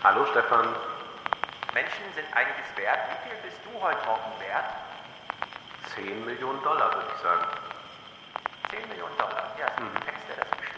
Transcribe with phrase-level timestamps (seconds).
[0.00, 0.64] Hallo Stefan.
[1.74, 3.00] Menschen sind einiges wert.
[3.10, 4.64] Wie viel bist du heute Morgen wert?
[5.92, 7.44] 10 Millionen Dollar, würde ich sagen.
[8.70, 9.50] 10 Millionen Dollar.
[9.58, 10.77] Ja, das ist ein Text, der das bestätigt.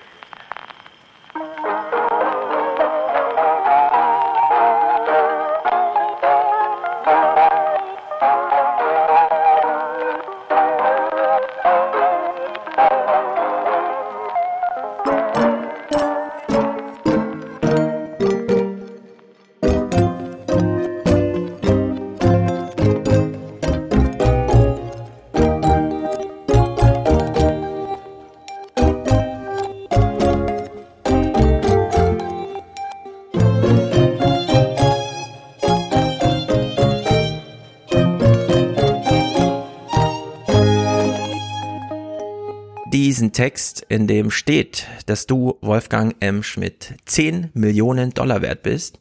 [43.41, 46.43] Text, in dem steht, dass du, Wolfgang M.
[46.43, 49.01] Schmidt, 10 Millionen Dollar wert bist,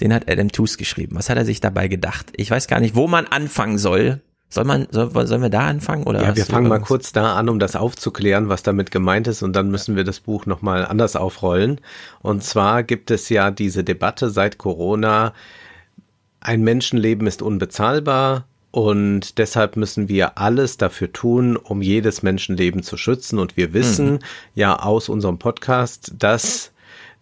[0.00, 1.14] den hat Adam Tooze geschrieben.
[1.14, 2.32] Was hat er sich dabei gedacht?
[2.36, 4.22] Ich weiß gar nicht, wo man anfangen soll.
[4.48, 6.04] Soll man, soll, sollen wir da anfangen?
[6.04, 9.42] Oder Ja, wir fangen mal kurz da an, um das aufzuklären, was damit gemeint ist,
[9.42, 11.82] und dann müssen wir das Buch nochmal anders aufrollen.
[12.22, 15.34] Und zwar gibt es ja diese Debatte seit Corona,
[16.40, 22.96] ein Menschenleben ist unbezahlbar und deshalb müssen wir alles dafür tun, um jedes Menschenleben zu
[22.96, 23.38] schützen.
[23.38, 24.18] Und wir wissen
[24.54, 26.72] ja aus unserem Podcast, dass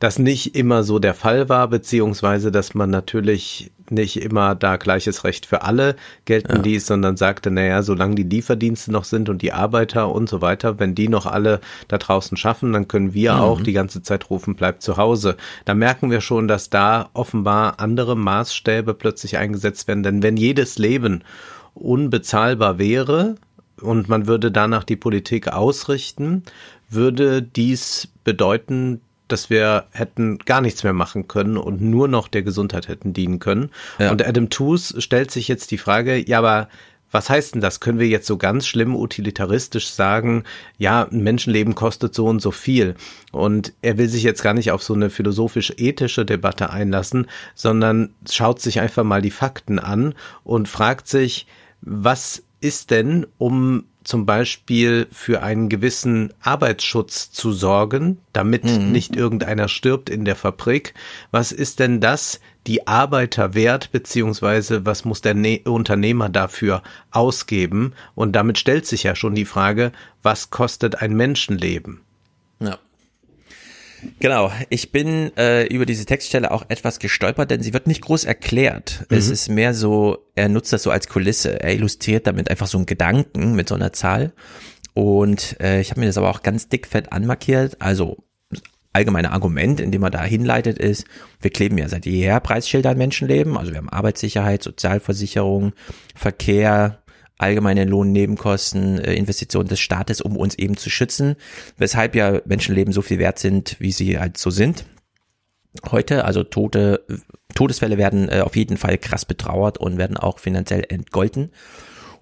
[0.00, 5.24] das nicht immer so der Fall war, beziehungsweise dass man natürlich nicht immer da gleiches
[5.24, 9.52] Recht für alle gelten ließ, sondern sagte, naja, solange die Lieferdienste noch sind und die
[9.52, 13.60] Arbeiter und so weiter, wenn die noch alle da draußen schaffen, dann können wir auch
[13.60, 15.36] die ganze Zeit rufen, bleibt zu Hause.
[15.64, 20.78] Da merken wir schon, dass da offenbar andere Maßstäbe plötzlich eingesetzt werden, denn wenn jedes
[20.78, 21.22] Leben
[21.74, 23.36] unbezahlbar wäre,
[23.80, 26.44] und man würde danach die Politik ausrichten,
[26.88, 32.42] würde dies bedeuten, dass wir hätten gar nichts mehr machen können und nur noch der
[32.42, 33.70] Gesundheit hätten dienen können.
[33.98, 34.10] Ja.
[34.10, 36.68] Und Adam Tooze stellt sich jetzt die Frage, ja, aber
[37.14, 37.78] was heißt denn das?
[37.78, 40.42] Können wir jetzt so ganz schlimm utilitaristisch sagen,
[40.78, 42.96] ja, ein Menschenleben kostet so und so viel?
[43.30, 48.60] Und er will sich jetzt gar nicht auf so eine philosophisch-ethische Debatte einlassen, sondern schaut
[48.60, 51.46] sich einfach mal die Fakten an und fragt sich,
[51.80, 59.68] was ist denn, um zum Beispiel für einen gewissen Arbeitsschutz zu sorgen, damit nicht irgendeiner
[59.68, 60.94] stirbt in der Fabrik.
[61.30, 67.94] Was ist denn das die Arbeiter wert, beziehungsweise was muss der ne Unternehmer dafür ausgeben?
[68.14, 72.02] Und damit stellt sich ja schon die Frage, was kostet ein Menschenleben?
[72.60, 72.78] Ja.
[74.20, 78.24] Genau, ich bin äh, über diese Textstelle auch etwas gestolpert, denn sie wird nicht groß
[78.24, 79.06] erklärt.
[79.08, 81.60] Es ist mehr so, er nutzt das so als Kulisse.
[81.60, 84.32] Er illustriert damit einfach so einen Gedanken mit so einer Zahl.
[84.94, 87.80] Und äh, ich habe mir das aber auch ganz dickfett anmarkiert.
[87.80, 88.18] Also
[88.92, 91.04] allgemeine Argument, in dem er da hinleitet, ist,
[91.40, 93.58] wir kleben ja seit jeher Preisschilder an Menschenleben.
[93.58, 95.72] Also wir haben Arbeitssicherheit, Sozialversicherung,
[96.14, 97.02] Verkehr,
[97.38, 101.36] allgemeine Lohnnebenkosten, äh, Investitionen des Staates, um uns eben zu schützen,
[101.76, 104.84] weshalb ja Menschenleben so viel wert sind, wie sie halt so sind.
[105.90, 107.04] Heute, also Tote,
[107.54, 111.50] Todesfälle werden äh, auf jeden Fall krass betrauert und werden auch finanziell entgolten.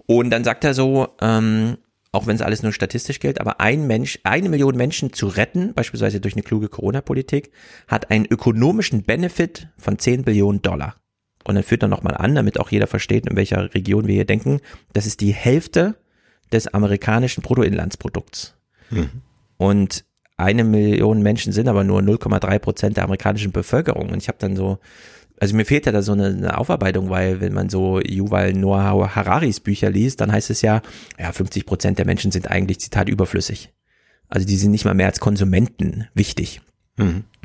[0.06, 1.76] Und dann sagt er so, ähm,
[2.12, 5.72] auch wenn es alles nur statistisch gilt, aber ein Mensch, eine Million Menschen zu retten,
[5.74, 7.50] beispielsweise durch eine kluge Corona-Politik,
[7.88, 11.01] hat einen ökonomischen Benefit von 10 Billionen Dollar.
[11.44, 14.24] Und dann führt er nochmal an, damit auch jeder versteht, in welcher Region wir hier
[14.24, 14.60] denken.
[14.92, 15.96] Das ist die Hälfte
[16.52, 18.54] des amerikanischen Bruttoinlandsprodukts.
[19.56, 20.04] Und
[20.36, 24.10] eine Million Menschen sind aber nur 0,3 Prozent der amerikanischen Bevölkerung.
[24.10, 24.78] Und ich habe dann so,
[25.38, 29.14] also mir fehlt ja da so eine, eine Aufarbeitung, weil wenn man so Yuval Noah
[29.14, 30.82] Hararis Bücher liest, dann heißt es ja,
[31.18, 33.72] ja, 50 Prozent der Menschen sind eigentlich, Zitat, überflüssig.
[34.28, 36.60] Also die sind nicht mal mehr als Konsumenten wichtig.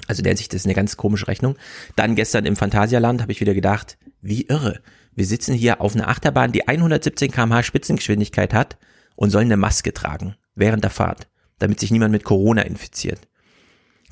[0.08, 1.56] Also der sich das ist eine ganz komische Rechnung.
[1.96, 4.82] Dann gestern im Phantasialand habe ich wieder gedacht, wie irre.
[5.16, 8.78] Wir sitzen hier auf einer Achterbahn, die 117 km/h Spitzengeschwindigkeit hat
[9.16, 11.28] und sollen eine Maske tragen während der Fahrt,
[11.60, 13.22] damit sich niemand mit Corona infiziert.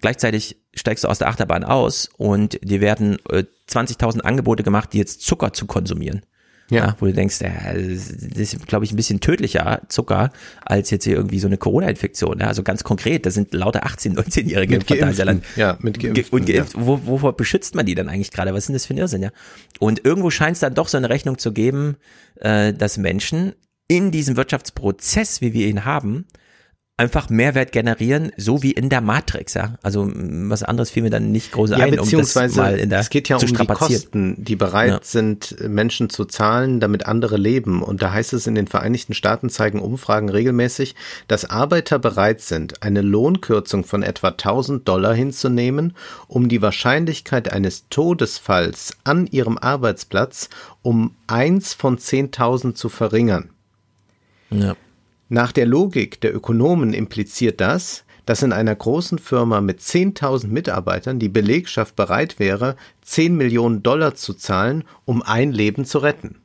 [0.01, 4.97] Gleichzeitig steigst du aus der Achterbahn aus und dir werden äh, 20.000 Angebote gemacht, die
[4.97, 6.21] jetzt Zucker zu konsumieren.
[6.69, 6.95] Ja.
[6.99, 10.31] wo du denkst, ja, das ist, glaube ich, ein bisschen tödlicher Zucker
[10.65, 12.39] als jetzt hier irgendwie so eine Corona-Infektion.
[12.39, 14.81] Ja, also ganz konkret, das sind lauter 18-, 19-Jährige im.
[14.81, 15.43] Phantasialand.
[15.55, 16.73] Ja, mit Geimpften, und geimpft.
[16.75, 18.51] Wo, wovor beschützt man die dann eigentlich gerade?
[18.53, 19.31] Was ist denn das für ein Irrsinn, ja?
[19.79, 21.97] Und irgendwo scheint es dann doch so eine Rechnung zu geben,
[22.37, 23.53] äh, dass Menschen
[23.87, 26.25] in diesem Wirtschaftsprozess, wie wir ihn haben,
[26.97, 29.73] einfach Mehrwert generieren, so wie in der Matrix, ja.
[29.83, 32.89] Also was anderes fiel mir dann nicht groß ja, ein, beziehungsweise um das mal in
[32.89, 33.65] der es geht ja um die.
[33.65, 34.99] Kosten, die bereit Ja.
[35.01, 37.83] sind, Menschen zu zahlen, damit andere leben.
[37.83, 40.95] Und da heißt es in den Vereinigten Staaten zeigen Umfragen regelmäßig,
[41.27, 45.95] dass Arbeiter bereit sind, eine Lohnkürzung von etwa 1000 Dollar hinzunehmen,
[46.27, 50.49] um die Wahrscheinlichkeit eines Todesfalls an ihrem Arbeitsplatz
[50.81, 53.49] um eins von 10.000 zu verringern.
[54.51, 54.75] Ja.
[55.29, 61.19] Nach der Logik der Ökonomen impliziert das, dass in einer großen Firma mit 10.000 Mitarbeitern
[61.19, 66.37] die Belegschaft bereit wäre, 10 Millionen Dollar zu zahlen, um ein Leben zu retten.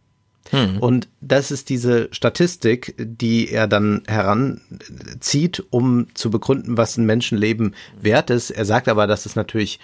[0.81, 7.75] Und das ist diese Statistik, die er dann heranzieht, um zu begründen, was ein Menschenleben
[8.01, 8.51] wert ist.
[8.51, 9.79] Er sagt aber, dass es natürlich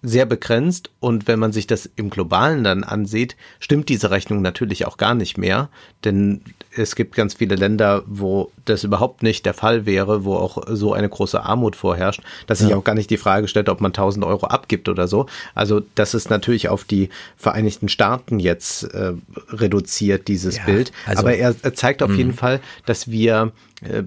[0.00, 4.86] sehr begrenzt und wenn man sich das im Globalen dann ansieht, stimmt diese Rechnung natürlich
[4.86, 5.70] auch gar nicht mehr,
[6.04, 6.42] denn
[6.76, 10.92] es gibt ganz viele Länder, wo das überhaupt nicht der Fall wäre, wo auch so
[10.92, 14.24] eine große Armut vorherrscht, dass sich auch gar nicht die Frage stellt, ob man 1000
[14.24, 15.26] Euro abgibt oder so.
[15.56, 19.14] Also das ist natürlich auf die Vereinigten Staaten jetzt äh,
[19.48, 20.92] reduziert, dieses Ja, Bild.
[21.06, 23.50] also- Aber er, er zeigt auf jeden Fall, dass wir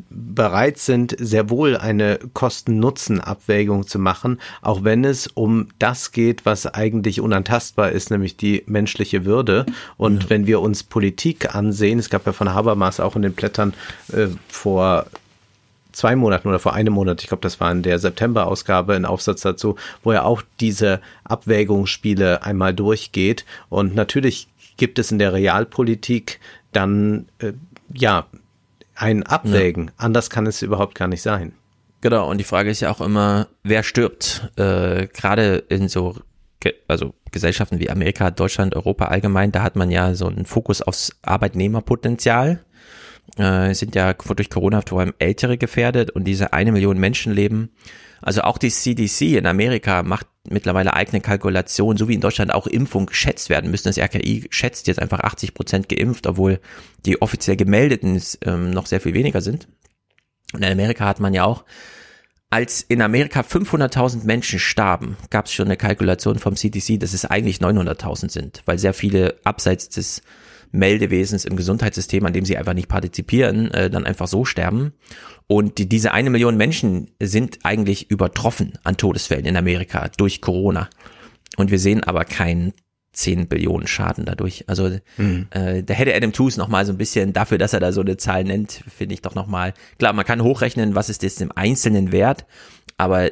[0.09, 6.65] bereit sind, sehr wohl eine Kosten-Nutzen-Abwägung zu machen, auch wenn es um das geht, was
[6.65, 9.65] eigentlich unantastbar ist, nämlich die menschliche Würde.
[9.97, 13.73] Und wenn wir uns Politik ansehen, es gab ja von Habermas auch in den Blättern
[14.11, 15.05] äh, vor
[15.93, 19.41] zwei Monaten oder vor einem Monat, ich glaube, das war in der September-Ausgabe, ein Aufsatz
[19.41, 23.45] dazu, wo er auch diese Abwägungsspiele einmal durchgeht.
[23.69, 24.47] Und natürlich
[24.77, 26.39] gibt es in der Realpolitik
[26.71, 27.53] dann, äh,
[27.93, 28.25] ja,
[28.95, 29.91] ein Abwägen.
[29.97, 31.53] Anders kann es überhaupt gar nicht sein.
[32.01, 34.49] Genau, und die Frage ist ja auch immer, wer stirbt?
[34.57, 36.15] Äh, Gerade in so,
[36.87, 41.15] also Gesellschaften wie Amerika, Deutschland, Europa allgemein, da hat man ja so einen Fokus aufs
[41.21, 42.63] Arbeitnehmerpotenzial.
[43.37, 47.69] Äh, es sind ja durch Corona vor allem Ältere gefährdet und diese eine Million Menschenleben.
[48.21, 52.67] Also auch die CDC in Amerika macht mittlerweile eigene Kalkulationen, so wie in Deutschland auch
[52.67, 53.87] Impfungen geschätzt werden müssen.
[53.87, 56.59] Das RKI schätzt jetzt einfach 80 Prozent geimpft, obwohl
[57.05, 59.67] die offiziell gemeldeten ähm, noch sehr viel weniger sind.
[60.53, 61.63] Und in Amerika hat man ja auch,
[62.49, 67.25] als in Amerika 500.000 Menschen starben, gab es schon eine Kalkulation vom CDC, dass es
[67.25, 70.21] eigentlich 900.000 sind, weil sehr viele abseits des
[70.71, 74.93] Meldewesens im Gesundheitssystem, an dem sie einfach nicht partizipieren, äh, dann einfach so sterben.
[75.47, 80.89] Und die, diese eine Million Menschen sind eigentlich übertroffen an Todesfällen in Amerika durch Corona.
[81.57, 82.73] Und wir sehen aber keinen
[83.13, 84.63] 10 Billionen Schaden dadurch.
[84.67, 84.87] Also
[85.49, 88.01] äh, da hätte Adam Tooze noch mal so ein bisschen dafür, dass er da so
[88.01, 90.13] eine Zahl nennt, finde ich doch noch mal klar.
[90.13, 92.45] Man kann hochrechnen, was ist jetzt im Einzelnen wert,
[92.97, 93.31] aber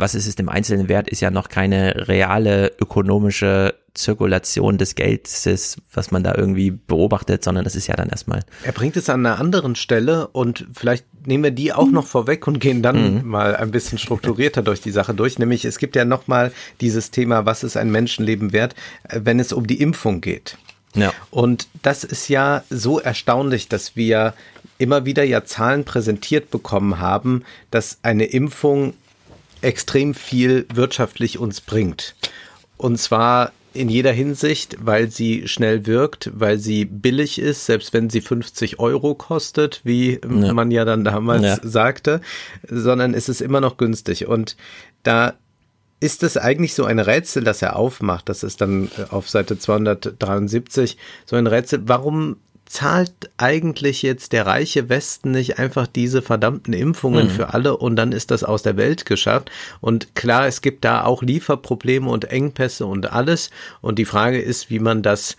[0.00, 5.76] was ist es im Einzelnen wert, ist ja noch keine reale ökonomische Zirkulation des Geldes,
[5.92, 9.26] was man da irgendwie beobachtet, sondern das ist ja dann erstmal Er bringt es an
[9.26, 13.56] einer anderen Stelle und vielleicht nehmen wir die auch noch vorweg und gehen dann mal
[13.56, 15.38] ein bisschen strukturierter durch die Sache durch.
[15.38, 18.74] Nämlich es gibt ja noch mal dieses Thema, was ist ein Menschenleben wert,
[19.08, 20.56] wenn es um die Impfung geht.
[20.94, 21.12] ja.
[21.30, 24.34] Und das ist ja so erstaunlich, dass wir
[24.78, 28.94] immer wieder ja Zahlen präsentiert bekommen haben, dass eine Impfung
[29.62, 32.14] extrem viel wirtschaftlich uns bringt.
[32.76, 38.10] Und zwar in jeder Hinsicht, weil sie schnell wirkt, weil sie billig ist, selbst wenn
[38.10, 40.52] sie 50 Euro kostet, wie Ja.
[40.52, 41.58] man ja dann damals Ja.
[41.62, 42.20] sagte,
[42.68, 44.26] sondern es ist immer noch günstig.
[44.26, 44.56] Und
[45.04, 45.34] da
[46.00, 48.28] ist es eigentlich so ein Rätsel, das er aufmacht.
[48.28, 50.96] Das ist dann auf Seite 273
[51.26, 51.82] so ein Rätsel.
[51.86, 52.38] Warum
[52.70, 58.12] zahlt eigentlich jetzt der reiche Westen nicht einfach diese verdammten Impfungen für alle und dann
[58.12, 59.50] ist das aus der Welt geschafft?
[59.80, 63.50] Und klar, es gibt da auch Lieferprobleme und Engpässe und alles.
[63.80, 65.36] Und die Frage ist, wie man das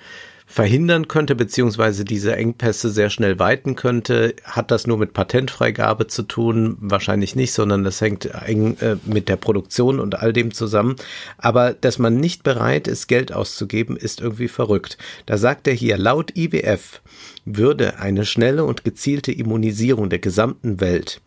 [0.52, 4.36] verhindern könnte, beziehungsweise diese Engpässe sehr schnell weiten könnte.
[4.44, 6.78] Hat das nur mit Patentfreigabe zu tun?
[6.82, 10.98] Wahrscheinlich nicht, sondern das hängt eng äh, mit der Produktion und all dem zusammen.
[11.38, 14.98] Aber dass man nicht bereit ist, Geld auszugeben, ist irgendwie verrückt.
[15.26, 17.02] Da sagt er hier, laut IWF
[17.46, 21.22] würde eine schnelle und gezielte Immunisierung der gesamten Welt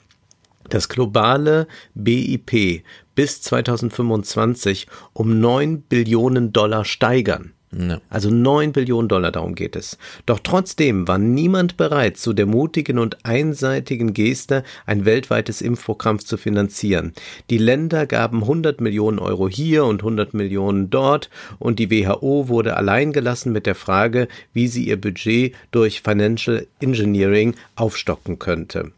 [0.70, 2.82] das globale BIP
[3.14, 7.52] bis 2025 um 9 Billionen Dollar steigern.
[7.76, 8.00] Ja.
[8.08, 9.98] Also 9 Billionen Dollar, darum geht es.
[10.26, 16.36] Doch trotzdem war niemand bereit, zu der mutigen und einseitigen Geste ein weltweites Impfprogramm zu
[16.36, 17.12] finanzieren.
[17.50, 22.76] Die Länder gaben 100 Millionen Euro hier und 100 Millionen dort und die WHO wurde
[22.76, 28.92] allein gelassen mit der Frage, wie sie ihr Budget durch Financial Engineering aufstocken könnte.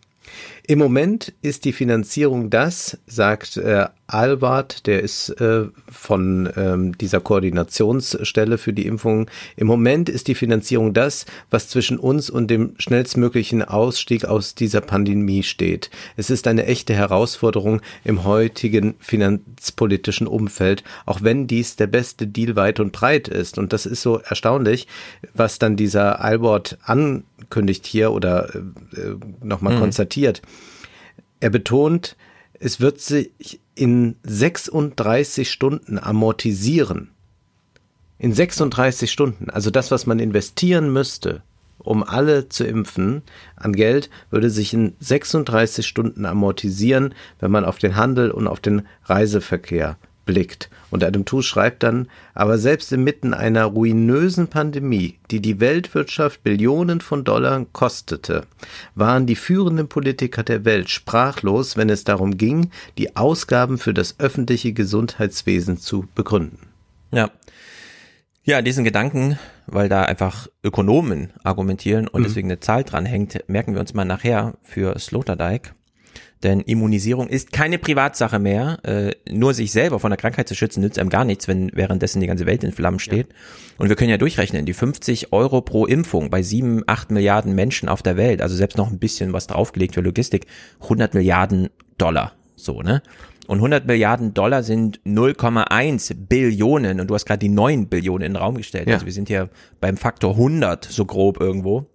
[0.68, 7.20] Im Moment ist die Finanzierung das, sagt äh, Albert, der ist äh, von ähm, dieser
[7.20, 9.28] Koordinationsstelle für die Impfung.
[9.56, 14.80] Im Moment ist die Finanzierung das, was zwischen uns und dem schnellstmöglichen Ausstieg aus dieser
[14.80, 15.90] Pandemie steht.
[16.16, 22.56] Es ist eine echte Herausforderung im heutigen finanzpolitischen Umfeld, auch wenn dies der beste Deal
[22.56, 23.58] weit und breit ist.
[23.58, 24.88] Und das ist so erstaunlich,
[25.32, 26.78] was dann dieser Albert
[27.38, 28.60] ankündigt hier oder äh,
[29.42, 29.80] nochmal mhm.
[29.80, 30.42] konstatiert.
[31.40, 32.16] Er betont,
[32.58, 37.10] es wird sich in 36 Stunden amortisieren.
[38.18, 39.50] In 36 Stunden.
[39.50, 41.42] Also das, was man investieren müsste,
[41.78, 43.22] um alle zu impfen,
[43.56, 48.60] an Geld, würde sich in 36 Stunden amortisieren, wenn man auf den Handel und auf
[48.60, 50.68] den Reiseverkehr blickt.
[50.90, 57.00] Und Adam Tu schreibt dann, aber selbst inmitten einer ruinösen Pandemie, die die Weltwirtschaft Billionen
[57.00, 58.44] von Dollar kostete,
[58.94, 64.16] waren die führenden Politiker der Welt sprachlos, wenn es darum ging, die Ausgaben für das
[64.18, 66.58] öffentliche Gesundheitswesen zu begründen.
[67.12, 67.30] Ja.
[68.44, 72.24] Ja, diesen Gedanken, weil da einfach Ökonomen argumentieren und mhm.
[72.24, 75.74] deswegen eine Zahl dran hängt, merken wir uns mal nachher für Sloterdijk.
[76.46, 78.78] Denn Immunisierung ist keine Privatsache mehr.
[78.84, 82.20] Äh, nur sich selber von der Krankheit zu schützen, nützt einem gar nichts, wenn währenddessen
[82.20, 83.26] die ganze Welt in Flammen steht.
[83.30, 83.34] Ja.
[83.78, 87.88] Und wir können ja durchrechnen, die 50 Euro pro Impfung bei sieben, acht Milliarden Menschen
[87.88, 90.46] auf der Welt, also selbst noch ein bisschen was draufgelegt für Logistik,
[90.82, 92.34] 100 Milliarden Dollar.
[92.54, 93.02] So, ne?
[93.48, 97.00] Und 100 Milliarden Dollar sind 0,1 Billionen.
[97.00, 98.86] Und du hast gerade die 9 Billionen in den Raum gestellt.
[98.86, 98.94] Ja.
[98.94, 99.50] Also wir sind hier
[99.80, 101.90] beim Faktor 100 so grob irgendwo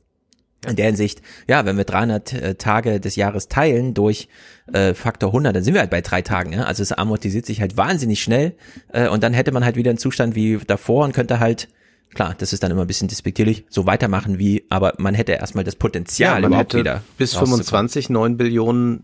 [0.68, 4.27] in der Hinsicht, ja, wenn wir 300 äh, Tage des Jahres teilen durch
[4.72, 6.53] äh, Faktor 100, dann sind wir halt bei drei Tagen.
[6.53, 6.63] Ja?
[6.63, 8.56] Also es amortisiert sich halt wahnsinnig schnell
[8.94, 11.68] äh, und dann hätte man halt wieder einen Zustand wie davor und könnte halt,
[12.13, 15.63] klar, das ist dann immer ein bisschen despektierlich, so weitermachen wie, aber man hätte erstmal
[15.63, 17.03] das Potenzial ja, man überhaupt hätte wieder.
[17.18, 19.03] Bis 25 9 Billionen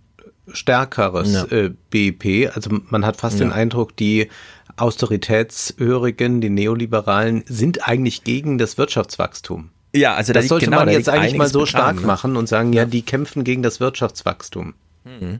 [0.50, 1.46] stärkeres ja.
[1.46, 2.52] äh, BIP.
[2.54, 3.46] Also man hat fast ja.
[3.46, 4.30] den Eindruck, die
[4.76, 9.72] Austeritätshörigen, die Neoliberalen sind eigentlich gegen das Wirtschaftswachstum.
[9.96, 12.06] Ja, also das sollte genau, man jetzt eigentlich mal so stark ne?
[12.06, 14.74] machen und sagen, ja, die kämpfen gegen das Wirtschaftswachstum.
[15.04, 15.40] Mhm.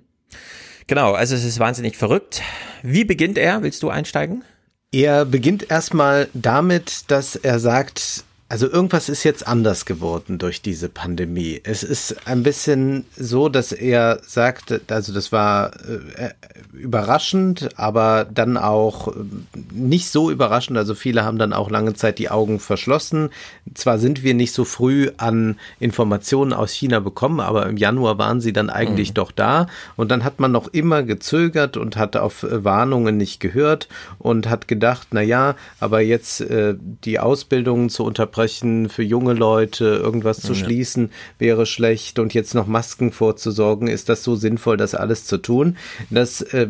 [0.88, 2.42] Genau, also es ist wahnsinnig verrückt.
[2.82, 3.62] Wie beginnt er?
[3.62, 4.44] Willst du einsteigen?
[4.92, 10.88] Er beginnt erstmal damit, dass er sagt, also irgendwas ist jetzt anders geworden durch diese
[10.88, 11.60] Pandemie.
[11.66, 15.74] Es ist ein bisschen so, dass er sagt, also das war
[16.16, 16.30] äh,
[16.72, 19.12] überraschend, aber dann auch äh,
[19.72, 20.78] nicht so überraschend.
[20.78, 23.32] Also viele haben dann auch lange Zeit die Augen verschlossen.
[23.74, 28.40] Zwar sind wir nicht so früh an Informationen aus China bekommen, aber im Januar waren
[28.40, 29.16] sie dann eigentlich mhm.
[29.16, 29.68] doch da.
[29.98, 33.90] Und dann hat man noch immer gezögert und hat auf äh, Warnungen nicht gehört
[34.20, 39.34] und hat gedacht, na ja, aber jetzt äh, die Ausbildungen zu unterbrechen, unterbrechen, für junge
[39.34, 40.60] Leute irgendwas zu ja.
[40.60, 45.38] schließen, wäre schlecht und jetzt noch Masken vorzusorgen, ist das so sinnvoll, das alles zu
[45.38, 45.78] tun?
[46.10, 46.68] Das äh,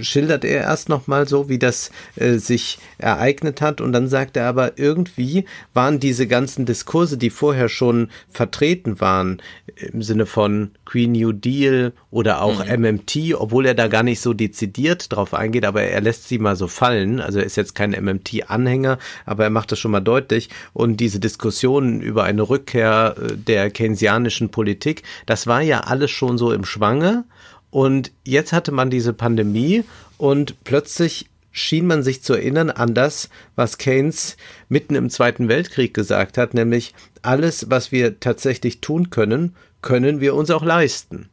[0.00, 4.46] schildert er erst nochmal so, wie das äh, sich ereignet hat und dann sagt er
[4.46, 9.42] aber, irgendwie waren diese ganzen Diskurse, die vorher schon vertreten waren,
[9.76, 12.82] im Sinne von Green New Deal oder auch mhm.
[12.82, 16.56] MMT, obwohl er da gar nicht so dezidiert drauf eingeht, aber er lässt sie mal
[16.56, 17.20] so fallen.
[17.20, 20.48] Also er ist jetzt kein MMT-Anhänger, aber er macht das schon mal deutlich.
[20.72, 26.38] Und diese Diskussionen über eine Rückkehr äh, der keynesianischen Politik, das war ja alles schon
[26.38, 27.24] so im Schwange.
[27.70, 29.84] Und jetzt hatte man diese Pandemie
[30.18, 34.36] und plötzlich schien man sich zu erinnern an das, was Keynes
[34.68, 40.36] mitten im Zweiten Weltkrieg gesagt hat, nämlich alles, was wir tatsächlich tun können, können wir
[40.36, 41.28] uns auch leisten.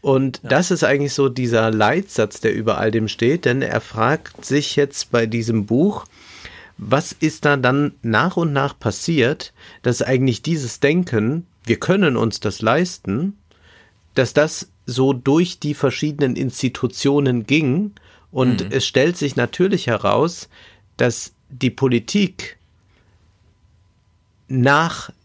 [0.00, 0.50] Und ja.
[0.50, 4.76] das ist eigentlich so dieser Leitsatz, der über all dem steht, denn er fragt sich
[4.76, 6.04] jetzt bei diesem Buch,
[6.78, 9.52] was ist da dann nach und nach passiert,
[9.82, 13.38] dass eigentlich dieses Denken, wir können uns das leisten,
[14.14, 17.92] dass das so durch die verschiedenen Institutionen ging
[18.30, 18.70] und mhm.
[18.70, 20.48] es stellt sich natürlich heraus,
[20.96, 22.58] dass die Politik
[24.48, 25.16] nachhinkte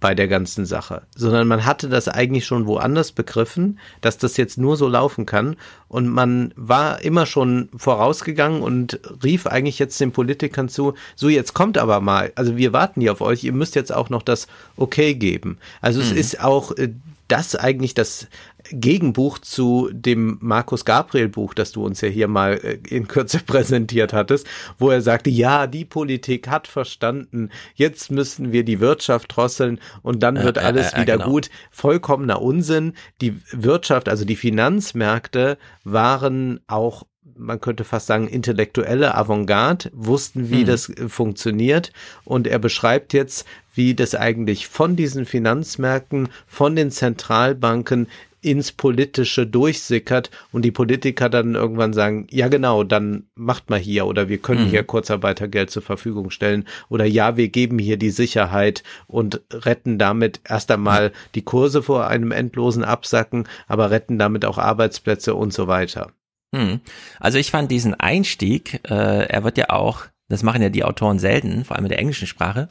[0.00, 4.56] bei der ganzen Sache, sondern man hatte das eigentlich schon woanders begriffen, dass das jetzt
[4.56, 5.56] nur so laufen kann
[5.88, 11.52] und man war immer schon vorausgegangen und rief eigentlich jetzt den Politikern zu, so jetzt
[11.52, 14.46] kommt aber mal, also wir warten hier auf euch, ihr müsst jetzt auch noch das
[14.76, 15.58] Okay geben.
[15.80, 16.06] Also mhm.
[16.06, 16.90] es ist auch äh,
[17.28, 18.26] das eigentlich das
[18.70, 23.38] Gegenbuch zu dem Markus Gabriel Buch, das du uns ja hier mal äh, in Kürze
[23.46, 24.46] präsentiert hattest,
[24.78, 30.22] wo er sagte, ja, die Politik hat verstanden, jetzt müssen wir die Wirtschaft drosseln und
[30.22, 31.30] dann wird alles äh, äh, wieder genau.
[31.30, 31.50] gut.
[31.70, 32.94] Vollkommener Unsinn.
[33.20, 37.04] Die Wirtschaft, also die Finanzmärkte waren auch
[37.38, 40.66] man könnte fast sagen, intellektuelle Avantgarde, wussten, wie mhm.
[40.66, 41.92] das äh, funktioniert.
[42.24, 48.08] Und er beschreibt jetzt, wie das eigentlich von diesen Finanzmärkten, von den Zentralbanken
[48.40, 54.06] ins Politische durchsickert und die Politiker dann irgendwann sagen, ja genau, dann macht mal hier
[54.06, 54.70] oder wir können mhm.
[54.70, 60.40] hier Kurzarbeitergeld zur Verfügung stellen oder ja, wir geben hier die Sicherheit und retten damit
[60.44, 65.66] erst einmal die Kurse vor einem endlosen Absacken, aber retten damit auch Arbeitsplätze und so
[65.66, 66.12] weiter.
[66.52, 66.80] Mhm.
[67.20, 71.18] Also ich fand diesen Einstieg, äh, er wird ja auch, das machen ja die Autoren
[71.18, 72.68] selten, vor allem in der englischen Sprache,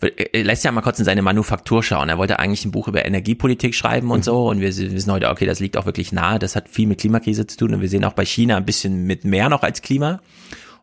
[0.00, 2.08] er lässt ja mal kurz in seine Manufaktur schauen.
[2.08, 4.24] Er wollte eigentlich ein Buch über Energiepolitik schreiben und mhm.
[4.24, 4.48] so.
[4.48, 6.38] Und wir wissen heute, okay, das liegt auch wirklich nahe.
[6.38, 7.74] Das hat viel mit Klimakrise zu tun.
[7.74, 10.20] Und wir sehen auch bei China ein bisschen mit mehr noch als Klima.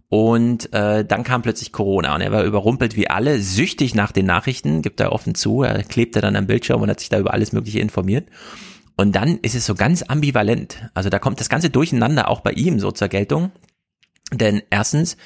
[0.10, 4.25] Und äh, dann kam plötzlich Corona und er war überrumpelt wie alle, süchtig nach den
[4.25, 5.63] Nachrichten, gibt er offen zu.
[5.63, 8.27] Er klebte dann am Bildschirm und hat sich da über alles Mögliche informiert.
[8.98, 10.89] Und dann ist es so ganz ambivalent.
[10.93, 13.51] Also da kommt das ganze Durcheinander auch bei ihm so zur Geltung.
[14.31, 15.17] Denn erstens,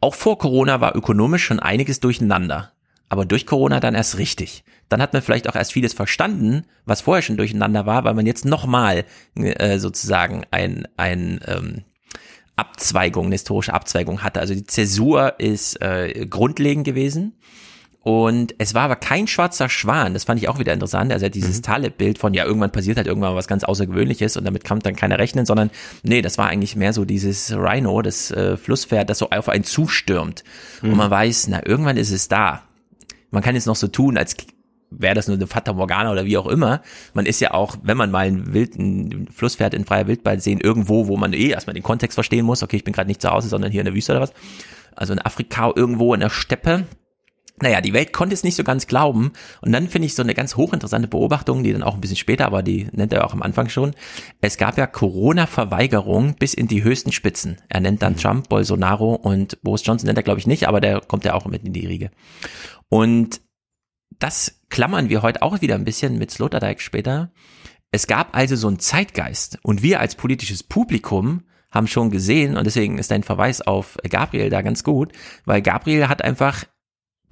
[0.00, 2.72] auch vor Corona war ökonomisch schon einiges durcheinander
[3.10, 4.64] aber durch Corona dann erst richtig.
[4.88, 8.24] Dann hat man vielleicht auch erst vieles verstanden, was vorher schon durcheinander war, weil man
[8.24, 11.82] jetzt nochmal äh, sozusagen ein, ein ähm,
[12.54, 14.38] Abzweigung, eine historische Abzweigung hatte.
[14.38, 17.36] Also die Zäsur ist äh, grundlegend gewesen.
[18.02, 21.12] Und es war aber kein schwarzer Schwan, das fand ich auch wieder interessant.
[21.12, 21.62] Also dieses mhm.
[21.62, 25.18] Taleb-Bild von, ja, irgendwann passiert halt irgendwann was ganz Außergewöhnliches und damit kann dann keiner
[25.18, 25.70] rechnen, sondern
[26.02, 29.64] nee, das war eigentlich mehr so dieses Rhino, das äh, Flusspferd, das so auf einen
[29.64, 30.44] zustürmt.
[30.80, 30.92] Mhm.
[30.92, 32.62] Und man weiß, na, irgendwann ist es da
[33.30, 34.36] man kann jetzt noch so tun, als
[34.90, 36.82] wäre das nur eine Fata Morgana oder wie auch immer.
[37.14, 41.06] Man ist ja auch, wenn man mal einen wilden Flusspferd in freier Wildbahn sehen, irgendwo,
[41.06, 42.62] wo man eh erstmal den Kontext verstehen muss.
[42.62, 44.32] Okay, ich bin gerade nicht zu Hause, sondern hier in der Wüste oder was.
[44.96, 46.86] Also in Afrika irgendwo in der Steppe.
[47.62, 49.32] Naja, die Welt konnte es nicht so ganz glauben.
[49.60, 52.46] Und dann finde ich so eine ganz hochinteressante Beobachtung, die dann auch ein bisschen später,
[52.46, 53.94] aber die nennt er auch am Anfang schon.
[54.40, 57.58] Es gab ja Corona-Verweigerung bis in die höchsten Spitzen.
[57.68, 58.18] Er nennt dann mhm.
[58.18, 61.46] Trump, Bolsonaro und Boris Johnson nennt er, glaube ich, nicht, aber der kommt ja auch
[61.46, 62.10] mit in die Riege.
[62.88, 63.40] Und
[64.18, 67.32] das klammern wir heute auch wieder ein bisschen mit Sloterdijk später.
[67.92, 72.64] Es gab also so einen Zeitgeist und wir als politisches Publikum haben schon gesehen und
[72.64, 75.12] deswegen ist dein Verweis auf Gabriel da ganz gut,
[75.44, 76.64] weil Gabriel hat einfach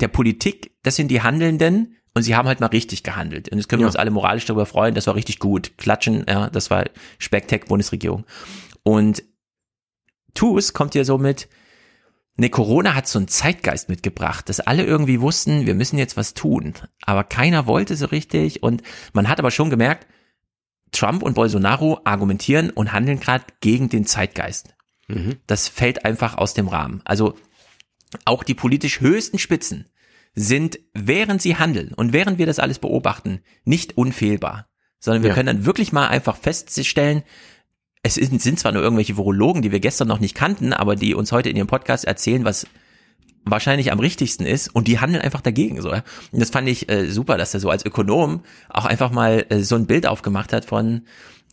[0.01, 3.49] der Politik, das sind die Handelnden und sie haben halt mal richtig gehandelt.
[3.49, 3.89] Und jetzt können wir ja.
[3.89, 5.77] uns alle moralisch darüber freuen, das war richtig gut.
[5.79, 6.85] Klatschen, ja, das war
[7.19, 8.25] Spektek Bundesregierung.
[8.83, 9.23] Und
[10.35, 11.49] TUS kommt ja so mit,
[12.41, 16.35] Ne, Corona hat so einen Zeitgeist mitgebracht, dass alle irgendwie wussten, wir müssen jetzt was
[16.35, 16.75] tun.
[17.05, 20.07] Aber keiner wollte so richtig und man hat aber schon gemerkt,
[20.93, 24.77] Trump und Bolsonaro argumentieren und handeln gerade gegen den Zeitgeist.
[25.09, 25.39] Mhm.
[25.49, 27.03] Das fällt einfach aus dem Rahmen.
[27.05, 27.35] Also
[28.25, 29.89] auch die politisch höchsten Spitzen
[30.35, 34.69] sind, während sie handeln und während wir das alles beobachten, nicht unfehlbar,
[35.01, 35.35] sondern wir ja.
[35.35, 37.23] können dann wirklich mal einfach feststellen,
[38.03, 41.15] es sind, sind zwar nur irgendwelche Virologen, die wir gestern noch nicht kannten, aber die
[41.15, 42.67] uns heute in ihrem Podcast erzählen, was
[43.45, 45.91] wahrscheinlich am richtigsten ist und die handeln einfach dagegen so.
[45.91, 49.61] Und das fand ich äh, super, dass er so als Ökonom auch einfach mal äh,
[49.61, 51.03] so ein Bild aufgemacht hat von,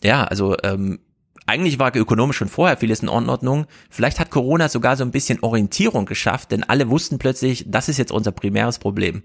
[0.03, 0.99] ja, also ähm,
[1.45, 3.65] eigentlich war ökonomisch schon vorher vieles in Ordnung.
[3.89, 7.97] Vielleicht hat Corona sogar so ein bisschen Orientierung geschafft, denn alle wussten plötzlich, das ist
[7.97, 9.23] jetzt unser primäres Problem.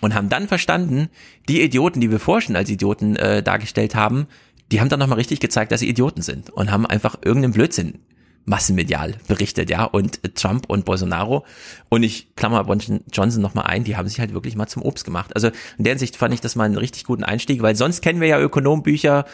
[0.00, 1.08] Und haben dann verstanden,
[1.48, 4.26] die Idioten, die wir vorher schon als Idioten äh, dargestellt haben,
[4.72, 7.98] die haben dann nochmal richtig gezeigt, dass sie Idioten sind und haben einfach irgendeinen Blödsinn
[8.44, 11.44] massenmedial berichtet, ja, und Trump und Bolsonaro
[11.88, 12.66] und ich klammer
[13.12, 15.34] Johnson nochmal ein, die haben sich halt wirklich mal zum Obst gemacht.
[15.36, 15.48] Also
[15.78, 18.28] in der Hinsicht fand ich das mal einen richtig guten Einstieg, weil sonst kennen wir
[18.28, 19.26] ja Ökonombücher,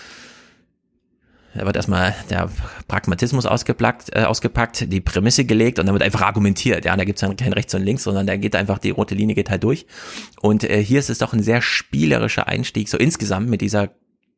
[1.55, 2.51] da wird erstmal der
[2.89, 6.85] Pragmatismus ausgepackt, äh, ausgepackt, die Prämisse gelegt und dann wird einfach argumentiert.
[6.85, 9.35] Ja, da gibt's dann kein Rechts und Links, sondern da geht einfach die rote Linie
[9.35, 9.87] geht halt durch.
[10.41, 13.91] Und äh, hier ist es doch ein sehr spielerischer Einstieg, so insgesamt mit dieser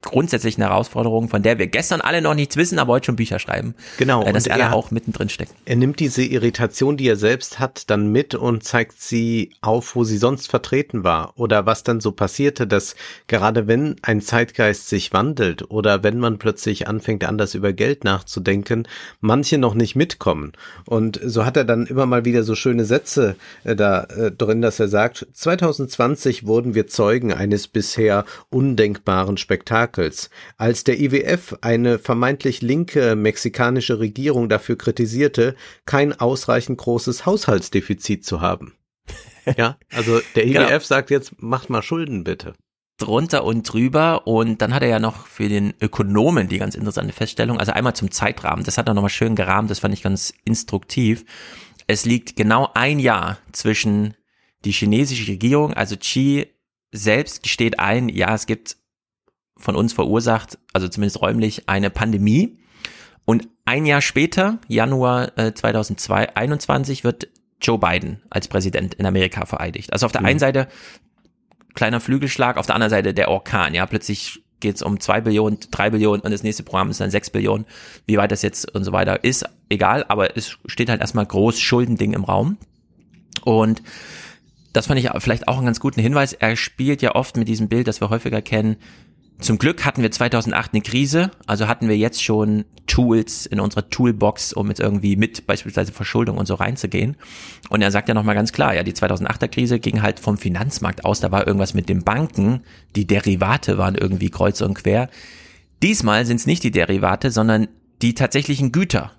[0.02, 3.74] grundsätzlichen Herausforderung, von der wir gestern alle noch nichts wissen, aber heute schon Bücher schreiben.
[3.98, 4.24] Genau.
[4.24, 5.52] Äh, dass er, er auch mittendrin steckt.
[5.66, 10.04] Er nimmt diese Irritation, die er selbst hat, dann mit und zeigt sie auf, wo
[10.04, 11.34] sie sonst vertreten war.
[11.36, 16.38] Oder was dann so passierte, dass gerade wenn ein Zeitgeist sich wandelt oder wenn man
[16.38, 18.88] plötzlich anfängt, anders über Geld nachzudenken,
[19.20, 20.52] manche noch nicht mitkommen.
[20.86, 24.62] Und so hat er dann immer mal wieder so schöne Sätze äh, da äh, drin,
[24.62, 31.58] dass er sagt, 2020 wurden wir Zeugen eines bisher undenkbaren Spektakels Merkels, als der IWF
[31.60, 38.74] eine vermeintlich linke mexikanische Regierung dafür kritisierte, kein ausreichend großes Haushaltsdefizit zu haben.
[39.56, 40.78] Ja, also der IWF genau.
[40.80, 42.52] sagt jetzt, macht mal Schulden bitte
[42.98, 47.14] drunter und drüber und dann hat er ja noch für den Ökonomen die ganz interessante
[47.14, 50.34] Feststellung, also einmal zum Zeitrahmen, das hat er nochmal schön gerahmt, das fand ich ganz
[50.44, 51.24] instruktiv.
[51.86, 54.14] Es liegt genau ein Jahr zwischen
[54.66, 56.46] die chinesische Regierung, also Xi
[56.92, 58.76] selbst gesteht ein, ja, es gibt
[59.60, 62.58] von uns verursacht, also zumindest räumlich, eine Pandemie.
[63.24, 67.28] Und ein Jahr später, Januar äh, 2021, wird
[67.60, 69.92] Joe Biden als Präsident in Amerika vereidigt.
[69.92, 70.68] Also auf der einen Seite
[71.74, 73.74] kleiner Flügelschlag, auf der anderen Seite der Orkan.
[73.74, 77.10] Ja, plötzlich geht es um zwei Billionen, drei Billionen und das nächste Programm ist dann
[77.10, 77.66] sechs Billionen.
[78.06, 81.60] Wie weit das jetzt und so weiter ist, egal, aber es steht halt erstmal groß
[81.60, 82.58] Schuldending im Raum.
[83.44, 83.82] Und
[84.72, 86.32] das fand ich vielleicht auch einen ganz guten Hinweis.
[86.32, 88.76] Er spielt ja oft mit diesem Bild, das wir häufiger kennen.
[89.40, 93.88] Zum Glück hatten wir 2008 eine Krise, also hatten wir jetzt schon Tools in unserer
[93.88, 97.16] Toolbox, um jetzt irgendwie mit beispielsweise Verschuldung und so reinzugehen.
[97.70, 101.04] Und er sagt ja nochmal ganz klar, ja, die 2008er Krise ging halt vom Finanzmarkt
[101.04, 102.62] aus, da war irgendwas mit den Banken,
[102.96, 105.08] die Derivate waren irgendwie kreuz und quer.
[105.82, 107.68] Diesmal sind es nicht die Derivate, sondern
[108.02, 109.12] die tatsächlichen Güter,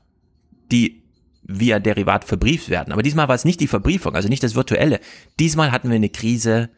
[0.72, 1.02] die
[1.44, 2.94] via Derivat verbrieft werden.
[2.94, 5.00] Aber diesmal war es nicht die Verbriefung, also nicht das Virtuelle.
[5.40, 6.70] Diesmal hatten wir eine Krise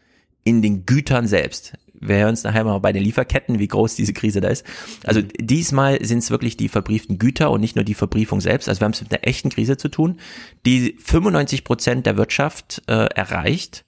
[0.43, 1.73] in den Gütern selbst.
[1.93, 4.65] Wir hören uns nachher mal bei den Lieferketten, wie groß diese Krise da ist.
[5.05, 8.67] Also diesmal sind es wirklich die verbrieften Güter und nicht nur die Verbriefung selbst.
[8.67, 10.19] Also wir haben es mit einer echten Krise zu tun,
[10.65, 13.85] die 95 Prozent der Wirtschaft äh, erreicht.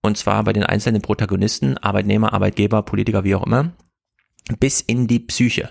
[0.00, 3.72] Und zwar bei den einzelnen Protagonisten, Arbeitnehmer, Arbeitgeber, Politiker, wie auch immer,
[4.58, 5.70] bis in die Psyche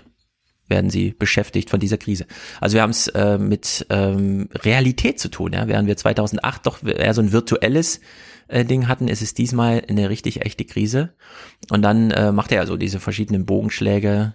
[0.68, 2.26] werden sie beschäftigt von dieser Krise.
[2.60, 5.52] Also wir haben es äh, mit ähm, Realität zu tun.
[5.52, 5.66] Ja?
[5.66, 8.00] Während wir 2008 doch eher so ein virtuelles
[8.50, 11.14] äh, Ding hatten, ist es diesmal eine richtig echte Krise.
[11.70, 14.34] Und dann äh, macht er ja so diese verschiedenen Bogenschläge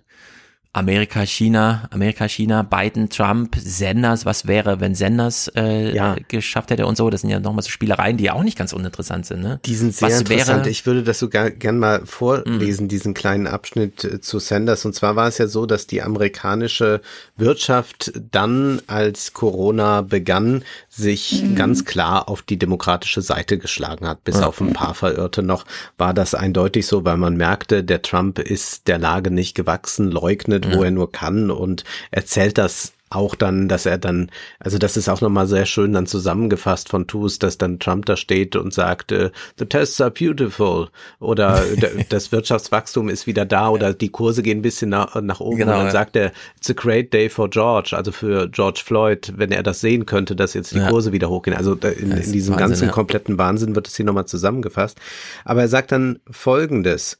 [0.76, 6.18] Amerika, China, Amerika, China, Biden, Trump, Senders, was wäre, wenn Senders äh, Ja.
[6.28, 7.10] geschafft hätte und so.
[7.10, 9.42] Das sind ja nochmal so Spielereien, die ja auch nicht ganz uninteressant sind.
[9.42, 9.62] Ne?
[9.64, 10.60] Die sind sehr was interessant.
[10.66, 14.84] Wäre, ich würde das sogar gern mal vorlesen, diesen kleinen Abschnitt äh, zu Sanders.
[14.84, 17.00] Und zwar war es ja so, dass die amerikanische
[17.38, 24.26] Wirtschaft dann, als Corona begann, sich ganz klar auf die demokratische Seite geschlagen hat.
[24.26, 25.64] Bis auf ein paar Verirrte noch
[25.98, 30.65] war das eindeutig so, weil man merkte, der Trump ist der Lage nicht gewachsen, leugnet,
[30.74, 35.10] wo er nur kann und erzählt das auch dann, dass er dann, also das ist
[35.10, 39.12] auch nochmal sehr schön dann zusammengefasst von Tus, dass dann Trump da steht und sagt,
[39.12, 41.64] äh, the tests are beautiful oder
[42.10, 45.72] das Wirtschaftswachstum ist wieder da oder die Kurse gehen ein bisschen nach, nach oben Genau,
[45.74, 45.92] und dann ja.
[45.92, 49.82] sagt er, it's a great day for George, also für George Floyd, wenn er das
[49.82, 50.90] sehen könnte, dass jetzt die Ja.
[50.90, 51.56] Kurse wieder hochgehen.
[51.56, 52.92] Also in, in diesem Wahnsinn, ganzen ja.
[52.92, 55.00] kompletten Wahnsinn wird es hier nochmal zusammengefasst.
[55.46, 57.20] Aber er sagt dann Folgendes.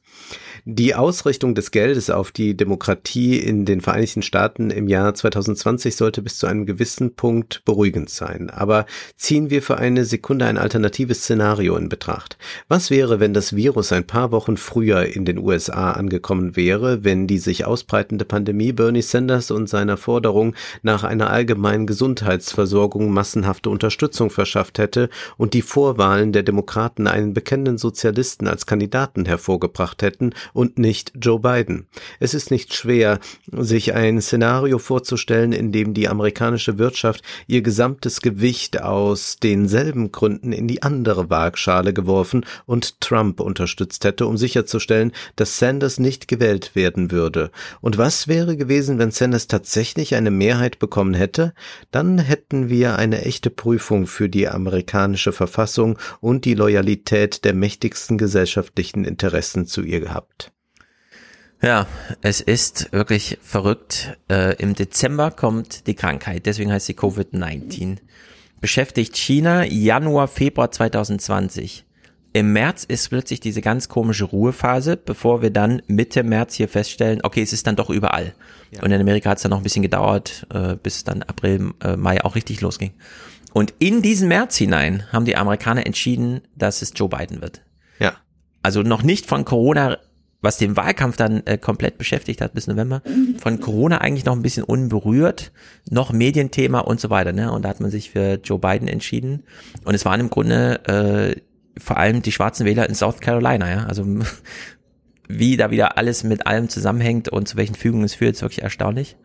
[0.68, 6.22] Die Ausrichtung des Geldes auf die Demokratie in den Vereinigten Staaten im Jahr 2020 sollte
[6.22, 8.50] bis zu einem gewissen Punkt beruhigend sein.
[8.50, 12.36] Aber ziehen wir für eine Sekunde ein alternatives Szenario in Betracht.
[12.66, 17.28] Was wäre, wenn das Virus ein paar Wochen früher in den USA angekommen wäre, wenn
[17.28, 24.30] die sich ausbreitende Pandemie Bernie Sanders und seiner Forderung nach einer allgemeinen Gesundheitsversorgung massenhafte Unterstützung
[24.30, 30.78] verschafft hätte und die Vorwahlen der Demokraten einen bekennenden Sozialisten als Kandidaten hervorgebracht hätten und
[30.78, 31.86] nicht Joe Biden.
[32.18, 33.20] Es ist nicht schwer,
[33.52, 40.52] sich ein Szenario vorzustellen, in dem die amerikanische Wirtschaft ihr gesamtes Gewicht aus denselben Gründen
[40.52, 46.74] in die andere Waagschale geworfen und Trump unterstützt hätte, um sicherzustellen, dass Sanders nicht gewählt
[46.74, 47.50] werden würde.
[47.82, 51.52] Und was wäre gewesen, wenn Sanders tatsächlich eine Mehrheit bekommen hätte?
[51.90, 58.16] Dann hätten wir eine echte Prüfung für die amerikanische Verfassung und die Loyalität der mächtigsten
[58.16, 60.45] gesellschaftlichen Interessen zu ihr gehabt.
[61.62, 61.86] Ja,
[62.22, 64.18] es ist wirklich verrückt.
[64.30, 67.98] Äh, Im Dezember kommt die Krankheit, deswegen heißt sie Covid-19.
[68.60, 71.84] Beschäftigt China Januar, Februar 2020.
[72.32, 77.20] Im März ist plötzlich diese ganz komische Ruhephase, bevor wir dann Mitte März hier feststellen,
[77.22, 78.34] okay, es ist dann doch überall.
[78.82, 81.96] Und in Amerika hat es dann noch ein bisschen gedauert, äh, bis dann April, äh,
[81.96, 82.92] Mai auch richtig losging.
[83.54, 87.62] Und in diesen März hinein haben die Amerikaner entschieden, dass es Joe Biden wird
[87.98, 88.12] Ja.
[88.62, 89.96] also noch nicht von Corona,
[90.46, 93.02] was den Wahlkampf dann äh, komplett beschäftigt hat bis November,
[93.38, 95.50] von Corona eigentlich noch ein bisschen unberührt,
[95.90, 97.32] noch Medienthema und so weiter.
[97.32, 97.50] Ne?
[97.50, 99.42] Und da hat man sich für Joe Biden entschieden.
[99.84, 101.40] Und es waren im Grunde äh,
[101.78, 103.68] vor allem die schwarzen Wähler in South Carolina.
[103.68, 103.86] Ja?
[103.86, 104.06] Also
[105.28, 108.62] wie da wieder alles mit allem zusammenhängt und zu welchen Fügungen es führt, ist wirklich
[108.62, 109.16] erstaunlich.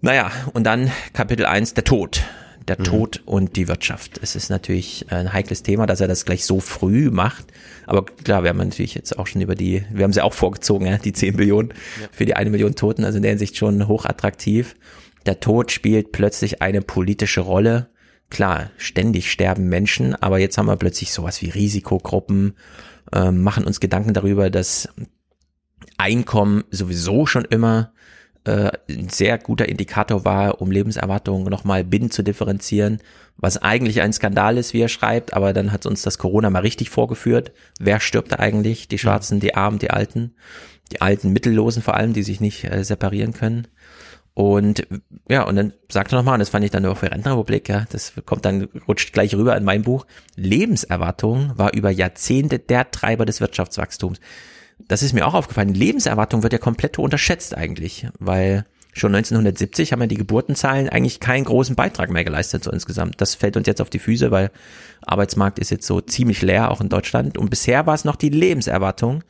[0.00, 2.22] Naja, und dann Kapitel 1, der Tod.
[2.68, 4.18] Der Tod und die Wirtschaft.
[4.22, 7.46] Es ist natürlich ein heikles Thema, dass er das gleich so früh macht.
[7.86, 10.86] Aber klar, wir haben natürlich jetzt auch schon über die, wir haben sie auch vorgezogen,
[10.86, 11.74] ja, die 10 Billionen
[12.10, 14.76] für die eine Million Toten, also in der Hinsicht schon hochattraktiv.
[15.26, 17.90] Der Tod spielt plötzlich eine politische Rolle.
[18.30, 22.54] Klar, ständig sterben Menschen, aber jetzt haben wir plötzlich sowas wie Risikogruppen,
[23.12, 24.88] äh, machen uns Gedanken darüber, dass
[25.98, 27.92] Einkommen sowieso schon immer
[28.44, 33.00] äh, ein sehr guter Indikator war, um Lebenserwartungen nochmal binnen zu differenzieren,
[33.36, 36.60] was eigentlich ein Skandal ist, wie er schreibt, aber dann hat uns das Corona mal
[36.60, 37.52] richtig vorgeführt.
[37.80, 38.88] Wer stirbt da eigentlich?
[38.88, 40.34] Die Schwarzen, die Armen, die Alten,
[40.92, 43.66] die alten Mittellosen vor allem, die sich nicht äh, separieren können.
[44.34, 44.86] Und
[45.28, 47.86] ja, und dann sagt er nochmal, und das fand ich dann nur für Rentenrepublik, ja,
[47.90, 53.26] das kommt dann, rutscht gleich rüber in mein Buch, Lebenserwartung war über Jahrzehnte der Treiber
[53.26, 54.18] des Wirtschaftswachstums.
[54.88, 55.74] Das ist mir auch aufgefallen.
[55.74, 61.44] Lebenserwartung wird ja komplett unterschätzt eigentlich, weil schon 1970 haben ja die Geburtenzahlen eigentlich keinen
[61.44, 63.20] großen Beitrag mehr geleistet so insgesamt.
[63.20, 64.50] Das fällt uns jetzt auf die Füße, weil
[65.02, 67.36] Arbeitsmarkt ist jetzt so ziemlich leer, auch in Deutschland.
[67.38, 69.24] Und bisher war es noch die Lebenserwartung,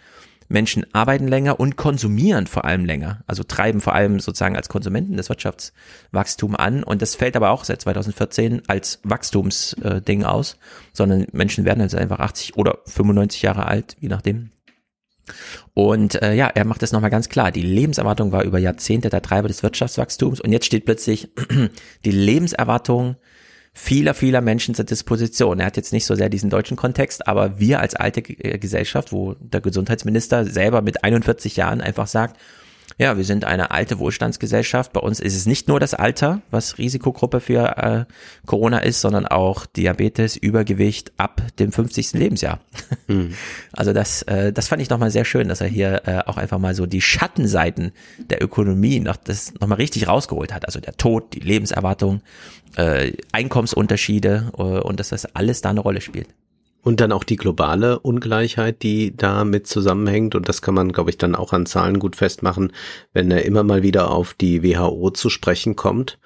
[0.49, 5.17] Menschen arbeiten länger und konsumieren vor allem länger, also treiben vor allem sozusagen als Konsumenten
[5.17, 10.59] das Wirtschaftswachstum an und das fällt aber auch seit 2014 als Wachstumsding äh, aus,
[10.93, 14.51] sondern Menschen werden also einfach 80 oder 95 Jahre alt, je nachdem.
[15.73, 17.51] Und äh, ja, er macht das nochmal ganz klar.
[17.51, 21.31] Die Lebenserwartung war über Jahrzehnte der Treiber des Wirtschaftswachstums und jetzt steht plötzlich
[22.05, 23.17] die Lebenserwartung
[23.73, 25.59] vieler, vieler Menschen zur Disposition.
[25.59, 29.13] Er hat jetzt nicht so sehr diesen deutschen Kontext, aber wir als alte äh, Gesellschaft,
[29.13, 32.41] wo der Gesundheitsminister selber mit 41 Jahren einfach sagt,
[32.99, 34.93] ja, wir sind eine alte Wohlstandsgesellschaft.
[34.93, 38.05] Bei uns ist es nicht nur das Alter, was Risikogruppe für äh,
[38.47, 42.13] Corona ist, sondern auch Diabetes, Übergewicht ab dem 50.
[42.13, 42.61] Lebensjahr.
[43.07, 43.35] Mhm.
[43.73, 46.59] Also das, äh, das fand ich nochmal sehr schön, dass er hier äh, auch einfach
[46.59, 47.93] mal so die Schattenseiten
[48.31, 50.65] der Ökonomie noch das nochmal richtig rausgeholt hat.
[50.65, 52.23] Also der Tod, die Lebenserwartung,
[52.77, 56.29] äh, Einkommensunterschiede äh, und dass das alles da eine Rolle spielt.
[56.85, 60.35] Und dann auch die globale Ungleichheit, die damit zusammenhängt.
[60.35, 62.73] Und das kann man, glaube ich, dann auch an Zahlen gut festmachen,
[63.15, 66.19] wenn er immer mal wieder auf die WHO zu sprechen kommt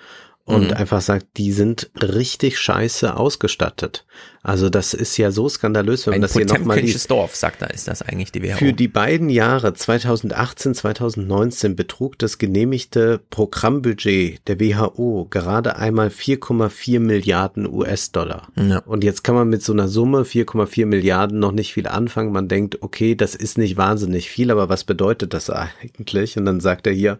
[0.49, 0.73] und mhm.
[0.73, 4.07] einfach sagt, die sind richtig scheiße ausgestattet.
[4.43, 7.11] Also das ist ja so skandalös, wenn man das hier nochmal liest.
[7.11, 8.57] Dorf, sagt er, ist das eigentlich die WHO.
[8.57, 16.99] Für die beiden Jahre 2018, 2019 betrug das genehmigte Programmbudget der WHO gerade einmal 4,4
[16.99, 18.49] Milliarden US-Dollar.
[18.57, 18.79] Ja.
[18.87, 22.33] Und jetzt kann man mit so einer Summe 4,4 Milliarden noch nicht viel anfangen.
[22.33, 26.39] Man denkt, okay, das ist nicht wahnsinnig viel, aber was bedeutet das eigentlich?
[26.39, 27.19] Und dann sagt er hier,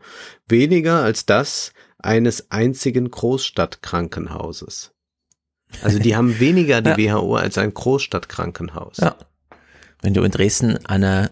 [0.49, 4.93] weniger als das, eines einzigen Großstadtkrankenhauses.
[5.83, 7.21] Also die haben weniger die ja.
[7.21, 8.99] WHO als ein Großstadtkrankenhaus.
[8.99, 9.17] Ja.
[10.01, 11.31] Wenn du in Dresden an einer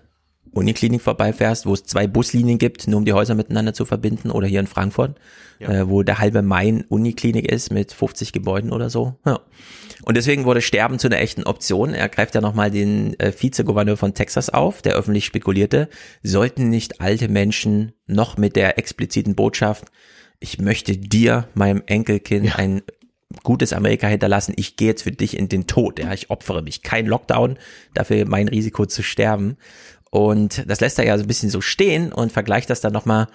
[0.57, 4.47] Uniklinik vorbeifährst, wo es zwei Buslinien gibt, nur um die Häuser miteinander zu verbinden, oder
[4.47, 5.19] hier in Frankfurt,
[5.59, 5.71] ja.
[5.71, 9.17] äh, wo der halbe Main Uniklinik ist mit 50 Gebäuden oder so.
[9.27, 9.41] Ja.
[10.03, 11.93] Und deswegen wurde Sterben zu einer echten Option.
[11.93, 15.89] Er greift ja nochmal den äh, Vizegouverneur von Texas auf, der öffentlich spekulierte,
[16.23, 19.87] sollten nicht alte Menschen noch mit der expliziten Botschaft,
[20.41, 22.55] ich möchte dir, meinem Enkelkind, ja.
[22.57, 22.83] ein
[23.43, 24.55] gutes Amerika hinterlassen.
[24.57, 25.99] Ich gehe jetzt für dich in den Tod.
[25.99, 26.83] Ja, ich opfere mich.
[26.83, 27.59] Kein Lockdown,
[27.95, 29.57] dafür mein Risiko zu sterben.
[30.11, 33.27] Und das lässt er ja so ein bisschen so stehen und vergleicht das dann nochmal.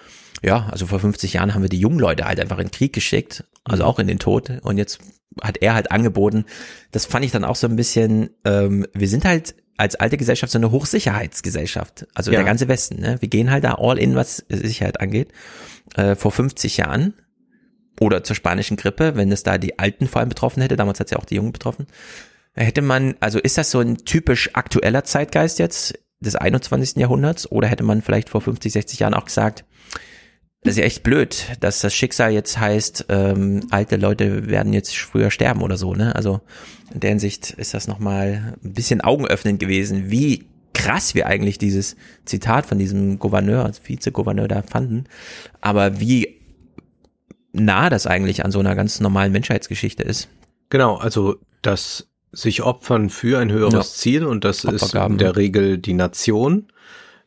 [0.42, 2.92] Ja, also vor 50 Jahren haben wir die jungen Leute halt einfach in den Krieg
[2.92, 3.88] geschickt, also mhm.
[3.88, 4.50] auch in den Tod.
[4.62, 4.98] Und jetzt
[5.40, 6.44] hat er halt angeboten.
[6.90, 10.52] Das fand ich dann auch so ein bisschen, ähm, wir sind halt als alte Gesellschaft
[10.52, 12.06] so eine Hochsicherheitsgesellschaft.
[12.14, 12.38] Also ja.
[12.38, 13.00] der ganze Westen.
[13.00, 13.16] Ne?
[13.18, 15.32] Wir gehen halt da all in, was Sicherheit angeht
[15.96, 17.14] äh, vor 50 Jahren
[17.98, 21.08] oder zur spanischen Grippe, wenn es da die Alten vor allem betroffen hätte, damals hat
[21.08, 21.88] es ja auch die Jungen betroffen,
[22.54, 26.96] hätte man, also ist das so ein typisch aktueller Zeitgeist jetzt des 21.
[26.96, 29.64] Jahrhunderts oder hätte man vielleicht vor 50, 60 Jahren auch gesagt,
[30.64, 34.96] das ist ja echt blöd, dass das Schicksal jetzt heißt, ähm, alte Leute werden jetzt
[34.96, 36.14] früher sterben oder so, ne?
[36.14, 36.40] Also
[36.94, 41.96] in der Hinsicht ist das nochmal ein bisschen augenöffnend gewesen, wie krass wir eigentlich dieses
[42.24, 45.04] Zitat von diesem Gouverneur, Vizegouverneur da fanden,
[45.60, 46.40] aber wie
[47.52, 50.28] nah das eigentlich an so einer ganz normalen Menschheitsgeschichte ist.
[50.70, 53.82] Genau, also das sich opfern für ein höheres ja.
[53.82, 56.68] Ziel und das ist in der Regel die Nation.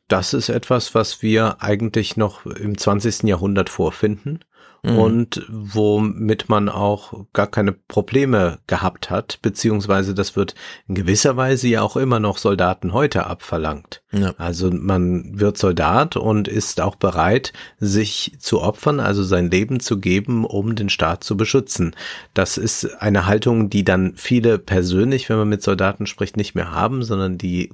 [0.08, 3.24] Das ist etwas, was wir eigentlich noch im 20.
[3.24, 4.40] Jahrhundert vorfinden
[4.86, 4.98] mhm.
[4.98, 10.56] und womit man auch gar keine Probleme gehabt hat, beziehungsweise das wird
[10.88, 14.04] in gewisser Weise ja auch immer noch Soldaten heute abverlangt.
[14.12, 14.34] Ja.
[14.38, 20.00] Also man wird Soldat und ist auch bereit, sich zu opfern, also sein Leben zu
[20.00, 21.96] geben, um den Staat zu beschützen.
[22.34, 26.72] Das ist eine Haltung, die dann viele persönlich, wenn man mit Soldaten spricht, nicht mehr
[26.72, 27.72] haben, sondern die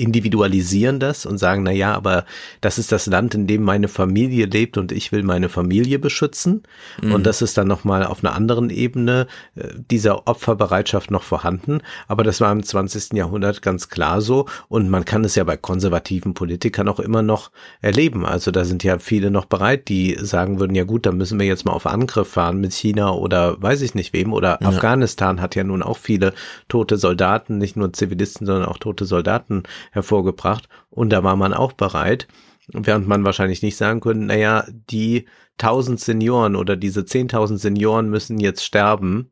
[0.00, 2.24] individualisieren das und sagen, na ja, aber
[2.60, 6.62] das ist das Land, in dem meine Familie lebt und ich will meine Familie beschützen.
[7.02, 7.12] Mhm.
[7.12, 11.80] Und das ist dann nochmal auf einer anderen Ebene äh, dieser Opferbereitschaft noch vorhanden.
[12.08, 13.12] Aber das war im 20.
[13.12, 14.46] Jahrhundert ganz klar so.
[14.68, 17.50] Und man kann es ja bei konservativen Politikern auch immer noch
[17.82, 18.24] erleben.
[18.24, 21.46] Also da sind ja viele noch bereit, die sagen würden, ja gut, dann müssen wir
[21.46, 24.32] jetzt mal auf Angriff fahren mit China oder weiß ich nicht wem.
[24.32, 24.68] Oder ja.
[24.68, 26.32] Afghanistan hat ja nun auch viele
[26.68, 31.72] tote Soldaten, nicht nur Zivilisten, sondern auch tote Soldaten hervorgebracht und da war man auch
[31.72, 32.28] bereit,
[32.72, 35.26] während man wahrscheinlich nicht sagen könnte, naja, die
[35.58, 39.30] tausend Senioren oder diese zehntausend Senioren müssen jetzt sterben.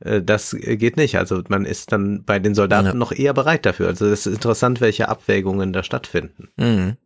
[0.00, 1.16] Äh, das geht nicht.
[1.16, 2.94] Also man ist dann bei den Soldaten ja.
[2.94, 3.88] noch eher bereit dafür.
[3.88, 6.48] Also es ist interessant, welche Abwägungen da stattfinden.
[6.56, 6.96] Mhm.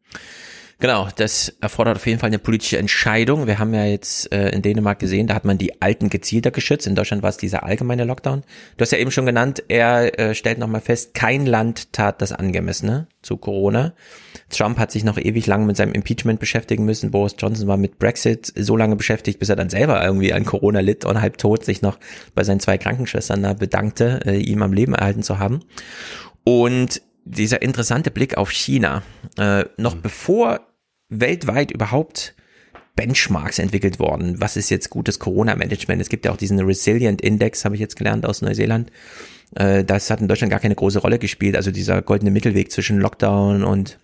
[0.82, 3.46] Genau, das erfordert auf jeden Fall eine politische Entscheidung.
[3.46, 6.88] Wir haben ja jetzt äh, in Dänemark gesehen, da hat man die Alten gezielter geschützt.
[6.88, 8.42] In Deutschland war es dieser allgemeine Lockdown.
[8.76, 12.32] Du hast ja eben schon genannt, er äh, stellt nochmal fest, kein Land tat das
[12.32, 13.92] angemessene zu Corona.
[14.50, 17.12] Trump hat sich noch ewig lang mit seinem Impeachment beschäftigen müssen.
[17.12, 20.80] Boris Johnson war mit Brexit so lange beschäftigt, bis er dann selber irgendwie an Corona
[20.80, 22.00] litt und halb tot sich noch
[22.34, 25.60] bei seinen zwei Krankenschwestern da bedankte, äh, ihm am Leben erhalten zu haben.
[26.42, 29.04] Und dieser interessante Blick auf China,
[29.38, 30.02] äh, noch mhm.
[30.02, 30.71] bevor
[31.20, 32.34] weltweit überhaupt
[32.96, 34.40] Benchmarks entwickelt worden.
[34.40, 36.00] Was ist jetzt gutes Corona-Management?
[36.00, 38.90] Es gibt ja auch diesen Resilient Index, habe ich jetzt gelernt aus Neuseeland.
[39.54, 41.56] Äh, das hat in Deutschland gar keine große Rolle gespielt.
[41.56, 43.98] Also dieser goldene Mittelweg zwischen Lockdown und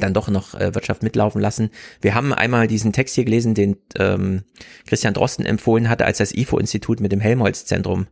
[0.00, 1.70] dann doch noch äh, Wirtschaft mitlaufen lassen.
[2.00, 4.42] Wir haben einmal diesen Text hier gelesen, den ähm,
[4.86, 8.06] Christian Drosten empfohlen hatte, als das IFO-Institut mit dem Helmholtz-Zentrum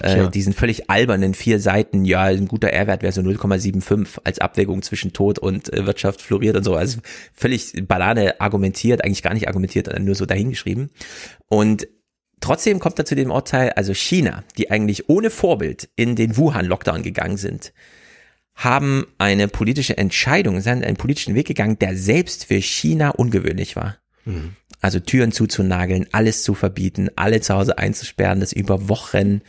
[0.00, 4.82] äh, diesen völlig albernen vier Seiten, ja, ein guter R-Wert wäre so 0,75 als Abwägung
[4.82, 6.76] zwischen Tod und äh, Wirtschaft floriert und so.
[6.76, 7.00] Also
[7.32, 10.90] völlig Banane argumentiert, eigentlich gar nicht argumentiert, nur so dahingeschrieben.
[11.48, 11.88] Und
[12.40, 17.02] trotzdem kommt er zu dem Urteil, also China, die eigentlich ohne Vorbild in den Wuhan-Lockdown
[17.02, 17.72] gegangen sind,
[18.58, 23.98] haben eine politische Entscheidung, sind einen politischen Weg gegangen, der selbst für China ungewöhnlich war.
[24.24, 24.56] Mhm.
[24.80, 29.42] Also Türen zuzunageln, alles zu verbieten, alle zu Hause einzusperren, das über Wochen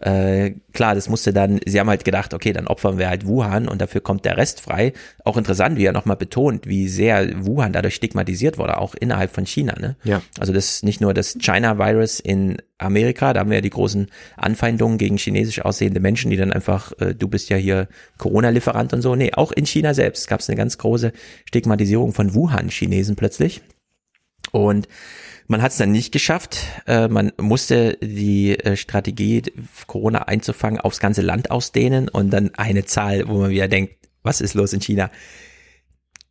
[0.00, 3.68] äh, klar, das musste dann, sie haben halt gedacht, okay, dann opfern wir halt Wuhan
[3.68, 4.92] und dafür kommt der Rest frei.
[5.24, 9.46] Auch interessant, wie er nochmal betont, wie sehr Wuhan dadurch stigmatisiert wurde, auch innerhalb von
[9.46, 9.74] China.
[9.78, 9.96] Ne?
[10.04, 10.22] Ja.
[10.38, 14.08] Also das ist nicht nur das China-Virus in Amerika, da haben wir ja die großen
[14.36, 19.02] Anfeindungen gegen chinesisch aussehende Menschen, die dann einfach, äh, du bist ja hier Corona-Lieferant und
[19.02, 19.14] so.
[19.14, 21.12] Nee, auch in China selbst gab es eine ganz große
[21.46, 23.62] Stigmatisierung von Wuhan-Chinesen plötzlich.
[24.50, 24.88] Und
[25.46, 26.58] man hat es dann nicht geschafft.
[26.86, 29.42] Äh, man musste die äh, Strategie,
[29.86, 34.40] Corona einzufangen, aufs ganze Land ausdehnen und dann eine Zahl, wo man wieder denkt, was
[34.40, 35.10] ist los in China?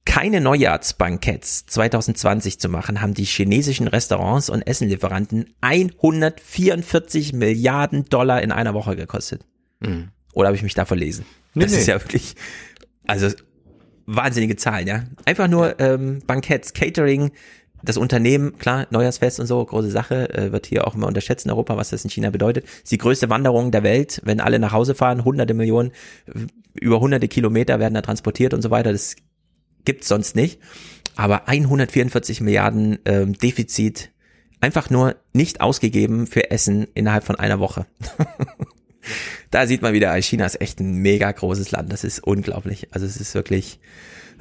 [0.05, 8.51] Keine Neujahrsbanketts 2020 zu machen, haben die chinesischen Restaurants und Essenlieferanten 144 Milliarden Dollar in
[8.51, 9.45] einer Woche gekostet.
[9.79, 10.09] Mhm.
[10.33, 11.25] Oder habe ich mich da verlesen?
[11.53, 11.79] Nee, das nee.
[11.79, 12.35] ist ja wirklich,
[13.05, 13.29] also
[14.05, 15.03] wahnsinnige Zahlen, ja.
[15.25, 17.31] Einfach nur ähm, Banketts, Catering,
[17.83, 21.51] das Unternehmen, klar, Neujahrsfest und so, große Sache, äh, wird hier auch immer unterschätzt in
[21.51, 22.65] Europa, was das in China bedeutet.
[22.65, 25.91] ist die größte Wanderung der Welt, wenn alle nach Hause fahren, hunderte Millionen,
[26.73, 28.91] über hunderte Kilometer werden da transportiert und so weiter.
[28.91, 29.15] Das
[29.83, 30.59] gibt's sonst nicht.
[31.15, 34.11] Aber 144 Milliarden ähm, Defizit
[34.61, 37.85] einfach nur nicht ausgegeben für Essen innerhalb von einer Woche.
[39.51, 41.91] da sieht man wieder, China ist echt ein mega großes Land.
[41.91, 42.87] Das ist unglaublich.
[42.91, 43.79] Also es ist wirklich,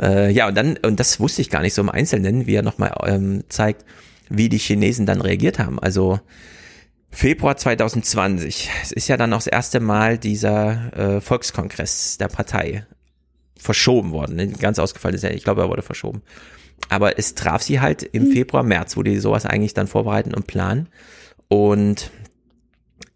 [0.01, 2.63] äh, ja, und dann, und das wusste ich gar nicht so im Einzelnen, wie er
[2.63, 3.85] nochmal ähm, zeigt,
[4.29, 5.79] wie die Chinesen dann reagiert haben.
[5.79, 6.21] Also
[7.11, 12.87] Februar 2020, es ist ja dann auch das erste Mal dieser äh, Volkskongress der Partei
[13.59, 14.37] verschoben worden.
[14.37, 14.49] Ne?
[14.49, 16.23] Ganz ausgefallen ist ja, ich glaube, er wurde verschoben.
[16.89, 18.33] Aber es traf sie halt im mhm.
[18.33, 20.89] Februar, März, wo die sowas eigentlich dann vorbereiten und planen.
[21.49, 22.11] Und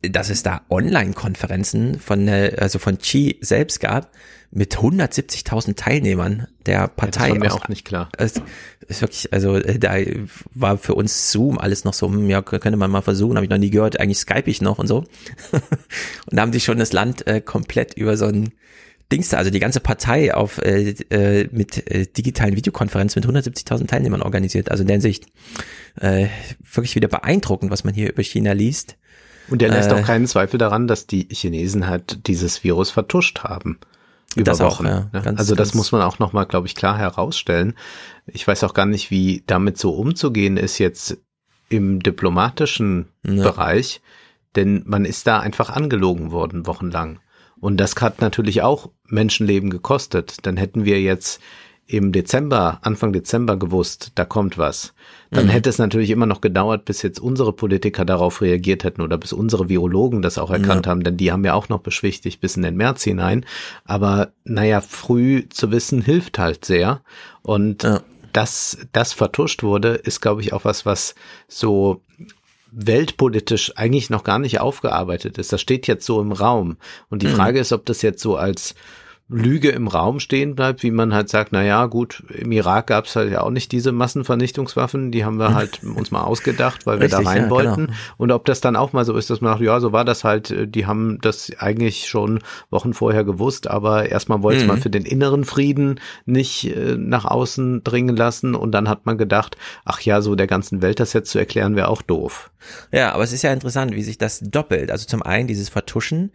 [0.02, 4.10] dass es da Online-Konferenzen von, also von Xi selbst gab,
[4.50, 7.28] mit 170.000 Teilnehmern der Partei.
[7.28, 8.08] Ja, das war mir auch nicht klar.
[8.16, 8.34] Es
[8.86, 9.96] ist wirklich, also äh, da
[10.54, 13.50] war für uns Zoom alles noch so, hm, ja, könnte man mal versuchen, habe ich
[13.50, 14.98] noch nie gehört, eigentlich Skype ich noch und so.
[15.52, 18.52] und da haben die schon das Land äh, komplett über so ein
[19.12, 23.86] Dings da, also die ganze Partei auf äh, äh, mit äh, digitalen Videokonferenzen mit 170.000
[23.86, 24.70] Teilnehmern organisiert.
[24.70, 25.26] Also in der Hinsicht
[26.00, 26.26] äh,
[26.72, 28.96] wirklich wieder beeindruckend, was man hier über China liest.
[29.48, 33.40] Und der lässt äh, auch keinen Zweifel daran, dass die Chinesen halt dieses Virus vertuscht
[33.44, 33.78] haben
[34.34, 34.86] über Wochen.
[34.86, 35.08] Auch, ja.
[35.12, 35.22] Ne?
[35.22, 37.74] Ganz, also das muss man auch nochmal, glaube ich, klar herausstellen.
[38.26, 41.18] Ich weiß auch gar nicht, wie damit so umzugehen ist jetzt
[41.68, 43.42] im diplomatischen ja.
[43.42, 44.00] Bereich,
[44.54, 47.20] denn man ist da einfach angelogen worden wochenlang.
[47.58, 50.38] Und das hat natürlich auch Menschenleben gekostet.
[50.42, 51.40] Dann hätten wir jetzt
[51.86, 54.92] im Dezember, Anfang Dezember gewusst, da kommt was,
[55.30, 55.50] dann mhm.
[55.50, 59.32] hätte es natürlich immer noch gedauert, bis jetzt unsere Politiker darauf reagiert hätten oder bis
[59.32, 60.90] unsere Virologen das auch erkannt ja.
[60.90, 63.46] haben, denn die haben ja auch noch beschwichtigt bis in den März hinein.
[63.84, 67.02] Aber naja, früh zu wissen hilft halt sehr.
[67.42, 68.00] Und ja.
[68.32, 71.14] dass das vertuscht wurde, ist, glaube ich, auch was, was
[71.46, 72.02] so
[72.72, 75.52] weltpolitisch eigentlich noch gar nicht aufgearbeitet ist.
[75.52, 76.78] Das steht jetzt so im Raum.
[77.10, 77.34] Und die mhm.
[77.34, 78.74] Frage ist, ob das jetzt so als
[79.28, 83.06] Lüge im Raum stehen bleibt, wie man halt sagt, na ja, gut, im Irak gab
[83.06, 87.00] es halt ja auch nicht diese Massenvernichtungswaffen, die haben wir halt uns mal ausgedacht, weil
[87.00, 87.86] wir Richtig, da rein ja, wollten.
[87.86, 87.98] Genau.
[88.18, 90.22] Und ob das dann auch mal so ist, dass man sagt, ja, so war das
[90.22, 92.38] halt, äh, die haben das eigentlich schon
[92.70, 94.68] Wochen vorher gewusst, aber erstmal wollte mhm.
[94.68, 99.18] man für den inneren Frieden nicht äh, nach außen dringen lassen und dann hat man
[99.18, 102.52] gedacht, ach ja, so der ganzen Welt das jetzt zu erklären, wäre auch doof.
[102.92, 104.92] Ja, aber es ist ja interessant, wie sich das doppelt.
[104.92, 106.30] Also zum einen dieses Vertuschen,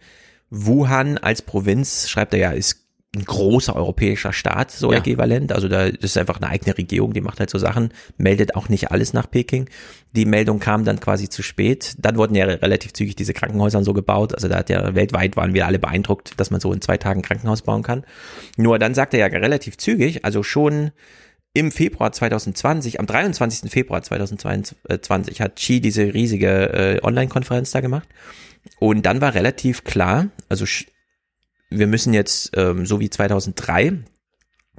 [0.50, 2.81] Wuhan als Provinz, schreibt er ja, ist
[3.14, 4.98] ein großer europäischer Staat, so Ja.
[4.98, 5.52] äquivalent.
[5.52, 8.90] Also da ist einfach eine eigene Regierung, die macht halt so Sachen, meldet auch nicht
[8.90, 9.68] alles nach Peking.
[10.12, 11.94] Die Meldung kam dann quasi zu spät.
[11.98, 14.34] Dann wurden ja relativ zügig diese Krankenhäuser so gebaut.
[14.34, 17.20] Also da hat ja weltweit waren wir alle beeindruckt, dass man so in zwei Tagen
[17.20, 18.04] ein Krankenhaus bauen kann.
[18.56, 20.92] Nur dann sagt er ja relativ zügig, also schon
[21.52, 23.70] im Februar 2020, am 23.
[23.70, 28.08] Februar 2022 hat Xi diese riesige äh, Online-Konferenz da gemacht.
[28.78, 30.64] Und dann war relativ klar, also
[31.78, 34.04] wir müssen jetzt, ähm, so wie 2003,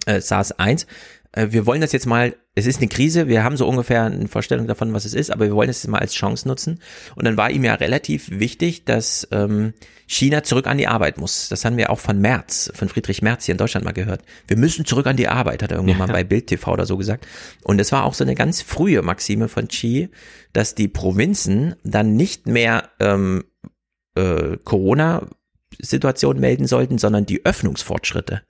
[0.05, 0.87] äh, SARS 1,
[1.33, 4.27] äh, wir wollen das jetzt mal, es ist eine Krise, wir haben so ungefähr eine
[4.27, 6.79] Vorstellung davon, was es ist, aber wir wollen es jetzt mal als Chance nutzen.
[7.15, 9.73] Und dann war ihm ja relativ wichtig, dass ähm,
[10.05, 11.49] China zurück an die Arbeit muss.
[11.49, 14.21] Das haben wir auch von Merz, von Friedrich Merz hier in Deutschland mal gehört.
[14.47, 16.97] Wir müssen zurück an die Arbeit, hat er irgendwann mal bei Bild TV oder so
[16.97, 17.25] gesagt.
[17.63, 20.09] Und es war auch so eine ganz frühe Maxime von Xi,
[20.53, 23.43] dass die Provinzen dann nicht mehr ähm,
[24.15, 24.57] äh,
[25.73, 28.41] Corona-Situation melden sollten, sondern die Öffnungsfortschritte.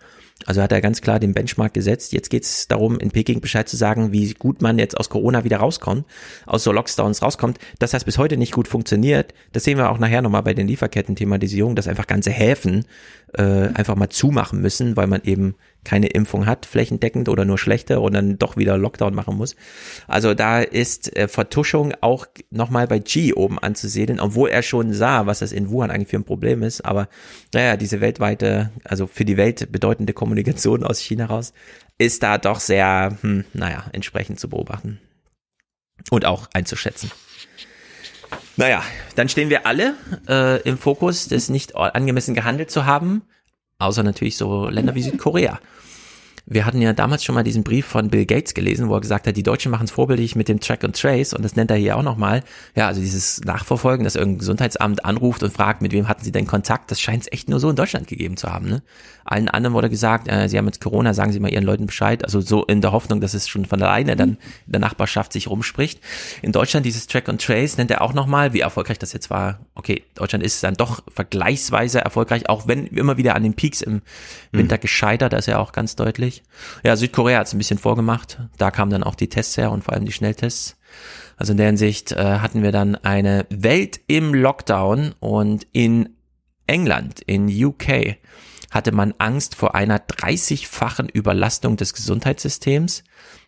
[0.45, 2.11] Also hat er ganz klar den Benchmark gesetzt.
[2.11, 5.43] Jetzt geht es darum, in Peking Bescheid zu sagen, wie gut man jetzt aus Corona
[5.43, 6.05] wieder rauskommt,
[6.45, 7.59] aus so Lockdowns rauskommt.
[7.79, 10.67] Dass das bis heute nicht gut funktioniert, das sehen wir auch nachher nochmal bei den
[10.67, 12.85] Lieferketten-Thematisierungen, dass einfach ganze Häfen
[13.33, 17.99] äh, einfach mal zumachen müssen, weil man eben keine Impfung hat, flächendeckend oder nur schlechte
[17.99, 19.55] und dann doch wieder Lockdown machen muss.
[20.07, 25.25] Also da ist äh, Vertuschung auch nochmal bei G oben anzusiedeln, obwohl er schon sah,
[25.25, 26.81] was das in Wuhan eigentlich für ein Problem ist.
[26.81, 27.09] Aber
[27.53, 31.53] naja, diese weltweite, also für die Welt bedeutende Kommunikation aus China raus,
[31.97, 34.99] ist da doch sehr, hm, naja, entsprechend zu beobachten
[36.09, 37.11] und auch einzuschätzen.
[38.57, 38.83] Naja,
[39.15, 39.95] dann stehen wir alle
[40.27, 43.23] äh, im Fokus, das nicht angemessen gehandelt zu haben,
[43.79, 45.59] außer natürlich so Länder wie Südkorea.
[46.45, 49.27] Wir hatten ja damals schon mal diesen Brief von Bill Gates gelesen, wo er gesagt
[49.27, 51.77] hat, die Deutschen machen es vorbildlich mit dem Track and Trace und das nennt er
[51.77, 52.43] hier auch nochmal.
[52.75, 56.45] Ja, also dieses Nachverfolgen, dass irgendein Gesundheitsamt anruft und fragt, mit wem hatten sie denn
[56.45, 58.67] Kontakt, das scheint es echt nur so in Deutschland gegeben zu haben.
[58.67, 58.83] Ne?
[59.25, 62.23] Allen anderen wurde gesagt, äh, sie haben jetzt Corona, sagen sie mal ihren Leuten Bescheid.
[62.23, 65.49] Also so in der Hoffnung, dass es schon von alleine dann in der Nachbarschaft sich
[65.49, 66.01] rumspricht.
[66.41, 69.59] In Deutschland dieses Track and Trace nennt er auch nochmal, wie erfolgreich das jetzt war.
[69.75, 74.01] Okay, Deutschland ist dann doch vergleichsweise erfolgreich, auch wenn immer wieder an den Peaks im
[74.51, 76.43] Winter gescheitert, das ist ja auch ganz deutlich.
[76.83, 78.39] Ja, Südkorea hat es ein bisschen vorgemacht.
[78.57, 80.77] Da kamen dann auch die Tests her und vor allem die Schnelltests.
[81.37, 86.09] Also in der Hinsicht äh, hatten wir dann eine Welt im Lockdown und in
[86.67, 88.17] England, in UK,
[88.73, 93.03] hatte man Angst vor einer 30-fachen Überlastung des Gesundheitssystems,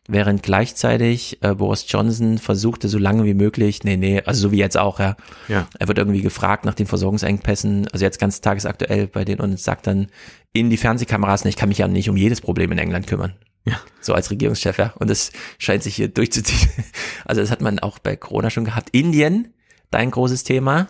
[0.07, 4.57] während gleichzeitig äh, Boris Johnson versuchte, so lange wie möglich, nee, nee, also so wie
[4.57, 5.15] jetzt auch, ja,
[5.47, 5.67] Ja.
[5.79, 9.87] er wird irgendwie gefragt nach den Versorgungsengpässen, also jetzt ganz tagesaktuell bei denen und sagt
[9.87, 10.07] dann
[10.53, 13.33] in die Fernsehkameras, "Na, ich kann mich ja nicht um jedes Problem in England kümmern.
[13.65, 13.79] Ja.
[13.99, 14.93] So als Regierungschef, ja.
[14.99, 16.69] Und das scheint sich hier durchzuziehen.
[17.25, 18.89] Also das hat man auch bei Corona schon gehabt.
[18.91, 19.55] Indien,
[19.89, 20.87] dein großes Thema.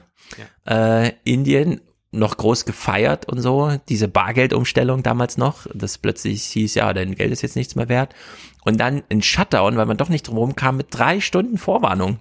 [0.68, 1.80] Äh, Indien
[2.16, 7.32] noch groß gefeiert und so, diese Bargeldumstellung damals noch, das plötzlich hieß, ja, dein Geld
[7.32, 8.16] ist jetzt nichts mehr wert.
[8.64, 12.20] Und dann ein Shutdown, weil man doch nicht drumherum kam, mit drei Stunden Vorwarnung.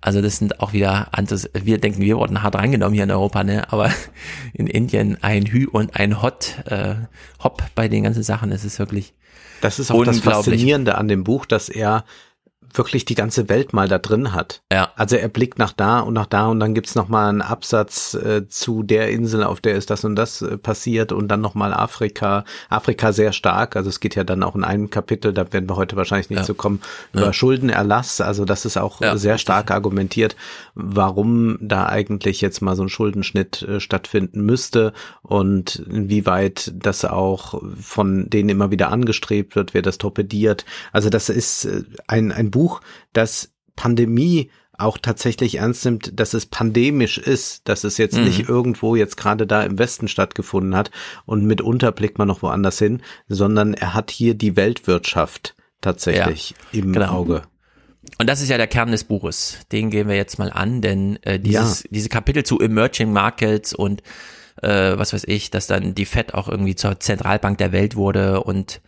[0.00, 3.44] Also das sind auch wieder Antis, wir denken, wir wurden hart reingenommen hier in Europa,
[3.44, 3.72] ne?
[3.72, 3.90] Aber
[4.52, 6.96] in Indien ein Hü und ein Hot, äh,
[7.42, 9.14] Hop bei den ganzen Sachen, das ist wirklich
[9.60, 10.18] Das ist auch das.
[10.18, 12.04] Faszinierende an dem Buch, dass er
[12.74, 14.62] wirklich die ganze Welt mal da drin hat.
[14.72, 14.90] Ja.
[14.96, 18.14] Also er blickt nach da und nach da und dann gibt's noch mal einen Absatz
[18.14, 21.54] äh, zu der Insel, auf der ist das und das äh, passiert und dann noch
[21.54, 22.44] mal Afrika.
[22.68, 25.76] Afrika sehr stark, also es geht ja dann auch in einem Kapitel, da werden wir
[25.76, 26.44] heute wahrscheinlich nicht Ja.
[26.44, 26.80] zu kommen,
[27.12, 27.32] über Ja.
[27.32, 28.20] Schuldenerlass.
[28.20, 29.42] Also das ist auch Ja, sehr richtig.
[29.42, 30.36] stark argumentiert,
[30.74, 34.92] warum da eigentlich jetzt mal so ein Schuldenschnitt äh, stattfinden müsste
[35.22, 40.64] und inwieweit das auch von denen immer wieder angestrebt wird, wer das torpediert.
[40.92, 42.61] Also das ist äh, ein, ein Buch,
[43.12, 48.24] das Pandemie auch tatsächlich ernst nimmt, dass es pandemisch ist, dass es jetzt Mhm.
[48.24, 50.90] nicht irgendwo jetzt gerade da im Westen stattgefunden hat
[51.24, 56.92] und mitunter blickt man noch woanders hin, sondern er hat hier die Weltwirtschaft tatsächlich im
[56.92, 57.12] genau.
[57.12, 57.42] Auge.
[58.18, 59.58] Und das ist ja der Kern des Buches.
[59.70, 64.02] Den gehen wir jetzt mal an, denn äh, dieses, diese Kapitel zu Emerging Markets und
[64.60, 68.42] äh, was weiß ich, dass dann die Fed auch irgendwie zur Zentralbank der Welt wurde
[68.42, 68.80] und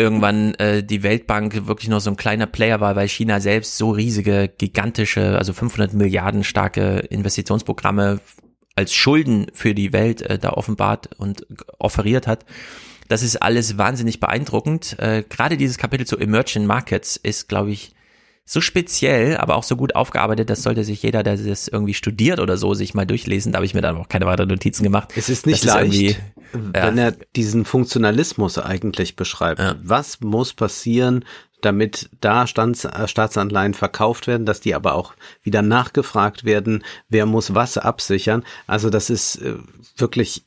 [0.00, 3.90] irgendwann äh, die Weltbank wirklich nur so ein kleiner Player war, weil China selbst so
[3.90, 8.20] riesige, gigantische, also 500 Milliarden starke Investitionsprogramme
[8.76, 11.46] als Schulden für die Welt äh, da offenbart und
[11.78, 12.44] offeriert hat.
[13.08, 14.98] Das ist alles wahnsinnig beeindruckend.
[14.98, 17.92] Äh, Gerade dieses Kapitel zu Emerging Markets ist, glaube ich,
[18.52, 22.40] so speziell, aber auch so gut aufgearbeitet, das sollte sich jeder, der das irgendwie studiert
[22.40, 23.52] oder so, sich mal durchlesen.
[23.52, 25.10] Da habe ich mir dann auch keine weiteren Notizen gemacht.
[25.14, 26.16] Es ist nicht Das ist leicht, irgendwie-
[26.52, 29.60] wenn er diesen Funktionalismus eigentlich beschreibt.
[29.60, 29.76] Ja.
[29.84, 31.24] Was muss passieren,
[31.60, 37.26] damit da Stands, äh, Staatsanleihen verkauft werden, dass die aber auch wieder nachgefragt werden, wer
[37.26, 38.42] muss was absichern.
[38.66, 39.58] Also das ist äh,
[39.96, 40.42] wirklich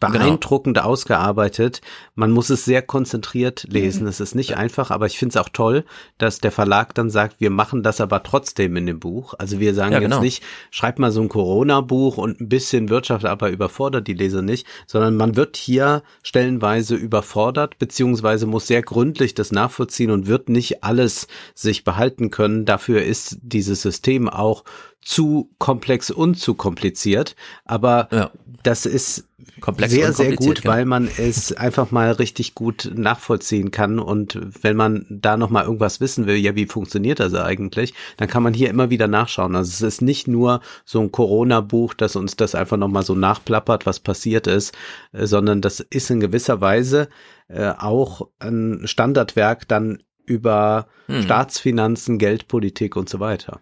[0.00, 0.88] beeindruckend genau.
[0.88, 1.82] ausgearbeitet.
[2.14, 4.06] Man muss es sehr konzentriert lesen.
[4.06, 5.84] Es ist nicht einfach, aber ich finde es auch toll,
[6.16, 9.34] dass der Verlag dann sagt, wir machen das aber trotzdem in dem Buch.
[9.38, 10.16] Also wir sagen ja, genau.
[10.16, 14.40] jetzt nicht, schreib mal so ein Corona-Buch und ein bisschen Wirtschaft, aber überfordert die Leser
[14.40, 20.48] nicht, sondern man wird hier stellenweise überfordert, beziehungsweise muss sehr gründlich das nachvollziehen und wird
[20.48, 22.64] nicht alles sich behalten können.
[22.64, 24.64] Dafür ist dieses System auch
[25.02, 27.36] zu komplex und zu kompliziert.
[27.64, 28.30] Aber ja.
[28.62, 29.26] das ist
[29.60, 30.74] komplex sehr, sehr gut, genau.
[30.74, 33.98] weil man es einfach mal richtig gut nachvollziehen kann.
[33.98, 38.42] Und wenn man da nochmal irgendwas wissen will, ja, wie funktioniert das eigentlich, dann kann
[38.42, 39.56] man hier immer wieder nachschauen.
[39.56, 43.86] Also es ist nicht nur so ein Corona-Buch, das uns das einfach nochmal so nachplappert,
[43.86, 44.74] was passiert ist,
[45.12, 47.08] äh, sondern das ist in gewisser Weise
[47.48, 51.22] äh, auch ein Standardwerk dann über hm.
[51.22, 53.60] Staatsfinanzen, Geldpolitik und so weiter.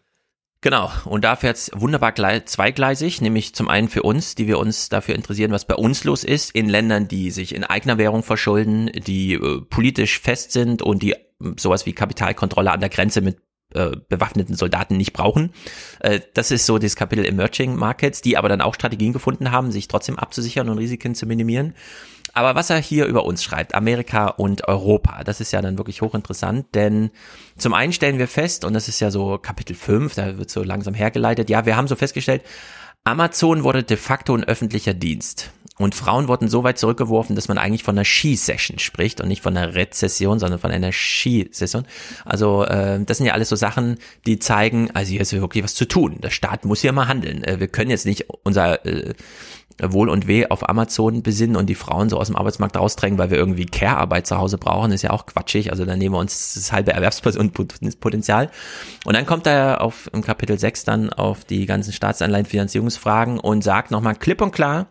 [0.61, 4.89] Genau, und da fährt es wunderbar zweigleisig, nämlich zum einen für uns, die wir uns
[4.89, 8.91] dafür interessieren, was bei uns los ist, in Ländern, die sich in eigener Währung verschulden,
[8.93, 11.17] die äh, politisch fest sind und die äh,
[11.57, 13.39] sowas wie Kapitalkontrolle an der Grenze mit
[13.75, 15.53] äh, bewaffneten Soldaten nicht brauchen.
[16.01, 19.71] Äh, das ist so das Kapitel Emerging Markets, die aber dann auch Strategien gefunden haben,
[19.71, 21.75] sich trotzdem abzusichern und Risiken zu minimieren.
[22.39, 26.03] Aber was er hier über uns schreibt, Amerika und Europa, das ist ja dann wirklich
[26.03, 27.11] hochinteressant, denn
[27.57, 30.63] zum einen stellen wir fest, und das ist ja so Kapitel 5, da wird so
[30.63, 32.45] langsam hergeleitet, ja, wir haben so festgestellt,
[33.03, 35.51] Amazon wurde de facto ein öffentlicher Dienst.
[35.79, 39.43] Und Frauen wurden so weit zurückgeworfen, dass man eigentlich von einer Ski-Session spricht und nicht
[39.43, 41.87] von einer Rezession, sondern von einer Ski-Session.
[42.25, 45.75] Also äh, das sind ja alles so Sachen, die zeigen, also hier ist wirklich was
[45.75, 46.21] zu tun.
[46.21, 47.43] Der Staat muss hier mal handeln.
[47.43, 49.15] Äh, wir können jetzt nicht unser äh,
[49.83, 53.31] Wohl und Weh auf Amazon besinnen und die Frauen so aus dem Arbeitsmarkt rausdrängen, weil
[53.31, 55.71] wir irgendwie Care-Arbeit zu Hause brauchen, ist ja auch quatschig.
[55.71, 58.51] Also dann nehmen wir uns das halbe Erwerbspotenzial.
[59.05, 63.91] Und dann kommt er auf im Kapitel 6 dann auf die ganzen Staatsanleihenfinanzierungsfragen und sagt
[63.91, 64.89] nochmal klipp und klar,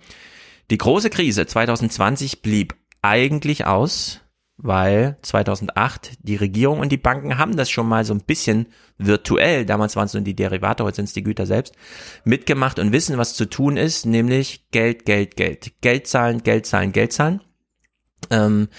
[0.70, 4.22] die große Krise 2020 blieb eigentlich aus,
[4.58, 9.66] weil 2008 die Regierung und die Banken haben das schon mal so ein bisschen virtuell,
[9.66, 11.76] damals waren es nur die Derivate, heute sind es die Güter selbst,
[12.24, 15.74] mitgemacht und wissen, was zu tun ist, nämlich Geld, Geld, Geld.
[15.82, 17.42] Geld zahlen, Geld zahlen, Geld zahlen.
[18.32, 18.70] Ähm,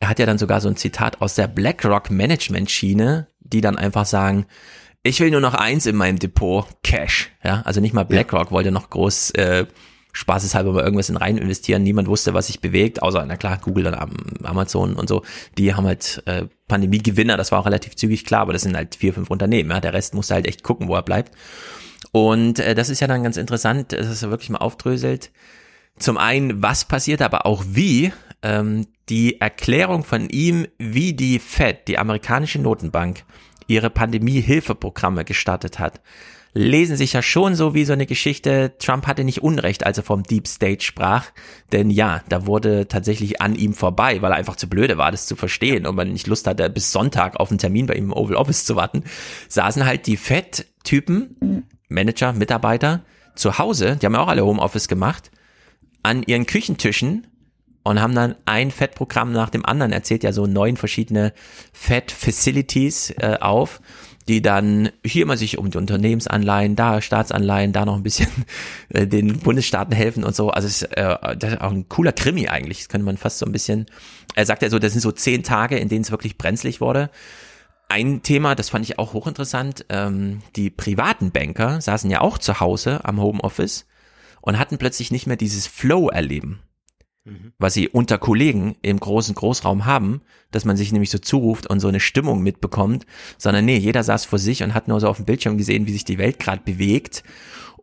[0.00, 3.76] er hat ja dann sogar so ein Zitat aus der BlackRock Management Schiene, die dann
[3.76, 4.46] einfach sagen,
[5.02, 7.30] ich will nur noch eins in meinem Depot, Cash.
[7.44, 9.66] Ja, also nicht mal BlackRock wollte noch groß äh,
[10.16, 11.82] spaßeshalber mal irgendwas in rein investieren.
[11.82, 13.94] Niemand wusste, was sich bewegt, außer, na klar, Google und
[14.44, 15.22] Amazon und so.
[15.58, 18.94] Die haben halt äh, Pandemie-Gewinner, das war auch relativ zügig klar, aber das sind halt
[18.94, 19.70] vier, fünf Unternehmen.
[19.70, 19.80] Ja.
[19.80, 21.32] Der Rest musste halt echt gucken, wo er bleibt.
[22.12, 25.32] Und äh, das ist ja dann ganz interessant, dass er wirklich mal aufdröselt.
[25.98, 28.12] Zum einen, was passiert, aber auch wie.
[28.42, 33.24] Ähm, die Erklärung von ihm, wie die Fed, die amerikanische Notenbank,
[33.66, 36.00] ihre Pandemie-Hilfeprogramme gestartet hat
[36.56, 38.72] lesen sich ja schon so wie so eine Geschichte.
[38.78, 41.26] Trump hatte nicht Unrecht, als er vom Deep State sprach.
[41.70, 45.26] Denn ja, da wurde tatsächlich an ihm vorbei, weil er einfach zu blöde war, das
[45.26, 48.12] zu verstehen und man nicht Lust hatte, bis Sonntag auf einen Termin bei ihm im
[48.14, 49.04] Oval Office zu warten,
[49.48, 53.02] saßen halt die Fed-Typen, Manager, Mitarbeiter,
[53.34, 55.30] zu Hause, die haben ja auch alle Homeoffice gemacht,
[56.02, 57.26] an ihren Küchentischen
[57.82, 61.34] und haben dann ein Fed-Programm nach dem anderen erzählt, ja so neun verschiedene
[61.74, 63.82] Fed-Facilities äh, auf
[64.28, 68.28] die dann hier immer sich um die Unternehmensanleihen, da Staatsanleihen, da noch ein bisschen
[68.88, 70.50] äh, den Bundesstaaten helfen und so.
[70.50, 72.78] Also es ist, äh, das ist auch ein cooler Krimi eigentlich.
[72.78, 73.86] Das könnte man fast so ein bisschen.
[74.34, 77.10] Er sagt ja so, das sind so zehn Tage, in denen es wirklich brenzlig wurde.
[77.88, 82.58] Ein Thema, das fand ich auch hochinteressant, ähm, die privaten Banker saßen ja auch zu
[82.58, 83.86] Hause am Homeoffice
[84.40, 86.60] und hatten plötzlich nicht mehr dieses Flow erleben.
[87.26, 87.52] Mhm.
[87.58, 90.20] was sie unter Kollegen im großen Großraum haben,
[90.52, 93.04] dass man sich nämlich so zuruft und so eine Stimmung mitbekommt,
[93.36, 95.92] sondern nee, jeder saß vor sich und hat nur so auf dem Bildschirm gesehen, wie
[95.92, 97.24] sich die Welt gerade bewegt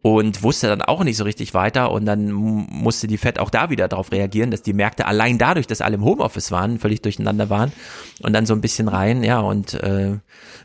[0.01, 3.69] und wusste dann auch nicht so richtig weiter und dann musste die Fed auch da
[3.69, 7.49] wieder darauf reagieren, dass die Märkte allein dadurch, dass alle im Homeoffice waren, völlig durcheinander
[7.49, 7.73] waren
[8.21, 10.19] und dann so ein bisschen rein, ja und äh,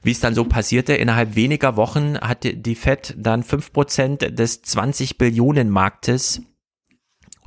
[0.04, 4.62] wie es dann so passierte, innerhalb weniger Wochen hat die Fed dann fünf Prozent des
[4.62, 6.42] 20 Billionen Marktes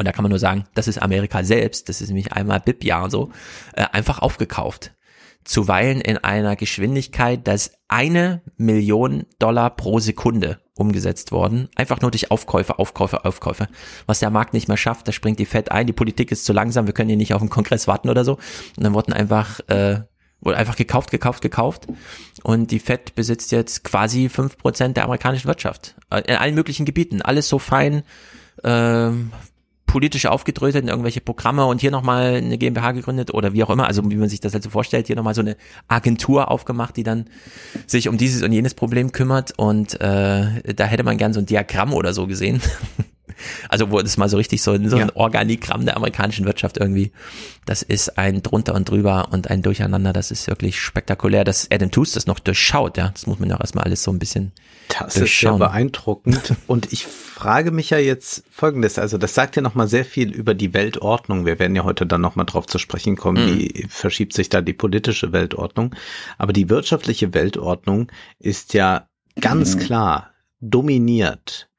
[0.01, 3.03] und da kann man nur sagen, das ist Amerika selbst, das ist nämlich einmal BIP-Jahr
[3.03, 3.29] und so,
[3.73, 4.95] äh, einfach aufgekauft.
[5.43, 11.69] Zuweilen in einer Geschwindigkeit, dass eine Million Dollar pro Sekunde umgesetzt worden.
[11.75, 13.67] Einfach nur durch Aufkäufe, Aufkäufe, Aufkäufe.
[14.07, 16.51] Was der Markt nicht mehr schafft, da springt die Fed ein, die Politik ist zu
[16.51, 18.39] langsam, wir können hier nicht auf den Kongress warten oder so.
[18.75, 19.99] Und dann wurden einfach, äh,
[20.39, 21.85] wurde einfach gekauft, gekauft, gekauft.
[22.41, 25.93] Und die Fed besitzt jetzt quasi fünf Prozent der amerikanischen Wirtschaft.
[26.09, 27.21] Äh, in allen möglichen Gebieten.
[27.21, 28.01] Alles so fein,
[28.63, 29.11] äh,
[29.85, 33.87] politisch aufgedröselt in irgendwelche Programme und hier nochmal eine GmbH gegründet oder wie auch immer,
[33.87, 35.57] also wie man sich das halt so vorstellt, hier nochmal so eine
[35.87, 37.25] Agentur aufgemacht, die dann
[37.87, 41.45] sich um dieses und jenes Problem kümmert und äh, da hätte man gern so ein
[41.45, 42.61] Diagramm oder so gesehen.
[43.69, 45.15] Also wo das mal so richtig so, so ein Ja.
[45.15, 47.11] Organigramm der amerikanischen Wirtschaft irgendwie,
[47.65, 51.91] das ist ein drunter und drüber und ein Durcheinander, das ist wirklich spektakulär, dass Adam
[51.91, 54.51] Tooze das noch durchschaut, ja, das muss man ja auch erstmal alles so ein bisschen
[54.89, 55.59] Das ist sehr durchschauen.
[55.59, 56.55] beeindruckend.
[56.67, 60.53] Und ich frage mich ja jetzt Folgendes, also das sagt ja nochmal sehr viel über
[60.53, 61.45] die Weltordnung.
[61.45, 64.73] Wir werden ja heute dann nochmal drauf zu sprechen kommen, wie verschiebt sich da die
[64.73, 65.95] politische Weltordnung.
[66.37, 69.07] Aber die wirtschaftliche Weltordnung ist ja
[69.39, 71.69] ganz klar dominiert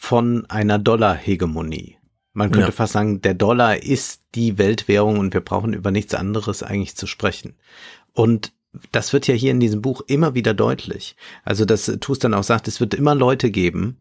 [0.00, 1.96] von einer Dollarhegemonie.
[2.32, 2.72] Man könnte Ja.
[2.72, 7.08] fast sagen, der Dollar ist die Weltwährung und wir brauchen über nichts anderes eigentlich zu
[7.08, 7.56] sprechen.
[8.12, 8.52] Und
[8.92, 11.16] das wird ja hier in diesem Buch immer wieder deutlich.
[11.44, 13.98] Also, dass Tus dann auch sagt, es wird immer Leute geben,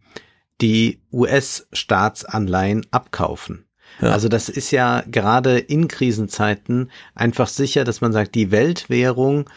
[0.61, 3.65] die US-Staatsanleihen abkaufen.
[3.99, 4.09] Ja.
[4.11, 9.49] Also das ist ja gerade in Krisenzeiten einfach sicher, dass man sagt, die Weltwährung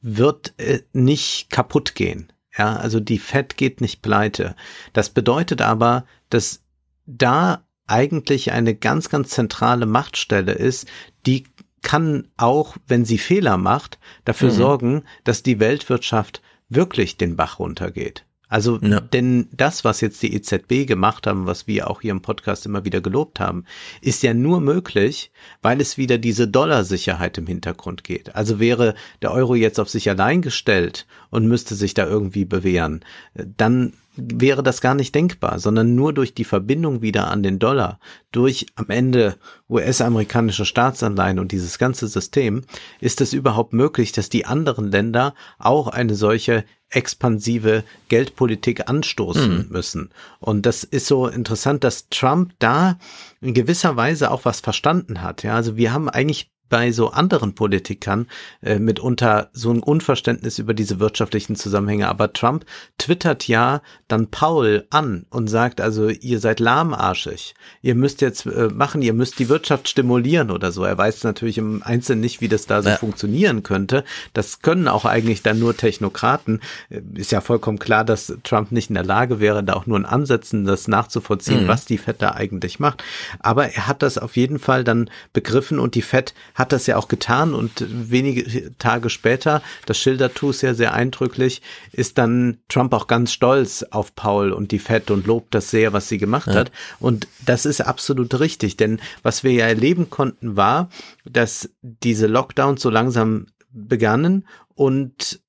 [0.00, 2.32] wird äh, nicht kaputt gehen.
[2.56, 4.54] Ja, also die Fed geht nicht pleite.
[4.92, 6.62] Das bedeutet aber, dass
[7.06, 10.88] da eigentlich eine ganz, ganz zentrale Machtstelle ist,
[11.26, 11.44] die
[11.82, 14.54] kann auch, wenn sie Fehler macht, dafür Mhm.
[14.56, 18.24] sorgen, dass die Weltwirtschaft wirklich den Bach runtergeht.
[18.54, 19.00] Also, Ja.
[19.00, 22.84] denn das, was jetzt die EZB gemacht haben, was wir auch hier im Podcast immer
[22.84, 23.64] wieder gelobt haben,
[24.00, 28.36] ist ja nur möglich, weil es wieder diese Dollarsicherheit im Hintergrund geht.
[28.36, 33.04] Also wäre der Euro jetzt auf sich allein gestellt und müsste sich da irgendwie bewähren,
[33.34, 37.58] äh, dann wäre das gar nicht denkbar, sondern nur durch die Verbindung wieder an den
[37.58, 37.98] Dollar,
[38.32, 39.36] durch am Ende
[39.68, 42.62] US-amerikanische Staatsanleihen und dieses ganze System,
[43.00, 50.10] ist es überhaupt möglich, dass die anderen Länder auch eine solche expansive Geldpolitik anstoßen müssen.
[50.38, 52.98] Und das ist so interessant, dass Trump da
[53.40, 55.42] in gewisser Weise auch was verstanden hat.
[55.42, 58.26] Ja, also wir haben eigentlich bei so anderen Politikern
[58.62, 62.08] äh, mitunter so ein Unverständnis über diese wirtschaftlichen Zusammenhänge.
[62.08, 62.64] Aber Trump
[62.98, 67.54] twittert ja dann Paul an und sagt, also ihr seid lahmarschig.
[67.82, 70.84] Ihr müsst jetzt äh, machen, ihr müsst die Wirtschaft stimulieren oder so.
[70.84, 72.96] Er weiß natürlich im Einzelnen nicht, wie das da so Ja.
[72.96, 74.04] funktionieren könnte.
[74.32, 76.60] Das können auch eigentlich dann nur Technokraten.
[76.90, 79.96] Äh, Ist ja vollkommen klar, dass Trump nicht in der Lage wäre, da auch nur
[79.98, 83.04] in Ansätzen das nachzuvollziehen, was die Fed da eigentlich macht.
[83.38, 86.96] Aber er hat das auf jeden Fall dann begriffen und die Fed hat das ja
[86.96, 92.94] auch getan und wenige Tage später, das schildert Tus ja sehr eindrücklich, ist dann Trump
[92.94, 96.46] auch ganz stolz auf Paul und die Fed und lobt das sehr, was sie gemacht
[96.48, 96.70] hat.
[97.00, 100.88] Und das ist absolut richtig, denn was wir ja erleben konnten war,
[101.24, 105.40] dass diese Lockdowns so langsam begannen und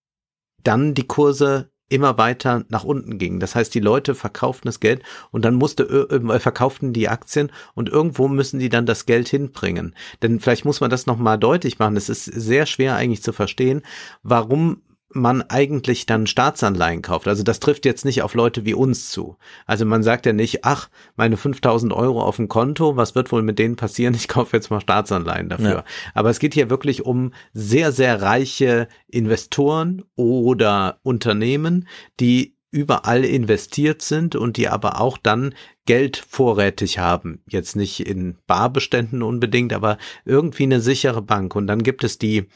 [0.63, 3.39] dann die Kurse immer weiter nach unten gingen.
[3.39, 7.89] Das heißt, die Leute verkauften das Geld und dann musste äh, verkauften die Aktien und
[7.89, 9.95] irgendwo müssen die dann das Geld hinbringen.
[10.21, 11.97] Denn vielleicht muss man das noch mal deutlich machen.
[11.97, 13.83] Es ist sehr schwer eigentlich zu verstehen,
[14.23, 14.81] warum
[15.15, 17.27] man eigentlich dann Staatsanleihen kauft.
[17.27, 19.37] Also das trifft jetzt nicht auf Leute wie uns zu.
[19.65, 23.41] Also man sagt ja nicht, ach, meine 5000 Euro auf dem Konto, was wird wohl
[23.41, 24.13] mit denen passieren?
[24.13, 25.69] Ich kaufe jetzt mal Staatsanleihen dafür.
[25.69, 25.83] Ja.
[26.13, 31.87] Aber es geht hier wirklich um sehr, sehr reiche Investoren oder Unternehmen,
[32.19, 35.55] die überall investiert sind und die aber auch dann
[35.85, 37.41] Geld vorrätig haben.
[37.47, 41.55] Jetzt nicht in Barbeständen unbedingt, aber irgendwie eine sichere Bank.
[41.55, 42.47] Und dann gibt es die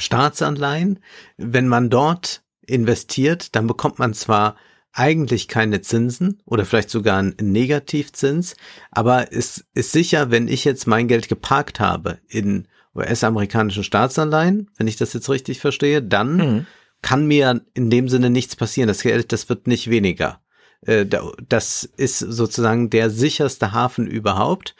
[0.00, 0.98] Staatsanleihen.
[1.36, 4.56] Wenn man dort investiert, dann bekommt man zwar
[4.92, 8.56] eigentlich keine Zinsen oder vielleicht sogar einen Negativzins,
[8.90, 14.88] aber es ist sicher, wenn ich jetzt mein Geld geparkt habe in US-amerikanischen Staatsanleihen, wenn
[14.88, 16.66] ich das jetzt richtig verstehe, dann Mhm.
[17.02, 18.88] kann mir in dem Sinne nichts passieren.
[18.88, 20.40] Das Geld, das wird nicht weniger.
[20.84, 24.74] Äh, da- Das ist sozusagen der sicherste Hafen überhaupt.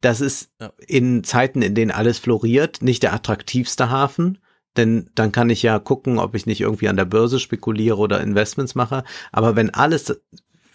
[0.00, 0.50] Das ist
[0.88, 4.38] in Zeiten, in denen alles floriert, nicht der attraktivste Hafen.
[4.76, 8.20] Denn dann kann ich ja gucken, ob ich nicht irgendwie an der Börse spekuliere oder
[8.20, 9.04] Investments mache.
[9.30, 10.20] Aber wenn alles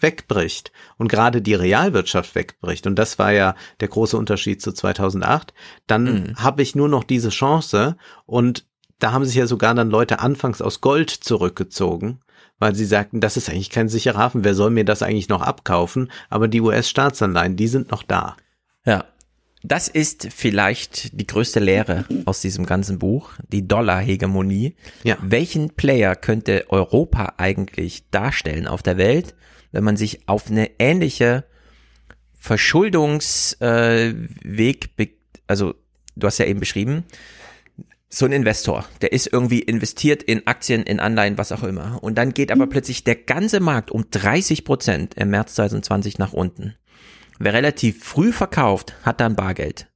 [0.00, 5.52] wegbricht und gerade die Realwirtschaft wegbricht, und das war ja der große Unterschied zu 2008,
[5.86, 6.36] dann Mhm.
[6.36, 7.96] habe ich nur noch diese Chance
[8.26, 8.64] und
[9.00, 12.20] da haben sich ja sogar dann Leute anfangs aus Gold zurückgezogen,
[12.58, 15.42] weil sie sagten, das ist eigentlich kein sicherer Hafen, wer soll mir das eigentlich noch
[15.42, 16.10] abkaufen?
[16.30, 18.36] Aber die US-Staatsanleihen, die sind noch da.
[18.84, 19.04] Ja.
[19.68, 24.74] Das ist vielleicht die größte Lehre aus diesem ganzen Buch, die Dollarhegemonie.
[25.04, 25.18] Ja.
[25.20, 29.34] Welchen Player könnte Europa eigentlich darstellen auf der Welt,
[29.70, 31.44] wenn man sich auf eine ähnliche
[32.34, 35.08] Verschuldungsweg, äh,
[35.46, 35.74] also
[36.16, 37.04] du hast ja eben beschrieben,
[38.08, 42.02] so ein Investor, der ist irgendwie investiert in Aktien, in Anleihen, was auch immer.
[42.02, 46.32] Und dann geht aber plötzlich der ganze Markt um 30 Prozent im März 2020 nach
[46.32, 46.74] unten.
[47.38, 49.88] Wer relativ früh verkauft, hat dann Bargeld.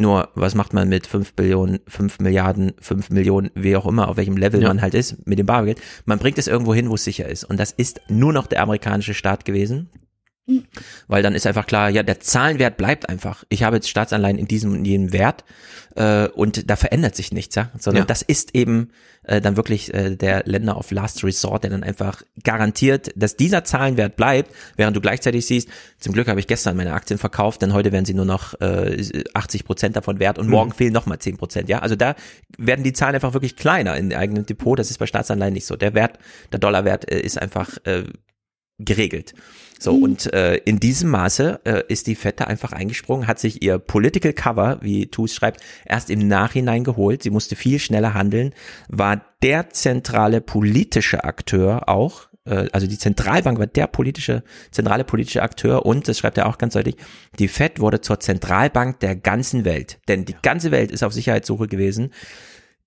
[0.00, 4.16] Nur, was macht man mit 5 Billionen, 5 Milliarden, 5 Millionen, wie auch immer, auf
[4.16, 4.68] welchem Level Ja.
[4.68, 5.80] man halt ist, mit dem Bargeld?
[6.04, 7.42] Man bringt es irgendwo hin, wo es sicher ist.
[7.44, 9.90] Und das ist nur noch der amerikanische Staat gewesen.
[11.08, 13.44] Weil dann ist einfach klar, ja, der Zahlenwert bleibt einfach.
[13.50, 15.44] Ich habe jetzt Staatsanleihen in diesem und jenem Wert
[15.94, 17.70] äh, und da verändert sich nichts, ja.
[17.78, 18.06] Sondern Ja.
[18.06, 18.90] das ist eben
[19.24, 23.64] äh, dann wirklich äh, der Länder of Last Resort, der dann einfach garantiert, dass dieser
[23.64, 25.68] Zahlenwert bleibt, während du gleichzeitig siehst,
[25.98, 29.24] zum Glück habe ich gestern meine Aktien verkauft, denn heute werden sie nur noch äh,
[29.34, 31.80] 80 Prozent davon wert und morgen fehlen nochmal 10 Prozent, ja.
[31.80, 32.14] Also da
[32.56, 34.78] werden die Zahlen einfach wirklich kleiner in eigenem Depot.
[34.78, 35.76] Das ist bei Staatsanleihen nicht so.
[35.76, 36.18] Der Wert,
[36.52, 38.04] der Dollarwert äh, ist einfach äh,
[38.78, 39.34] geregelt.
[39.78, 43.78] So, und äh, in diesem Maße äh, ist die Fette einfach eingesprungen, hat sich ihr
[43.78, 47.22] Political Cover, wie Tus schreibt, erst im Nachhinein geholt.
[47.22, 48.54] Sie musste viel schneller handeln,
[48.88, 55.42] war der zentrale politische Akteur auch, äh, also die Zentralbank war der politische, zentrale politische
[55.42, 56.96] Akteur und, das schreibt er auch ganz deutlich,
[57.38, 59.98] die Fed wurde zur Zentralbank der ganzen Welt.
[60.08, 62.10] Denn die ganze Welt ist auf Sicherheitssuche gewesen.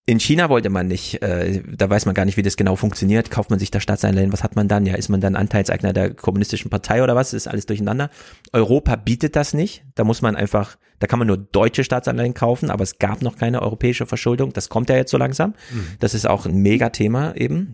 [0.07, 3.29] In China wollte man nicht, äh, da weiß man gar nicht, wie das genau funktioniert.
[3.29, 4.85] Kauft man sich da Staatsanleihen, was hat man dann?
[4.87, 7.33] Ja, ist man dann Anteilseigner der kommunistischen Partei oder was?
[7.33, 8.09] Ist alles durcheinander.
[8.51, 9.83] Europa bietet das nicht.
[9.93, 13.37] Da muss man einfach, da kann man nur deutsche Staatsanleihen kaufen, aber es gab noch
[13.37, 14.53] keine europäische Verschuldung.
[14.53, 15.53] Das kommt ja jetzt so langsam.
[15.99, 17.73] Das ist auch ein Megathema eben.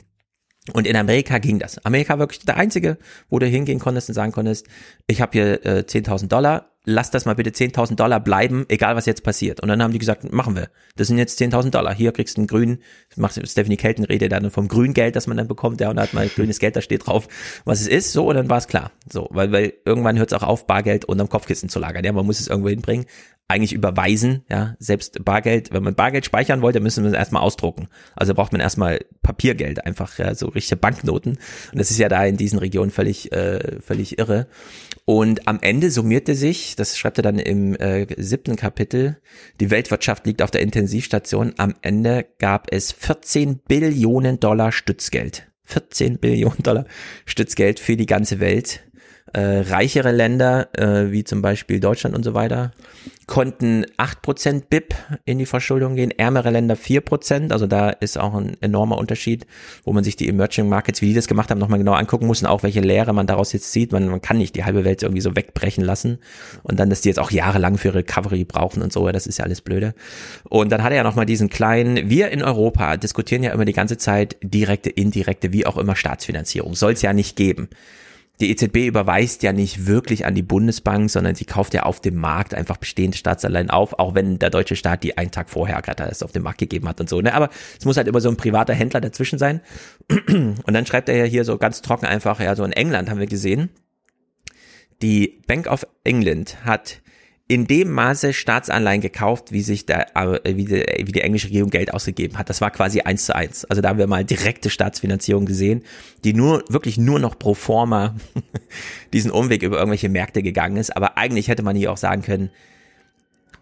[0.73, 1.83] Und in Amerika ging das.
[1.85, 2.97] Amerika war wirklich der einzige,
[3.29, 4.67] wo du hingehen konntest und sagen konntest,
[5.07, 9.05] ich habe hier äh, 10.000 Dollar, lass das mal bitte 10.000 Dollar bleiben, egal was
[9.05, 9.59] jetzt passiert.
[9.61, 10.69] Und dann haben die gesagt, machen wir.
[10.95, 11.93] Das sind jetzt 10.000 Dollar.
[11.93, 12.79] Hier kriegst du einen grünen,
[13.15, 16.13] macht Stephanie Kelton Rede dann vom Grüngeld, das man dann bekommt, ja, und da hat
[16.13, 17.27] man grünes Geld, da steht drauf,
[17.65, 18.91] was es ist, so, und dann war es klar.
[19.11, 22.03] So, weil, weil irgendwann hört es auch auf, Bargeld unterm Kopfkissen zu lagern.
[22.03, 23.05] Ja, man muss es irgendwo hinbringen
[23.49, 27.87] eigentlich überweisen, ja, selbst Bargeld, wenn man Bargeld speichern wollte, müssen wir es erstmal ausdrucken.
[28.13, 31.37] Also braucht man erstmal Papiergeld, einfach ja, so richtige Banknoten.
[31.71, 34.47] Und das ist ja da in diesen Regionen völlig, äh, völlig irre.
[35.05, 39.21] Und am Ende summierte sich, das schreibt er dann im äh, siebten Kapitel,
[39.61, 41.53] die Weltwirtschaft liegt auf der Intensivstation.
[41.57, 45.47] Am Ende gab es 14 Billionen Dollar Stützgeld.
[45.63, 46.85] 14 Billionen Dollar
[47.25, 48.86] Stützgeld für die ganze Welt.
[49.33, 52.71] Äh, reichere Länder, äh, wie zum Beispiel Deutschland und so weiter,
[53.27, 58.55] konnten 8% BIP in die Verschuldung gehen, ärmere Länder 4%, also da ist auch ein
[58.61, 59.45] enormer Unterschied,
[59.83, 62.41] wo man sich die Emerging Markets, wie die das gemacht haben, nochmal genau angucken muss
[62.41, 63.91] und auch welche Lehre man daraus jetzt sieht.
[63.91, 66.19] Man, man kann nicht die halbe Welt irgendwie so wegbrechen lassen
[66.63, 69.45] und dann, dass die jetzt auch jahrelang für Recovery brauchen und so, das ist ja
[69.45, 69.93] alles blöde.
[70.45, 73.73] Und dann hat er ja nochmal diesen kleinen, wir in Europa diskutieren ja immer die
[73.73, 77.67] ganze Zeit direkte, indirekte, wie auch immer Staatsfinanzierung, soll es ja nicht geben
[78.39, 82.15] die EZB überweist ja nicht wirklich an die Bundesbank, sondern sie kauft ja auf dem
[82.15, 86.03] Markt einfach bestehende Staatsanleihen auf, auch wenn der deutsche Staat die einen Tag vorher gerade
[86.03, 87.19] erst auf den Markt gegeben hat und so.
[87.19, 87.33] Ne?
[87.33, 89.61] Aber es muss halt immer so ein privater Händler dazwischen sein.
[90.27, 93.19] Und dann schreibt er ja hier so ganz trocken einfach, ja, so in England haben
[93.19, 93.69] wir gesehen,
[95.01, 97.01] die Bank of England hat
[97.49, 101.69] in dem Maße Staatsanleihen gekauft, wie sich der, äh, wie die, wie die englische Regierung
[101.69, 102.49] Geld ausgegeben hat.
[102.49, 103.63] Das war quasi eins zu eins.
[103.65, 105.83] Also da haben wir mal direkte Staatsfinanzierung gesehen,
[106.25, 108.15] die nur, wirklich nur noch pro forma
[109.13, 110.95] diesen Umweg über irgendwelche Märkte gegangen ist.
[110.95, 112.49] Aber eigentlich hätte man hier auch sagen können,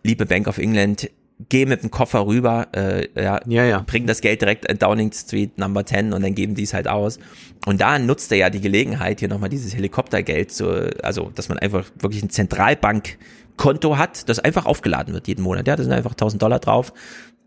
[0.01, 1.11] liebe Bank of England,
[1.49, 3.83] geh mit dem Koffer rüber, äh, ja, Ja, ja.
[3.85, 6.87] bring das Geld direkt in Downing Street Number 10 und dann geben die es halt
[6.87, 7.19] aus.
[7.65, 10.69] Und da nutzt er ja die Gelegenheit, hier nochmal dieses Helikoptergeld zu,
[11.03, 12.29] also, dass man einfach wirklich ein
[13.57, 15.67] Zentralbankkonto hat, das einfach aufgeladen wird jeden Monat.
[15.67, 16.93] Ja, da sind einfach 1000 Dollar drauf.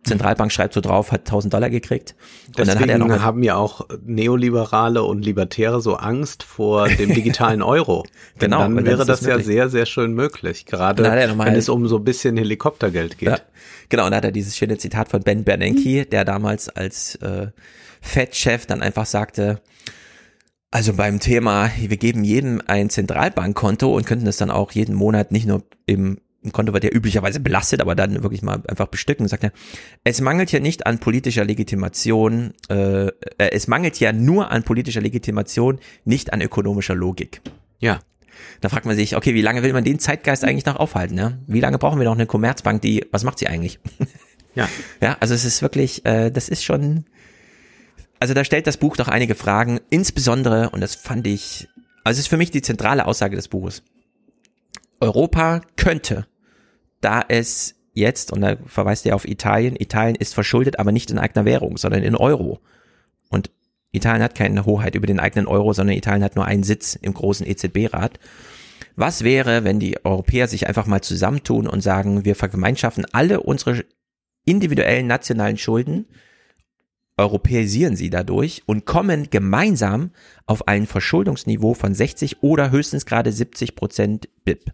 [0.05, 2.15] Zentralbank schreibt so drauf, hat 1000 Dollar gekriegt.
[2.57, 7.13] Und dann hat er noch haben ja auch Neoliberale und Libertäre so Angst vor dem
[7.15, 8.05] digitalen Euro.
[8.39, 10.65] Genau, dann dann wäre das das ja sehr, sehr schön möglich.
[10.65, 13.29] Gerade Dann er wenn es um so ein bisschen Helikoptergeld geht.
[13.31, 13.39] Ja,
[13.89, 17.49] genau, und da hat er dieses schöne Zitat von Ben Bernanke, der damals als äh,
[18.01, 19.61] Fed-Chef dann einfach sagte,
[20.71, 25.33] also beim Thema, wir geben jedem ein Zentralbankkonto und könnten das dann auch jeden Monat
[25.33, 29.27] nicht nur im, im Konto wird ja üblicherweise belastet, aber dann wirklich mal einfach bestücken,
[29.29, 29.53] sagt er,
[30.05, 35.01] es mangelt hier nicht an politischer Legitimation, äh, äh, es mangelt ja nur an politischer
[35.01, 37.41] Legitimation, nicht an ökonomischer Logik.
[37.79, 38.01] Ja.
[38.61, 41.15] Da fragt man sich, okay, wie lange will man den Zeitgeist eigentlich noch aufhalten?
[41.15, 41.41] Ne?
[41.47, 43.81] Wie lange brauchen wir noch eine Commerzbank, die, was macht sie eigentlich?
[44.55, 44.69] Ja.
[45.01, 47.05] Ja, also es ist wirklich, äh, das ist schon,
[48.21, 51.69] also da stellt das Buch doch einige Fragen, insbesondere, und das fand ich,
[52.05, 53.83] also es ist für mich die zentrale Aussage des Buches.
[55.01, 56.27] Europa könnte,
[57.01, 61.19] da es jetzt, und da verweist er auf Italien, Italien ist verschuldet, aber nicht in
[61.19, 62.61] eigener Währung, sondern in Euro.
[63.29, 63.51] Und
[63.93, 67.15] Italien hat keine Hoheit über den eigenen Euro, sondern Italien hat nur einen Sitz im
[67.15, 68.19] großen EZB-Rat.
[68.97, 73.85] Was wäre, wenn die Europäer sich einfach mal zusammentun und sagen, wir vergemeinschaften alle unsere
[74.45, 76.07] individuellen nationalen Schulden,
[77.19, 80.13] europäisieren sie dadurch und kommen gemeinsam
[80.47, 84.73] auf ein Verschuldungsniveau von 60 oder höchstens gerade 70 Prozent BIP.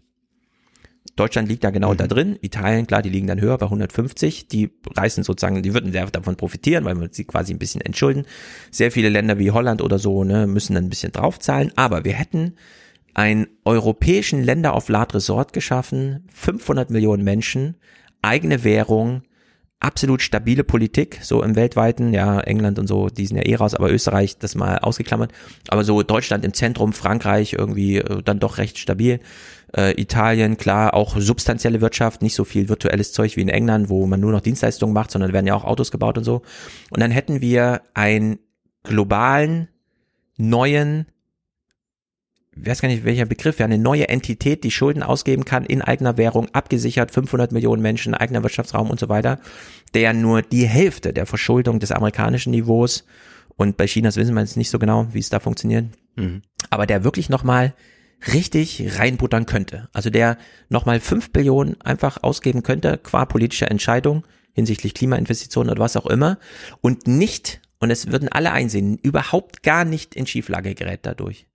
[1.15, 4.71] Deutschland liegt da genau da drin, Italien, klar, die liegen dann höher bei 150, die
[4.95, 8.25] reißen sozusagen, die würden sehr davon profitieren, weil wir sie quasi ein bisschen entschulden.
[8.69, 12.13] Sehr viele Länder wie Holland oder so, ne, müssen dann ein bisschen draufzahlen, aber wir
[12.13, 12.55] hätten
[13.13, 17.75] einen europäischen Länder auf Lad Resort geschaffen, 500 Millionen Menschen,
[18.21, 19.21] eigene Währung,
[19.85, 23.75] absolut stabile Politik, so im weltweiten, ja, England und so, die sind ja eh raus,
[23.75, 25.31] aber Österreich, das mal ausgeklammert,
[25.67, 29.19] aber so Deutschland im Zentrum, Frankreich irgendwie äh, dann doch recht stabil,
[29.77, 34.07] äh, Italien, klar, auch substanzielle Wirtschaft, nicht so viel virtuelles Zeug wie in England, wo
[34.07, 36.41] man nur noch Dienstleistungen macht, sondern werden ja auch Autos gebaut und so.
[36.89, 38.39] Und dann hätten wir einen
[38.83, 39.67] globalen,
[40.37, 41.05] neuen,
[42.55, 46.17] weiß gar nicht welcher Begriff, ja, eine neue Entität, die Schulden ausgeben kann in eigener
[46.17, 49.39] Währung, abgesichert, 500 Millionen Menschen, eigener Wirtschaftsraum und so weiter,
[49.95, 53.05] der nur die Hälfte der Verschuldung des amerikanischen Niveaus
[53.55, 55.85] und bei Chinas wissen wir jetzt nicht so genau, wie es da funktioniert,
[56.15, 56.41] mhm.
[56.69, 57.73] aber der wirklich nochmal
[58.33, 59.87] richtig reinbuttern könnte.
[59.93, 60.37] Also der
[60.69, 66.37] nochmal 5 Billionen einfach ausgeben könnte, qua politischer Entscheidung hinsichtlich Klimainvestitionen oder was auch immer
[66.81, 71.47] und nicht, und es würden alle einsehen, überhaupt gar nicht in Schieflage gerät dadurch.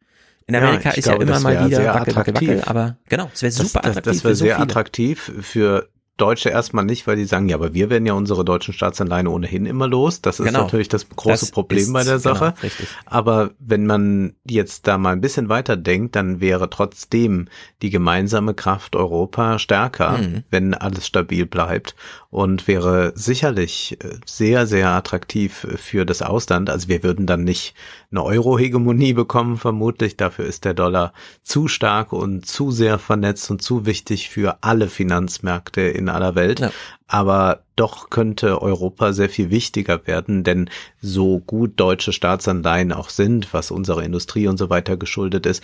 [0.46, 3.42] In Amerika ja, ist glaube, ja immer mal wieder wackel, wackel, wackel, aber genau, es
[3.42, 4.04] wäre super attraktiv.
[4.04, 5.88] Das, das wäre sehr so attraktiv für
[6.20, 9.66] Deutsche erstmal nicht, weil die sagen, ja, aber wir werden ja unsere deutschen Staatsanleihen ohnehin
[9.66, 10.20] immer los.
[10.20, 10.62] Das ist genau.
[10.62, 12.54] natürlich das große das Problem ist, bei der Sache.
[12.60, 12.72] Genau,
[13.06, 17.48] aber wenn man jetzt da mal ein bisschen weiter denkt, dann wäre trotzdem
[17.82, 20.44] die gemeinsame Kraft Europa stärker, mhm.
[20.50, 21.94] wenn alles stabil bleibt
[22.30, 26.70] und wäre sicherlich äh, sehr, sehr attraktiv für das Ausland.
[26.70, 27.74] Also wir würden dann nicht
[28.10, 30.16] eine Euro-Hegemonie bekommen, vermutlich.
[30.16, 31.12] Dafür ist der Dollar
[31.42, 36.60] zu stark und zu sehr vernetzt und zu wichtig für alle Finanzmärkte in aller Welt.
[36.60, 36.70] Ja.
[37.06, 43.52] Aber doch könnte Europa sehr viel wichtiger werden, denn so gut deutsche Staatsanleihen auch sind,
[43.52, 45.62] was unsere Industrie und so weiter geschuldet ist,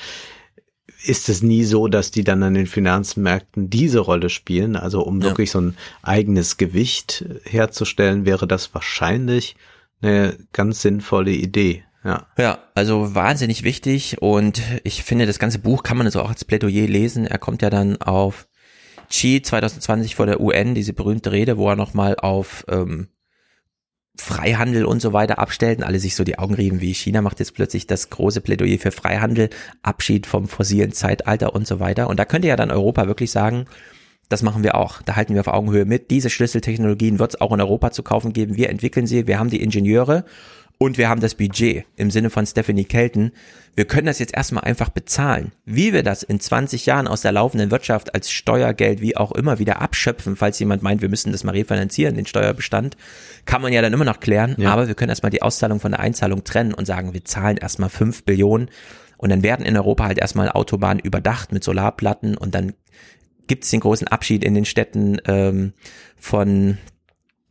[1.04, 4.76] ist es nie so, dass die dann an den Finanzmärkten diese Rolle spielen.
[4.76, 5.26] Also um ja.
[5.26, 9.56] wirklich so ein eigenes Gewicht herzustellen, wäre das wahrscheinlich
[10.02, 11.84] eine ganz sinnvolle Idee.
[12.04, 12.26] Ja.
[12.38, 16.44] ja, also wahnsinnig wichtig und ich finde, das ganze Buch kann man so auch als
[16.44, 17.26] Plädoyer lesen.
[17.26, 18.46] Er kommt ja dann auf
[19.08, 23.08] Xi 2020 vor der UN, diese berühmte Rede, wo er nochmal auf ähm,
[24.18, 27.54] Freihandel und so weiter abstellten, alle sich so die Augen rieben, wie China macht jetzt
[27.54, 29.50] plötzlich das große Plädoyer für Freihandel,
[29.82, 32.08] Abschied vom fossilen Zeitalter und so weiter.
[32.08, 33.66] Und da könnte ja dann Europa wirklich sagen,
[34.28, 35.02] das machen wir auch.
[35.02, 36.10] Da halten wir auf Augenhöhe mit.
[36.10, 38.56] Diese Schlüsseltechnologien wird es auch in Europa zu kaufen geben.
[38.56, 40.24] Wir entwickeln sie, wir haben die Ingenieure
[40.78, 43.32] und wir haben das Budget im Sinne von Stephanie Kelton.
[43.74, 45.52] Wir können das jetzt erstmal einfach bezahlen.
[45.64, 49.58] Wie wir das in 20 Jahren aus der laufenden Wirtschaft als Steuergeld wie auch immer
[49.58, 52.96] wieder abschöpfen, falls jemand meint, wir müssen das mal refinanzieren, den Steuerbestand,
[53.46, 54.54] kann man ja dann immer noch klären.
[54.58, 54.72] Ja.
[54.72, 57.88] Aber wir können erstmal die Auszahlung von der Einzahlung trennen und sagen, wir zahlen erstmal
[57.88, 58.70] 5 Billionen
[59.16, 62.74] und dann werden in Europa halt erstmal Autobahnen überdacht mit Solarplatten und dann
[63.46, 65.72] gibt es den großen Abschied in den Städten ähm,
[66.16, 66.78] von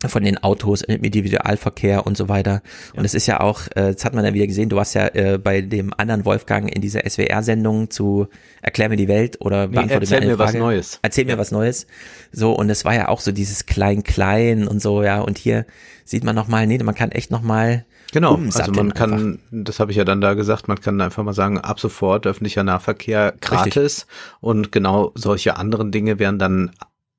[0.09, 2.61] von den Autos im Individualverkehr und so weiter.
[2.93, 2.99] Ja.
[2.99, 5.07] Und es ist ja auch, äh, das hat man ja wieder gesehen, du warst ja
[5.07, 8.27] äh, bei dem anderen Wolfgang in dieser SWR-Sendung zu
[8.61, 10.99] Erklär mir die Welt oder nee, beantworte erzähl mir, mir was Neues.
[11.03, 11.87] Erzähl mir was Neues.
[12.31, 15.21] So, und es war ja auch so dieses Klein-Klein und so, ja.
[15.21, 15.65] Und hier
[16.03, 17.85] sieht man nochmal, nee, man kann echt nochmal
[18.15, 19.39] Genau, also man kann, einfach.
[19.51, 22.63] das habe ich ja dann da gesagt, man kann einfach mal sagen, ab sofort öffentlicher
[22.63, 24.05] Nahverkehr gratis Richtig.
[24.39, 26.71] und genau solche anderen Dinge werden dann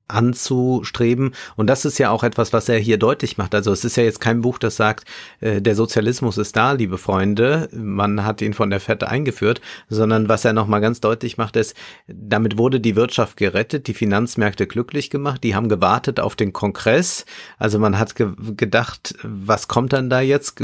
[0.07, 1.33] anzustreben.
[1.55, 3.53] Und das ist ja auch etwas, was er hier deutlich macht.
[3.53, 5.05] Also es ist ja jetzt kein Buch, das sagt,
[5.39, 10.29] äh, der Sozialismus ist da, liebe Freunde, man hat ihn von der Fette eingeführt, sondern
[10.29, 11.75] was er nochmal ganz deutlich macht, ist,
[12.07, 17.25] damit wurde die Wirtschaft gerettet, die Finanzmärkte glücklich gemacht, die haben gewartet auf den Kongress.
[17.57, 20.61] Also man hat ge gedacht, was kommt dann da jetzt?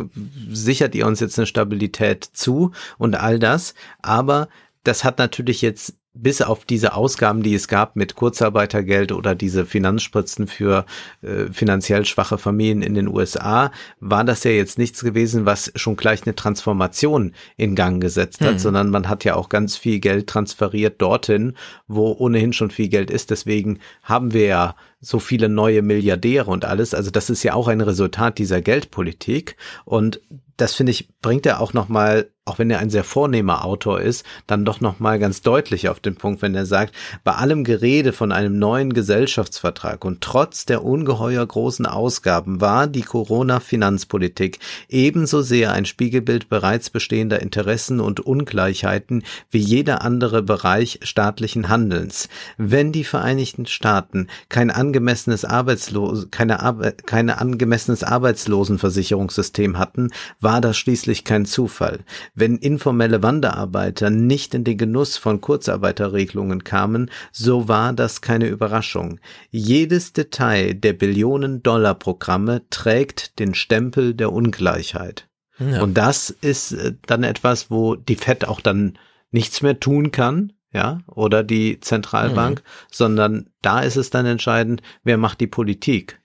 [0.49, 3.73] Sichert ihr uns jetzt eine Stabilität zu und all das?
[4.01, 4.47] Aber
[4.83, 9.65] das hat natürlich jetzt bis auf diese Ausgaben, die es gab mit Kurzarbeitergeld oder diese
[9.65, 10.85] Finanzspritzen für
[11.23, 15.95] äh, finanziell schwache Familien in den USA, war das ja jetzt nichts gewesen, was schon
[15.95, 18.59] gleich eine Transformation in Gang gesetzt hat, hm.
[18.59, 21.55] sondern man hat ja auch ganz viel Geld transferiert dorthin,
[21.87, 23.31] wo ohnehin schon viel Geld ist.
[23.31, 26.93] Deswegen haben wir ja so viele neue Milliardäre und alles.
[26.93, 29.57] Also das ist ja auch ein Resultat dieser Geldpolitik.
[29.83, 30.21] Und
[30.57, 34.25] das finde ich, bringt er auch nochmal auch wenn er ein sehr vornehmer Autor ist,
[34.47, 36.93] dann doch noch mal ganz deutlich auf den Punkt, wenn er sagt,
[37.23, 43.01] bei allem Gerede von einem neuen Gesellschaftsvertrag und trotz der ungeheuer großen Ausgaben war die
[43.01, 51.69] Corona-Finanzpolitik ebenso sehr ein Spiegelbild bereits bestehender Interessen und Ungleichheiten wie jeder andere Bereich staatlichen
[51.69, 52.27] Handelns.
[52.57, 60.09] Wenn die Vereinigten Staaten kein angemessenes Arbeitslos keine, Arbe keine angemessenes Arbeitslosenversicherungssystem hatten,
[60.43, 61.99] war das schließlich kein Zufall.
[62.35, 69.19] Wenn informelle Wanderarbeiter nicht in den Genuss von Kurzarbeiterregelungen kamen, so war das keine Überraschung.
[69.49, 75.27] Jedes Detail der Billionen-Dollar-Programme trägt den Stempel der Ungleichheit.
[75.59, 75.81] Ja.
[75.81, 78.97] Und das ist äh, dann etwas, wo die FED auch dann
[79.31, 82.87] nichts mehr tun kann, ja, oder die Zentralbank, mhm.
[82.91, 86.19] sondern da ist es dann entscheidend, wer macht die Politik.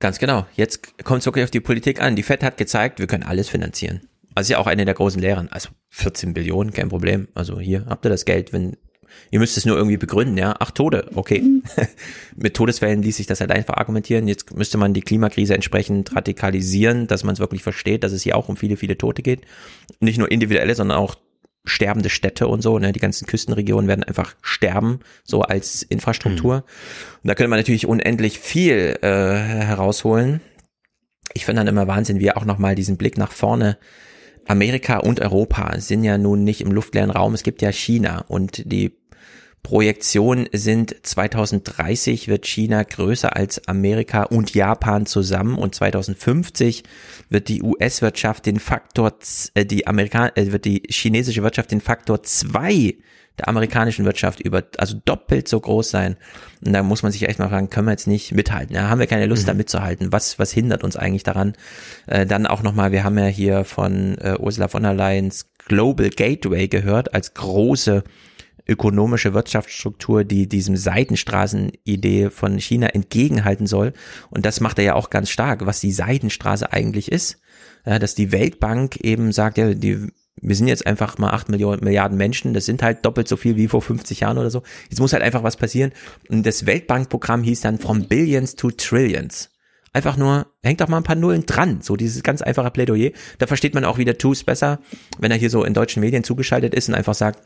[0.00, 0.46] Ganz genau.
[0.54, 2.16] Jetzt kommt es wirklich auf die Politik an.
[2.16, 4.02] Die FED hat gezeigt, wir können alles finanzieren.
[4.34, 5.50] Also ja auch eine der großen Lehren.
[5.50, 7.28] Also 14 Billionen, kein Problem.
[7.34, 8.76] Also hier habt ihr das Geld, wenn
[9.30, 10.54] ihr müsst es nur irgendwie begründen, ja.
[10.58, 11.42] Ach, Tode, okay.
[12.36, 14.28] Mit Todesfällen ließ sich das halt einfach argumentieren.
[14.28, 18.36] Jetzt müsste man die Klimakrise entsprechend radikalisieren, dass man es wirklich versteht, dass es hier
[18.36, 19.42] auch um viele, viele Tote geht.
[20.00, 21.16] Nicht nur individuelle, sondern auch
[21.68, 26.56] sterbende Städte und so, ne, die ganzen Küstenregionen werden einfach sterben, so als Infrastruktur.
[26.56, 26.62] Mhm.
[27.22, 30.40] Und da könnte man natürlich unendlich viel äh, herausholen.
[31.34, 33.78] Ich finde dann immer Wahnsinn, wie auch nochmal diesen Blick nach vorne
[34.48, 38.72] Amerika und Europa sind ja nun nicht im luftleeren Raum, es gibt ja China und
[38.72, 38.97] die
[39.68, 46.84] Projektionen sind 2030 wird China größer als Amerika und Japan zusammen und 2050
[47.28, 49.12] wird die US-Wirtschaft den Faktor,
[49.52, 52.96] äh, die Amerika, äh, wird die chinesische Wirtschaft den Faktor zwei
[53.38, 56.16] der amerikanischen Wirtschaft über, also doppelt so groß sein.
[56.64, 58.74] Und da muss man sich echt mal fragen, können wir jetzt nicht mithalten?
[58.74, 59.48] Ja, haben wir keine Lust, mhm.
[59.48, 60.12] da mitzuhalten?
[60.12, 61.52] Was, was hindert uns eigentlich daran?
[62.06, 66.08] Äh, dann auch nochmal, wir haben ja hier von äh, Ursula von der Leyen's Global
[66.08, 68.02] Gateway gehört, als große
[68.68, 73.92] ökonomische Wirtschaftsstruktur, die diesem Seidenstraßenidee von China entgegenhalten soll.
[74.30, 77.40] Und das macht er ja auch ganz stark, was die Seidenstraße eigentlich ist.
[77.86, 80.08] Ja, dass die Weltbank eben sagt, ja, die
[80.40, 83.56] wir sind jetzt einfach mal acht Millionen, Milliarden Menschen, das sind halt doppelt so viel
[83.56, 84.62] wie vor 50 Jahren oder so.
[84.88, 85.92] Jetzt muss halt einfach was passieren.
[86.28, 89.50] Und das Weltbankprogramm hieß dann From Billions to Trillions.
[89.92, 91.80] Einfach nur, hängt doch mal ein paar Nullen dran.
[91.80, 93.10] So dieses ganz einfache Plädoyer.
[93.38, 94.80] Da versteht man auch wieder Tools besser,
[95.18, 97.40] wenn er hier so in deutschen Medien zugeschaltet ist und einfach sagt,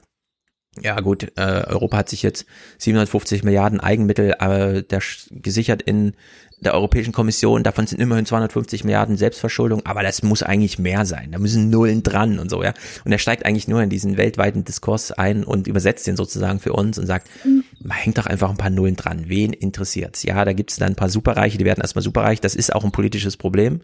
[0.80, 2.46] ja gut, äh, Europa hat sich jetzt
[2.78, 6.14] 750 Milliarden Eigenmittel äh, der, gesichert in
[6.62, 11.32] der Europäischen Kommission, davon sind immerhin 250 Milliarden Selbstverschuldung, aber das muss eigentlich mehr sein.
[11.32, 12.72] Da müssen Nullen dran und so, ja.
[13.04, 16.72] Und er steigt eigentlich nur in diesen weltweiten Diskurs ein und übersetzt den sozusagen für
[16.72, 17.64] uns und sagt, mhm.
[17.82, 19.24] man hängt doch einfach ein paar Nullen dran.
[19.26, 20.22] Wen interessiert's?
[20.22, 22.40] Ja, da gibt's dann ein paar Superreiche, die werden erstmal superreich.
[22.40, 23.80] Das ist auch ein politisches Problem.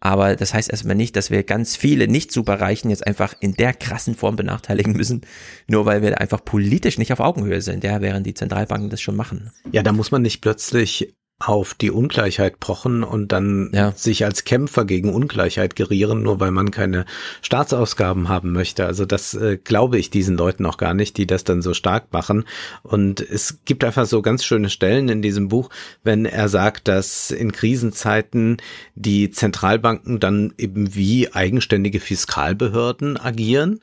[0.00, 4.14] Aber das heißt erstmal nicht, dass wir ganz viele Nicht-Superreichen jetzt einfach in der krassen
[4.14, 5.22] Form benachteiligen müssen,
[5.66, 9.16] nur weil wir einfach politisch nicht auf Augenhöhe sind, ja, während die Zentralbanken das schon
[9.16, 9.50] machen.
[9.72, 13.92] Ja, da muss man nicht plötzlich auf die Ungleichheit pochen und dann ja.
[13.92, 17.06] sich als Kämpfer gegen Ungleichheit gerieren, nur weil man keine
[17.42, 18.86] Staatsausgaben haben möchte.
[18.86, 22.12] Also das äh, glaube ich diesen Leuten auch gar nicht, die das dann so stark
[22.12, 22.44] machen.
[22.82, 25.70] Und es gibt einfach so ganz schöne Stellen in diesem Buch,
[26.02, 28.56] wenn er sagt, dass in Krisenzeiten
[28.96, 33.80] die Zentralbanken dann eben wie eigenständige Fiskalbehörden agieren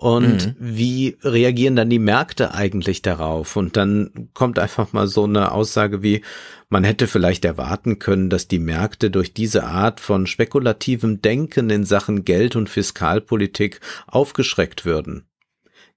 [0.00, 0.54] und mhm.
[0.60, 3.56] wie reagieren dann die Märkte eigentlich darauf?
[3.56, 6.22] Und dann kommt einfach mal so eine Aussage wie,
[6.68, 11.84] man hätte vielleicht erwarten können, dass die Märkte durch diese Art von spekulativem Denken in
[11.84, 15.26] Sachen Geld- und Fiskalpolitik aufgeschreckt würden.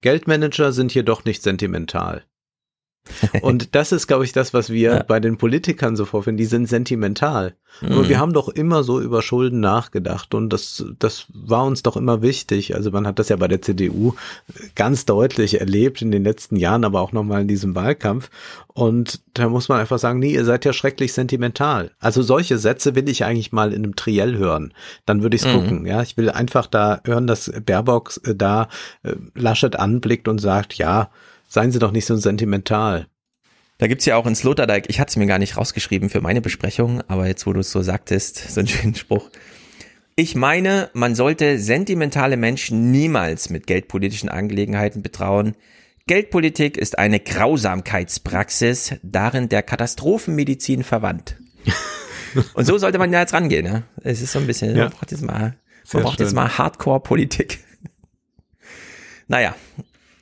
[0.02, 2.24] Geldmanager sind jedoch nicht sentimental.
[3.42, 5.04] Und das ist, glaube ich, das, was wir ja.
[5.04, 6.38] bei den Politikern so vorfinden.
[6.38, 7.56] Die sind sentimental.
[7.82, 7.92] Mhm.
[7.92, 11.98] Aber wir haben doch immer so über Schulden nachgedacht und das, das war uns doch
[11.98, 12.76] immer wichtig.
[12.76, 14.14] Also man hat das ja bei der CDU
[14.76, 18.30] ganz deutlich erlebt in den letzten Jahren, aber auch nochmal in diesem Wahlkampf.
[18.68, 21.92] Und da muss man einfach sagen, nee, ihr seid ja schrecklich sentimental.
[22.00, 24.74] Also solche Sätze will ich eigentlich mal in einem Triell hören.
[25.06, 25.60] Dann würde ich es mhm.
[25.60, 25.86] gucken.
[25.86, 28.68] Ja, ich will einfach da hören, dass Baerbock äh, da
[29.04, 31.10] äh, Laschet anblickt und sagt, ja,
[31.54, 33.08] Seien Sie doch nicht so sentimental.
[33.78, 36.40] Da gibt's ja auch in Sloterdijk, ich hatte es mir gar nicht rausgeschrieben für meine
[36.40, 39.30] Besprechung, aber jetzt, wo du es so sagtest, so einen schönen Spruch.
[40.16, 45.58] Ich meine, man sollte sentimentale Menschen niemals mit geldpolitischen Angelegenheiten betrauen.
[46.08, 51.36] Geldpolitik ist eine Grausamkeitspraxis, darin der Katastrophenmedizin verwandt.
[52.54, 53.66] Und so sollte man ja jetzt rangehen.
[53.66, 53.84] Ne?
[54.04, 54.84] Es ist so ein bisschen, ja.
[54.84, 55.58] man braucht jetzt mal,
[55.92, 57.60] man braucht jetzt mal Hardcore-Politik.
[59.28, 59.54] Naja,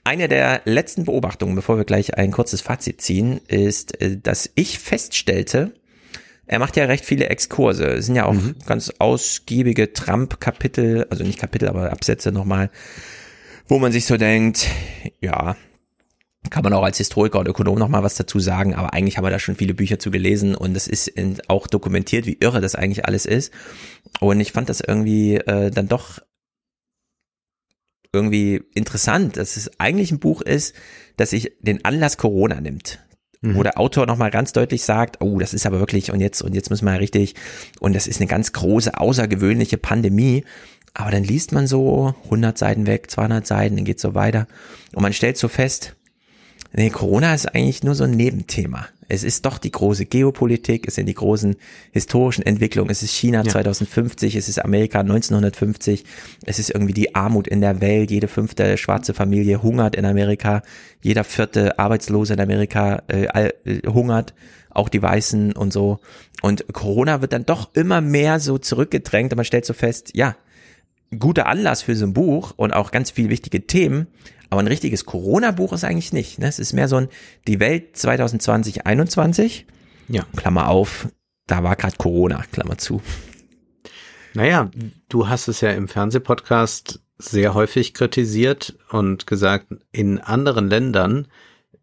[0.04, 4.80] eine der letzten Beobachtungen, bevor wir gleich ein kurzes Fazit ziehen, ist, äh, dass ich
[4.80, 5.74] feststellte,
[6.50, 7.86] er macht ja recht viele Exkurse.
[7.86, 8.56] Es sind ja auch mhm.
[8.66, 12.72] ganz ausgiebige Trump-Kapitel, also nicht Kapitel, aber Absätze nochmal,
[13.68, 14.68] wo man sich so denkt,
[15.22, 15.56] ja,
[16.50, 19.30] kann man auch als Historiker und Ökonom nochmal was dazu sagen, aber eigentlich haben wir
[19.30, 21.12] da schon viele Bücher zu gelesen und es ist
[21.48, 23.54] auch dokumentiert, wie irre das eigentlich alles ist.
[24.20, 26.20] Und ich fand das irgendwie äh, dann doch
[28.14, 30.76] irgendwie interessant, dass es eigentlich ein Buch ist,
[31.18, 33.00] das sich den Anlass Corona nimmt.
[33.42, 33.56] Mhm.
[33.56, 36.54] Wo der Autor nochmal ganz deutlich sagt, oh, das ist aber wirklich, und jetzt, und
[36.54, 37.36] jetzt müssen wir ja richtig,
[37.80, 40.44] und das ist eine ganz große, außergewöhnliche Pandemie.
[40.94, 44.48] Aber dann liest man so 100 Seiten weg, 200 Seiten, dann geht's so weiter.
[44.94, 45.96] Und man stellt so fest,
[46.72, 48.88] Nee, Corona ist eigentlich nur so ein Nebenthema.
[49.08, 51.56] Es ist doch die große Geopolitik, es sind die großen
[51.92, 53.50] historischen Entwicklungen, es ist China ja.
[53.50, 56.04] 2050, es ist Amerika 1950,
[56.46, 60.62] es ist irgendwie die Armut in der Welt, jede fünfte schwarze Familie hungert in Amerika,
[61.02, 64.36] jeder vierte Arbeitslose in Amerika äh, äh, hungert,
[64.70, 66.00] auch die Weißen und so.
[66.44, 70.36] Und Corona wird dann doch immer mehr so zurückgedrängt und man stellt so fest, ja,
[71.18, 74.06] guter Anlass für so ein Buch und auch ganz viele wichtige Themen,
[74.50, 76.40] aber ein richtiges Corona-Buch ist eigentlich nicht.
[76.40, 76.48] Ne?
[76.48, 77.08] Es ist mehr so ein
[77.48, 79.66] Die Welt 2020, 21.
[80.08, 80.26] Ja.
[80.36, 81.08] Klammer auf,
[81.48, 83.02] da war gerade Corona, Klammer zu.
[84.34, 84.70] Naja,
[85.10, 91.28] du hast es ja im Fernsehpodcast sehr häufig kritisiert und gesagt, in anderen Ländern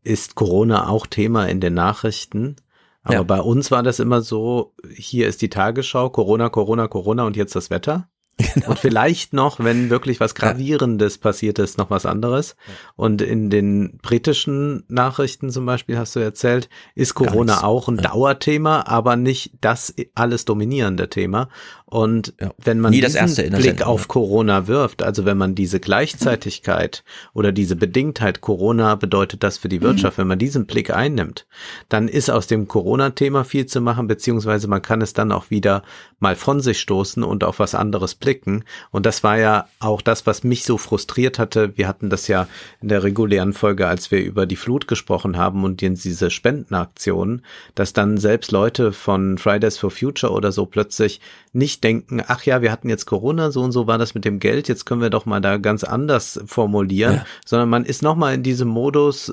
[0.03, 2.57] ist Corona auch Thema in den Nachrichten.
[3.03, 3.23] Aber ja.
[3.23, 7.55] bei uns war das immer so, hier ist die Tagesschau, Corona, Corona, Corona und jetzt
[7.55, 8.09] das Wetter.
[8.39, 8.71] Genau.
[8.71, 11.21] Und vielleicht noch, wenn wirklich was Gravierendes ja.
[11.23, 12.57] passiert ist, noch was anderes.
[12.67, 12.75] Ja.
[12.97, 18.03] Und in den britischen Nachrichten zum Beispiel hast du erzählt, ist Corona auch ein ja.
[18.03, 21.49] Dauerthema, aber nicht das alles dominierende Thema.
[21.89, 22.53] Und ja.
[22.59, 28.41] wenn man diesen Blick auf Corona wirft, also wenn man diese Gleichzeitigkeit oder diese Bedingtheit
[28.41, 30.23] Corona bedeutet das für die Wirtschaft, mhm.
[30.23, 31.47] wenn man diesen Blick einnimmt,
[31.89, 35.85] dann ist aus dem Corona-Thema viel zu machen, beziehungsweise man kann es dann auch wieder
[36.19, 38.65] mal von sich stoßen und auf was anderes blicken.
[38.91, 41.77] Und das war ja auch das, was mich so frustriert hatte.
[41.77, 42.49] Wir hatten das ja
[42.83, 47.43] in der regulären Folge, als wir über die Flut gesprochen haben und diese Spendenaktionen,
[47.77, 51.21] dass dann selbst Leute von Fridays for Future oder so plötzlich
[51.53, 54.39] nicht denken, ach ja, wir hatten jetzt Corona, so und so war das mit dem
[54.39, 57.27] Geld, jetzt können wir doch mal da ganz anders formulieren, ja.
[57.45, 59.33] sondern man ist nochmal in diesem Modus,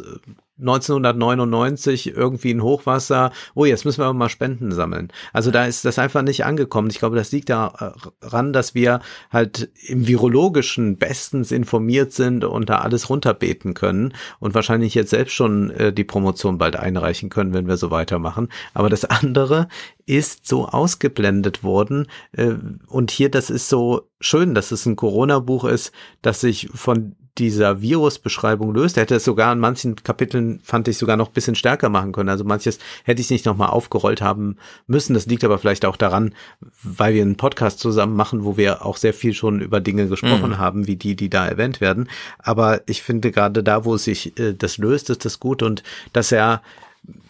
[0.59, 5.11] 1999 irgendwie ein Hochwasser, oh, jetzt müssen wir mal Spenden sammeln.
[5.33, 6.89] Also da ist das einfach nicht angekommen.
[6.91, 8.99] Ich glaube, das liegt daran, dass wir
[9.31, 15.33] halt im Virologischen bestens informiert sind und da alles runterbeten können und wahrscheinlich jetzt selbst
[15.33, 18.49] schon äh, die Promotion bald einreichen können, wenn wir so weitermachen.
[18.75, 19.67] Aber das andere
[20.05, 22.07] ist so ausgeblendet worden.
[22.31, 22.53] Äh,
[22.87, 25.91] und hier, das ist so schön, dass es ein Corona-Buch ist,
[26.21, 28.97] das sich von dieser Virusbeschreibung löst.
[28.97, 32.11] Er hätte es sogar in manchen Kapiteln, fand ich, sogar noch ein bisschen stärker machen
[32.11, 32.29] können.
[32.29, 35.15] Also manches hätte ich nicht nochmal aufgerollt haben müssen.
[35.15, 36.35] Das liegt aber vielleicht auch daran,
[36.83, 40.51] weil wir einen Podcast zusammen machen, wo wir auch sehr viel schon über Dinge gesprochen
[40.51, 40.57] mhm.
[40.59, 42.07] haben, wie die, die da erwähnt werden.
[42.37, 45.81] Aber ich finde gerade da, wo sich äh, das löst, ist das gut und
[46.13, 46.61] dass er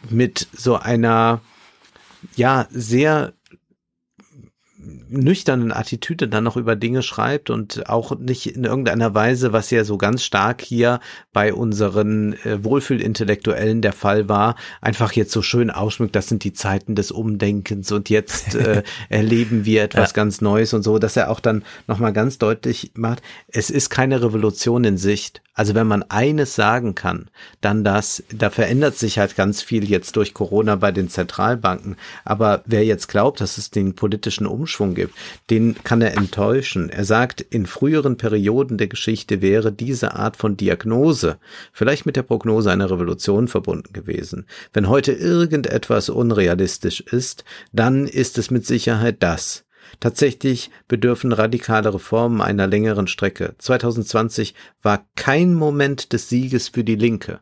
[0.09, 1.39] mit so einer
[2.35, 3.33] ja sehr
[5.09, 9.83] nüchternen Attitüde dann noch über Dinge schreibt und auch nicht in irgendeiner Weise, was ja
[9.83, 10.99] so ganz stark hier
[11.31, 16.53] bei unseren äh, Wohlfühlintellektuellen der Fall war, einfach jetzt so schön ausschmückt, das sind die
[16.53, 20.15] Zeiten des Umdenkens und jetzt äh, erleben wir etwas ja.
[20.15, 24.21] ganz Neues und so, dass er auch dann nochmal ganz deutlich macht, es ist keine
[24.21, 25.41] Revolution in Sicht.
[25.55, 27.29] Also wenn man eines sagen kann,
[27.61, 31.95] dann das, da verändert sich halt ganz viel jetzt durch Corona bei den Zentralbanken.
[32.25, 35.13] Aber wer jetzt glaubt, dass es den politischen Umschwung gibt,
[35.49, 36.89] den kann er enttäuschen.
[36.89, 41.37] Er sagt, in früheren Perioden der Geschichte wäre diese Art von Diagnose
[41.71, 44.47] vielleicht mit der Prognose einer Revolution verbunden gewesen.
[44.73, 49.65] Wenn heute irgendetwas unrealistisch ist, dann ist es mit Sicherheit das.
[49.99, 53.53] Tatsächlich bedürfen radikale Reformen einer längeren Strecke.
[53.59, 57.41] 2020 war kein Moment des Sieges für die Linke.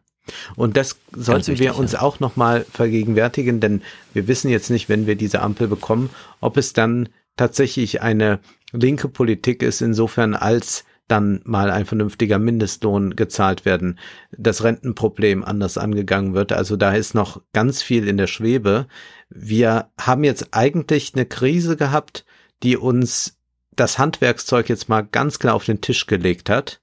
[0.55, 2.01] Und das sollten wichtig, wir uns ja.
[2.01, 3.81] auch nochmal vergegenwärtigen, denn
[4.13, 6.09] wir wissen jetzt nicht, wenn wir diese Ampel bekommen,
[6.39, 7.09] ob es dann
[7.41, 8.39] tatsächlich eine
[8.71, 13.97] linke Politik ist, insofern als dann mal ein vernünftiger Mindestlohn gezahlt werden,
[14.37, 16.53] das Rentenproblem anders angegangen wird.
[16.53, 18.85] Also da ist noch ganz viel in der Schwebe.
[19.31, 22.25] Wir haben jetzt eigentlich eine Krise gehabt,
[22.61, 23.39] die uns
[23.75, 26.79] das Handwerkszeug jetzt mal ganz klar auf den Tisch gelegt hat.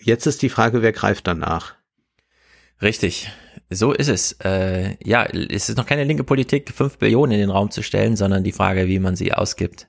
[0.00, 1.74] Jetzt ist die Frage, wer greift danach?
[2.80, 3.32] Richtig,
[3.70, 4.32] so ist es.
[4.44, 8.16] Äh, ja, es ist noch keine linke Politik, fünf Billionen in den Raum zu stellen,
[8.16, 9.88] sondern die Frage, wie man sie ausgibt,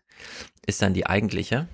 [0.65, 1.67] ist dann die eigentliche.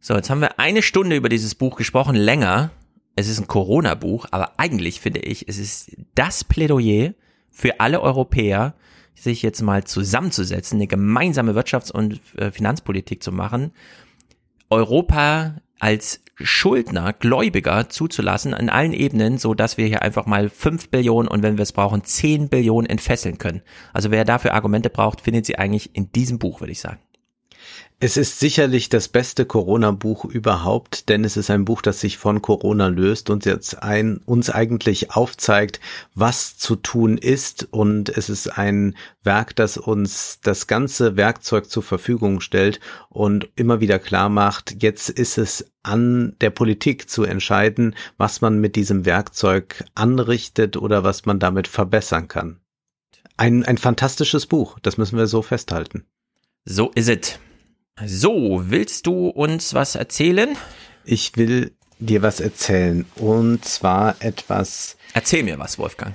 [0.00, 2.70] So, jetzt haben wir eine Stunde über dieses Buch gesprochen, länger.
[3.16, 7.14] Es ist ein Corona-Buch, aber eigentlich finde ich, es ist das Plädoyer
[7.50, 8.74] für alle Europäer,
[9.16, 13.72] sich jetzt mal zusammenzusetzen, eine gemeinsame Wirtschafts- und äh, Finanzpolitik zu machen,
[14.70, 20.88] Europa als Schuldner, Gläubiger zuzulassen an allen Ebenen, so dass wir hier einfach mal fünf
[20.88, 23.62] Billionen und wenn wir es brauchen, zehn Billionen entfesseln können.
[23.92, 27.00] Also wer dafür Argumente braucht, findet sie eigentlich in diesem Buch, würde ich sagen.
[28.00, 32.40] Es ist sicherlich das beste Corona-Buch überhaupt, denn es ist ein Buch, das sich von
[32.40, 35.80] Corona löst und jetzt ein, uns eigentlich aufzeigt,
[36.14, 37.66] was zu tun ist.
[37.72, 43.80] Und es ist ein Werk, das uns das ganze Werkzeug zur Verfügung stellt und immer
[43.80, 49.06] wieder klar macht, jetzt ist es an der Politik zu entscheiden, was man mit diesem
[49.06, 52.60] Werkzeug anrichtet oder was man damit verbessern kann.
[53.36, 56.04] Ein, ein fantastisches Buch, das müssen wir so festhalten.
[56.64, 57.40] So ist es.
[58.06, 60.56] So, willst du uns was erzählen?
[61.04, 63.04] Ich will dir was erzählen.
[63.16, 64.96] Und zwar etwas.
[65.14, 66.14] Erzähl mir was, Wolfgang.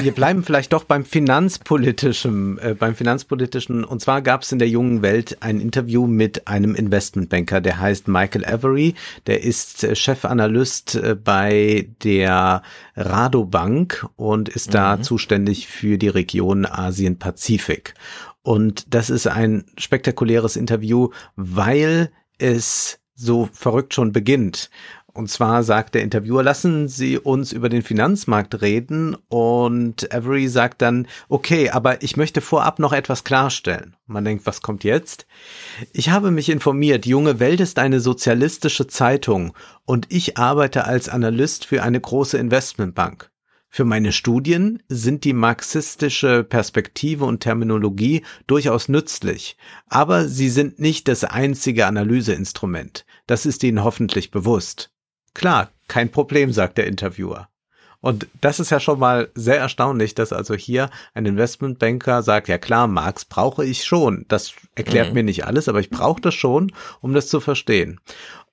[0.00, 3.84] Wir bleiben vielleicht doch beim finanzpolitischen, äh, beim finanzpolitischen.
[3.84, 8.08] Und zwar gab es in der jungen Welt ein Interview mit einem Investmentbanker, der heißt
[8.08, 8.94] Michael Avery.
[9.26, 12.62] Der ist äh, Chefanalyst äh, bei der
[12.96, 14.72] Radobank und ist mhm.
[14.72, 17.94] da zuständig für die Region Asien-Pazifik.
[18.44, 24.70] Und das ist ein spektakuläres Interview, weil es so verrückt schon beginnt.
[25.14, 29.16] Und zwar sagt der Interviewer, lassen Sie uns über den Finanzmarkt reden.
[29.28, 33.96] Und Avery sagt dann, okay, aber ich möchte vorab noch etwas klarstellen.
[34.06, 35.26] Man denkt, was kommt jetzt?
[35.92, 39.54] Ich habe mich informiert, Junge Welt ist eine sozialistische Zeitung
[39.86, 43.30] und ich arbeite als Analyst für eine große Investmentbank.
[43.76, 49.56] Für meine Studien sind die marxistische Perspektive und Terminologie durchaus nützlich,
[49.88, 53.04] aber sie sind nicht das einzige Analyseinstrument.
[53.26, 54.92] Das ist Ihnen hoffentlich bewusst.
[55.34, 57.48] Klar, kein Problem, sagt der Interviewer.
[58.00, 62.58] Und das ist ja schon mal sehr erstaunlich, dass also hier ein Investmentbanker sagt, ja
[62.58, 64.24] klar, Marx brauche ich schon.
[64.28, 65.14] Das erklärt mhm.
[65.14, 66.70] mir nicht alles, aber ich brauche das schon,
[67.00, 67.98] um das zu verstehen.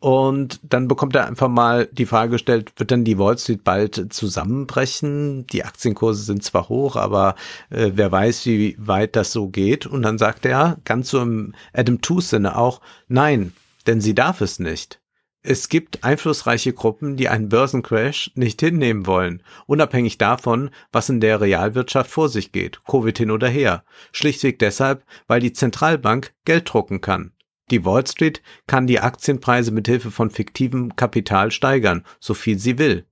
[0.02, 4.12] Und dann bekommt er einfach mal die Frage gestellt, wird denn die Wall Street bald
[4.12, 5.46] zusammenbrechen?
[5.46, 7.36] Die Aktienkurse sind zwar hoch, aber
[7.70, 9.86] äh, wer weiß, wie weit das so geht.
[9.86, 13.54] Und dann sagt er ganz so im Adam Tooze Sinne auch, nein,
[13.86, 15.00] denn sie darf es nicht.
[15.44, 21.42] Es gibt einflussreiche Gruppen, die einen Börsencrash nicht hinnehmen wollen, unabhängig davon, was in der
[21.42, 23.84] Realwirtschaft vor sich geht, Covid hin oder her.
[24.14, 27.34] Schlichtweg deshalb, weil die Zentralbank Geld drucken kann.
[27.72, 32.78] Die Wall Street kann die Aktienpreise mit Hilfe von fiktivem Kapital steigern, so viel sie
[32.78, 33.06] will.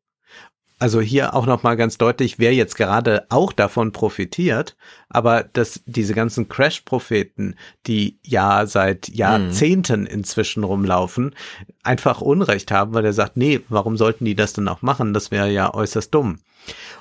[0.81, 4.77] Also hier auch nochmal ganz deutlich, wer jetzt gerade auch davon profitiert,
[5.09, 7.55] aber dass diese ganzen Crash-Propheten,
[7.85, 11.35] die ja seit Jahrzehnten inzwischen rumlaufen,
[11.83, 15.13] einfach Unrecht haben, weil er sagt, nee, warum sollten die das denn auch machen?
[15.13, 16.39] Das wäre ja äußerst dumm.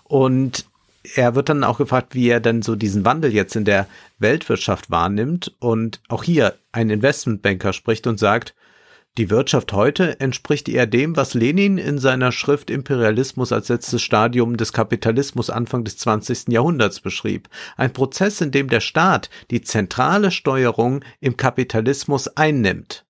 [0.03, 0.67] Und
[1.15, 3.87] er wird dann auch gefragt, wie er denn so diesen Wandel jetzt in der
[4.19, 5.55] Weltwirtschaft wahrnimmt.
[5.59, 8.55] Und auch hier ein Investmentbanker spricht und sagt,
[9.17, 14.57] die Wirtschaft heute entspricht eher dem, was Lenin in seiner Schrift Imperialismus als letztes Stadium
[14.57, 16.49] des Kapitalismus Anfang des 20.
[16.49, 17.49] Jahrhunderts beschrieb.
[17.77, 23.08] Ein Prozess, in dem der Staat die zentrale Steuerung im Kapitalismus einnimmt.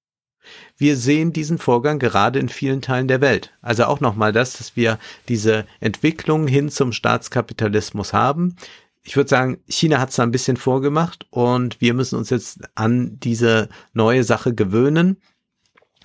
[0.77, 3.53] Wir sehen diesen Vorgang gerade in vielen Teilen der Welt.
[3.63, 4.99] Also auch nochmal das, dass wir
[5.29, 8.57] diese Entwicklung hin zum Staatskapitalismus haben.
[9.03, 12.61] Ich würde sagen, China hat es da ein bisschen vorgemacht und wir müssen uns jetzt
[12.75, 15.17] an diese neue Sache gewöhnen.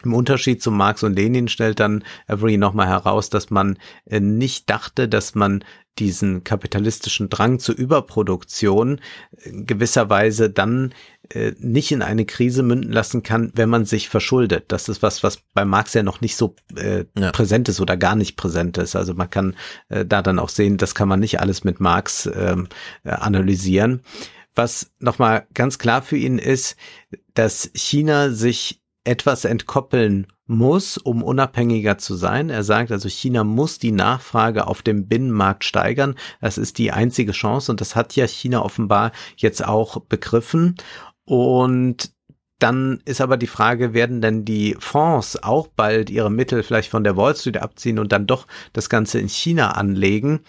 [0.04, 4.70] Im Unterschied zu Marx und Lenin stellt dann Avery nochmal heraus, dass man äh, nicht
[4.70, 5.64] dachte, dass man
[6.00, 9.00] diesen kapitalistischen Drang zur Überproduktion
[9.38, 10.94] äh, gewisserweise dann
[11.30, 14.66] äh, nicht in eine Krise münden lassen kann, wenn man sich verschuldet.
[14.70, 17.32] Das ist was, was bei Marx ja noch nicht so äh, ja.
[17.32, 18.96] präsent ist oder gar nicht präsent ist.
[18.96, 19.56] Also man kann
[19.90, 22.68] äh, da dann auch sehen, das kann man nicht alles mit Marx ähm,
[23.04, 24.02] äh, analysieren.
[24.56, 26.76] Was nochmal ganz klar für ihn ist,
[27.34, 32.50] dass China sich etwas entkoppeln muss, um unabhängiger zu sein.
[32.50, 36.16] Er sagt also, China muss die Nachfrage auf dem Binnenmarkt steigern.
[36.42, 40.76] Das ist die einzige Chance und das hat ja China offenbar jetzt auch begriffen.
[41.26, 42.14] Und
[42.60, 47.04] dann ist aber die Frage, werden denn die Fonds auch bald ihre Mittel vielleicht von
[47.04, 50.42] der Wall Street abziehen und dann doch das Ganze in China anlegen?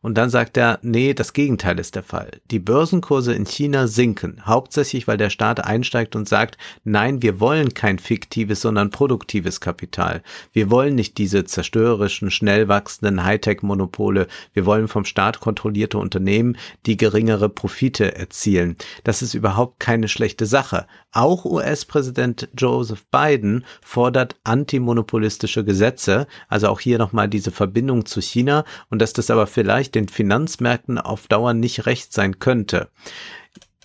[0.00, 2.30] Und dann sagt er, nee, das Gegenteil ist der Fall.
[2.50, 7.74] Die Börsenkurse in China sinken, hauptsächlich weil der Staat einsteigt und sagt, nein, wir wollen
[7.74, 10.22] kein fiktives, sondern produktives Kapital.
[10.52, 14.28] Wir wollen nicht diese zerstörerischen, schnell wachsenden Hightech-Monopole.
[14.52, 16.56] Wir wollen vom Staat kontrollierte Unternehmen,
[16.86, 18.76] die geringere Profite erzielen.
[19.02, 20.86] Das ist überhaupt keine schlechte Sache.
[21.12, 28.64] Auch US-Präsident Joseph Biden fordert antimonopolistische Gesetze, also auch hier nochmal diese Verbindung zu China
[28.90, 32.88] und dass das aber vielleicht vielleicht den Finanzmärkten auf Dauer nicht recht sein könnte.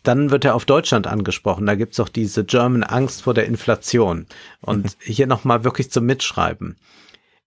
[0.04, 1.66] Dann wird er auf Deutschland angesprochen.
[1.66, 4.28] Da gibt's auch diese German Angst vor der Inflation.
[4.60, 4.90] Und mhm.
[5.00, 6.78] hier nochmal wirklich zum Mitschreiben.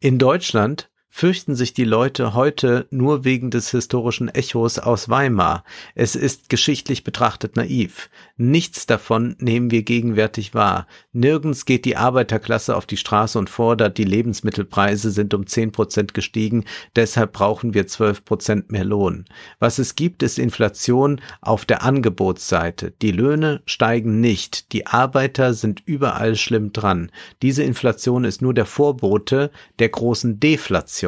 [0.01, 5.65] In Deutschland fürchten sich die Leute heute nur wegen des historischen Echos aus Weimar.
[5.95, 8.11] Es ist geschichtlich betrachtet naiv.
[8.37, 10.87] Nichts davon nehmen wir gegenwärtig wahr.
[11.15, 16.13] Nirgends geht die Arbeiterklasse auf die Straße und fordert, die Lebensmittelpreise sind um zehn Prozent
[16.13, 16.67] gestiegen,
[16.97, 19.25] deshalb brauchen wir zwölf Prozent mehr Lohn.
[19.59, 22.93] Was es gibt, ist Inflation auf der Angebotsseite.
[23.01, 24.71] Die Löhne steigen nicht.
[24.75, 27.11] Die Arbeiter sind überall schlimm dran.
[27.41, 31.06] Diese Inflation ist nur der Vorbote der großen Deflation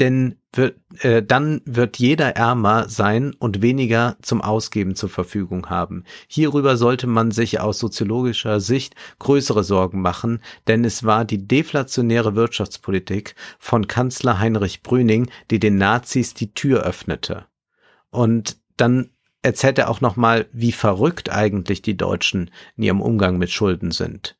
[0.00, 6.04] denn wird, äh, dann wird jeder ärmer sein und weniger zum Ausgeben zur Verfügung haben.
[6.26, 12.34] Hierüber sollte man sich aus soziologischer Sicht größere Sorgen machen, denn es war die deflationäre
[12.34, 17.46] Wirtschaftspolitik von Kanzler Heinrich Brüning, die den Nazis die Tür öffnete.
[18.10, 19.10] Und dann
[19.42, 24.36] erzählt er auch nochmal, wie verrückt eigentlich die Deutschen in ihrem Umgang mit Schulden sind.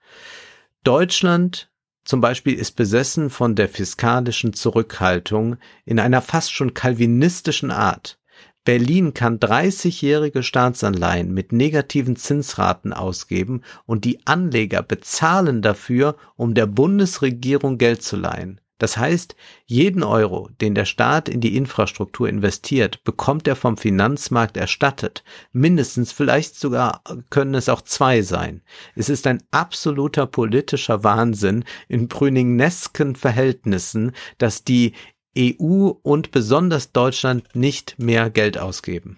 [0.82, 1.70] Deutschland
[2.04, 8.18] zum Beispiel ist besessen von der fiskalischen Zurückhaltung in einer fast schon kalvinistischen Art.
[8.64, 16.66] Berlin kann 30-jährige Staatsanleihen mit negativen Zinsraten ausgeben und die Anleger bezahlen dafür, um der
[16.66, 18.60] Bundesregierung Geld zu leihen.
[18.84, 19.34] Das heißt,
[19.64, 25.24] jeden Euro, den der Staat in die Infrastruktur investiert, bekommt er vom Finanzmarkt erstattet.
[25.52, 28.60] Mindestens, vielleicht sogar können es auch zwei sein.
[28.94, 34.92] Es ist ein absoluter politischer Wahnsinn in brüningesken Verhältnissen, dass die
[35.34, 39.16] EU und besonders Deutschland nicht mehr Geld ausgeben.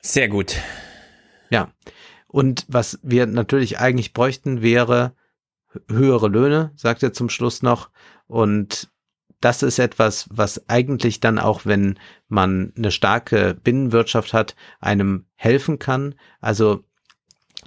[0.00, 0.56] Sehr gut.
[1.50, 1.70] Ja.
[2.28, 5.12] Und was wir natürlich eigentlich bräuchten, wäre
[5.90, 7.90] höhere Löhne, sagt er zum Schluss noch,
[8.30, 8.88] und
[9.40, 11.98] das ist etwas, was eigentlich dann auch, wenn
[12.28, 16.14] man eine starke Binnenwirtschaft hat, einem helfen kann.
[16.40, 16.84] Also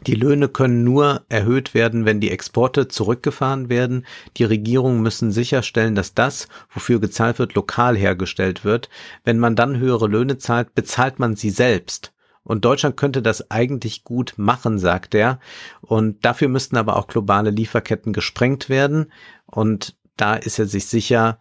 [0.08, 4.06] die Löhne können nur erhöht werden, wenn die Exporte zurückgefahren werden.
[4.38, 8.90] Die Regierungen müssen sicherstellen, dass das, wofür gezahlt wird, lokal hergestellt wird.
[9.26, 12.14] Wenn man dann höhere Löhne zahlt, bezahlt man sie selbst.
[12.44, 15.40] Und Deutschland könnte das eigentlich gut machen, sagt er.
[15.82, 19.12] Und dafür müssten aber auch globale Lieferketten gesprengt werden.
[19.46, 21.40] Und da ist er sich sicher,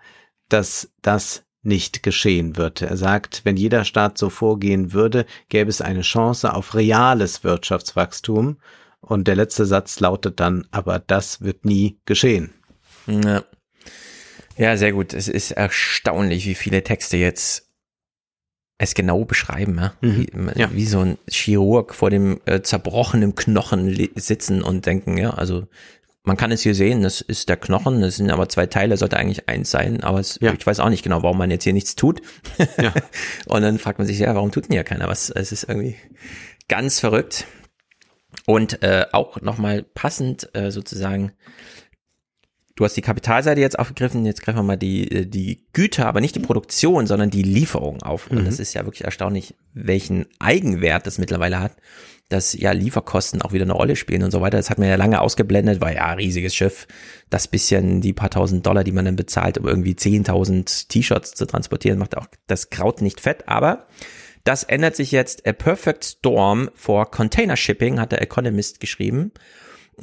[0.49, 2.83] dass das nicht geschehen wird.
[2.83, 8.59] Er sagt, wenn jeder Staat so vorgehen würde, gäbe es eine Chance auf reales Wirtschaftswachstum.
[9.01, 12.53] Und der letzte Satz lautet dann, aber das wird nie geschehen.
[13.07, 13.45] Ja.
[14.57, 15.13] ja, sehr gut.
[15.13, 17.69] Es ist erstaunlich, wie viele Texte jetzt
[18.79, 19.95] es genau beschreiben, ja?
[20.01, 20.27] Mhm.
[20.33, 20.73] Wie, ja.
[20.73, 25.69] wie, so ein Chirurg vor dem äh, zerbrochenen Knochen sitzen und denken, ja, also
[26.25, 29.17] man kann es hier sehen, das ist der Knochen, das sind aber zwei Teile, sollte
[29.17, 30.53] eigentlich eins sein, aber es, ja.
[30.53, 32.23] ich weiß auch nicht genau, warum man jetzt hier nichts tut.
[32.81, 32.95] Ja.
[33.47, 35.31] und dann fragt man sich, ja, warum tut denn hier keiner was?
[35.31, 35.97] Es ist irgendwie
[36.69, 37.47] ganz verrückt.
[38.47, 41.33] Und äh, auch nochmal passend äh, sozusagen,
[42.77, 46.21] du hast die Kapitalseite jetzt aufgegriffen, jetzt greifen wir mal die, äh, die Güter, aber
[46.21, 48.31] nicht die Produktion, sondern die Lieferung auf.
[48.31, 48.45] Und mhm.
[48.45, 51.77] das ist ja wirklich erstaunlich, welchen Eigenwert das mittlerweile hat
[52.33, 54.57] dass ja Lieferkosten auch wieder eine Rolle spielen und so weiter.
[54.57, 56.87] Das hat man ja lange ausgeblendet, weil ja, riesiges Schiff,
[57.31, 61.47] das bisschen, die paar tausend Dollar, die man dann bezahlt, um irgendwie 10.000 T-Shirts zu
[61.47, 63.87] transportieren, macht auch das Kraut nicht fett, aber
[64.45, 65.47] das ändert sich jetzt.
[65.47, 69.33] A Perfect Storm for Container Shipping, hat der Economist geschrieben.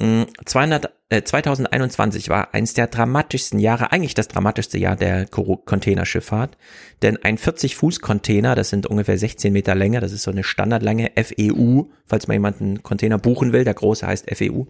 [0.00, 6.56] 200, äh, 2021 war eins der dramatischsten Jahre, eigentlich das dramatischste Jahr der Containerschifffahrt,
[7.02, 11.82] denn ein 40-Fuß-Container, das sind ungefähr 16 Meter Länge, das ist so eine Standardlänge FEU,
[12.06, 14.64] falls man jemanden Container buchen will, der große heißt FEU,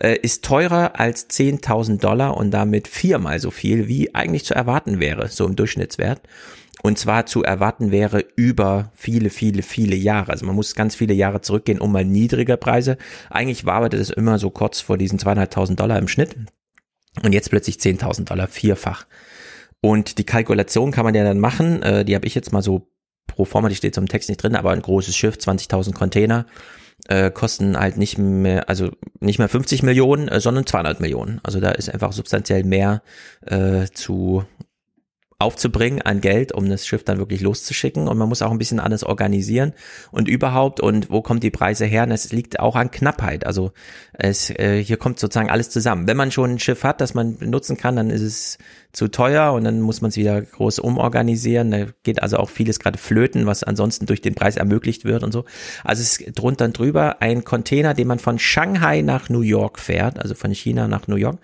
[0.00, 4.98] äh, ist teurer als 10.000 Dollar und damit viermal so viel, wie eigentlich zu erwarten
[4.98, 6.20] wäre, so im Durchschnittswert
[6.84, 10.30] und zwar zu erwarten wäre über viele, viele, viele Jahre.
[10.30, 12.98] Also man muss ganz viele Jahre zurückgehen, um mal niedrige Preise.
[13.30, 16.36] Eigentlich war das immer so kurz vor diesen zweieinhalbtausend Dollar im Schnitt
[17.22, 19.06] und jetzt plötzlich 10.000 Dollar, vierfach.
[19.80, 22.86] Und die Kalkulation kann man ja dann machen, äh, die habe ich jetzt mal so
[23.26, 26.44] pro forma, die steht zum Text nicht drin, aber ein großes Schiff, 20.000 Container,
[27.08, 28.90] äh, kosten halt nicht mehr, also
[29.20, 31.40] nicht mehr 50 Millionen, äh, sondern 200 Millionen.
[31.44, 33.00] Also da ist einfach substanziell mehr
[33.40, 34.44] äh, zu
[35.38, 38.06] aufzubringen an Geld, um das Schiff dann wirklich loszuschicken.
[38.08, 39.72] Und man muss auch ein bisschen anders organisieren
[40.12, 40.80] und überhaupt.
[40.80, 42.06] Und wo kommt die Preise her?
[42.08, 43.44] Es liegt auch an Knappheit.
[43.44, 43.72] Also
[44.12, 46.06] es, äh, hier kommt sozusagen alles zusammen.
[46.06, 48.58] Wenn man schon ein Schiff hat, das man benutzen kann, dann ist es
[48.92, 51.70] zu teuer und dann muss man es wieder groß umorganisieren.
[51.72, 55.32] Da geht also auch vieles gerade flöten, was ansonsten durch den Preis ermöglicht wird und
[55.32, 55.44] so.
[55.82, 59.80] Also es ist drunter und drüber ein Container, den man von Shanghai nach New York
[59.80, 61.38] fährt, also von China nach New York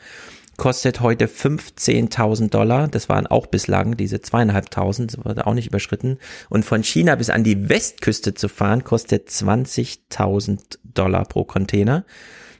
[0.61, 2.87] kostet heute 15.000 Dollar.
[2.87, 6.19] Das waren auch bislang diese zweieinhalbtausend, das wurde auch nicht überschritten.
[6.51, 12.05] Und von China bis an die Westküste zu fahren, kostet 20.000 Dollar pro Container.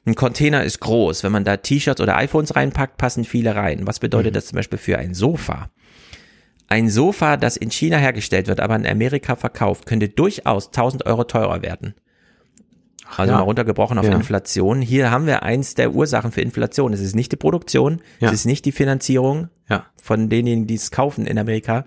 [0.06, 1.24] Ein Container ist groß.
[1.24, 3.86] Wenn man da T-Shirts oder iPhones reinpackt, passen viele rein.
[3.86, 4.35] Was bedeutet mhm.
[4.35, 5.68] das zum Beispiel für ein Sofa?
[6.70, 11.24] ein Sofa, das in China hergestellt wird, aber in Amerika verkauft, könnte durchaus 1000 Euro
[11.24, 11.94] teurer werden.
[13.16, 13.39] Also ja.
[13.39, 14.12] mal runtergebrochen auf Ja.
[14.12, 14.81] Inflation.
[14.82, 16.93] Hier haben wir eins der Ursachen für Inflation.
[16.93, 18.28] Es ist nicht die Produktion, Ja.
[18.28, 19.87] es ist nicht die Finanzierung Ja.
[20.03, 21.85] von denjenigen, die es kaufen in Amerika.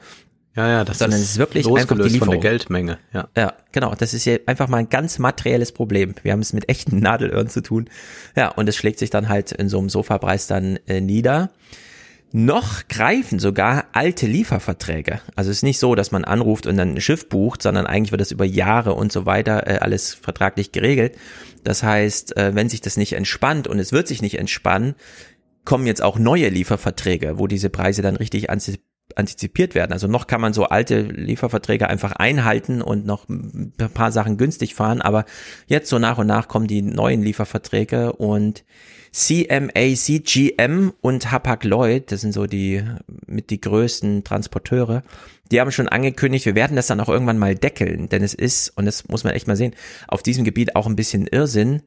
[0.56, 2.42] Ja, ja, das Sondern ist, es ist wirklich einfach die losgelöst von der Lieferung.
[2.42, 2.98] Geldmenge.
[3.12, 3.28] Ja.
[3.36, 3.96] Ja, genau.
[3.98, 6.14] Das ist ja einfach mal ein ganz materielles Problem.
[6.22, 7.90] Wir haben es mit echten Nadelöhren zu tun.
[8.36, 11.50] Ja, und es schlägt sich dann halt in so einem Sofapreis dann äh, nieder.
[12.36, 15.22] Noch greifen sogar alte Lieferverträge.
[15.36, 18.12] Also es ist nicht so, dass man anruft und dann ein Schiff bucht, sondern eigentlich
[18.12, 21.16] wird das über Jahre und so weiter äh, alles vertraglich geregelt.
[21.64, 24.96] Das heißt, äh, wenn sich das nicht entspannt und es wird sich nicht entspannen,
[25.64, 29.94] kommen jetzt auch neue Lieferverträge, wo diese Preise dann richtig antizipiert werden.
[29.94, 34.74] Also noch kann man so alte Lieferverträge einfach einhalten und noch ein paar Sachen günstig
[34.74, 35.26] fahren, aber
[35.68, 38.64] jetzt so nach und nach kommen die neuen Lieferverträge und
[39.14, 42.84] CMA, CGM und Hapag-Lloyd, das sind so die
[43.28, 45.04] mit die größten Transporteure,
[45.52, 48.70] die haben schon angekündigt, wir werden das dann auch irgendwann mal deckeln, denn es ist,
[48.76, 49.76] und das muss man echt mal sehen,
[50.08, 51.84] auf diesem Gebiet auch ein bisschen Irrsinn,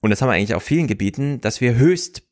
[0.00, 2.22] und das haben wir eigentlich auf vielen Gebieten, dass wir höchst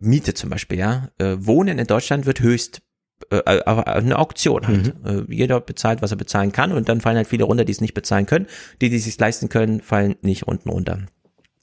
[0.00, 2.82] Miete zum Beispiel, ja, äh, Wohnen in Deutschland wird höchst
[3.30, 4.94] äh, äh, eine Auktion halt.
[5.04, 7.80] Äh, jeder bezahlt, was er bezahlen kann und dann fallen halt viele runter, die es
[7.80, 8.46] nicht bezahlen können.
[8.80, 11.06] Die, die es sich leisten können, fallen nicht unten runter.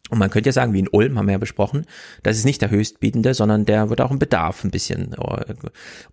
[0.10, 1.86] Und man könnte ja sagen, wie in Ulm haben wir ja besprochen,
[2.24, 5.14] das ist nicht der Höchstbietende, sondern der wird auch im Bedarf ein bisschen.
[5.14, 5.54] äh,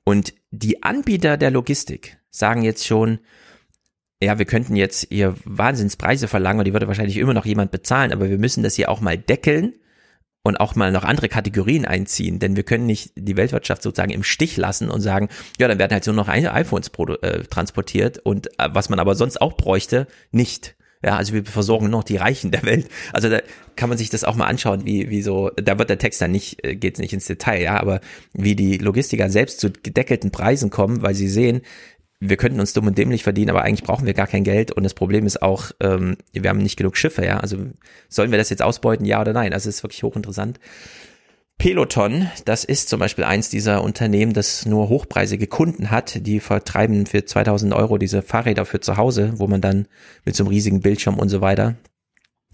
[0.05, 3.21] Und die Anbieter der Logistik sagen jetzt schon,
[4.23, 8.13] ja, wir könnten jetzt ihr Wahnsinnspreise verlangen und die würde wahrscheinlich immer noch jemand bezahlen,
[8.13, 9.75] aber wir müssen das hier auch mal deckeln
[10.43, 14.23] und auch mal noch andere Kategorien einziehen, denn wir können nicht die Weltwirtschaft sozusagen im
[14.23, 15.29] Stich lassen und sagen,
[15.59, 16.91] ja, dann werden halt nur noch iPhones
[17.23, 20.76] äh, transportiert und äh, was man aber sonst auch bräuchte, nicht.
[21.05, 22.89] Ja, also wir versorgen noch die Reichen der Welt.
[23.13, 23.41] Also da
[23.77, 26.33] kann man sich das auch mal anschauen, wie, wie so, da wird der Text dann
[26.33, 28.01] nicht, äh, geht nicht ins Detail, ja, aber
[28.33, 31.63] wie die Logistiker selbst zu gedeckelten Preisen kommen, weil sie sehen,
[32.19, 34.85] wir könnten uns dumm und dämlich verdienen, aber eigentlich brauchen wir gar kein Geld und
[34.85, 37.39] das Problem ist auch, ähm, wir haben nicht genug Schiffe, ja.
[37.41, 37.59] Also
[38.09, 39.53] sollen wir das jetzt ausbeuten, ja oder nein?
[39.53, 40.59] Also es ist wirklich hochinteressant.
[41.59, 47.07] Peloton, das ist zum Beispiel eins dieser Unternehmen, das nur hochpreisige Kunden hat, die vertreiben
[47.07, 49.89] für 2000 Euro diese Fahrräder für zu Hause, wo man dann
[50.25, 51.77] mit so einem riesigen Bildschirm und so weiter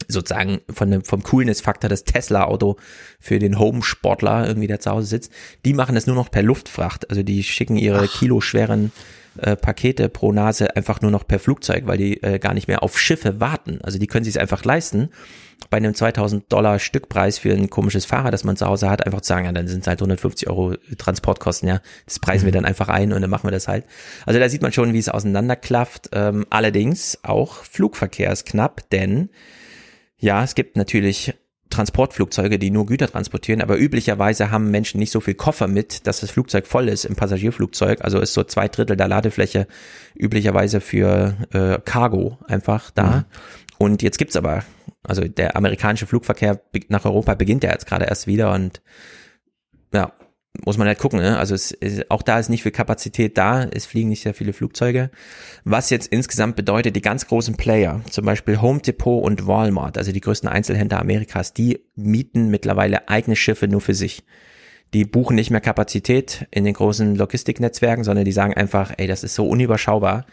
[0.09, 2.77] sozusagen von dem, vom Coolness-Faktor das Tesla-Auto
[3.21, 5.33] für den Home-Sportler irgendwie, der zu Hause sitzt,
[5.65, 7.11] die machen das nur noch per Luftfracht.
[7.11, 8.93] Also die schicken ihre kiloschweren
[9.39, 12.83] äh, Pakete pro Nase einfach nur noch per Flugzeug, weil die äh, gar nicht mehr
[12.83, 13.81] auf Schiffe warten.
[13.83, 15.11] Also die können sich es einfach leisten,
[15.73, 19.23] bei einem 2000 Dollar Stückpreis für ein komisches Fahrrad, das man zu Hause hat, einfach
[19.23, 21.81] zu sagen, ja, dann sind es halt 150 Euro Transportkosten, ja.
[22.05, 23.87] Das preisen wir dann einfach ein und dann machen wir das halt.
[24.27, 26.11] Also da sieht man schon, wie es auseinanderklafft.
[26.13, 29.31] Ähm, allerdings auch Flugverkehr ist knapp, denn
[30.19, 31.33] ja, es gibt natürlich
[31.71, 36.21] Transportflugzeuge, die nur Güter transportieren, aber üblicherweise haben Menschen nicht so viel Koffer mit, dass
[36.21, 38.03] das Flugzeug voll ist im Passagierflugzeug.
[38.03, 39.67] Also ist so zwei Drittel der Ladefläche
[40.15, 43.25] üblicherweise für äh, Cargo einfach da.
[43.83, 44.63] Und jetzt gibt's aber,
[45.03, 48.81] also der amerikanische Flugverkehr nach Europa beginnt ja jetzt gerade erst wieder und
[49.93, 50.13] ja,
[50.65, 51.37] muss man halt gucken, ne?
[51.37, 54.53] Also es, ist- auch da ist nicht viel Kapazität da, es fliegen nicht sehr viele
[54.53, 55.11] Flugzeuge.
[55.65, 60.13] Was jetzt insgesamt bedeutet, die ganz großen Player, zum Beispiel Home Depot und Walmart, also
[60.13, 64.23] die größten Einzelhändler Amerikas, die mieten mittlerweile eigene Schiffe nur für sich.
[64.95, 69.25] Die buchen nicht mehr Kapazität in den großen Logistiknetzwerken, sondern die sagen einfach, ey, das
[69.25, 70.25] ist so unüberschaubar.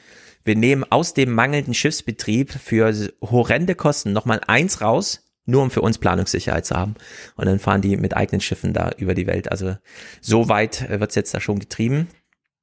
[0.43, 5.81] Wir nehmen aus dem mangelnden Schiffsbetrieb für horrende Kosten nochmal eins raus, nur um für
[5.81, 6.95] uns Planungssicherheit zu haben.
[7.35, 9.51] Und dann fahren die mit eigenen Schiffen da über die Welt.
[9.51, 9.75] Also
[10.21, 12.07] so weit äh, wird's jetzt da schon getrieben.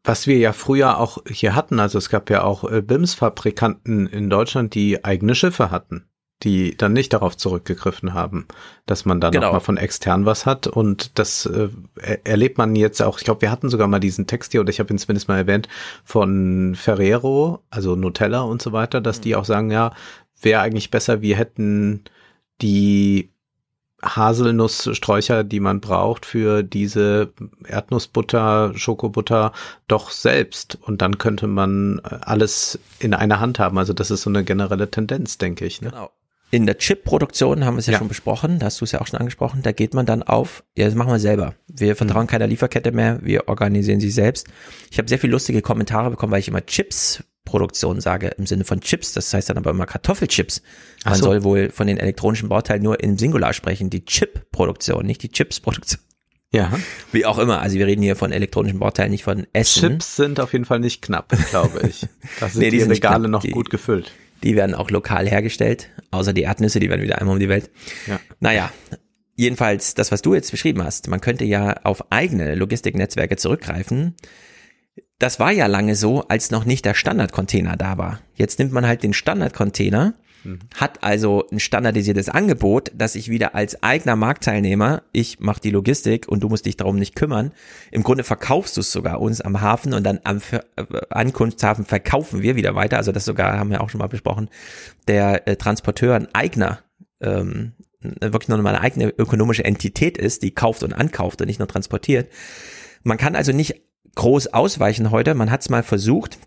[0.04, 4.30] Was wir ja früher auch hier hatten, also es gab ja auch äh, BIMS-Fabrikanten in
[4.30, 6.08] Deutschland, die eigene Schiffe hatten,
[6.42, 8.46] die dann nicht darauf zurückgegriffen haben,
[8.84, 9.46] dass man dann Genau.
[9.46, 10.66] noch mal von extern was hat.
[10.66, 14.26] Und das äh, er- erlebt man jetzt auch, ich glaube, wir hatten sogar mal diesen
[14.26, 15.68] Text hier, oder ich habe ihn zumindest mal erwähnt,
[16.04, 19.92] von Ferrero, also Nutella und so weiter, dass die auch sagen, ja,
[20.42, 22.04] wäre eigentlich besser, wir hätten
[22.60, 23.30] die
[24.04, 27.32] Haselnusssträucher, die man braucht für diese
[27.66, 29.52] Erdnussbutter, Schokobutter,
[29.88, 30.78] doch selbst.
[30.82, 33.78] Und dann könnte man äh, alles in einer Hand haben.
[33.78, 35.80] Also das ist so eine generelle Tendenz, denke ich.
[35.80, 35.90] Ne?
[35.90, 36.10] Genau.
[36.56, 37.98] In der Chip-Produktion haben wir es ja, Ja.
[37.98, 40.64] schon besprochen, da hast du es ja auch schon angesprochen, da geht man dann auf,
[40.74, 41.54] ja, das machen wir selber.
[41.68, 44.46] Wir vertrauen keiner Lieferkette mehr, wir organisieren sie selbst.
[44.90, 48.80] Ich habe sehr viele lustige Kommentare bekommen, weil ich immer Chips-Produktion sage, im Sinne von
[48.80, 50.62] Chips, das heißt dann aber immer Kartoffelchips.
[51.04, 51.24] Man so.
[51.24, 56.00] soll wohl von den elektronischen Bauteilen nur im Singular sprechen, die Chip-Produktion, nicht die Chips-Produktion.
[56.52, 56.72] Ja.
[57.12, 59.80] Wie auch immer, also wir reden hier von elektronischen Bauteilen, nicht von Essen.
[59.98, 62.06] Chips sind auf jeden Fall nicht knapp, glaube ich.
[62.40, 64.10] Da sind Nee, die die Regale noch Die- gut gefüllt.
[64.46, 67.68] Die werden auch lokal hergestellt, außer die Erdnüsse, die werden wieder einmal um die Welt.
[68.06, 68.20] Ja.
[68.38, 68.70] Naja,
[69.34, 74.14] jedenfalls das, was du jetzt beschrieben hast, man könnte ja auf eigene Logistiknetzwerke zurückgreifen.
[75.18, 78.20] das war ja lange so, als noch nicht der Standardcontainer da war.
[78.36, 80.14] Jetzt nimmt man halt den Standardcontainer,
[80.74, 86.28] hat also ein standardisiertes Angebot, dass ich wieder als eigener Marktteilnehmer, ich mache die Logistik
[86.28, 87.52] und du musst dich darum nicht kümmern.
[87.90, 91.84] Im Grunde verkaufst du es sogar uns am Hafen und dann am Ver äh, Ankunftshafen
[91.84, 92.96] verkaufen wir wieder weiter.
[92.96, 94.48] Also das sogar haben wir auch schon mal besprochen.
[95.08, 96.80] Der äh, Transporteur ein eigener
[97.20, 101.68] ähm, wirklich nur eine eigene ökonomische Entität ist, die kauft und ankauft und nicht nur
[101.68, 102.30] transportiert.
[103.02, 103.82] Man kann also nicht
[104.14, 105.34] groß ausweichen heute.
[105.34, 106.38] Man hat es mal versucht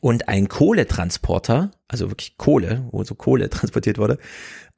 [0.00, 4.18] und ein Kohletransporter, also wirklich Kohle, wo so Kohle transportiert wurde,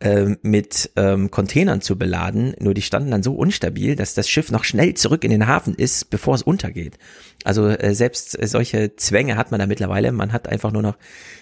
[0.01, 2.55] ähm, mit ähm, Containern zu beladen.
[2.61, 5.75] Nur die standen dann so unstabil, dass das Schiff noch schnell zurück in den Hafen
[5.75, 6.99] ist, bevor es untergeht.
[7.45, 10.13] Also äh, selbst äh, solche Zwänge hat man da mittlerweile.
[10.13, 10.97] Man hat einfach nur noch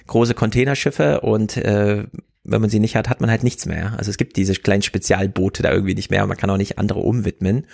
[0.06, 2.04] große Containerschiffe und äh,
[2.44, 3.94] wenn man sie nicht hat, hat man halt nichts mehr.
[3.98, 6.26] Also es gibt diese kleinen Spezialboote da irgendwie nicht mehr.
[6.26, 7.66] Man kann auch nicht andere umwidmen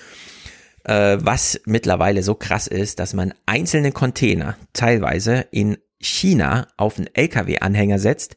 [0.84, 7.08] äh, was mittlerweile so krass ist, dass man einzelne Container teilweise in China auf einen
[7.12, 8.36] LKW-Anhänger setzt,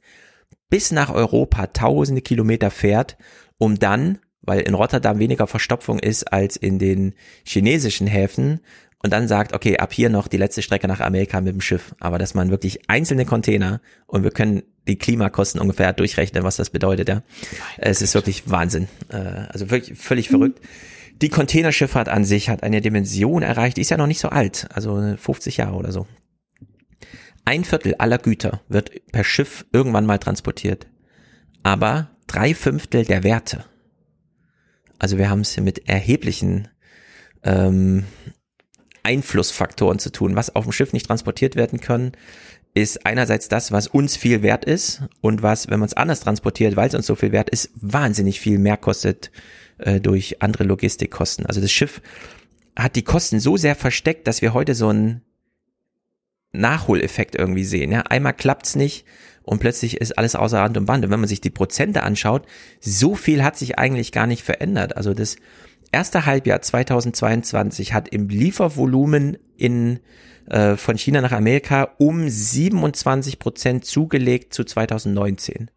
[0.69, 3.17] bis nach Europa tausende Kilometer fährt,
[3.57, 7.15] um dann, weil in Rotterdam weniger Verstopfung ist als in den
[7.45, 8.59] chinesischen Häfen,
[9.03, 11.93] und dann sagt, okay, ab hier noch die letzte Strecke nach Amerika mit dem Schiff.
[11.99, 16.69] Aber dass man wirklich einzelne Container und wir können die Klimakosten ungefähr durchrechnen, was das
[16.69, 17.21] bedeutet, ja.
[17.77, 18.87] Es ist wirklich Wahnsinn.
[19.09, 19.17] Äh,
[19.49, 20.61] also wirklich völlig verrückt.
[21.21, 24.67] Die Containerschifffahrt an sich hat eine Dimension erreicht, die ist ja noch nicht so alt,
[24.73, 26.07] also 50 Jahre oder so.
[27.45, 30.87] Ein Viertel aller Güter wird per Schiff irgendwann mal transportiert,
[31.61, 33.65] aber drei Fünftel der Werte.
[34.97, 36.69] Also wir haben es hier mit erheblichen
[37.43, 38.05] ähm,
[39.03, 40.35] Einflussfaktoren zu tun.
[40.35, 42.13] Was auf dem Schiff nicht transportiert werden können,
[42.73, 46.75] ist einerseits das, was uns viel wert ist und was, wenn man es anders transportiert,
[46.75, 49.31] weil es uns so viel wert ist, wahnsinnig viel mehr kostet
[49.77, 51.45] äh, durch andere Logistikkosten.
[51.45, 52.01] Also das Schiff
[52.75, 55.21] hat die Kosten so sehr versteckt, dass wir heute so einen
[56.53, 57.91] Nachholeffekt irgendwie sehen.
[57.91, 59.05] Ja, einmal klappt's nicht
[59.43, 61.03] und plötzlich ist alles außer Rand und Band.
[61.05, 62.45] Und wenn man sich die Prozente anschaut,
[62.79, 64.95] so viel hat sich eigentlich gar nicht verändert.
[64.95, 65.35] Also das
[65.91, 69.99] erste Halbjahr 2022 hat im Liefervolumen in
[70.49, 75.69] äh, von China nach Amerika um 27 Prozent zugelegt zu 2019.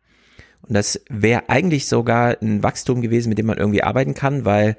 [0.63, 4.77] Und das wäre eigentlich sogar ein Wachstum gewesen, mit dem man irgendwie arbeiten kann, weil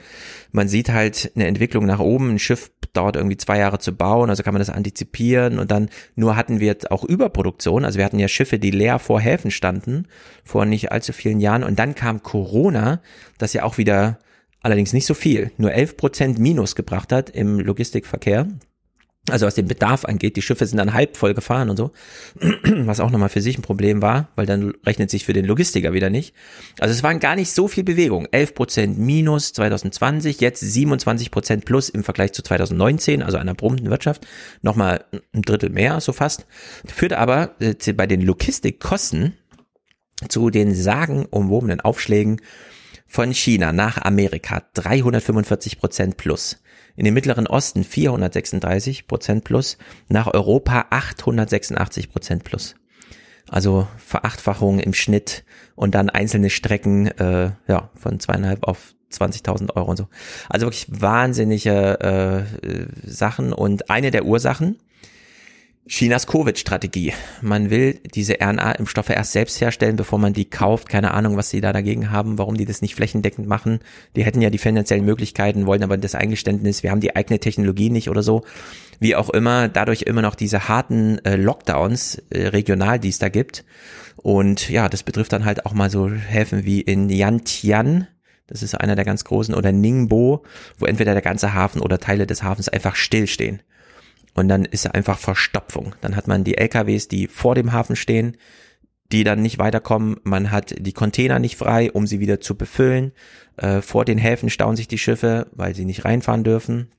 [0.51, 2.31] man sieht halt eine Entwicklung nach oben.
[2.31, 5.59] Ein Schiff dauert irgendwie zwei Jahre zu bauen, also kann man das antizipieren.
[5.59, 7.85] Und dann nur hatten wir auch Überproduktion.
[7.85, 10.07] Also wir hatten ja Schiffe, die leer vor Häfen standen,
[10.43, 11.63] vor nicht allzu vielen Jahren.
[11.63, 13.01] Und dann kam Corona,
[13.37, 14.19] das ja auch wieder
[14.61, 18.47] allerdings nicht so viel, nur 11 Prozent Minus gebracht hat im Logistikverkehr.
[19.29, 21.91] Also was den Bedarf angeht, die Schiffe sind dann halb voll gefahren und so,
[22.63, 25.93] was auch nochmal für sich ein Problem war, weil dann rechnet sich für den Logistiker
[25.93, 26.33] wieder nicht.
[26.79, 28.27] Also es waren gar nicht so viel Bewegung.
[28.31, 33.89] 11 Prozent minus 2020, jetzt 27 Prozent plus im Vergleich zu 2019, also einer brummenden
[33.89, 34.25] Wirtschaft,
[34.61, 36.45] nochmal ein Drittel mehr, so fast.
[36.85, 39.33] Führt aber äh, bei den Logistikkosten
[40.29, 42.41] zu den sagenumwobenen Aufschlägen
[43.07, 46.57] von China nach Amerika 345 Prozent plus
[46.98, 49.78] in den Mittleren Osten 436 Prozent plus,
[50.10, 52.76] nach Europa 886 Prozent plus.
[53.49, 55.45] Also Verachtfachung im Schnitt
[55.76, 60.07] und dann einzelne Strecken äh, ja von zweieinhalb auf 20.000 Euro und so.
[60.49, 64.78] Also wirklich wahnsinnige äh, Sachen und eine der Ursachen
[65.88, 67.14] Chinas Covid-Strategie.
[67.41, 70.89] Man will diese RNA-Impfstoffe erst selbst herstellen, bevor man die kauft.
[70.89, 73.80] Keine Ahnung, was sie da dagegen haben, warum die das nicht flächendeckend machen.
[74.15, 77.89] Die hätten ja die finanziellen Möglichkeiten, wollen aber das Eingeständnis, wir haben die eigene Technologie
[77.89, 78.43] nicht oder so.
[78.99, 83.30] Wie auch immer, dadurch immer noch diese harten äh, Lockdowns äh, regional, die es da
[83.30, 83.64] gibt.
[84.18, 88.07] Und ja, das betrifft dann halt auch mal so Häfen wie in Yantian,
[88.47, 90.43] das ist einer der ganz großen, oder Ningbo,
[90.77, 93.61] wo entweder der ganze Hafen oder Teile des Hafens einfach stillstehen.
[94.38, 95.95] Und dann ist einfach Verstopfung.
[96.01, 98.38] Dann hat man die LKWs, die vor dem Hafen stehen,
[99.11, 100.18] die dann nicht weiterkommen.
[100.23, 103.14] Man hat die Container nicht frei, um sie wieder zu befüllen.
[103.55, 106.91] Äh, vor den Häfen stauen sich die Schiffe, weil sie nicht reinfahren dürfen.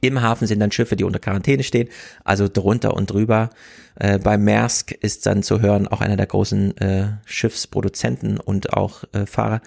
[0.00, 1.90] Im Hafen sind dann Schiffe, die unter Quarantäne stehen,
[2.24, 3.50] also drunter und drüber.
[3.96, 9.04] Äh, bei Maersk ist dann zu hören, auch einer der großen äh, Schiffsproduzenten und auch
[9.12, 9.60] äh, Fahrer.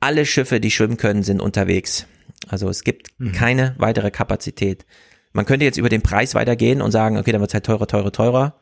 [0.00, 2.06] Alle Schiffe, die schwimmen können, sind unterwegs.
[2.48, 3.32] Also es gibt mhm.
[3.32, 4.86] keine weitere Kapazität.
[5.32, 7.86] Man könnte jetzt über den Preis weitergehen und sagen, okay, dann wird es halt teurer,
[7.86, 8.54] teurer, teurer.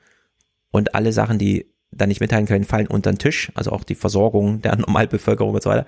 [0.71, 3.51] Und alle Sachen, die dann nicht mitteilen können, fallen unter den Tisch.
[3.55, 5.87] Also auch die Versorgung der Normalbevölkerung und so weiter.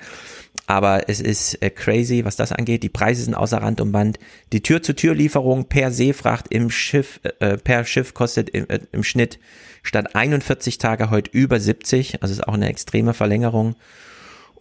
[0.67, 2.83] Aber es ist äh, crazy, was das angeht.
[2.83, 4.19] Die Preise sind außer Rand und Band.
[4.53, 9.39] Die Tür-zu-Tür-Lieferung per Seefracht im Schiff, äh, per Schiff kostet im, äh, im Schnitt
[9.83, 12.23] statt 41 Tage heute über 70.
[12.23, 13.77] Also ist auch eine extreme Verlängerung.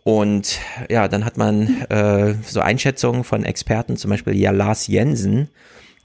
[0.04, 0.60] Und
[0.90, 5.50] ja, dann hat man äh, so Einschätzungen von Experten, zum Beispiel ja Lars Jensen,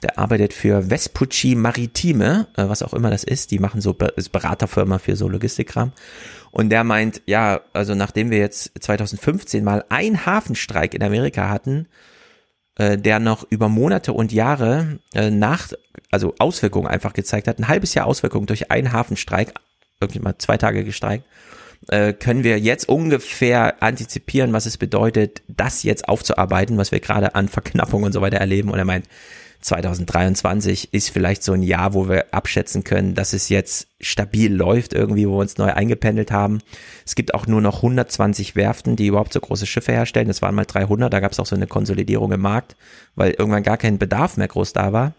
[0.04, 3.50] Der arbeitet für Vespucci Maritime, äh, was auch immer das ist.
[3.50, 5.92] Die machen so ist Beraterfirma für so Logistikkram.
[6.50, 11.88] Und der meint, ja, also nachdem wir jetzt 2015 mal einen Hafenstreik in Amerika hatten,
[12.76, 15.68] äh, der noch über Monate und Jahre äh, nach,
[16.10, 19.54] also Auswirkungen einfach gezeigt hat, ein halbes Jahr Auswirkungen durch einen Hafenstreik,
[20.02, 21.24] irgendwie mal zwei Tage gestreikt,
[22.18, 27.46] können wir jetzt ungefähr antizipieren, was es bedeutet, das jetzt aufzuarbeiten, was wir gerade an
[27.48, 28.70] Verknappung und so weiter erleben.
[28.70, 29.06] Und er meint,
[29.64, 34.92] 2023 ist vielleicht so ein Jahr, wo wir abschätzen können, dass es jetzt stabil läuft
[34.92, 36.58] irgendwie, wo wir uns neu eingependelt haben.
[37.06, 40.28] Es gibt auch nur noch 120 Werften, die überhaupt so große Schiffe herstellen.
[40.28, 42.76] Das waren mal 300, da gab es auch so eine Konsolidierung im Markt,
[43.14, 45.14] weil irgendwann gar kein Bedarf mehr groß da war.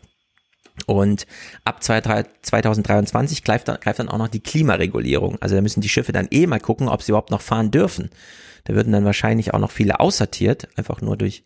[0.86, 1.26] Und
[1.64, 5.38] ab 2023 greift dann, greift dann auch noch die Klimaregulierung.
[5.42, 8.12] Also da müssen die Schiffe dann eh mal gucken, ob sie überhaupt noch fahren dürfen.
[8.66, 11.44] Da würden dann wahrscheinlich auch noch viele aussortiert, einfach nur durch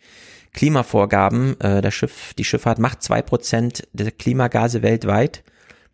[0.53, 1.59] Klimavorgaben.
[1.59, 5.43] Äh, der Schiff, die Schifffahrt macht zwei Prozent der Klimagase weltweit.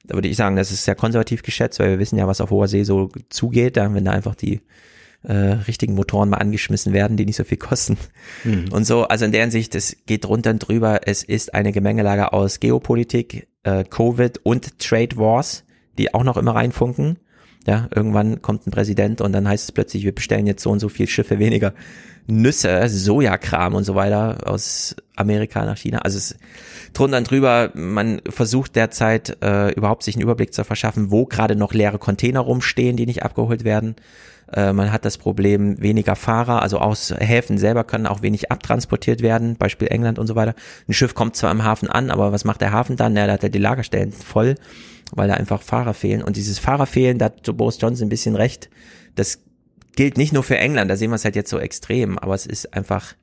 [0.06, 2.52] Da würde ich sagen, das ist sehr konservativ geschätzt, weil wir wissen ja, was auf
[2.52, 4.61] hoher See so zugeht, da, wenn da einfach die
[5.23, 7.98] äh, richtigen Motoren mal angeschmissen werden, die nicht so viel kosten.
[8.44, 8.72] Mhm.
[8.72, 11.02] Und so, also in der Hinsicht, es geht runter und drüber.
[11.06, 15.64] Es ist eine Gemengelage aus Geopolitik, äh, Covid und Trade Wars,
[15.98, 17.18] die auch noch immer reinfunken.
[17.68, 20.80] Ja, irgendwann kommt ein Präsident und dann heißt es plötzlich, wir bestellen jetzt so und
[20.80, 21.74] so viel Schiffe weniger.
[22.28, 26.00] Nüsse, Sojakram und so weiter aus Amerika nach China.
[26.00, 26.36] Also es
[26.94, 31.56] drunter und drüber, man versucht derzeit äh, überhaupt sich einen Überblick zu verschaffen, wo gerade
[31.56, 33.96] noch leere Container rumstehen, die nicht abgeholt werden.
[34.52, 39.22] Äh, man hat das Problem weniger Fahrer, also aus Häfen selber können auch wenig abtransportiert
[39.22, 40.56] werden, Beispiel England und so weiter.
[40.88, 43.16] Ein Schiff kommt zwar im Hafen an, aber was macht der Hafen dann?
[43.16, 44.56] Ja, da hat er die Lagerstellen voll,
[45.14, 46.22] weil da einfach Fahrer fehlen.
[46.22, 48.69] Und dieses Fahrerfehlen, da hat Boris Johnson ein bisschen recht,
[49.15, 49.40] das
[49.95, 52.45] gilt nicht nur für England, da sehen wir es halt jetzt so extrem, aber es
[52.45, 53.15] ist einfach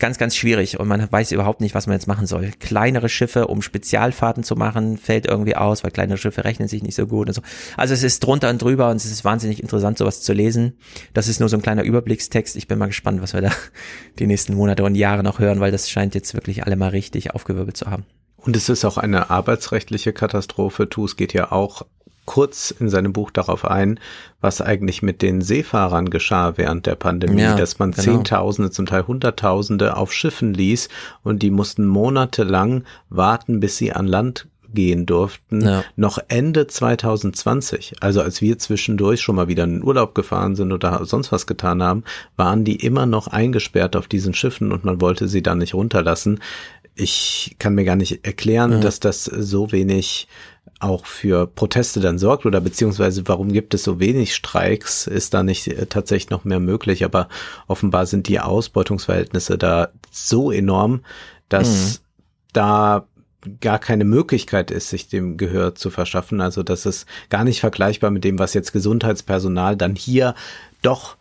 [0.00, 2.50] ganz, ganz schwierig und man weiß überhaupt nicht, was man jetzt machen soll.
[2.58, 6.96] Kleinere Schiffe, um Spezialfahrten zu machen, fällt irgendwie aus, weil kleinere Schiffe rechnen sich nicht
[6.96, 7.42] so gut und so.
[7.76, 10.78] Also es ist drunter und drüber und es ist wahnsinnig interessant, sowas zu lesen.
[11.12, 12.56] Das ist nur so ein kleiner Überblickstext.
[12.56, 13.50] Ich bin mal gespannt, was wir da
[14.18, 17.34] die nächsten Monate und Jahre noch hören, weil das scheint jetzt wirklich alle mal richtig
[17.34, 18.04] aufgewirbelt zu haben.
[18.40, 20.88] Und es ist auch eine arbeitsrechtliche Katastrophe.
[20.88, 21.82] TUS geht ja auch
[22.26, 23.98] kurz in seinem Buch darauf ein,
[24.40, 28.02] was eigentlich mit den Seefahrern geschah während der Pandemie, ja, dass man genau.
[28.02, 30.88] Zehntausende, zum Teil Hunderttausende auf Schiffen ließ
[31.24, 35.84] und die mussten monatelang warten, bis sie an Land gehen durften, ja.
[35.96, 40.72] noch Ende 2020, also als wir zwischendurch schon mal wieder in den Urlaub gefahren sind
[40.72, 42.04] oder sonst was getan haben,
[42.36, 46.40] waren die immer noch eingesperrt auf diesen Schiffen und man wollte sie dann nicht runterlassen.
[46.94, 48.80] Ich kann mir gar nicht erklären, ja.
[48.80, 50.28] dass das so wenig
[50.80, 55.42] auch für Proteste dann sorgt oder beziehungsweise warum gibt es so wenig Streiks, ist da
[55.42, 57.28] nicht äh, tatsächlich noch mehr möglich, aber
[57.66, 61.02] offenbar sind die Ausbeutungsverhältnisse da so enorm,
[61.50, 62.04] dass mhm.
[62.54, 63.06] da
[63.60, 66.40] gar keine Möglichkeit ist, sich dem Gehör zu verschaffen.
[66.40, 70.34] Also das ist gar nicht vergleichbar mit dem, was jetzt Gesundheitspersonal dann hier
[70.82, 71.16] doch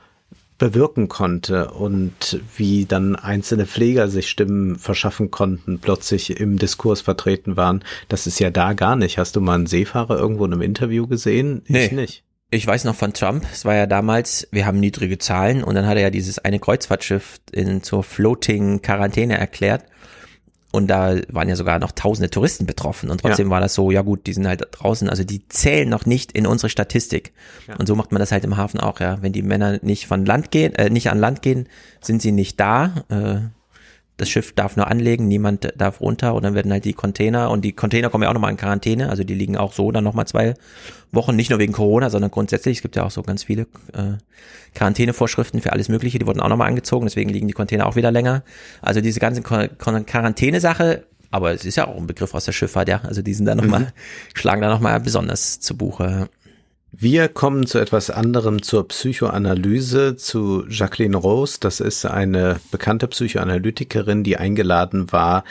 [0.59, 7.57] bewirken konnte und wie dann einzelne Pfleger sich Stimmen verschaffen konnten, plötzlich im Diskurs vertreten
[7.57, 7.83] waren.
[8.09, 9.17] Das ist ja da gar nicht.
[9.17, 11.63] Hast du mal einen Seefahrer irgendwo in einem Interview gesehen?
[11.67, 11.85] Nee.
[11.85, 12.23] Ich nicht.
[12.51, 15.85] Ich weiß noch von Trump, es war ja damals, wir haben niedrige Zahlen und dann
[15.85, 19.83] hat er ja dieses eine Kreuzfahrtschiff in zur Floating Quarantäne erklärt
[20.71, 23.09] und da waren ja sogar noch tausende Touristen betroffen.
[23.09, 23.51] Und trotzdem ja.
[23.51, 26.45] war das so, ja gut, die sind halt draußen, also die zählen noch nicht in
[26.45, 27.33] unsere Statistik.
[27.67, 27.75] Ja.
[27.77, 29.21] Und so macht man das halt im Hafen auch, ja.
[29.21, 31.67] Wenn die Männer nicht von Land gehen, äh, nicht an Land gehen,
[32.01, 33.03] sind sie nicht da.
[33.09, 33.49] Äh,
[34.19, 37.61] das Schiff darf nur anlegen, niemand darf runter und dann werden halt die Container und
[37.61, 40.27] die Container kommen ja auch nochmal in Quarantäne, also die liegen auch so dann nochmal
[40.27, 40.53] zwei
[41.11, 43.63] Wochen, nicht nur wegen Corona, sondern grundsätzlich, es gibt ja auch so ganz viele
[43.93, 44.17] äh,
[44.75, 48.11] Quarantänevorschriften für alles mögliche, die wurden auch nochmal angezogen, deswegen liegen die Container auch wieder
[48.11, 48.43] länger.
[48.81, 53.01] Also diese ganze Quarantäne-Sache, aber es ist ja auch ein Begriff aus der Schifffahrt, ja,
[53.03, 53.87] also die sind da nochmal, mhm.
[54.33, 56.29] schlagen da nochmal besonders zu Buche.
[56.91, 61.57] Wir kommen zu etwas anderem, zur Psychoanalyse, zu Jacqueline Rose.
[61.59, 65.43] Das ist eine bekannte Psychoanalytikerin, die eingeladen war,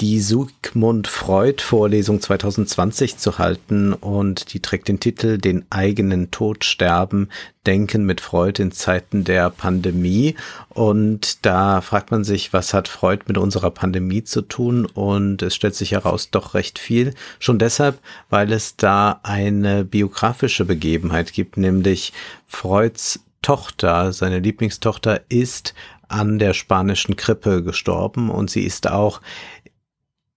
[0.00, 6.64] die Sigmund Freud Vorlesung 2020 zu halten und die trägt den Titel Den eigenen Tod
[6.64, 7.28] sterben,
[7.66, 10.34] Denken mit Freud in Zeiten der Pandemie.
[10.70, 14.86] Und da fragt man sich, was hat Freud mit unserer Pandemie zu tun?
[14.86, 17.14] Und es stellt sich heraus, doch recht viel.
[17.38, 18.00] Schon deshalb,
[18.30, 22.12] weil es da eine biografische Begebenheit gibt, nämlich
[22.48, 25.74] Freuds Tochter, seine Lieblingstochter, ist
[26.12, 29.20] an der spanischen Grippe gestorben und sie ist auch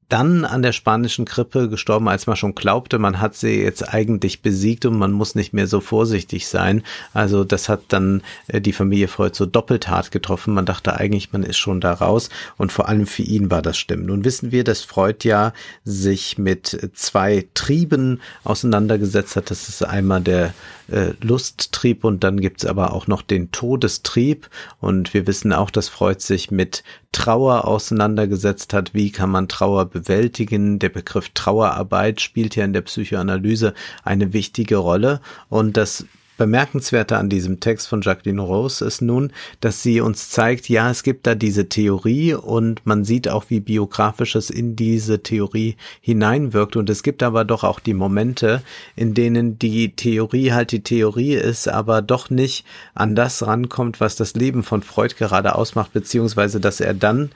[0.09, 4.41] dann an der spanischen Grippe gestorben, als man schon glaubte, man hat sie jetzt eigentlich
[4.41, 6.83] besiegt und man muss nicht mehr so vorsichtig sein.
[7.13, 10.53] Also das hat dann äh, die Familie Freud so doppelt hart getroffen.
[10.53, 13.77] Man dachte eigentlich, man ist schon da raus und vor allem für ihn war das
[13.77, 14.05] stimmt.
[14.07, 15.53] Nun wissen wir, dass Freud ja
[15.83, 19.49] sich mit zwei Trieben auseinandergesetzt hat.
[19.49, 20.53] Das ist einmal der
[20.87, 24.49] äh, Lusttrieb und dann gibt's aber auch noch den Todestrieb.
[24.79, 28.93] Und wir wissen auch, dass Freud sich mit Trauer auseinandergesetzt hat.
[28.93, 30.77] Wie kann man Trauer bewältigen?
[30.79, 33.73] Der Begriff Trauerarbeit spielt ja in der Psychoanalyse
[34.03, 35.21] eine wichtige Rolle.
[35.49, 36.05] Und das
[36.37, 39.31] Bemerkenswerte an diesem Text von Jacqueline Rose ist nun,
[39.61, 43.61] dass sie uns zeigt, ja, es gibt da diese Theorie und man sieht auch, wie
[43.61, 46.75] biografisch es in diese Theorie hineinwirkt.
[46.75, 48.61] Und es gibt aber doch auch die Momente,
[48.97, 52.65] in denen die Theorie halt die Theorie ist, aber doch nicht
[52.95, 57.31] an das rankommt, was das Leben von Freud gerade ausmacht, beziehungsweise dass er dann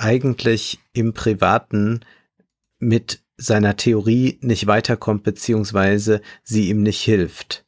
[0.00, 2.00] eigentlich im Privaten
[2.78, 7.64] mit seiner Theorie nicht weiterkommt, beziehungsweise sie ihm nicht hilft.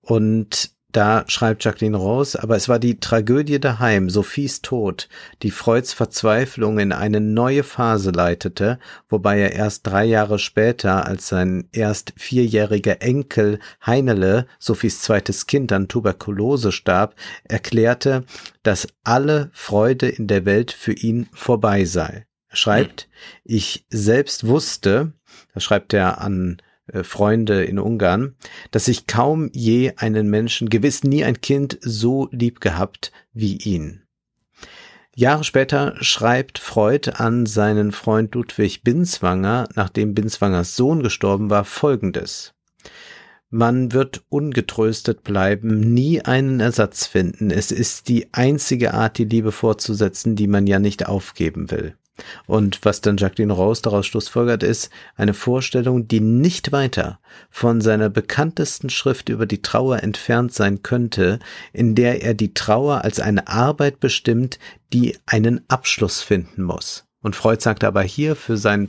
[0.00, 5.10] Und da schreibt Jacqueline Rose, aber es war die Tragödie daheim, Sophies Tod,
[5.42, 8.78] die Freuds Verzweiflung in eine neue Phase leitete,
[9.10, 15.70] wobei er erst drei Jahre später, als sein erst vierjähriger Enkel Heinele, Sophies zweites Kind
[15.70, 17.14] an Tuberkulose starb,
[17.44, 18.24] erklärte,
[18.62, 22.26] dass alle Freude in der Welt für ihn vorbei sei.
[22.48, 23.08] Er schreibt,
[23.44, 25.12] ich selbst wusste,
[25.52, 26.56] das schreibt er an
[27.02, 28.36] Freunde in Ungarn,
[28.70, 34.02] dass ich kaum je einen Menschen, gewiss nie ein Kind so lieb gehabt wie ihn.
[35.14, 42.52] Jahre später schreibt Freud an seinen Freund Ludwig Binswanger, nachdem Binswangers Sohn gestorben war, folgendes.
[43.48, 47.50] Man wird ungetröstet bleiben, nie einen Ersatz finden.
[47.50, 51.96] Es ist die einzige Art, die Liebe fortzusetzen, die man ja nicht aufgeben will.
[52.46, 57.18] Und was dann Jacqueline Rose daraus schlussfolgert, ist eine Vorstellung, die nicht weiter
[57.50, 61.38] von seiner bekanntesten Schrift über die Trauer entfernt sein könnte,
[61.72, 64.58] in der er die Trauer als eine Arbeit bestimmt,
[64.92, 67.04] die einen Abschluss finden muss.
[67.22, 68.88] Und Freud sagt aber hier für sein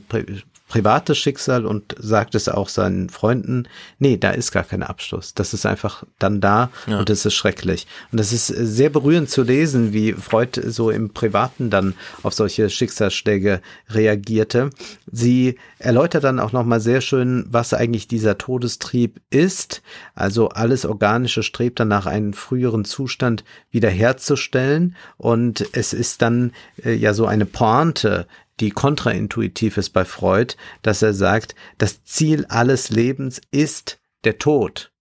[0.68, 3.66] privates Schicksal und sagt es auch seinen Freunden,
[3.98, 5.34] nee, da ist gar kein Abschluss.
[5.34, 6.98] Das ist einfach dann da ja.
[6.98, 7.86] und das ist schrecklich.
[8.12, 12.68] Und das ist sehr berührend zu lesen, wie Freud so im Privaten dann auf solche
[12.68, 14.70] Schicksalsschläge reagierte.
[15.10, 19.82] Sie erläutert dann auch nochmal sehr schön, was eigentlich dieser Todestrieb ist.
[20.14, 26.52] Also alles Organische strebt dann nach einen früheren Zustand wiederherzustellen und es ist dann
[26.84, 28.26] äh, ja so eine Pointe
[28.60, 34.92] die kontraintuitiv ist bei Freud, dass er sagt, das Ziel alles Lebens ist der Tod.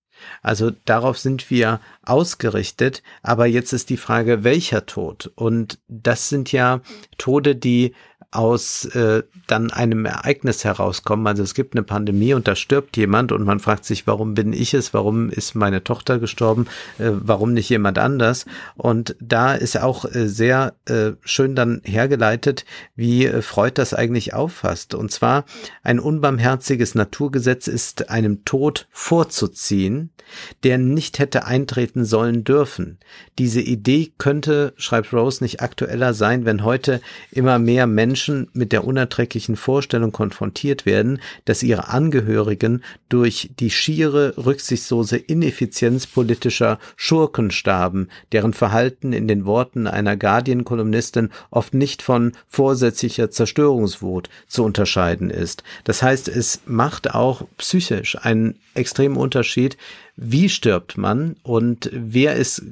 [0.41, 1.79] Also darauf sind wir
[2.09, 5.31] ausgerichtet, aber jetzt ist die Frage, welcher Tod?
[5.35, 6.81] Und das sind ja
[7.17, 7.93] Tode, die
[8.31, 11.25] aus äh, dann einem Ereignis herauskommen.
[11.27, 14.51] Also es gibt eine Pandemie und da stirbt jemand und man fragt sich, warum bin
[14.51, 16.67] ich es, warum ist meine Tochter gestorben,
[16.99, 18.45] äh, warum nicht jemand anders?
[18.75, 22.65] Und da ist auch äh, sehr äh, schön dann hergeleitet,
[22.95, 24.93] wie äh, Freud das eigentlich auffasst.
[24.93, 25.45] Und zwar
[25.81, 30.11] ein unbarmherziges Naturgesetz ist einem Tod vorzuziehen,
[30.63, 32.97] der nicht hätte eintreten sollen dürfen.
[33.37, 37.01] Diese Idee könnte, schreibt Rose, nicht aktueller sein, wenn heute
[37.31, 43.69] immer mehr Menschen Menschen mit der unerträglichen Vorstellung konfrontiert werden, dass ihre Angehörigen durch die
[43.69, 52.01] schiere, rücksichtslose Ineffizienz politischer Schurken starben, deren Verhalten in den Worten einer Guardian-Kolumnistin oft nicht
[52.01, 55.63] von vorsätzlicher Zerstörungswut zu unterscheiden ist.
[55.83, 59.77] Das heißt, es macht auch psychisch einen extremen Unterschied,
[60.17, 62.63] wie stirbt man und wer ist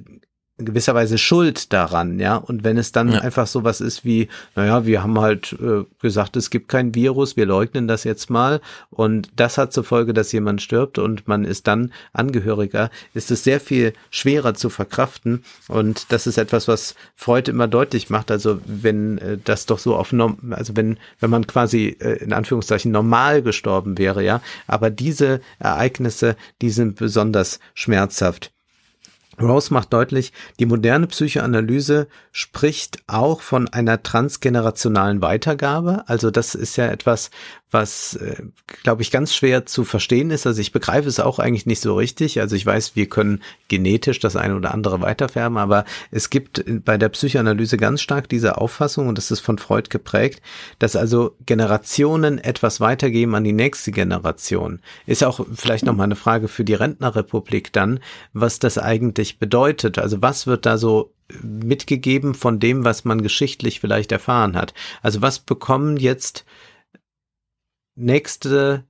[0.57, 2.37] gewisserweise Schuld daran, ja.
[2.37, 3.19] Und wenn es dann ja.
[3.19, 7.45] einfach sowas ist wie, naja, wir haben halt äh, gesagt, es gibt kein Virus, wir
[7.45, 11.67] leugnen das jetzt mal und das hat zur Folge, dass jemand stirbt und man ist
[11.67, 17.51] dann Angehöriger, ist es sehr viel schwerer zu verkraften und das ist etwas, was Freud
[17.51, 18.31] immer deutlich macht.
[18.31, 20.13] Also wenn äh, das doch so auf,
[20.51, 24.41] also wenn wenn man quasi äh, in Anführungszeichen normal gestorben wäre, ja.
[24.67, 28.54] Aber diese Ereignisse, die sind besonders schmerzhaft.
[29.41, 36.03] Rose macht deutlich, die moderne Psychoanalyse spricht auch von einer transgenerationalen Weitergabe.
[36.07, 37.31] Also das ist ja etwas,
[37.71, 38.43] was, äh,
[38.83, 40.47] glaube ich, ganz schwer zu verstehen ist.
[40.47, 42.39] Also ich begreife es auch eigentlich nicht so richtig.
[42.39, 46.97] Also ich weiß, wir können genetisch das eine oder andere weiterfärben, aber es gibt bei
[46.97, 50.41] der Psychoanalyse ganz stark diese Auffassung, und das ist von Freud geprägt,
[50.79, 54.79] dass also Generationen etwas weitergeben an die nächste Generation.
[55.05, 57.99] Ist auch vielleicht nochmal eine Frage für die Rentnerrepublik dann,
[58.33, 59.99] was das eigentlich bedeutet.
[59.99, 61.11] Also was wird da so
[61.41, 64.73] mitgegeben von dem, was man geschichtlich vielleicht erfahren hat?
[65.01, 66.45] Also was bekommen jetzt
[67.95, 68.83] nächste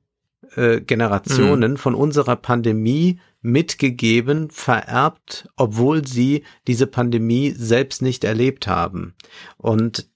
[0.55, 1.77] äh, Generationen mhm.
[1.77, 9.13] von unserer Pandemie mitgegeben, vererbt, obwohl sie diese Pandemie selbst nicht erlebt haben.
[9.57, 10.09] Und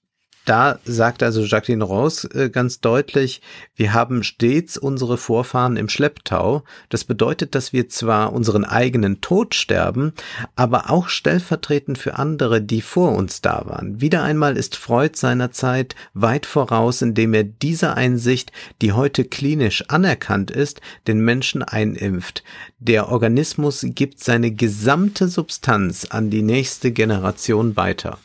[0.46, 3.42] da sagt also Jacqueline Ross äh, ganz deutlich,
[3.76, 6.64] wir haben stets unsere Vorfahren im Schlepptau.
[6.88, 10.12] Das bedeutet, dass wir zwar unseren eigenen Tod sterben,
[10.56, 14.00] aber auch stellvertretend für andere, die vor uns da waren.
[14.00, 18.50] Wieder einmal ist Freud seiner Zeit weit voraus, indem er diese Einsicht,
[18.80, 22.42] die heute klinisch anerkannt ist, den Menschen einimpft.
[22.78, 28.18] Der Organismus gibt seine gesamte Substanz an die nächste Generation weiter.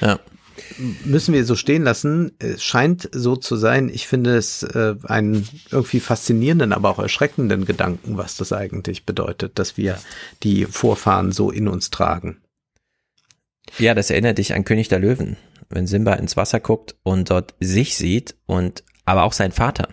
[0.00, 0.20] Ja
[1.04, 2.32] müssen wir so stehen lassen.
[2.38, 3.88] Es scheint so zu sein.
[3.88, 9.58] Ich finde es äh, einen irgendwie faszinierenden, aber auch erschreckenden Gedanken, was das eigentlich bedeutet,
[9.58, 9.98] dass wir
[10.42, 12.40] die Vorfahren so in uns tragen.
[13.78, 15.36] Ja, das erinnert dich an König der Löwen,
[15.68, 19.88] wenn Simba ins Wasser guckt und dort sich sieht und aber auch sein Vater,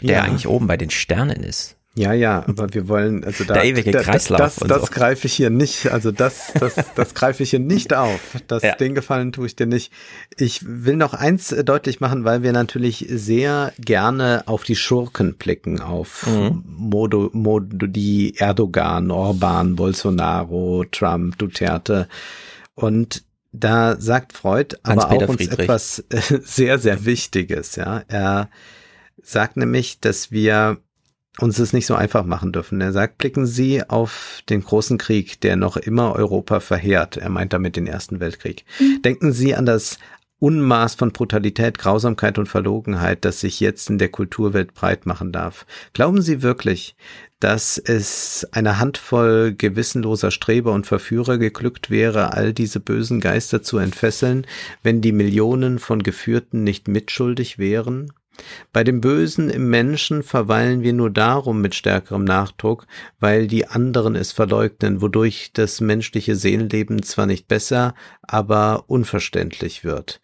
[0.00, 0.22] der ja.
[0.22, 1.76] eigentlich oben bei den Sternen ist.
[1.94, 4.94] Ja, ja, aber wir wollen, also da, der ewige Kreislauf das, das, das so.
[4.94, 8.20] greife ich hier nicht, also das, das, das greife ich hier nicht auf.
[8.46, 8.74] Das, ja.
[8.76, 9.92] Den Gefallen tue ich dir nicht.
[10.38, 15.34] Ich will noch eins äh, deutlich machen, weil wir natürlich sehr gerne auf die Schurken
[15.34, 16.64] blicken, auf mhm.
[16.66, 22.08] Modo, Modo, die Erdogan, Orban, Bolsonaro, Trump, Duterte.
[22.74, 25.58] Und da sagt Freud aber auch uns Friedrich.
[25.58, 28.02] etwas äh, sehr, sehr Wichtiges, ja.
[28.08, 28.48] Er
[29.22, 30.78] sagt nämlich, dass wir
[31.38, 32.80] uns es nicht so einfach machen dürfen.
[32.80, 37.16] Er sagt, blicken Sie auf den großen Krieg, der noch immer Europa verheert.
[37.16, 38.64] Er meint damit den Ersten Weltkrieg.
[38.78, 39.02] Mhm.
[39.02, 39.98] Denken Sie an das
[40.42, 45.66] Unmaß von Brutalität, Grausamkeit und Verlogenheit, das sich jetzt in der Kulturwelt breit machen darf.
[45.92, 46.96] Glauben Sie wirklich,
[47.38, 53.78] dass es einer Handvoll gewissenloser Streber und Verführer geglückt wäre, all diese bösen Geister zu
[53.78, 54.46] entfesseln,
[54.82, 58.12] wenn die Millionen von Geführten nicht mitschuldig wären?
[58.72, 62.86] Bei dem Bösen im Menschen verweilen wir nur darum mit stärkerem Nachdruck,
[63.20, 70.20] weil die anderen es verleugnen, wodurch das menschliche Seelenleben zwar nicht besser, aber unverständlich wird.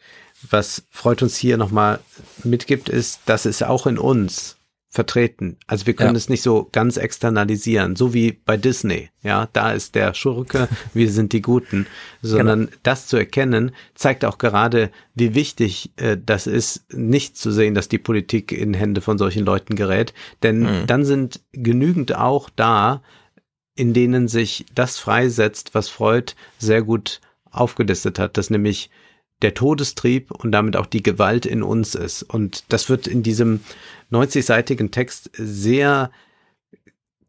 [0.48, 2.00] Was Freud uns hier nochmal
[2.44, 4.57] mitgibt, ist, dass es auch in uns
[4.90, 5.58] vertreten.
[5.66, 6.16] Also wir können ja.
[6.16, 9.10] es nicht so ganz externalisieren, so wie bei Disney.
[9.22, 11.86] Ja, da ist der Schurke, wir sind die Guten,
[12.22, 12.72] sondern genau.
[12.84, 17.88] das zu erkennen zeigt auch gerade, wie wichtig äh, das ist, nicht zu sehen, dass
[17.88, 20.86] die Politik in Hände von solchen Leuten gerät, denn mhm.
[20.86, 23.02] dann sind genügend auch da,
[23.74, 27.20] in denen sich das freisetzt, was Freud sehr gut
[27.50, 28.90] aufgelistet hat, dass nämlich
[29.42, 32.22] der Todestrieb und damit auch die Gewalt in uns ist.
[32.22, 33.60] Und das wird in diesem
[34.10, 36.10] 90-seitigen Text sehr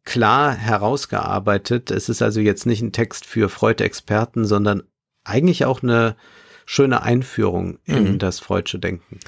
[0.06, 1.91] klar herausgearbeitet.
[1.91, 4.84] Es ist also jetzt nicht ein Text für Freud-Experten, sondern
[5.23, 6.15] eigentlich auch eine
[6.65, 8.19] schöne Einführung in mhm.
[8.19, 9.19] das Freudsche Denken.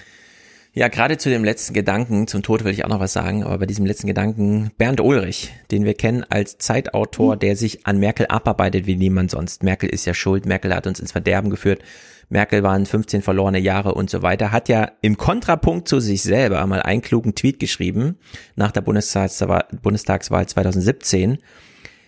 [0.74, 3.58] Ja, gerade zu dem letzten Gedanken, zum Tod will ich auch noch was sagen, aber
[3.58, 7.40] bei diesem letzten Gedanken, Bernd Ulrich, den wir kennen als Zeitautor, mhm.
[7.40, 9.64] der sich an Merkel abarbeitet wie niemand sonst.
[9.64, 11.84] Merkel ist ja schuld, Merkel hat uns ins Verderben geführt.
[12.32, 16.66] Merkel waren 15 verlorene Jahre und so weiter, hat ja im Kontrapunkt zu sich selber
[16.66, 18.18] mal einen klugen Tweet geschrieben
[18.56, 21.40] nach der Bundestagswahl, Bundestagswahl 2017.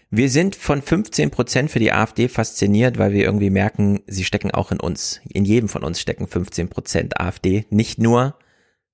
[0.10, 4.52] Wir sind von 15 Prozent für die AfD fasziniert, weil wir irgendwie merken, sie stecken
[4.52, 5.20] auch in uns.
[5.28, 7.66] In jedem von uns stecken 15 Prozent AfD.
[7.70, 8.38] Nicht nur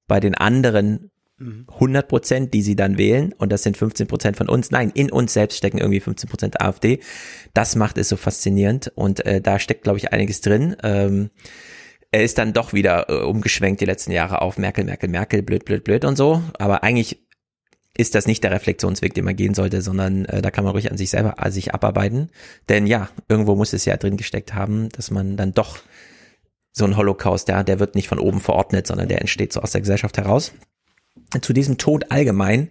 [0.08, 4.50] bei den anderen 100 Prozent, die sie dann wählen, und das sind 15 Prozent von
[4.50, 4.72] uns.
[4.72, 7.00] Nein, in uns selbst stecken irgendwie 15 Prozent AfD.
[7.54, 10.76] Das macht es so faszinierend und äh, da steckt, glaube ich, einiges drin.
[10.84, 11.30] Ähm,
[12.12, 15.64] er ist dann doch wieder äh, umgeschwenkt die letzten Jahre auf Merkel, Merkel, Merkel, blöd,
[15.64, 16.42] blöd, blöd und so.
[16.58, 17.26] Aber eigentlich
[17.96, 20.92] ist das nicht der Reflexionsweg, den man gehen sollte, sondern äh, da kann man ruhig
[20.92, 22.30] an sich selber an sich abarbeiten.
[22.68, 25.80] Denn ja, irgendwo muss es ja drin gesteckt haben, dass man dann doch
[26.72, 29.72] so ein Holocaust, der, der wird nicht von oben verordnet, sondern der entsteht so aus
[29.72, 30.54] der Gesellschaft heraus
[31.42, 32.70] zu diesem Tod allgemein.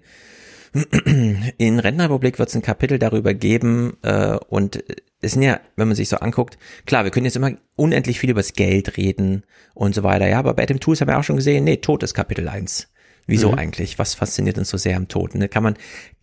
[1.59, 4.85] In Rentenrepublik wird es ein Kapitel darüber geben äh, und
[5.21, 8.31] es sind ja, wenn man sich so anguckt, klar, wir können jetzt immer unendlich viel
[8.31, 9.45] über das Geld reden
[9.75, 12.03] und so weiter, ja, aber bei dem Tools haben wir auch schon gesehen, nee, Tod
[12.03, 12.89] ist Kapitel 1.
[13.27, 13.59] Wieso mhm.
[13.59, 13.99] eigentlich?
[13.99, 15.33] Was fasziniert uns so sehr am Tod?
[15.35, 15.77] da kann man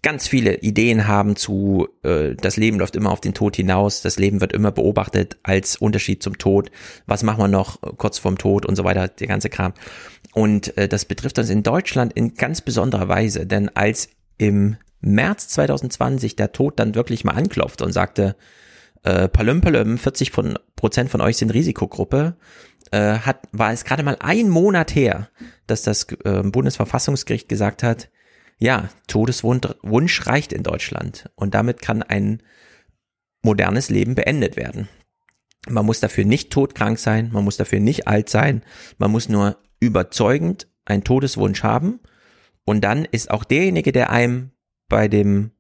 [0.06, 4.20] ganz viele Ideen haben zu, äh, das Leben läuft immer auf den Tod hinaus, das
[4.20, 6.70] Leben wird immer beobachtet als Unterschied zum Tod.
[7.08, 9.74] Was machen wir noch kurz vorm Tod und so weiter, der ganze Kram.
[10.36, 15.48] Und äh, das betrifft uns in Deutschland in ganz besonderer Weise, denn als im März
[15.48, 18.36] 2020 der Tod dann wirklich mal anklopft und sagte,
[19.02, 22.36] äh, Palüm, Palüm, 40 von, Prozent von euch sind Risikogruppe,
[22.92, 25.30] äh, hat, war es gerade mal ein Monat her,
[25.66, 28.10] dass das äh, Bundesverfassungsgericht gesagt hat,
[28.58, 32.42] ja, Todeswunsch reicht in Deutschland und damit kann ein
[33.42, 34.88] modernes Leben beendet werden.
[35.68, 38.64] Man muss dafür nicht todkrank sein, man muss dafür nicht alt sein,
[38.98, 42.00] man muss nur überzeugend einen Todeswunsch haben
[42.66, 44.52] und dann ist auch derjenige, der einem
[44.88, 45.52] bei dem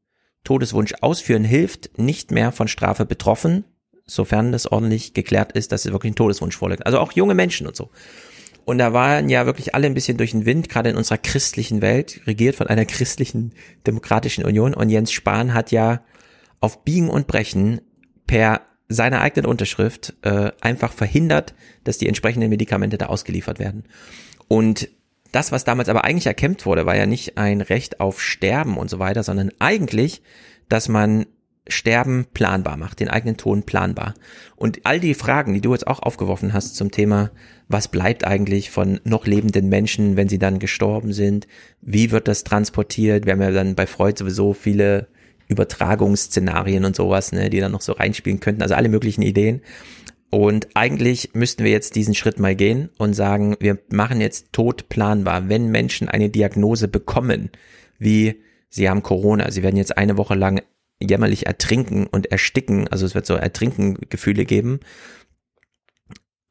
[0.43, 3.65] Todeswunsch ausführen hilft, nicht mehr von Strafe betroffen,
[4.05, 6.85] sofern das ordentlich geklärt ist, dass es wirklich ein Todeswunsch vorliegt.
[6.85, 7.89] Also auch junge Menschen und so.
[8.65, 11.81] Und da waren ja wirklich alle ein bisschen durch den Wind, gerade in unserer christlichen
[11.81, 13.53] Welt, regiert von einer christlichen
[13.85, 14.73] demokratischen Union.
[14.73, 16.01] Und Jens Spahn hat ja
[16.59, 17.81] auf Biegen und Brechen
[18.25, 23.83] per seiner eigenen Unterschrift äh, einfach verhindert, dass die entsprechenden Medikamente da ausgeliefert werden.
[24.47, 24.89] Und
[25.31, 28.89] das, was damals aber eigentlich erkämpft wurde, war ja nicht ein Recht auf Sterben und
[28.89, 30.21] so weiter, sondern eigentlich,
[30.69, 31.25] dass man
[31.67, 34.13] Sterben planbar macht, den eigenen Ton planbar.
[34.55, 37.31] Und all die Fragen, die du jetzt auch aufgeworfen hast zum Thema,
[37.67, 41.47] was bleibt eigentlich von noch lebenden Menschen, wenn sie dann gestorben sind?
[41.81, 43.25] Wie wird das transportiert?
[43.25, 45.07] Wir haben ja dann bei Freud sowieso viele
[45.47, 49.61] Übertragungsszenarien und sowas, ne, die dann noch so reinspielen könnten, also alle möglichen Ideen.
[50.29, 54.89] Und eigentlich müssten wir jetzt diesen Schritt mal gehen und sagen, wir machen jetzt Tod
[54.89, 55.49] planbar.
[55.49, 57.49] Wenn Menschen eine Diagnose bekommen,
[57.99, 60.61] wie sie haben Corona, sie werden jetzt eine Woche lang
[60.99, 64.79] jämmerlich ertrinken und ersticken, also es wird so Ertrinken-Gefühle geben.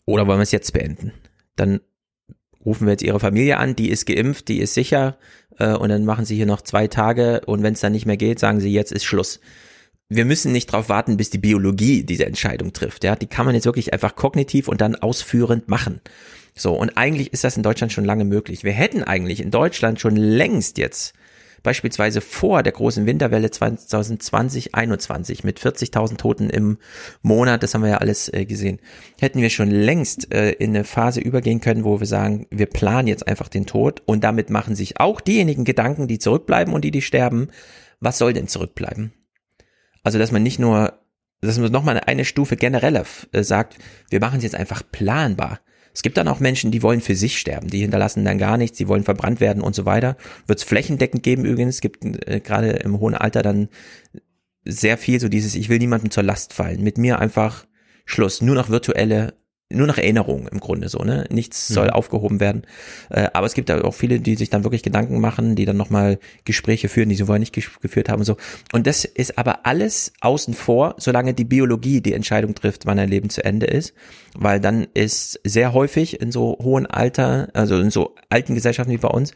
[0.07, 1.12] Oder wollen wir es jetzt beenden?
[1.57, 1.81] Dann
[2.65, 5.19] rufen wir jetzt ihre Familie an, die ist geimpft, die ist sicher,
[5.59, 8.16] äh, und dann machen sie hier noch zwei Tage und wenn es dann nicht mehr
[8.16, 9.41] geht, sagen sie, jetzt ist Schluss.
[10.09, 13.05] Wir müssen nicht darauf warten, bis die Biologie diese Entscheidung trifft.
[13.05, 16.01] Ja, die kann man jetzt wirklich einfach kognitiv und dann ausführend machen.
[16.55, 18.65] So, und eigentlich ist das in Deutschland schon lange möglich.
[18.65, 21.15] Wir hätten eigentlich in Deutschland schon längst jetzt
[21.65, 26.78] beispielsweise vor der großen Winterwelle 2020, 21 mit 40.000 Toten im
[27.23, 28.78] Monat, das haben wir ja alles äh, gesehen,
[29.19, 33.09] hätten wir schon längst äh, in eine Phase übergehen können, wo wir sagen, wir planen
[33.09, 36.93] jetzt einfach den Tod und damit machen sich auch diejenigen Gedanken, die zurückbleiben und die,
[36.93, 37.49] die sterben,
[37.99, 39.12] was soll denn zurückbleiben?
[40.05, 41.01] Also, dass man nicht nur,
[41.41, 43.78] dass man nochmal eine Stufe genereller äh, sagt,
[44.11, 45.61] wir machen es jetzt einfach planbar.
[45.95, 48.77] Es gibt dann auch Menschen, die wollen für sich sterben, die hinterlassen dann gar nichts,
[48.77, 50.16] die wollen verbrannt werden und so weiter.
[50.47, 53.69] Wird es flächendeckend geben übrigens, es gibt äh, gerade im hohen Alter dann
[54.65, 57.66] sehr viel so dieses, ich will niemandem zur Last fallen, mit mir einfach
[58.05, 59.35] Schluss, nur noch virtuelle
[59.70, 61.27] nur noch Erinnerung im Grunde so, ne?
[61.31, 61.93] Nichts soll mhm.
[61.93, 62.62] aufgehoben werden.
[63.11, 66.19] Äh, aber es gibt auch viele, die sich dann wirklich Gedanken machen, die dann nochmal
[66.45, 68.36] Gespräche führen, die sie vorher nicht geführt haben und so.
[68.73, 73.09] Und das ist aber alles außen vor, solange die Biologie die Entscheidung trifft, wann ein
[73.09, 73.95] Leben zu Ende ist.
[74.35, 78.99] Weil dann ist sehr häufig in so hohen Alter, also in so alten Gesellschaften wie
[78.99, 79.32] bei uns,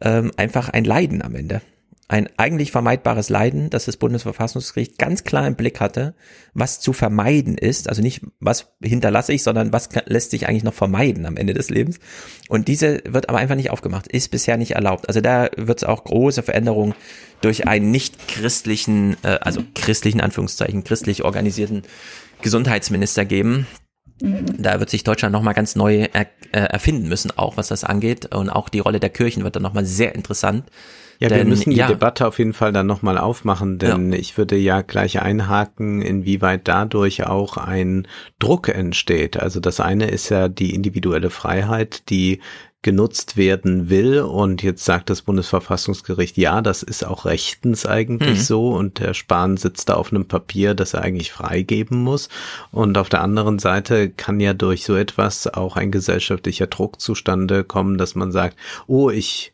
[0.00, 1.60] ähm, einfach ein Leiden am Ende
[2.08, 6.14] ein eigentlich vermeidbares Leiden, das das Bundesverfassungsgericht ganz klar im Blick hatte,
[6.54, 10.74] was zu vermeiden ist, also nicht was hinterlasse ich, sondern was lässt sich eigentlich noch
[10.74, 12.00] vermeiden am Ende des Lebens.
[12.48, 15.06] Und diese wird aber einfach nicht aufgemacht, ist bisher nicht erlaubt.
[15.06, 16.94] Also da wird es auch große Veränderungen
[17.42, 21.82] durch einen nicht christlichen, äh, also christlichen Anführungszeichen, christlich organisierten
[22.40, 23.66] Gesundheitsminister geben,
[24.20, 28.34] da wird sich Deutschland nochmal ganz neu er, äh, erfinden müssen, auch was das angeht.
[28.34, 30.64] Und auch die Rolle der Kirchen wird dann nochmal sehr interessant.
[31.18, 34.18] Ja, denn, wir müssen die ja, Debatte auf jeden Fall dann nochmal aufmachen, denn ja.
[34.18, 38.06] ich würde ja gleich einhaken, inwieweit dadurch auch ein
[38.38, 39.36] Druck entsteht.
[39.36, 42.40] Also das eine ist ja die individuelle Freiheit, die
[42.82, 44.20] genutzt werden will.
[44.20, 48.42] Und jetzt sagt das Bundesverfassungsgericht, ja, das ist auch rechtens eigentlich mhm.
[48.42, 48.68] so.
[48.68, 52.28] Und der Spahn sitzt da auf einem Papier, das er eigentlich freigeben muss.
[52.70, 57.64] Und auf der anderen Seite kann ja durch so etwas auch ein gesellschaftlicher Druck zustande
[57.64, 59.52] kommen, dass man sagt, oh, ich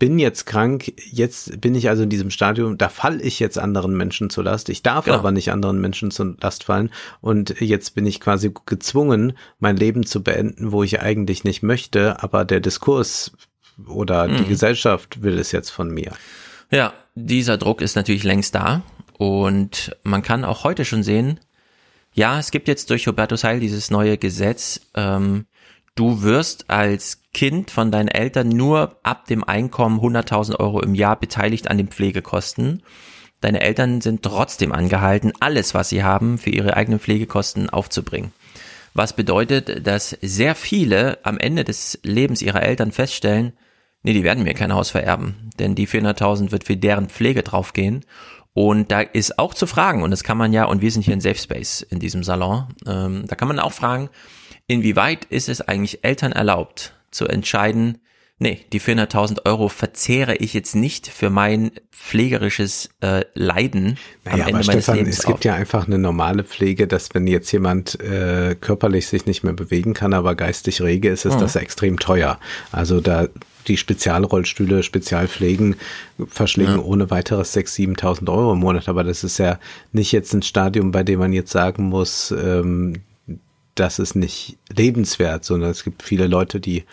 [0.00, 3.94] bin jetzt krank, jetzt bin ich also in diesem Stadium, da falle ich jetzt anderen
[3.94, 4.70] Menschen zur Last.
[4.70, 5.18] Ich darf genau.
[5.18, 6.90] aber nicht anderen Menschen zur Last fallen.
[7.20, 12.22] Und jetzt bin ich quasi gezwungen, mein Leben zu beenden, wo ich eigentlich nicht möchte,
[12.22, 13.32] aber der Diskurs
[13.86, 14.38] oder mhm.
[14.38, 16.12] die Gesellschaft will es jetzt von mir.
[16.70, 18.82] Ja, dieser Druck ist natürlich längst da.
[19.18, 21.40] Und man kann auch heute schon sehen,
[22.14, 25.44] ja, es gibt jetzt durch Hubertus Heil dieses neue Gesetz, ähm,
[25.94, 31.18] du wirst als Kind von deinen Eltern nur ab dem Einkommen 100.000 Euro im Jahr
[31.18, 32.82] beteiligt an den Pflegekosten.
[33.40, 38.32] Deine Eltern sind trotzdem angehalten, alles, was sie haben, für ihre eigenen Pflegekosten aufzubringen.
[38.92, 43.52] Was bedeutet, dass sehr viele am Ende des Lebens ihrer Eltern feststellen,
[44.02, 48.04] nee, die werden mir kein Haus vererben, denn die 400.000 wird für deren Pflege draufgehen.
[48.52, 51.14] Und da ist auch zu fragen, und das kann man ja, und wir sind hier
[51.14, 54.10] in Safe Space in diesem Salon, ähm, da kann man auch fragen,
[54.66, 57.98] inwieweit ist es eigentlich Eltern erlaubt zu entscheiden,
[58.38, 64.48] nee, die 400.000 Euro verzehre ich jetzt nicht für mein pflegerisches äh, Leiden naja, am
[64.48, 65.44] Ende aber Stefan, Lebens es gibt auf.
[65.44, 69.94] ja einfach eine normale Pflege, dass wenn jetzt jemand äh, körperlich sich nicht mehr bewegen
[69.94, 71.40] kann, aber geistig rege ist, ist mhm.
[71.40, 72.40] das extrem teuer.
[72.72, 73.28] Also da
[73.68, 75.76] die Spezialrollstühle, Spezialpflegen
[76.26, 76.82] verschlingen ja.
[76.82, 78.88] ohne weiteres 6.000, 7.000 Euro im Monat.
[78.88, 79.58] Aber das ist ja
[79.92, 82.94] nicht jetzt ein Stadium, bei dem man jetzt sagen muss, ähm,
[83.74, 86.84] das ist nicht lebenswert, sondern es gibt viele Leute, die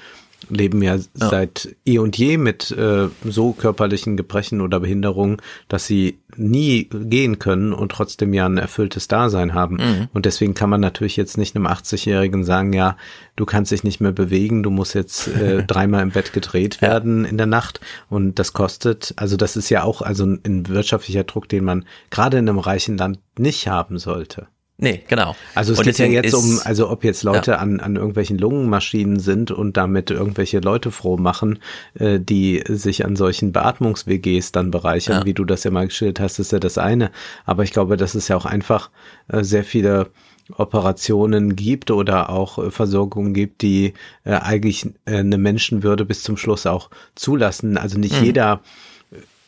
[0.49, 5.37] leben ja, ja, seit eh und je mit äh, so körperlichen Gebrechen oder Behinderungen,
[5.67, 9.77] dass sie nie gehen können und trotzdem ja ein erfülltes Dasein haben.
[9.77, 10.07] Mhm.
[10.13, 12.95] Und deswegen kann man natürlich jetzt nicht einem 80-Jährigen sagen, ja,
[13.35, 17.25] du kannst dich nicht mehr bewegen, du musst jetzt äh, dreimal im Bett gedreht werden
[17.25, 21.49] in der Nacht und das kostet, also das ist ja auch also ein wirtschaftlicher Druck,
[21.49, 24.47] den man gerade in einem reichen Land nicht haben sollte.
[24.79, 25.35] Nee, genau.
[25.55, 27.57] Also es und geht ja jetzt um, also ob jetzt Leute ja.
[27.57, 31.59] an, an irgendwelchen Lungenmaschinen sind und damit irgendwelche Leute froh machen,
[31.95, 35.25] äh, die sich an solchen Beatmungs-WGs dann bereichern, ja.
[35.25, 37.09] wie du das ja mal geschildert hast, ist ja das eine.
[37.45, 38.91] Aber ich glaube, dass es ja auch einfach
[39.29, 40.11] äh, sehr viele
[40.55, 43.93] Operationen gibt oder auch äh, Versorgung gibt, die
[44.25, 47.77] äh, eigentlich äh, eine Menschenwürde bis zum Schluss auch zulassen.
[47.77, 48.25] Also nicht mhm.
[48.25, 48.61] jeder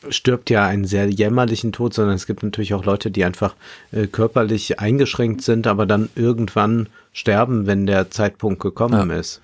[0.10, 3.56] stirbt ja einen sehr jämmerlichen Tod, sondern es gibt natürlich auch Leute, die einfach
[3.92, 9.16] äh, körperlich eingeschränkt sind, aber dann irgendwann sterben, wenn der Zeitpunkt gekommen ja.
[9.18, 9.42] ist.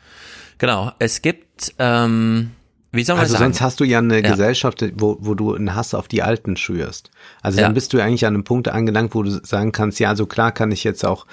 [0.57, 2.51] Genau, es gibt, ähm,
[2.91, 3.45] wie soll man also sagen?
[3.45, 4.31] sonst hast du ja eine ja.
[4.31, 7.11] Gesellschaft, wo, wo du einen Hass auf die Alten schürst.
[7.41, 7.65] Also ja.
[7.65, 10.53] dann bist du eigentlich an einem Punkt angelangt, wo du sagen kannst, ja, so klar
[10.53, 11.25] kann ich jetzt auch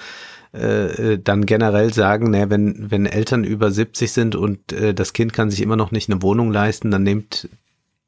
[0.51, 5.33] äh, dann generell sagen, ne, wenn, wenn Eltern über 70 sind und äh, das Kind
[5.33, 7.49] kann sich immer noch nicht eine Wohnung leisten, dann nehmt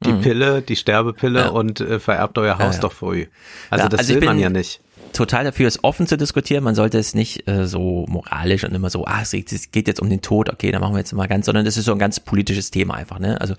[0.04, 0.20] die mhm.
[0.20, 1.48] Pille, die Sterbepille ja.
[1.48, 2.80] und äh, vererbt euer Haus ja, ja.
[2.80, 3.26] doch früh.
[3.70, 4.80] Also das also will man ja nicht.
[5.12, 6.62] Total dafür, es offen zu diskutieren.
[6.62, 10.10] Man sollte es nicht äh, so moralisch und immer so, ah, es geht jetzt um
[10.10, 12.20] den Tod, okay, dann machen wir jetzt mal ganz, sondern das ist so ein ganz
[12.20, 13.40] politisches Thema einfach, ne?
[13.40, 13.54] Also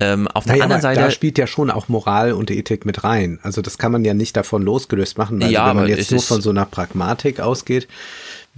[0.00, 1.00] ähm, auf der naja, anderen Seite.
[1.00, 3.38] Da spielt ja schon auch Moral und Ethik mit rein.
[3.42, 6.22] Also das kann man ja nicht davon losgelöst machen, weil ja, wenn man jetzt nur
[6.22, 7.86] von so einer Pragmatik ausgeht,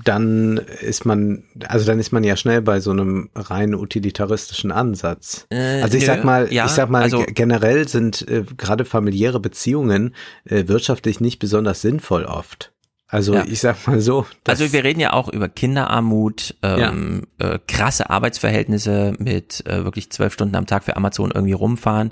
[0.03, 5.47] dann ist man, also dann ist man ja schnell bei so einem rein utilitaristischen Ansatz.
[5.51, 8.85] Äh, also ich nö, sag mal, ja, ich sag mal, also, generell sind äh, gerade
[8.85, 10.15] familiäre Beziehungen
[10.45, 12.73] äh, wirtschaftlich nicht besonders sinnvoll oft.
[13.07, 13.45] Also ja.
[13.47, 14.27] ich sag mal so.
[14.49, 17.53] Also wir reden ja auch über Kinderarmut, ähm, ja.
[17.53, 22.11] äh, krasse Arbeitsverhältnisse mit äh, wirklich zwölf Stunden am Tag für Amazon irgendwie rumfahren.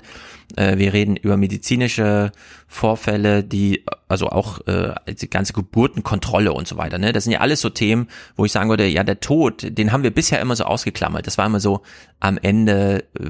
[0.55, 2.31] Äh, wir reden über medizinische
[2.67, 6.97] Vorfälle, die also auch äh, die ganze Geburtenkontrolle und so weiter.
[6.97, 7.13] Ne?
[7.13, 10.03] Das sind ja alles so Themen, wo ich sagen würde, ja der Tod, den haben
[10.03, 11.27] wir bisher immer so ausgeklammert.
[11.27, 11.81] Das war immer so
[12.19, 13.05] am Ende.
[13.19, 13.29] Äh,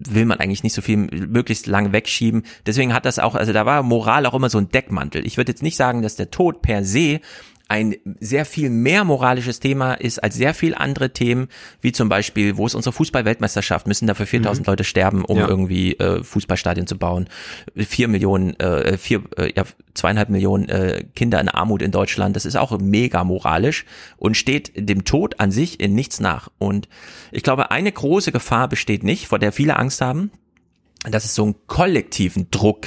[0.00, 2.44] will man eigentlich nicht so viel möglichst lange wegschieben.
[2.66, 5.26] Deswegen hat das auch, also da war Moral auch immer so ein Deckmantel.
[5.26, 7.20] Ich würde jetzt nicht sagen, dass der Tod per se
[7.68, 11.48] ein sehr viel mehr moralisches Thema ist als sehr viel andere Themen,
[11.82, 13.86] wie zum Beispiel, wo ist unsere Fußball-Weltmeisterschaft?
[13.86, 14.70] Müssen dafür 4000 mhm.
[14.70, 15.46] Leute sterben, um ja.
[15.46, 17.28] irgendwie äh, Fußballstadien zu bauen?
[17.76, 22.36] Vier Millionen, äh, vier, äh, ja, zweieinhalb Millionen äh, Kinder in Armut in Deutschland.
[22.36, 23.84] Das ist auch mega moralisch
[24.16, 26.48] und steht dem Tod an sich in nichts nach.
[26.56, 26.88] Und
[27.32, 30.30] ich glaube, eine große Gefahr besteht nicht, vor der viele Angst haben,
[31.04, 32.86] dass es so einen kollektiven Druck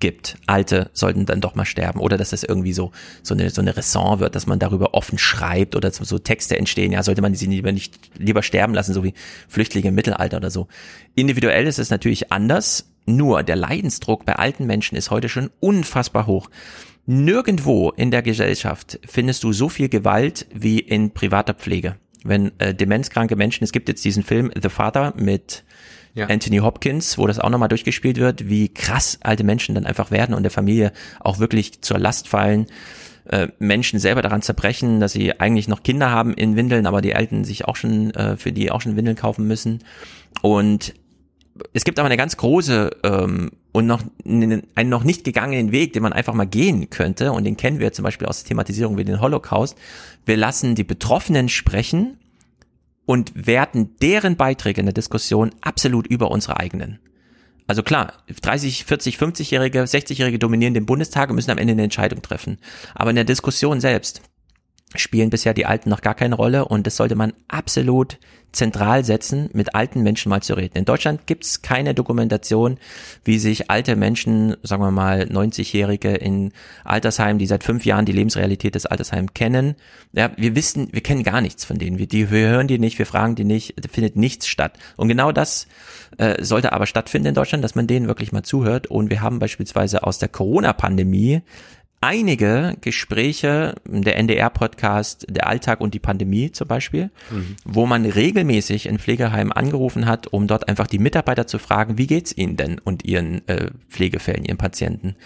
[0.00, 0.36] gibt.
[0.46, 2.90] Alte sollten dann doch mal sterben oder dass das irgendwie so
[3.22, 6.92] so eine so eine Raison wird, dass man darüber offen schreibt oder so Texte entstehen.
[6.92, 9.14] Ja, sollte man sie lieber nicht lieber sterben lassen, so wie
[9.48, 10.66] Flüchtlinge im Mittelalter oder so.
[11.14, 12.86] Individuell ist es natürlich anders.
[13.06, 16.50] Nur der Leidensdruck bei alten Menschen ist heute schon unfassbar hoch.
[17.06, 21.96] Nirgendwo in der Gesellschaft findest du so viel Gewalt wie in privater Pflege.
[22.22, 25.64] Wenn äh, demenzkranke Menschen, es gibt jetzt diesen Film The Father mit
[26.14, 26.26] ja.
[26.26, 30.34] Anthony Hopkins, wo das auch nochmal durchgespielt wird, wie krass alte Menschen dann einfach werden
[30.34, 32.66] und der Familie auch wirklich zur Last fallen.
[33.28, 37.14] Äh, Menschen selber daran zerbrechen, dass sie eigentlich noch Kinder haben in Windeln, aber die
[37.14, 39.84] Alten sich auch schon äh, für die auch schon Windeln kaufen müssen.
[40.42, 40.94] Und
[41.72, 46.02] es gibt aber eine ganz große ähm, und noch einen noch nicht gegangenen Weg, den
[46.02, 47.32] man einfach mal gehen könnte.
[47.32, 49.76] Und den kennen wir zum Beispiel aus der Thematisierung wie den Holocaust.
[50.26, 52.16] Wir lassen die Betroffenen sprechen
[53.06, 57.00] und werten deren Beiträge in der Diskussion absolut über unsere eigenen.
[57.66, 62.20] Also klar, 30, 40, 50-Jährige, 60-Jährige dominieren den Bundestag und müssen am Ende eine Entscheidung
[62.20, 62.58] treffen.
[62.96, 64.22] Aber in der Diskussion selbst
[64.96, 68.18] spielen bisher die Alten noch gar keine Rolle und das sollte man absolut
[68.52, 70.76] zentral setzen, mit alten Menschen mal zu reden.
[70.76, 72.78] In Deutschland gibt es keine Dokumentation,
[73.24, 76.52] wie sich alte Menschen, sagen wir mal 90-Jährige in
[76.84, 79.76] Altersheimen, die seit fünf Jahren die Lebensrealität des Altersheims kennen.
[80.12, 81.98] Ja, wir wissen, wir kennen gar nichts von denen.
[81.98, 84.78] Wir, die, wir hören die nicht, wir fragen die nicht, findet nichts statt.
[84.96, 85.68] Und genau das
[86.18, 88.88] äh, sollte aber stattfinden in Deutschland, dass man denen wirklich mal zuhört.
[88.88, 91.42] Und wir haben beispielsweise aus der Corona-Pandemie
[92.00, 97.56] einige Gespräche, der NDR-Podcast, der Alltag und die Pandemie zum Beispiel, mhm.
[97.64, 102.06] wo man regelmäßig in Pflegeheimen angerufen hat, um dort einfach die Mitarbeiter zu fragen, wie
[102.06, 105.16] geht's ihnen denn und ihren äh, Pflegefällen, ihren Patienten,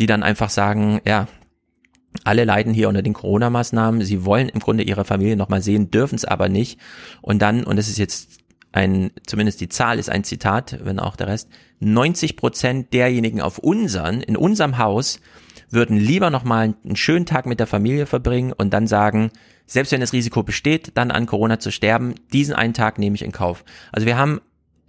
[0.00, 1.28] die dann einfach sagen, ja,
[2.24, 6.16] alle leiden hier unter den Corona-Maßnahmen, sie wollen im Grunde ihre Familie nochmal sehen, dürfen
[6.16, 6.80] es aber nicht.
[7.20, 8.40] Und dann, und das ist jetzt
[8.72, 11.50] ein, zumindest die Zahl ist ein Zitat, wenn auch der Rest,
[11.80, 15.20] 90 Prozent derjenigen auf unseren, in unserem Haus
[15.70, 19.30] würden lieber nochmal einen schönen Tag mit der Familie verbringen und dann sagen,
[19.66, 23.22] selbst wenn das Risiko besteht, dann an Corona zu sterben, diesen einen Tag nehme ich
[23.22, 23.64] in Kauf.
[23.92, 24.40] Also wir haben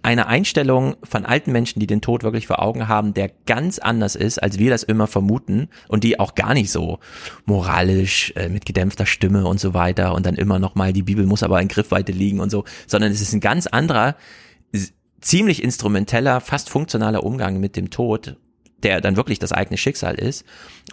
[0.02, 4.14] eine Einstellung von alten Menschen, die den Tod wirklich vor Augen haben, der ganz anders
[4.14, 7.00] ist, als wir das immer vermuten und die auch gar nicht so
[7.46, 11.26] moralisch äh, mit gedämpfter Stimme und so weiter und dann immer noch mal die Bibel
[11.26, 14.14] muss aber in Griffweite liegen und so, sondern es ist ein ganz anderer
[15.20, 18.36] ziemlich instrumenteller, fast funktionaler Umgang mit dem Tod
[18.82, 20.44] der dann wirklich das eigene Schicksal ist.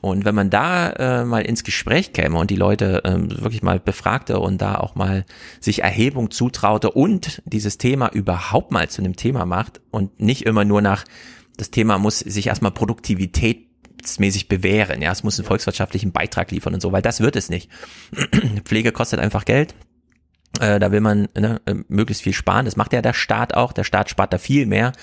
[0.01, 3.79] Und wenn man da äh, mal ins Gespräch käme und die Leute ähm, wirklich mal
[3.79, 5.25] befragte und da auch mal
[5.59, 10.65] sich Erhebung zutraute und dieses Thema überhaupt mal zu einem Thema macht und nicht immer
[10.65, 11.05] nur nach,
[11.57, 16.81] das Thema muss sich erstmal produktivitätsmäßig bewähren, ja, es muss einen volkswirtschaftlichen Beitrag liefern und
[16.81, 17.69] so, weil das wird es nicht.
[18.65, 19.75] Pflege kostet einfach Geld.
[20.59, 22.65] Äh, da will man ne, äh, möglichst viel sparen.
[22.65, 23.73] Das macht ja der Staat auch.
[23.73, 24.93] Der Staat spart da viel mehr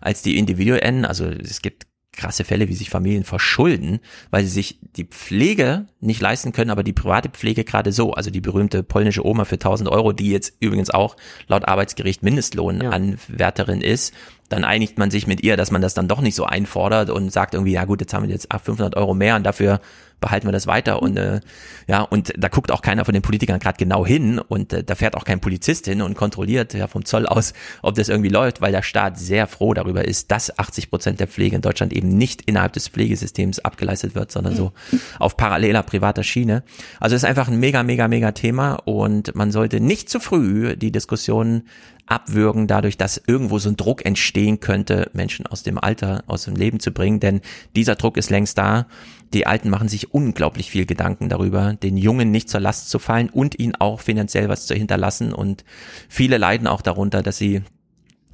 [0.00, 1.04] als die Individuen.
[1.04, 1.86] Also es gibt
[2.20, 6.82] krasse Fälle, wie sich Familien verschulden, weil sie sich die Pflege nicht leisten können, aber
[6.82, 8.12] die private Pflege gerade so.
[8.12, 11.16] Also die berühmte polnische Oma für 1000 Euro, die jetzt übrigens auch
[11.48, 13.88] laut Arbeitsgericht Mindestlohnanwärterin ja.
[13.88, 14.14] ist.
[14.50, 17.32] Dann einigt man sich mit ihr, dass man das dann doch nicht so einfordert und
[17.32, 19.80] sagt irgendwie, ja gut, jetzt haben wir jetzt 500 Euro mehr und dafür
[20.20, 21.40] behalten wir das weiter und äh,
[21.88, 24.94] ja und da guckt auch keiner von den Politikern gerade genau hin und äh, da
[24.94, 27.52] fährt auch kein Polizist hin und kontrolliert ja vom Zoll aus,
[27.82, 31.26] ob das irgendwie läuft, weil der Staat sehr froh darüber ist, dass 80 Prozent der
[31.26, 34.72] Pflege in Deutschland eben nicht innerhalb des Pflegesystems abgeleistet wird, sondern so
[35.18, 36.62] auf paralleler privater Schiene.
[36.98, 40.76] Also es ist einfach ein mega mega mega Thema und man sollte nicht zu früh
[40.76, 41.62] die Diskussion
[42.10, 46.56] abwürgen, dadurch, dass irgendwo so ein Druck entstehen könnte, Menschen aus dem Alter, aus dem
[46.56, 47.40] Leben zu bringen, denn
[47.76, 48.86] dieser Druck ist längst da
[49.32, 53.30] die Alten machen sich unglaublich viel Gedanken darüber, den Jungen nicht zur Last zu fallen
[53.30, 55.32] und ihnen auch finanziell was zu hinterlassen.
[55.32, 55.64] Und
[56.08, 57.62] viele leiden auch darunter, dass sie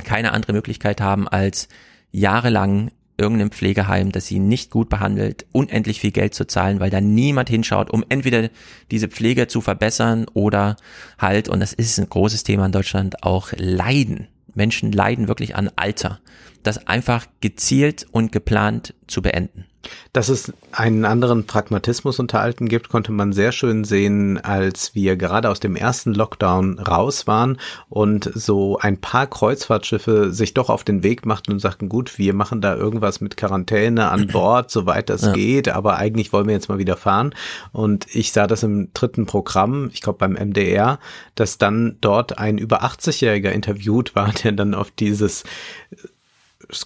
[0.04, 1.68] keine andere Möglichkeit haben, als
[2.12, 7.00] jahrelang irgendeinem Pflegeheim, das sie nicht gut behandelt, unendlich viel Geld zu zahlen, weil da
[7.00, 8.50] niemand hinschaut, um entweder
[8.90, 10.76] diese Pflege zu verbessern oder
[11.18, 14.28] halt, und das ist ein großes Thema in Deutschland, auch Leiden.
[14.54, 16.20] Menschen leiden wirklich an Alter.
[16.62, 19.66] Das einfach gezielt und geplant zu beenden.
[20.12, 25.16] Dass es einen anderen Pragmatismus unter Alten gibt, konnte man sehr schön sehen, als wir
[25.16, 27.58] gerade aus dem ersten Lockdown raus waren
[27.88, 32.34] und so ein paar Kreuzfahrtschiffe sich doch auf den Weg machten und sagten, gut, wir
[32.34, 35.32] machen da irgendwas mit Quarantäne an Bord, soweit das ja.
[35.32, 37.34] geht, aber eigentlich wollen wir jetzt mal wieder fahren.
[37.72, 40.98] Und ich sah das im dritten Programm, ich glaube beim MDR,
[41.34, 45.44] dass dann dort ein über 80-Jähriger interviewt war, der dann auf dieses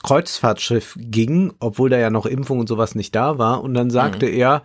[0.02, 3.62] Kreuzfahrtschiff ging, obwohl da ja noch Impfung und sowas nicht da war.
[3.62, 4.34] Und dann sagte mhm.
[4.34, 4.62] er,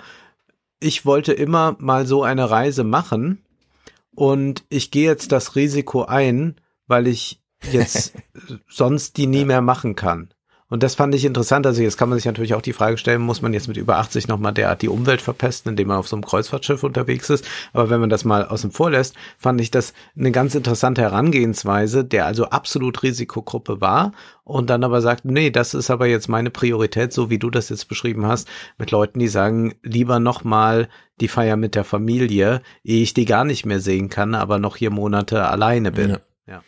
[0.80, 3.44] ich wollte immer mal so eine Reise machen
[4.16, 6.56] und ich gehe jetzt das Risiko ein,
[6.88, 8.14] weil ich jetzt
[8.70, 10.34] sonst die nie mehr machen kann.
[10.68, 11.68] Und das fand ich interessant.
[11.68, 13.98] Also jetzt kann man sich natürlich auch die Frage stellen, muss man jetzt mit über
[13.98, 17.46] 80 nochmal derart die Umwelt verpesten, indem man auf so einem Kreuzfahrtschiff unterwegs ist.
[17.72, 22.04] Aber wenn man das mal außen vor lässt, fand ich das eine ganz interessante Herangehensweise,
[22.04, 24.14] der also absolut Risikogruppe war
[24.44, 27.70] und dann aber sagt, nee, das ist aber jetzt meine Priorität, so wie du das
[27.70, 28.48] jetzt beschrieben hast,
[28.80, 30.90] mit Leuten, die sagen, lieber nochmal
[31.22, 34.78] die Feier mit der Familie, ehe ich die gar nicht mehr sehen kann, aber noch
[34.78, 36.10] hier Monate alleine bin.
[36.10, 36.20] Ja.
[36.48, 36.64] Ja,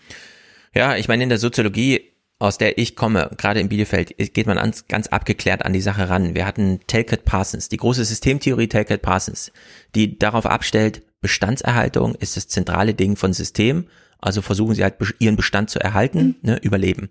[0.73, 2.06] ja ich meine, in der Soziologie
[2.39, 6.09] aus der ich komme, gerade in Bielefeld, geht man ganz, ganz abgeklärt an die Sache
[6.09, 6.35] ran.
[6.35, 9.51] Wir hatten Talcott Parsons, die große Systemtheorie Talcott Parsons,
[9.95, 13.87] die darauf abstellt, Bestandserhaltung ist das zentrale Ding von System.
[14.19, 17.09] Also versuchen sie halt ihren Bestand zu erhalten, ne, überleben.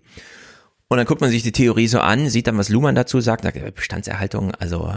[0.89, 3.43] Und dann guckt man sich die Theorie so an, sieht dann, was Luhmann dazu sagt,
[3.43, 4.93] sagt Bestandserhaltung, also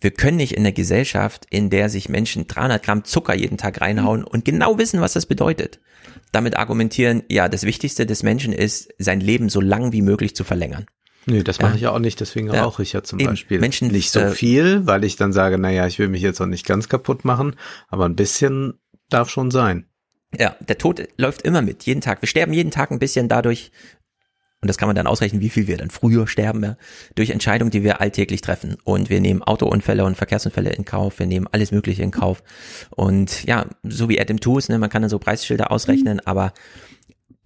[0.00, 3.80] wir können nicht in der Gesellschaft, in der sich Menschen 300 Gramm Zucker jeden Tag
[3.80, 5.80] reinhauen und genau wissen, was das bedeutet,
[6.30, 10.44] damit argumentieren, ja, das Wichtigste des Menschen ist, sein Leben so lang wie möglich zu
[10.44, 10.86] verlängern.
[11.26, 11.76] Nee, das mache ja.
[11.76, 12.62] ich ja auch nicht, deswegen ja.
[12.62, 13.30] rauche ich ja zum Eben.
[13.30, 16.40] Beispiel Menschen, nicht so äh, viel, weil ich dann sage, naja, ich will mich jetzt
[16.40, 17.56] auch nicht ganz kaputt machen,
[17.88, 18.74] aber ein bisschen
[19.10, 19.86] darf schon sein.
[20.38, 22.22] Ja, der Tod läuft immer mit, jeden Tag.
[22.22, 23.72] Wir sterben jeden Tag ein bisschen dadurch,
[24.62, 26.76] und das kann man dann ausrechnen, wie viel wir dann früher sterben, ja,
[27.14, 28.76] durch Entscheidungen, die wir alltäglich treffen.
[28.84, 32.42] Und wir nehmen Autounfälle und Verkehrsunfälle in Kauf, wir nehmen alles Mögliche in Kauf.
[32.90, 36.26] Und ja, so wie Adam Tools, ne, man kann dann so Preisschilder ausrechnen, mhm.
[36.26, 36.52] aber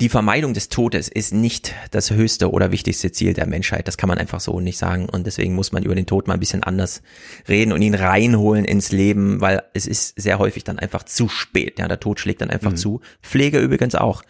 [0.01, 3.86] die Vermeidung des Todes ist nicht das höchste oder wichtigste Ziel der Menschheit.
[3.86, 5.09] Das kann man einfach so nicht sagen.
[5.09, 7.01] Und deswegen muss man über den Tod mal ein bisschen anders
[7.49, 11.78] reden und ihn reinholen ins Leben, weil es ist sehr häufig dann einfach zu spät.
[11.78, 12.77] Ja, der Tod schlägt dann einfach mhm.
[12.77, 13.01] zu.
[13.23, 14.24] Pflege übrigens auch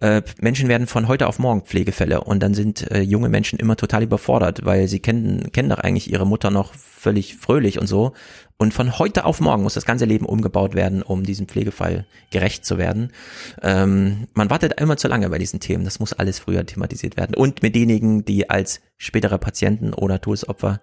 [0.00, 3.76] äh, Menschen werden von heute auf morgen Pflegefälle und dann sind äh, junge Menschen immer
[3.76, 8.12] total überfordert, weil sie kennen, kennen doch eigentlich ihre Mutter noch völlig fröhlich und so.
[8.56, 12.64] Und von heute auf morgen muss das ganze Leben umgebaut werden, um diesem Pflegefall gerecht
[12.66, 13.10] zu werden.
[13.62, 15.84] Ähm, man wartet immer zu lange bei diesen Themen.
[15.84, 17.34] Das muss alles früher thematisiert werden.
[17.34, 20.80] Und mit denjenigen, die als spätere Patienten oder Todesopfer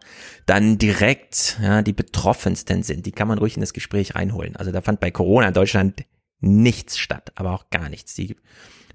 [0.47, 4.55] dann direkt ja, die betroffensten sind, die kann man ruhig in das Gespräch reinholen.
[4.55, 6.03] Also da fand bei Corona in Deutschland
[6.39, 8.15] nichts statt, aber auch gar nichts.
[8.15, 8.35] Die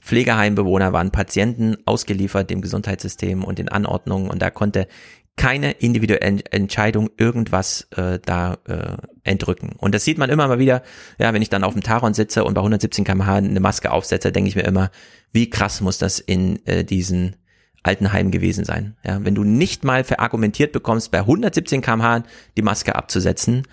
[0.02, 4.88] Pflegeheimbewohner waren Patienten ausgeliefert dem Gesundheitssystem und den Anordnungen und da konnte
[5.36, 9.76] keine individuelle Entscheidung irgendwas äh, da äh, entrücken.
[9.78, 10.82] Und das sieht man immer mal wieder,
[11.18, 14.30] ja, wenn ich dann auf dem Taron sitze und bei 117 km/h eine Maske aufsetze,
[14.30, 14.90] denke ich mir immer,
[15.32, 17.36] wie krass muss das in äh, diesen
[17.82, 18.96] Altenheim gewesen sein.
[19.04, 22.24] Ja, wenn du nicht mal verargumentiert bekommst, bei 117 km/h
[22.56, 23.66] die Maske abzusetzen,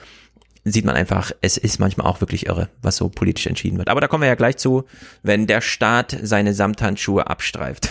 [0.64, 3.90] sieht man einfach, es ist manchmal auch wirklich irre, was so politisch entschieden wird.
[3.90, 4.86] Aber da kommen wir ja gleich zu,
[5.24, 7.90] wenn der Staat seine Samthandschuhe abstreift.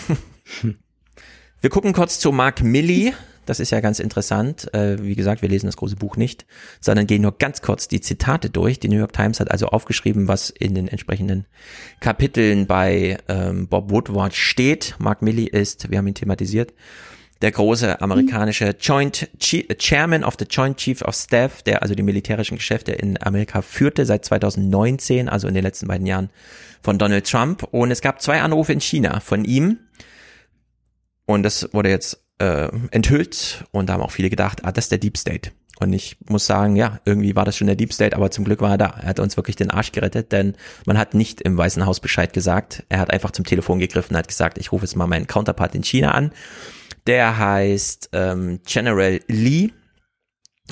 [1.61, 3.13] wir gucken kurz zu Mark Milley.
[3.45, 4.71] Das ist ja ganz interessant.
[4.75, 6.45] Äh, wie gesagt, wir lesen das große Buch nicht,
[6.79, 8.79] sondern gehen nur ganz kurz die Zitate durch.
[8.79, 11.47] Die New York Times hat also aufgeschrieben, was in den entsprechenden
[11.99, 14.95] Kapiteln bei ähm, Bob Woodward steht.
[14.99, 16.73] Mark Milley ist, wir haben ihn thematisiert,
[17.41, 22.03] der große amerikanische Joint Chief, Chairman of the Joint Chief of Staff, der also die
[22.03, 26.29] militärischen Geschäfte in Amerika führte seit 2019, also in den letzten beiden Jahren
[26.81, 27.63] von Donald Trump.
[27.71, 29.79] Und es gab zwei Anrufe in China von ihm.
[31.25, 34.91] Und das wurde jetzt äh, enthüllt und da haben auch viele gedacht, ah, das ist
[34.91, 35.51] der Deep State.
[35.79, 38.59] Und ich muss sagen, ja, irgendwie war das schon der Deep State, aber zum Glück
[38.59, 38.95] war er da.
[39.01, 40.55] Er hat uns wirklich den Arsch gerettet, denn
[40.85, 42.83] man hat nicht im Weißen Haus Bescheid gesagt.
[42.89, 45.83] Er hat einfach zum Telefon gegriffen, hat gesagt, ich rufe jetzt mal meinen Counterpart in
[45.83, 46.33] China an
[47.09, 49.71] der heißt ähm, General Lee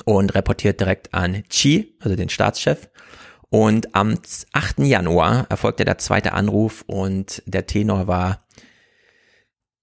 [0.04, 2.88] und reportiert direkt an Xi, also den Staatschef.
[3.50, 4.16] Und am
[4.52, 4.78] 8.
[4.78, 8.46] Januar erfolgte der zweite Anruf und der Tenor war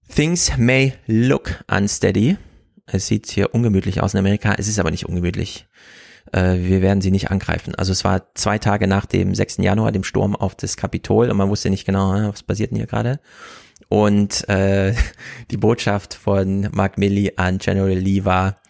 [0.08, 2.38] Things may look unsteady.
[2.86, 5.68] Es sieht hier ungemütlich aus in Amerika, es ist aber nicht ungemütlich.
[6.32, 7.76] Äh, wir werden sie nicht angreifen.
[7.76, 9.58] Also es war zwei Tage nach dem 6.
[9.58, 12.88] Januar, dem Sturm auf das Kapitol und man wusste nicht genau, was passiert denn hier
[12.88, 13.20] gerade.
[13.90, 14.94] Und äh,
[15.52, 18.62] die Botschaft von Mark Milley an General Lee war,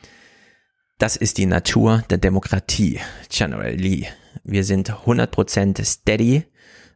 [0.98, 4.08] das ist die Natur der Demokratie, General Lee.
[4.44, 6.46] Wir sind 100% steady.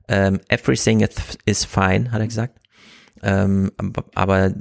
[0.08, 1.08] Um, ähm, everything
[1.46, 2.60] is fine, hat er gesagt.
[3.22, 4.54] Um, ähm, aber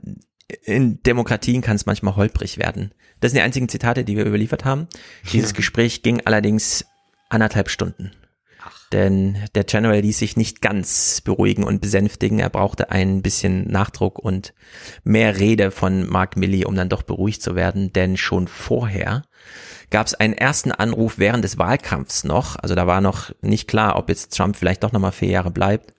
[0.65, 2.93] in Demokratien kann es manchmal holprig werden.
[3.21, 4.89] Das sind die einzigen Zitate, die wir überliefert haben.
[5.33, 6.85] Dieses Gespräch ging allerdings
[7.29, 8.13] anderthalb Stunden.
[8.93, 12.39] Denn der General ließ sich nicht ganz beruhigen und besänftigen.
[12.39, 14.55] Er brauchte ein bisschen Nachdruck und
[15.05, 17.93] mehr Rede von Mark Milley, um dann doch beruhigt zu werden.
[17.93, 19.25] Denn schon vorher
[19.91, 22.57] gab es einen ersten Anruf während des Wahlkampfs noch.
[22.57, 25.93] Also da war noch nicht klar, ob jetzt Trump vielleicht doch nochmal vier Jahre bleibt.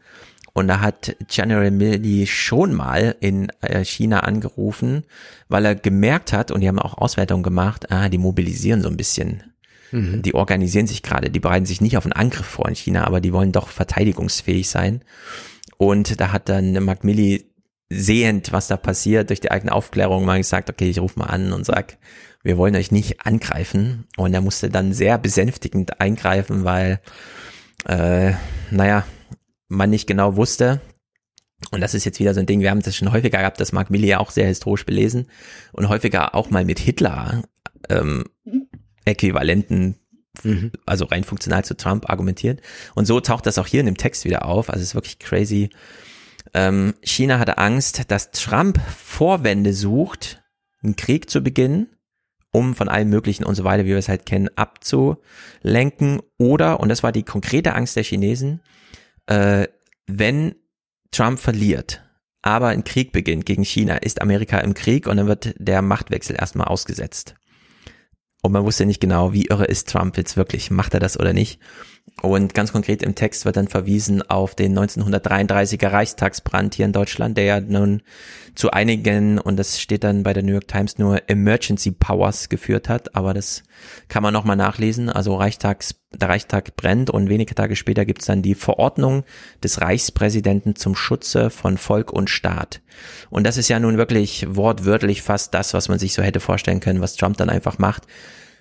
[0.54, 5.06] Und da hat General Milley schon mal in äh, China angerufen,
[5.48, 8.98] weil er gemerkt hat, und die haben auch Auswertungen gemacht, ah, die mobilisieren so ein
[8.98, 9.44] bisschen
[9.92, 10.22] Mhm.
[10.22, 13.22] Die organisieren sich gerade, die bereiten sich nicht auf einen Angriff vor in China, aber
[13.22, 15.04] die wollen doch verteidigungsfähig sein.
[15.78, 17.52] Und da hat dann Mark Milley
[17.90, 21.54] sehend, was da passiert, durch die eigene Aufklärung mal gesagt, okay, ich rufe mal an
[21.54, 21.98] und sag,
[22.44, 24.06] wir wollen euch nicht angreifen.
[24.18, 27.00] Und er musste dann sehr besänftigend eingreifen, weil,
[27.86, 28.34] äh,
[28.72, 29.06] naja,
[29.68, 30.82] man nicht genau wusste,
[31.72, 33.74] und das ist jetzt wieder so ein Ding, wir haben das schon häufiger gehabt, das
[33.74, 35.28] Mark Milley ja auch sehr historisch belesen
[35.74, 37.44] und häufiger auch mal mit Hitler
[37.90, 38.26] ähm,
[39.10, 39.96] Äquivalenten,
[40.44, 40.72] mhm.
[40.86, 42.62] also rein funktional zu Trump argumentiert.
[42.96, 44.70] Und so taucht das auch hier in dem Text wieder auf.
[44.70, 45.70] Also es ist wirklich crazy.
[46.54, 50.42] Ähm, China hatte Angst, dass Trump Vorwände sucht,
[50.82, 51.88] einen Krieg zu beginnen,
[52.52, 56.22] um von allem Möglichen und so weiter, wie wir es halt kennen, abzulenken.
[56.38, 58.62] Oder, und das war die konkrete Angst der Chinesen,
[59.28, 59.68] äh,
[60.08, 60.56] wenn
[61.12, 62.04] Trump verliert,
[62.42, 66.36] aber ein Krieg beginnt gegen China, ist Amerika im Krieg und dann wird der Machtwechsel
[66.40, 67.36] erstmal ausgesetzt.
[68.42, 71.34] Und man wusste nicht genau, wie irre ist Trump jetzt wirklich, macht er das oder
[71.34, 71.60] nicht.
[72.22, 77.38] Und ganz konkret im Text wird dann verwiesen auf den 1933er Reichstagsbrand hier in Deutschland,
[77.38, 78.02] der ja nun
[78.56, 82.90] zu einigen, und das steht dann bei der New York Times nur Emergency Powers geführt
[82.90, 83.64] hat, aber das
[84.10, 85.10] kann man nochmal nachlesen.
[85.10, 89.24] Also Reichstags, der Reichstag brennt und wenige Tage später gibt's dann die Verordnung
[89.64, 92.82] des Reichspräsidenten zum Schutze von Volk und Staat.
[93.30, 96.82] Und das ist ja nun wirklich wortwörtlich fast das, was man sich so hätte vorstellen
[96.82, 98.08] können, was Trump dann einfach macht.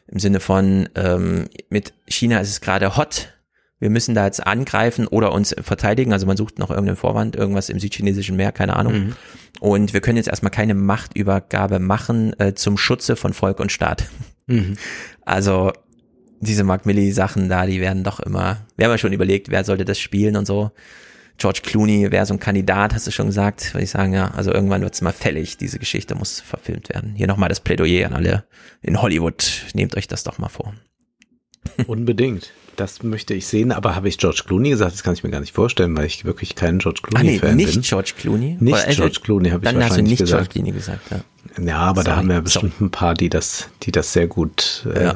[0.06, 3.34] Im Sinne von, ähm, mit China ist es gerade hot,
[3.80, 6.12] wir müssen da jetzt angreifen oder uns verteidigen.
[6.12, 8.92] Also man sucht noch irgendeinen Vorwand, irgendwas im südchinesischen Meer, keine Ahnung.
[8.92, 9.12] Mhm.
[9.60, 14.06] Und wir können jetzt erstmal keine Machtübergabe machen äh, zum Schutze von Volk und Staat.
[14.46, 14.76] Mhm.
[15.22, 15.72] Also
[16.40, 19.64] diese Mark Milli Sachen da, die werden doch immer, wir haben ja schon überlegt, wer
[19.64, 20.70] sollte das spielen und so.
[21.36, 24.52] George Clooney wäre so ein Kandidat, hast du schon gesagt, würde ich sagen, ja, also
[24.52, 27.14] irgendwann wird's mal fällig, diese Geschichte muss verfilmt werden.
[27.14, 28.44] Hier nochmal das Plädoyer an alle
[28.82, 30.74] in Hollywood, nehmt euch das doch mal vor.
[31.86, 32.52] Unbedingt.
[32.78, 34.92] Das möchte ich sehen, aber habe ich George Clooney gesagt?
[34.92, 37.56] Das kann ich mir gar nicht vorstellen, weil ich wirklich kein George Ah nee, Clooney-Fan
[37.56, 37.82] nicht bin.
[37.82, 38.56] George Clooney?
[38.60, 40.52] Nicht Oder, äh, George Clooney habe ich Dann hast du nicht gesagt.
[40.52, 41.64] George Clooney gesagt, ja.
[41.64, 42.16] Ja, aber da Sorry.
[42.18, 45.14] haben wir bestimmt ein paar, die das, die das sehr gut äh, Ja.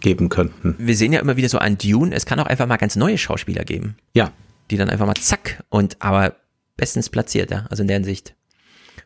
[0.00, 0.74] geben könnten.
[0.78, 3.18] Wir sehen ja immer wieder so an Dune, es kann auch einfach mal ganz neue
[3.18, 4.32] Schauspieler geben, Ja,
[4.70, 6.34] die dann einfach mal zack und aber
[6.78, 8.34] bestens platziert, ja, also in der Hinsicht.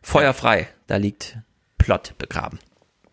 [0.01, 1.37] Feuerfrei, da liegt
[1.77, 2.59] Plot begraben.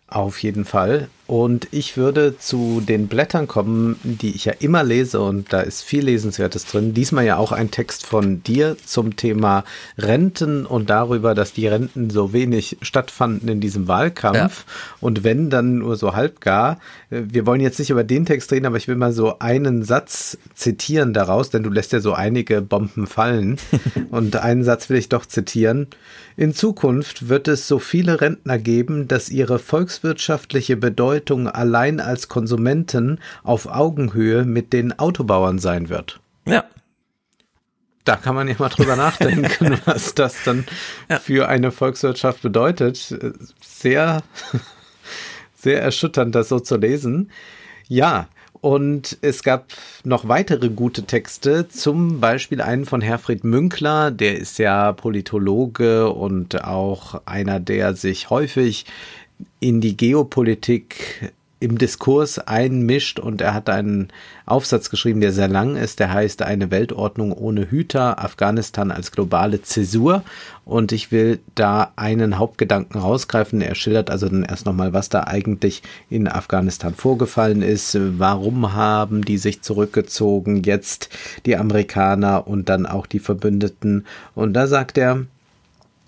[0.08, 1.08] Auf jeden Fall.
[1.26, 5.82] Und ich würde zu den Blättern kommen, die ich ja immer lese und da ist
[5.82, 6.94] viel Lesenswertes drin.
[6.94, 9.64] Diesmal ja auch ein Text von dir zum Thema
[9.98, 14.64] Renten und darüber, dass die Renten so wenig stattfanden in diesem Wahlkampf
[15.00, 16.78] und wenn dann nur so halbgar.
[17.10, 19.82] Äh, Wir wollen jetzt nicht über den Text reden, aber ich will mal so einen
[19.82, 23.58] Satz zitieren daraus, denn du lässt ja so einige Bomben fallen.
[24.12, 25.88] und einen Satz will ich doch zitieren.
[26.36, 33.20] In Zukunft wird es so viele Rentner geben, dass ihre volkswirtschaftliche Bedeutung allein als Konsumenten
[33.42, 36.20] auf Augenhöhe mit den Autobauern sein wird.
[36.46, 36.64] Ja,
[38.04, 40.66] Da kann man ja mal drüber nachdenken, was das dann
[41.08, 41.18] Ja.
[41.18, 43.18] für eine Volkswirtschaft bedeutet.
[43.64, 44.22] Sehr,
[45.56, 47.30] sehr erschütternd, das so zu lesen.
[47.88, 48.28] Ja,
[48.66, 49.66] und es gab
[50.02, 56.64] noch weitere gute Texte, zum Beispiel einen von Herfried Münkler, der ist ja Politologe und
[56.64, 58.84] auch einer, der sich häufig
[59.60, 64.08] in die Geopolitik im Diskurs einmischt und er hat einen
[64.44, 69.62] Aufsatz geschrieben, der sehr lang ist, der heißt Eine Weltordnung ohne Hüter, Afghanistan als globale
[69.62, 70.22] Zäsur.
[70.66, 73.62] Und ich will da einen Hauptgedanken rausgreifen.
[73.62, 79.24] Er schildert also dann erst nochmal, was da eigentlich in Afghanistan vorgefallen ist, warum haben
[79.24, 81.08] die sich zurückgezogen, jetzt
[81.46, 84.06] die Amerikaner und dann auch die Verbündeten.
[84.34, 85.24] Und da sagt er,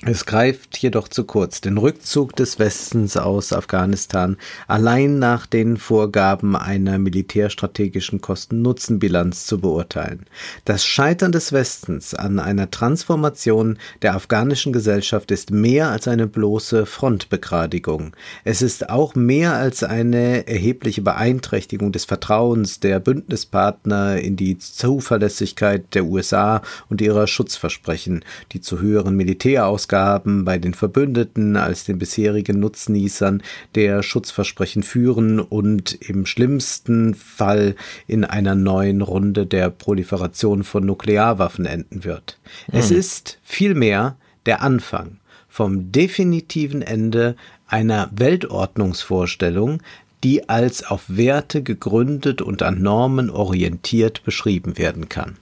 [0.06, 4.36] es greift jedoch zu kurz, den Rückzug des Westens aus Afghanistan
[4.68, 10.26] allein nach den Vorgaben einer militärstrategischen Kosten-Nutzen-Bilanz zu beurteilen.
[10.64, 16.86] Das Scheitern des Westens an einer Transformation der afghanischen Gesellschaft ist mehr als eine bloße
[16.86, 18.14] Frontbegradigung.
[18.44, 25.92] Es ist auch mehr als eine erhebliche Beeinträchtigung des Vertrauens der Bündnispartner in die Zuverlässigkeit
[25.96, 32.60] der USA und ihrer Schutzversprechen, die zu höheren Militärausgaben bei den Verbündeten als den bisherigen
[32.60, 33.42] Nutznießern
[33.74, 37.74] der Schutzversprechen führen und im schlimmsten Fall
[38.06, 42.38] in einer neuen Runde der Proliferation von Nuklearwaffen enden wird.
[42.70, 44.16] Es ist vielmehr
[44.46, 47.34] der Anfang vom definitiven Ende
[47.66, 49.82] einer Weltordnungsvorstellung,
[50.24, 55.36] die als auf Werte gegründet und an Normen orientiert beschrieben werden kann.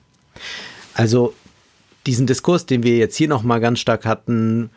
[0.94, 1.34] Also
[2.06, 4.70] diesen Diskurs, den wir jetzt hier nochmal ganz stark hatten,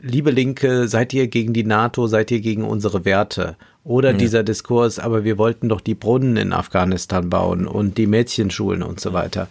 [0.00, 3.56] liebe Linke, seid ihr gegen die NATO, seid ihr gegen unsere Werte?
[3.84, 8.82] Oder dieser Diskurs, aber wir wollten doch die Brunnen in Afghanistan bauen und die Mädchenschulen
[8.82, 9.46] und so weiter.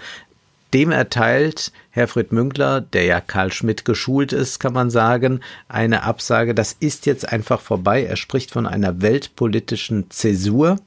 [0.73, 6.55] Dem erteilt Herfried Münkler, der ja Karl Schmidt geschult ist, kann man sagen, eine Absage.
[6.55, 8.05] Das ist jetzt einfach vorbei.
[8.05, 10.79] Er spricht von einer weltpolitischen Zäsur.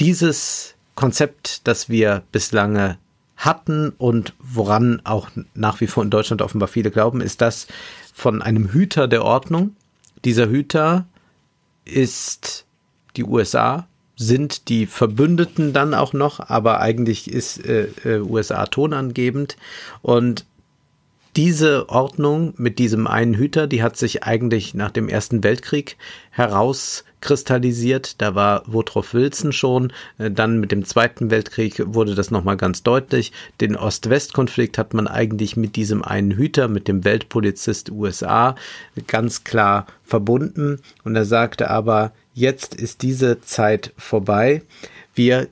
[0.00, 2.96] Dieses Konzept, das wir bislang
[3.44, 7.66] hatten und woran auch nach wie vor in Deutschland offenbar viele glauben, ist das
[8.14, 9.74] von einem Hüter der Ordnung.
[10.24, 11.06] Dieser Hüter
[11.84, 12.66] ist
[13.16, 19.56] die USA, sind die Verbündeten dann auch noch, aber eigentlich ist äh, äh, USA tonangebend.
[20.02, 20.46] Und
[21.34, 25.96] diese Ordnung mit diesem einen Hüter, die hat sich eigentlich nach dem Ersten Weltkrieg
[27.22, 28.20] herauskristallisiert.
[28.20, 29.92] Da war Woodrow Wilson schon.
[30.18, 33.32] Äh, Dann mit dem Zweiten Weltkrieg wurde das nochmal ganz deutlich.
[33.60, 38.56] Den Ost-West-Konflikt hat man eigentlich mit diesem einen Hüter, mit dem Weltpolizist USA,
[39.06, 40.80] ganz klar verbunden.
[41.04, 44.62] Und er sagte aber, jetzt ist diese Zeit vorbei.
[45.14, 45.48] Wir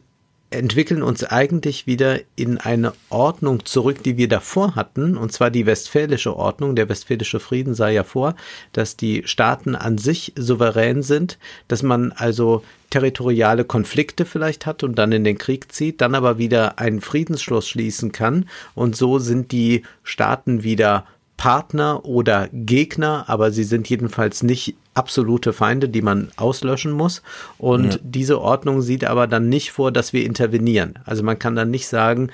[0.51, 5.65] entwickeln uns eigentlich wieder in eine Ordnung zurück, die wir davor hatten, und zwar die
[5.65, 6.75] westfälische Ordnung.
[6.75, 8.35] Der westfälische Frieden sah ja vor,
[8.73, 14.99] dass die Staaten an sich souverän sind, dass man also territoriale Konflikte vielleicht hat und
[14.99, 18.49] dann in den Krieg zieht, dann aber wieder einen Friedensschluss schließen kann.
[18.75, 21.07] Und so sind die Staaten wieder
[21.41, 27.23] Partner oder Gegner, aber sie sind jedenfalls nicht absolute Feinde, die man auslöschen muss.
[27.57, 28.01] Und Ja.
[28.03, 30.99] diese Ordnung sieht aber dann nicht vor, dass wir intervenieren.
[31.07, 32.29] Also man kann dann nicht sagen,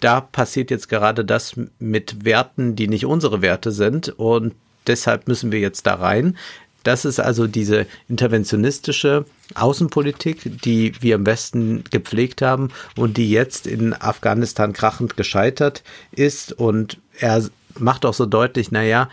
[0.00, 4.52] da passiert jetzt gerade das mit Werten, die nicht unsere Werte sind und
[4.86, 6.36] deshalb müssen wir jetzt da rein.
[6.82, 9.24] Das ist also diese interventionistische
[9.54, 16.52] Außenpolitik, die wir im Westen gepflegt haben und die jetzt in Afghanistan krachend gescheitert ist.
[16.52, 17.42] Und er
[17.78, 19.08] macht auch so deutlich, naja,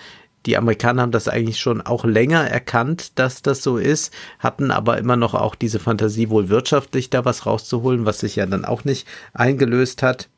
[0.45, 4.97] die Amerikaner haben das eigentlich schon auch länger erkannt, dass das so ist, hatten aber
[4.97, 8.85] immer noch auch diese Fantasie, wohl wirtschaftlich da was rauszuholen, was sich ja dann auch
[8.85, 10.29] nicht eingelöst hat.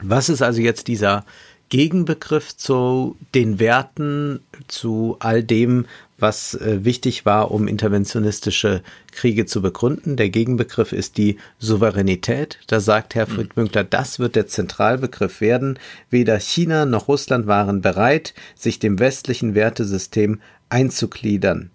[0.00, 1.24] Was ist also jetzt dieser
[1.70, 5.86] Gegenbegriff zu den Werten, zu all dem,
[6.18, 8.82] was äh, wichtig war, um interventionistische
[9.12, 10.16] Kriege zu begründen.
[10.16, 12.58] Der Gegenbegriff ist die Souveränität.
[12.66, 15.78] Da sagt Herr Friedmünkler, das wird der Zentralbegriff werden.
[16.10, 21.70] Weder China noch Russland waren bereit, sich dem westlichen Wertesystem einzugliedern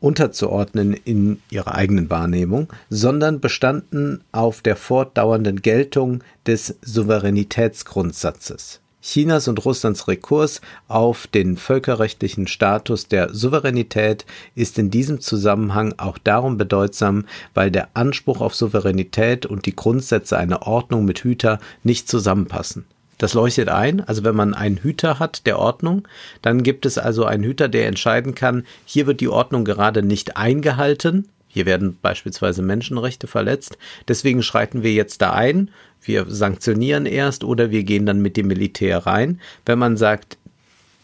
[0.00, 8.80] unterzuordnen in ihrer eigenen Wahrnehmung, sondern bestanden auf der fortdauernden Geltung des Souveränitätsgrundsatzes.
[9.02, 16.18] Chinas und Russlands Rekurs auf den völkerrechtlichen Status der Souveränität ist in diesem Zusammenhang auch
[16.18, 17.24] darum bedeutsam,
[17.54, 22.84] weil der Anspruch auf Souveränität und die Grundsätze einer Ordnung mit Hüter nicht zusammenpassen.
[23.20, 24.00] Das leuchtet ein.
[24.00, 26.08] Also wenn man einen Hüter hat der Ordnung,
[26.40, 30.36] dann gibt es also einen Hüter, der entscheiden kann, hier wird die Ordnung gerade nicht
[30.36, 31.28] eingehalten.
[31.52, 33.76] Hier werden beispielsweise Menschenrechte verletzt.
[34.08, 35.70] Deswegen schreiten wir jetzt da ein
[36.02, 39.40] wir sanktionieren erst oder wir gehen dann mit dem Militär rein.
[39.66, 40.38] Wenn man sagt,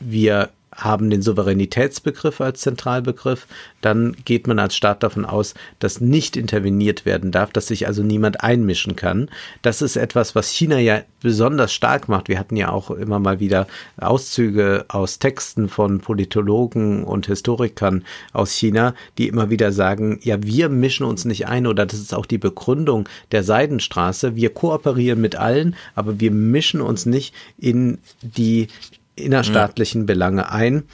[0.01, 3.47] wir haben den Souveränitätsbegriff als Zentralbegriff,
[3.81, 8.03] dann geht man als Staat davon aus, dass nicht interveniert werden darf, dass sich also
[8.03, 9.31] niemand einmischen kann.
[9.63, 12.29] Das ist etwas, was China ja besonders stark macht.
[12.29, 13.67] Wir hatten ja auch immer mal wieder
[13.97, 20.69] Auszüge aus Texten von Politologen und Historikern aus China, die immer wieder sagen, ja, wir
[20.69, 24.37] mischen uns nicht ein oder das ist auch die Begründung der Seidenstraße.
[24.37, 28.69] Wir kooperieren mit allen, aber wir mischen uns nicht in die
[29.17, 30.07] innerstaatlichen mhm.
[30.07, 30.85] Belange ein.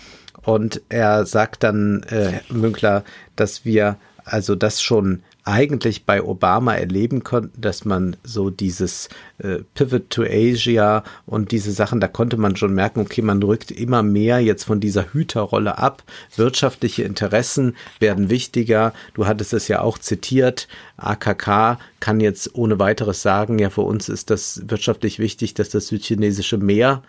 [0.44, 3.04] Und er sagt dann, äh, Münkler,
[3.36, 9.08] dass wir also das schon eigentlich bei Obama erleben konnten, dass man so dieses
[9.38, 13.72] äh, Pivot to Asia und diese Sachen, da konnte man schon merken, okay, man rückt
[13.72, 16.04] immer mehr jetzt von dieser Hüterrolle ab.
[16.36, 18.92] Wirtschaftliche Interessen werden wichtiger.
[19.14, 20.68] Du hattest es ja auch zitiert.
[20.96, 25.88] AKK kann jetzt ohne weiteres sagen, ja, für uns ist das wirtschaftlich wichtig, dass das
[25.88, 27.02] südchinesische Meer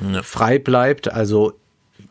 [0.00, 0.22] ja.
[0.22, 1.12] frei bleibt.
[1.12, 1.54] Also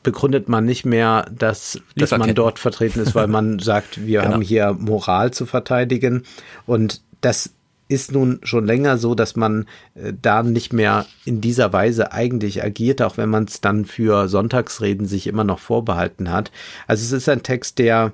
[0.01, 4.33] begründet man nicht mehr, dass, dass man dort vertreten ist, weil man sagt, wir genau.
[4.33, 6.23] haben hier Moral zu verteidigen.
[6.65, 7.51] Und das
[7.87, 9.65] ist nun schon länger so, dass man
[9.95, 14.27] äh, da nicht mehr in dieser Weise eigentlich agiert, auch wenn man es dann für
[14.27, 16.51] Sonntagsreden sich immer noch vorbehalten hat.
[16.87, 18.11] Also es ist ein Text, der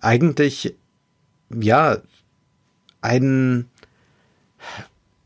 [0.00, 0.74] eigentlich,
[1.50, 1.98] ja,
[3.00, 3.70] einen,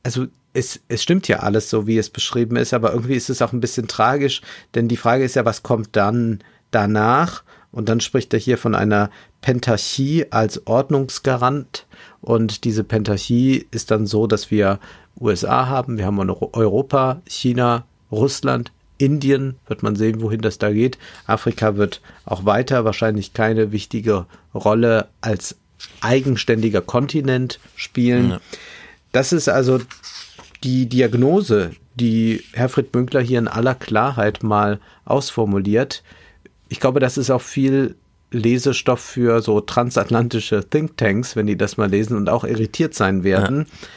[0.03, 3.43] also es, es stimmt ja alles so, wie es beschrieben ist, aber irgendwie ist es
[3.43, 4.43] auch ein bisschen tragisch,
[4.75, 6.41] denn die Frage ist ja, was kommt dann
[6.71, 7.43] danach?
[7.73, 9.11] Und dann spricht er hier von einer
[9.43, 11.87] Pentarchie als Ordnungsgarant.
[12.21, 14.81] Und diese Pentarchie ist dann so, dass wir
[15.21, 20.99] USA haben, wir haben Europa, China, Russland, Indien, wird man sehen, wohin das da geht.
[21.27, 25.57] Afrika wird auch weiter wahrscheinlich keine wichtige Rolle als
[26.01, 28.31] eigenständiger Kontinent spielen.
[28.31, 28.41] Ja.
[29.13, 29.81] Das ist also
[30.65, 36.03] die Diagnose, die Herfried Münkler hier in aller Klarheit mal ausformuliert.
[36.69, 37.97] Ich glaube, das ist auch viel
[38.31, 43.67] Lesestoff für so transatlantische Thinktanks, wenn die das mal lesen und auch irritiert sein werden.
[43.69, 43.89] Ja.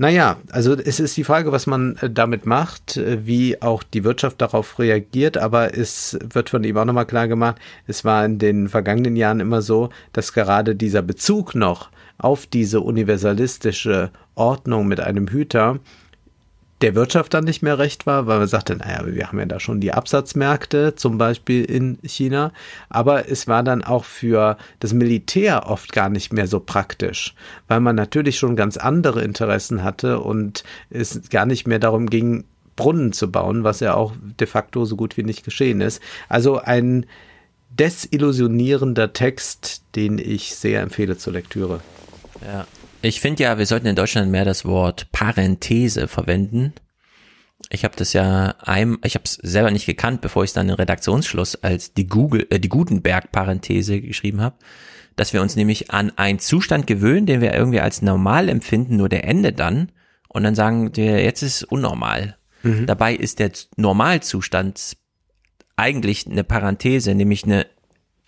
[0.00, 4.02] Naja, also es ist die Frage, was man äh, damit macht, äh, wie auch die
[4.02, 7.56] Wirtschaft darauf reagiert, aber es wird von ihm auch nochmal klar gemacht,
[7.86, 11.90] es war in den vergangenen Jahren immer so, dass gerade dieser Bezug noch
[12.20, 15.80] auf diese universalistische Ordnung mit einem Hüter
[16.80, 19.60] der Wirtschaft dann nicht mehr recht war, weil man sagte, naja, wir haben ja da
[19.60, 22.52] schon die Absatzmärkte, zum Beispiel in China,
[22.88, 27.34] aber es war dann auch für das Militär oft gar nicht mehr so praktisch,
[27.68, 32.44] weil man natürlich schon ganz andere Interessen hatte und es gar nicht mehr darum ging,
[32.76, 36.00] Brunnen zu bauen, was ja auch de facto so gut wie nicht geschehen ist.
[36.30, 37.04] Also ein
[37.68, 41.80] desillusionierender Text, den ich sehr empfehle zur Lektüre.
[42.46, 42.66] Ja.
[43.02, 46.74] Ich finde ja, wir sollten in Deutschland mehr das Wort Parenthese verwenden.
[47.70, 50.68] Ich habe das ja einem, ich habe es selber nicht gekannt, bevor ich es dann
[50.68, 54.56] in Redaktionsschluss als die Google, äh, die Gutenberg-Parenthese geschrieben habe,
[55.16, 59.08] dass wir uns nämlich an einen Zustand gewöhnen, den wir irgendwie als normal empfinden, nur
[59.08, 59.92] der Ende dann,
[60.28, 62.36] und dann sagen wir, jetzt ist es unnormal.
[62.62, 62.86] Mhm.
[62.86, 64.96] Dabei ist der Normalzustand
[65.76, 67.66] eigentlich eine Parenthese, nämlich eine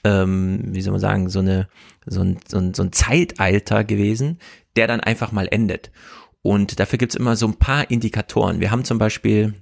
[0.05, 1.69] ähm, wie soll man sagen, so eine,
[2.07, 4.39] so ein, so ein, so ein Zeitalter gewesen,
[4.77, 5.91] der dann einfach mal endet.
[6.43, 8.61] Und dafür gibt's immer so ein paar Indikatoren.
[8.61, 9.55] Wir haben zum Beispiel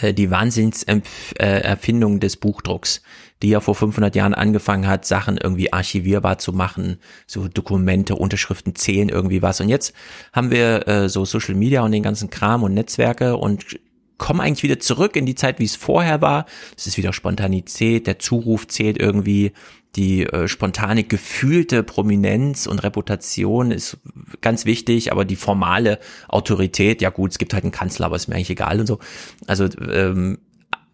[0.00, 3.02] äh, die Wahnsinnserfindung des Buchdrucks,
[3.42, 8.74] die ja vor 500 Jahren angefangen hat, Sachen irgendwie archivierbar zu machen, so Dokumente, Unterschriften
[8.74, 9.60] zählen irgendwie was.
[9.60, 9.94] Und jetzt
[10.32, 13.78] haben wir äh, so Social Media und den ganzen Kram und Netzwerke und
[14.18, 16.46] kommen eigentlich wieder zurück in die Zeit, wie es vorher war.
[16.76, 19.52] Es ist wieder Spontanität, der Zuruf zählt irgendwie,
[19.96, 23.98] die äh, spontane gefühlte Prominenz und Reputation ist
[24.40, 25.98] ganz wichtig, aber die formale
[26.28, 28.98] Autorität, ja gut, es gibt halt einen Kanzler, aber ist mir eigentlich egal und so.
[29.46, 30.38] Also ähm,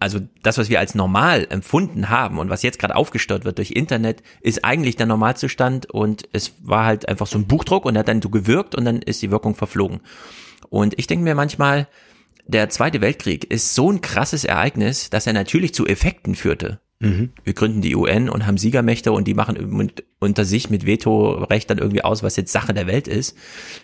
[0.02, 3.70] also das, was wir als normal empfunden haben und was jetzt gerade aufgestört wird durch
[3.70, 8.00] Internet, ist eigentlich der Normalzustand und es war halt einfach so ein Buchdruck und er
[8.00, 10.00] hat dann so gewirkt und dann ist die Wirkung verflogen.
[10.70, 11.86] Und ich denke mir manchmal,
[12.46, 16.80] der Zweite Weltkrieg ist so ein krasses Ereignis, dass er natürlich zu Effekten führte.
[17.02, 17.30] Mhm.
[17.42, 21.78] Wir gründen die UN und haben Siegermächte und die machen unter sich mit Vetorecht dann
[21.78, 23.36] irgendwie aus, was jetzt Sache der Welt ist.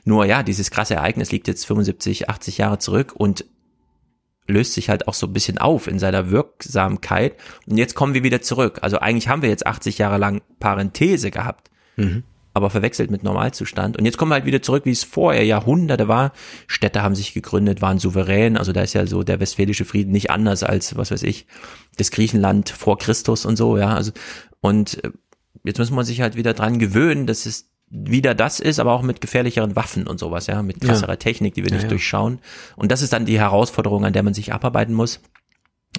[0.04, 3.44] Nur ja, dieses krasse Ereignis liegt jetzt 75, 80 Jahre zurück und
[4.46, 7.34] löst sich halt auch so ein bisschen auf in seiner Wirksamkeit.
[7.66, 8.78] Und jetzt kommen wir wieder zurück.
[8.82, 11.70] Also eigentlich haben wir jetzt 80 Jahre lang Parenthese gehabt.
[11.96, 12.22] Mhm
[12.54, 13.96] aber verwechselt mit Normalzustand.
[13.96, 16.32] Und jetzt kommen wir halt wieder zurück, wie es vorher Jahrhunderte war.
[16.66, 18.56] Städte haben sich gegründet, waren souverän.
[18.56, 21.46] Also da ist ja so der westfälische Frieden nicht anders als, was weiß ich,
[21.96, 23.94] das Griechenland vor Christus und so, ja.
[23.94, 24.12] Also,
[24.60, 25.10] und äh,
[25.64, 29.02] jetzt muss man sich halt wieder dran gewöhnen, dass es wieder das ist, aber auch
[29.02, 31.16] mit gefährlicheren Waffen und sowas, ja, mit krasserer ja.
[31.16, 31.90] Technik, die wir nicht ja, ja.
[31.90, 32.38] durchschauen.
[32.76, 35.20] Und das ist dann die Herausforderung, an der man sich abarbeiten muss.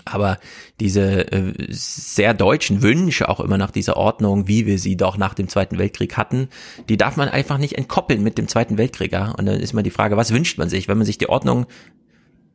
[0.06, 0.40] Aber
[0.80, 5.34] diese äh, sehr deutschen Wünsche auch immer nach dieser Ordnung, wie wir sie doch nach
[5.34, 6.50] dem Zweiten Weltkrieg hatten,
[6.88, 9.12] die darf man einfach nicht entkoppeln mit dem Zweiten Weltkrieg.
[9.12, 9.32] Ja?
[9.32, 11.68] Und dann ist mal die Frage, was wünscht man sich, wenn man sich die Ordnung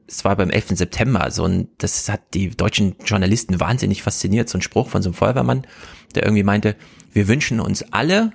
[0.07, 0.77] es war beim 11.
[0.77, 5.09] September, so ein, das hat die deutschen Journalisten wahnsinnig fasziniert, so ein Spruch von so
[5.09, 5.67] einem Feuerwehrmann,
[6.15, 6.77] der irgendwie meinte,
[7.13, 8.33] wir wünschen uns alle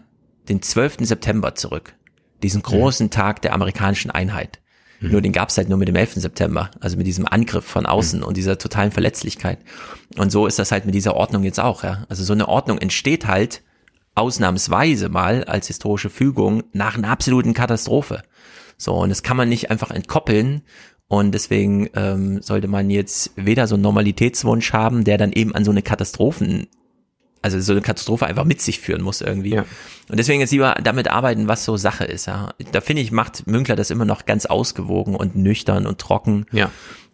[0.48, 0.98] den 12.
[1.02, 1.94] September zurück,
[2.42, 3.10] diesen großen.
[3.12, 4.60] Tag der amerikanischen Einheit.
[5.00, 5.12] Mhm.
[5.12, 6.16] Nur den gab's halt nur mit dem 11.
[6.16, 8.26] September, also mit diesem Angriff von außen mhm.
[8.26, 9.60] und dieser totalen Verletzlichkeit.
[10.18, 12.06] Und so ist das halt mit dieser Ordnung jetzt auch, ja.
[12.10, 13.62] Also so eine Ordnung entsteht halt
[14.16, 18.24] ausnahmsweise mal als historische Fügung nach einer absoluten Katastrophe.
[18.78, 20.62] So, und das kann man nicht einfach entkoppeln.
[21.08, 25.66] Und deswegen ähm, sollte man jetzt weder so einen Normalitätswunsch haben, der dann eben an
[25.66, 26.68] so eine Katastrophen
[27.42, 29.54] also so eine Katastrophe einfach mit sich führen muss irgendwie.
[29.56, 29.66] Ja.
[30.10, 32.26] Und deswegen jetzt lieber damit arbeiten, was so Sache ist.
[32.26, 32.54] Ja.
[32.72, 36.46] Da finde ich, macht Münkler das immer noch ganz ausgewogen und nüchtern und trocken.
[36.52, 36.72] Ja.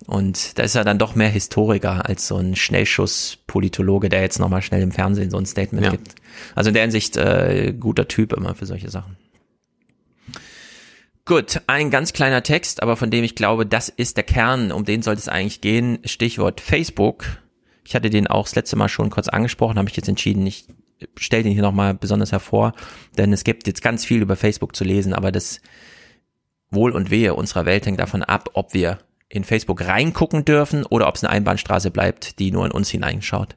[0.07, 4.61] Und da ist er dann doch mehr Historiker als so ein Schnellschuss-Politologe, der jetzt nochmal
[4.61, 5.91] schnell im Fernsehen so ein Statement ja.
[5.91, 6.15] gibt.
[6.55, 9.17] Also in der Hinsicht äh, guter Typ immer für solche Sachen.
[11.25, 14.85] Gut, ein ganz kleiner Text, aber von dem ich glaube, das ist der Kern, um
[14.85, 15.97] den sollte es eigentlich gehen.
[16.05, 17.25] Stichwort Facebook
[17.85, 20.67] ich hatte den auch das letzte Mal schon kurz angesprochen, habe ich jetzt entschieden, ich
[21.17, 22.73] stelle den hier nochmal besonders hervor,
[23.17, 25.61] denn es gibt jetzt ganz viel über Facebook zu lesen, aber das
[26.71, 28.99] Wohl und Wehe unserer Welt hängt davon ab, ob wir
[29.29, 33.55] in Facebook reingucken dürfen oder ob es eine Einbahnstraße bleibt, die nur in uns hineinschaut.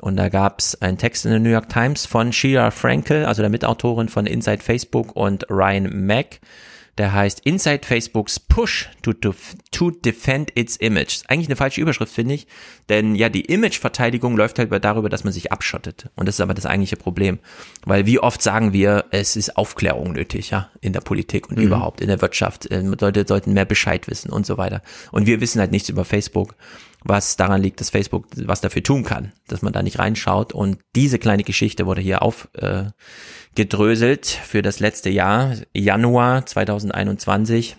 [0.00, 3.42] Und da gab es einen Text in der New York Times von Shira Frankel, also
[3.42, 6.40] der Mitautorin von Inside Facebook und Ryan Mack,
[6.98, 9.34] der heißt Inside Facebooks Push to, to,
[9.70, 11.22] to Defend Its Image.
[11.28, 12.46] Eigentlich eine falsche Überschrift, finde ich,
[12.88, 16.10] denn ja, die Imageverteidigung läuft halt darüber, dass man sich abschottet.
[16.16, 17.38] Und das ist aber das eigentliche Problem.
[17.84, 21.64] Weil wie oft sagen wir, es ist Aufklärung nötig, ja, in der Politik und mhm.
[21.64, 22.70] überhaupt in der Wirtschaft.
[22.70, 24.82] Äh, Leute sollten mehr Bescheid wissen und so weiter.
[25.12, 26.54] Und wir wissen halt nichts über Facebook
[27.04, 30.52] was daran liegt, dass Facebook was dafür tun kann, dass man da nicht reinschaut.
[30.52, 32.84] Und diese kleine Geschichte wurde hier auf, äh,
[33.54, 37.76] gedröselt für das letzte Jahr, Januar 2021.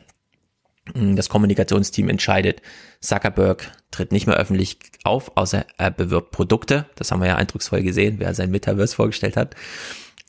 [0.94, 2.62] Das Kommunikationsteam entscheidet,
[3.00, 6.86] Zuckerberg tritt nicht mehr öffentlich auf, außer er bewirbt Produkte.
[6.96, 9.56] Das haben wir ja eindrucksvoll gesehen, wer sein Metaverse vorgestellt hat.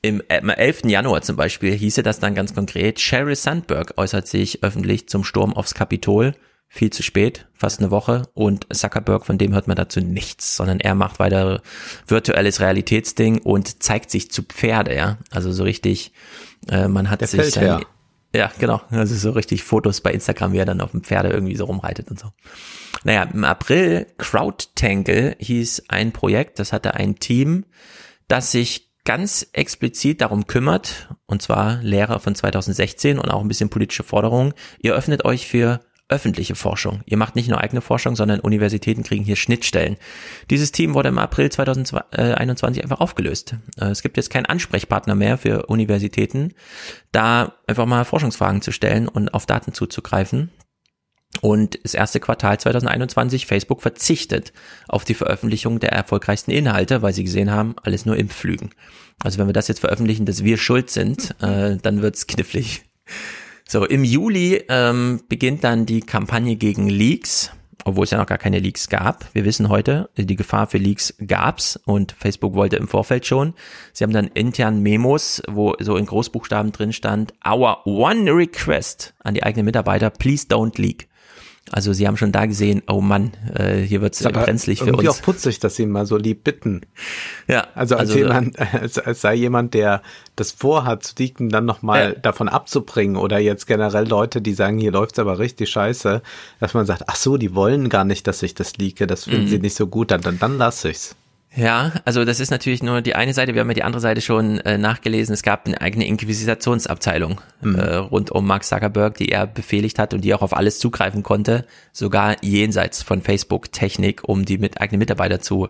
[0.02, 0.84] Im 11.
[0.86, 5.54] Januar zum Beispiel hieße das dann ganz konkret, Sheryl Sandberg äußert sich öffentlich zum Sturm
[5.54, 6.34] aufs Kapitol
[6.74, 8.22] viel zu spät, fast eine Woche.
[8.32, 11.60] Und Zuckerberg, von dem hört man dazu nichts, sondern er macht weiter
[12.06, 15.18] virtuelles Realitätsding und zeigt sich zu Pferde, ja.
[15.30, 16.12] Also so richtig,
[16.70, 17.84] äh, man hat Der sich sein,
[18.34, 18.80] ja, genau.
[18.88, 22.10] Also so richtig Fotos bei Instagram, wie er dann auf dem Pferde irgendwie so rumreitet
[22.10, 22.32] und so.
[23.04, 27.66] Naja, im April CrowdTangle hieß ein Projekt, das hatte ein Team,
[28.28, 33.68] das sich ganz explizit darum kümmert, und zwar Lehrer von 2016 und auch ein bisschen
[33.68, 34.54] politische Forderungen.
[34.78, 35.80] Ihr öffnet euch für
[36.12, 37.00] öffentliche Forschung.
[37.06, 39.96] Ihr macht nicht nur eigene Forschung, sondern Universitäten kriegen hier Schnittstellen.
[40.50, 43.56] Dieses Team wurde im April 2021 einfach aufgelöst.
[43.80, 46.52] Äh, es gibt jetzt keinen Ansprechpartner mehr für Universitäten,
[47.12, 50.50] da einfach mal Forschungsfragen zu stellen und auf Daten zuzugreifen.
[51.40, 54.52] Und das erste Quartal 2021, Facebook verzichtet
[54.86, 58.70] auf die Veröffentlichung der erfolgreichsten Inhalte, weil sie gesehen haben, alles nur Impfflügen.
[59.24, 62.84] Also wenn wir das jetzt veröffentlichen, dass wir schuld sind, äh, dann wird's knifflig.
[63.68, 67.50] So, im Juli ähm, beginnt dann die Kampagne gegen Leaks.
[67.84, 69.26] obwohl es ja noch gar keine Leaks gab.
[69.34, 73.54] Wir wissen heute, die Gefahr für Leaks gab's und Facebook wollte im Vorfeld schon.
[73.92, 79.34] Sie haben dann intern Memos, wo so in Großbuchstaben drin stand, our one request an
[79.34, 81.08] die eigenen Mitarbeiter, please don't leak.
[81.70, 85.08] Also sie haben schon da gesehen, oh Mann, äh, hier wird es brenzlig für uns.
[85.08, 86.82] auch putzig, dass sie mal so lieb bitten.
[87.46, 90.02] Ja, Also als also, jemand, als, als sei jemand, der
[90.36, 92.20] das vorhat zu leaken, dann nochmal Ja.
[92.20, 96.20] davon abzubringen oder jetzt generell Leute, die sagen, hier läuft's aber richtig scheiße,
[96.58, 99.44] dass man sagt, ach so, die wollen gar nicht, dass ich das leake, das finden
[99.44, 99.48] Mhm.
[99.48, 101.14] sie nicht so gut, dann, dann, dann lass ich's.
[101.54, 103.52] Ja, also das ist natürlich nur die eine Seite.
[103.52, 105.34] Wir haben ja die andere Seite schon äh, nachgelesen.
[105.34, 110.22] Es gab eine eigene Inquisitionsabteilung äh, rund um Mark Zuckerberg, die er befehligt hat und
[110.22, 115.40] die auch auf alles zugreifen konnte, sogar jenseits von Facebook-Technik, um die mit eigenen Mitarbeiter
[115.40, 115.68] zu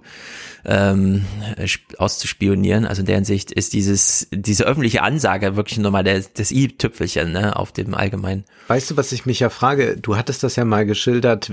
[0.65, 1.25] ähm,
[1.67, 2.87] sp- auszuspionieren.
[2.87, 7.33] Also in der Hinsicht ist dieses diese öffentliche Ansage wirklich nur mal der, das i-Tüpfelchen
[7.33, 8.45] ne, auf dem allgemeinen.
[8.69, 9.97] Weißt du, was ich mich ja frage?
[9.97, 11.51] Du hattest das ja mal geschildert,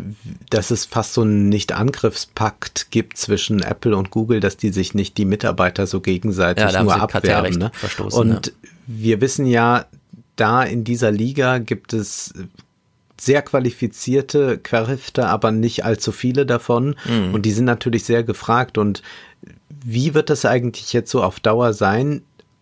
[0.51, 5.17] dass es fast so einen Nicht-Angriffspakt gibt zwischen Apple und Google, dass die sich nicht
[5.17, 7.57] die Mitarbeiter so gegenseitig Ja, nur abwerben.
[7.57, 7.71] Ne?
[8.11, 8.53] Und
[8.87, 9.85] wir wissen ja,
[10.35, 12.33] da in dieser Liga gibt es
[13.19, 16.95] sehr qualifizierte Kräfte, aber nicht allzu viele davon.
[17.05, 17.33] Mhm.
[17.33, 18.77] Und die sind natürlich sehr gefragt.
[18.77, 19.03] Und
[19.83, 22.21] wie wird das eigentlich jetzt so auf Dauer sein?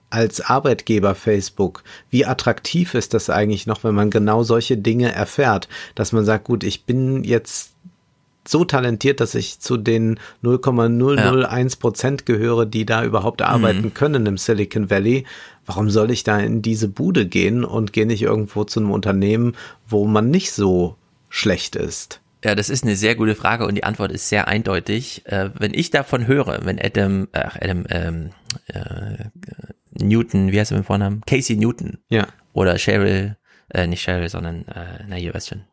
[0.09, 5.67] Als Arbeitgeber Facebook, wie attraktiv ist das eigentlich noch, wenn man genau solche Dinge erfährt,
[5.95, 7.73] dass man sagt, gut, ich bin jetzt
[8.47, 14.37] so talentiert, dass ich zu den 0,001 Prozent gehöre, die da überhaupt arbeiten können im
[14.37, 15.25] Silicon Valley.
[15.65, 19.55] Warum soll ich da in diese Bude gehen und gehe nicht irgendwo zu einem Unternehmen,
[19.87, 20.95] wo man nicht so
[21.29, 22.21] schlecht ist?
[22.43, 25.23] Ja, das ist eine sehr gute Frage und die Antwort ist sehr eindeutig.
[25.25, 28.29] Äh, wenn ich davon höre, wenn Adam, ach, Adam, ähm,
[28.67, 29.25] äh,
[29.99, 31.21] Newton, wie heißt er mit dem Vornamen?
[31.25, 32.27] Casey Newton Ja.
[32.53, 33.35] oder Cheryl,
[33.69, 35.63] äh, nicht Cheryl, sondern, äh, na, ihr weißt schon.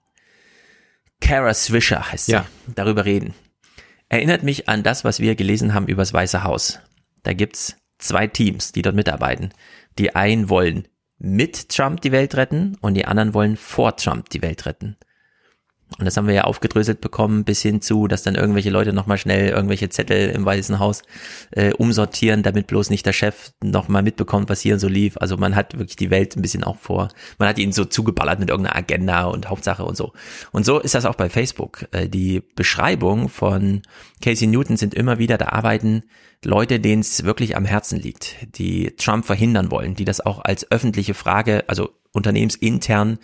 [1.20, 2.46] Kara Swisher heißt sie, Ja.
[2.74, 3.34] darüber reden.
[4.08, 6.78] Erinnert mich an das, was wir gelesen haben übers Weiße Haus.
[7.22, 9.50] Da gibt's zwei Teams, die dort mitarbeiten.
[9.98, 10.86] Die einen wollen
[11.18, 14.96] mit Trump die Welt retten und die anderen wollen vor Trump die Welt retten.
[15.98, 19.16] Und das haben wir ja aufgedröselt bekommen, bis hin zu, dass dann irgendwelche Leute nochmal
[19.16, 21.02] schnell irgendwelche Zettel im Weißen Haus
[21.52, 25.16] äh, umsortieren, damit bloß nicht der Chef nochmal mitbekommt, was hier so lief.
[25.18, 27.08] Also man hat wirklich die Welt ein bisschen auch vor.
[27.38, 30.12] Man hat ihn so zugeballert mit irgendeiner Agenda und Hauptsache und so.
[30.50, 31.86] Und so ist das auch bei Facebook.
[31.92, 33.82] Äh, die Beschreibung von
[34.20, 36.02] Casey Newton sind immer wieder, da arbeiten
[36.44, 40.70] Leute, denen es wirklich am Herzen liegt, die Trump verhindern wollen, die das auch als
[40.70, 43.18] öffentliche Frage, also unternehmensintern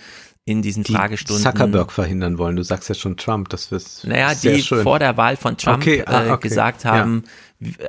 [0.44, 2.56] in diesen Die Fragestunden Zuckerberg verhindern wollen.
[2.56, 4.82] Du sagst ja schon Trump, das ist naja, sehr die schön.
[4.82, 7.28] vor der Wahl von Trump Okay, ah, äh, okay, gesagt haben, w-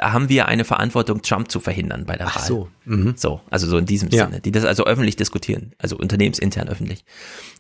[0.02, 2.46] haben wir eine Verantwortung, Trump zu verhindern bei der Ach Wahl.
[2.46, 2.70] so.
[2.86, 3.14] Mhm.
[3.16, 4.26] So, also so in diesem Ja.
[4.26, 7.06] Sinne, die das also öffentlich diskutieren, also unternehmensintern öffentlich.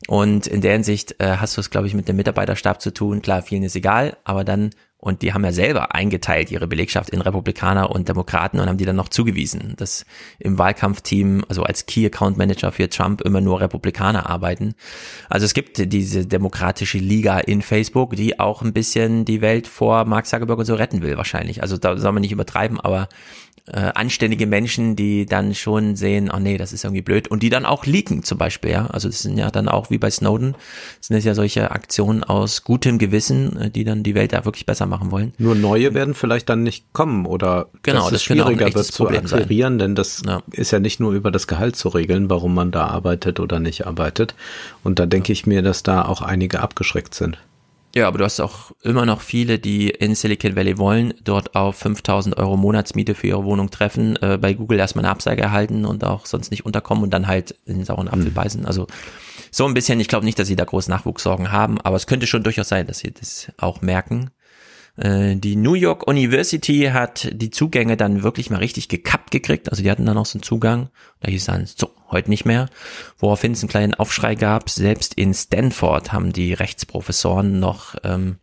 [0.07, 3.21] Und in der Hinsicht äh, hast du es, glaube ich, mit dem Mitarbeiterstab zu tun.
[3.21, 7.21] Klar, vielen ist egal, aber dann, und die haben ja selber eingeteilt, ihre Belegschaft in
[7.21, 10.05] Republikaner und Demokraten und haben die dann noch zugewiesen, dass
[10.37, 14.75] im Wahlkampfteam, also als Key Account Manager für Trump immer nur Republikaner arbeiten.
[15.27, 20.05] Also es gibt diese demokratische Liga in Facebook, die auch ein bisschen die Welt vor
[20.05, 21.63] Mark Zuckerberg und so retten will, wahrscheinlich.
[21.63, 23.07] Also da soll man nicht übertreiben, aber
[23.67, 27.49] äh, anständige Menschen, die dann schon sehen, oh nee, das ist irgendwie blöd und die
[27.51, 28.87] dann auch leaken zum Beispiel, ja.
[28.87, 30.55] Also das sind ja dann auch wie bei Snowden,
[30.99, 34.65] sind das ja solche Aktionen aus gutem Gewissen, äh, die dann die Welt da wirklich
[34.65, 35.33] besser machen wollen.
[35.37, 39.03] Nur neue werden vielleicht dann nicht kommen oder Genau, das es ein schwieriger wird zu
[39.03, 39.41] Problem sein.
[39.43, 40.41] akquirieren, denn das Ja.
[40.51, 43.85] ist ja nicht nur über das Gehalt zu regeln, warum man da arbeitet oder nicht
[43.85, 44.33] arbeitet.
[44.83, 47.37] Und da denke ich mir, dass da auch einige abgeschreckt sind.
[47.93, 51.75] Ja, aber du hast auch immer noch viele, die in Silicon Valley wollen, dort auf
[51.75, 56.05] 5000 Euro Monatsmiete für ihre Wohnung treffen, äh, bei Google erstmal eine Absage erhalten und
[56.05, 58.65] auch sonst nicht unterkommen und dann halt in den sauren Apfel beißen.
[58.65, 58.87] Also
[59.51, 62.27] so ein bisschen, ich glaube nicht, dass sie da groß Nachwuchssorgen haben, aber es könnte
[62.27, 64.31] schon durchaus sein, dass sie das auch merken.
[64.97, 69.69] Äh, Die New York University hat die Zugänge dann wirklich mal richtig gekappt gekriegt.
[69.69, 70.89] Also die hatten dann auch so einen Zugang.
[71.19, 72.69] Da hieß dann, so, heute nicht mehr.
[73.17, 74.69] Woraufhin es einen kleinen Aufschrei gab.
[74.69, 78.37] Selbst in Stanford haben die Rechtsprofessoren noch ähm,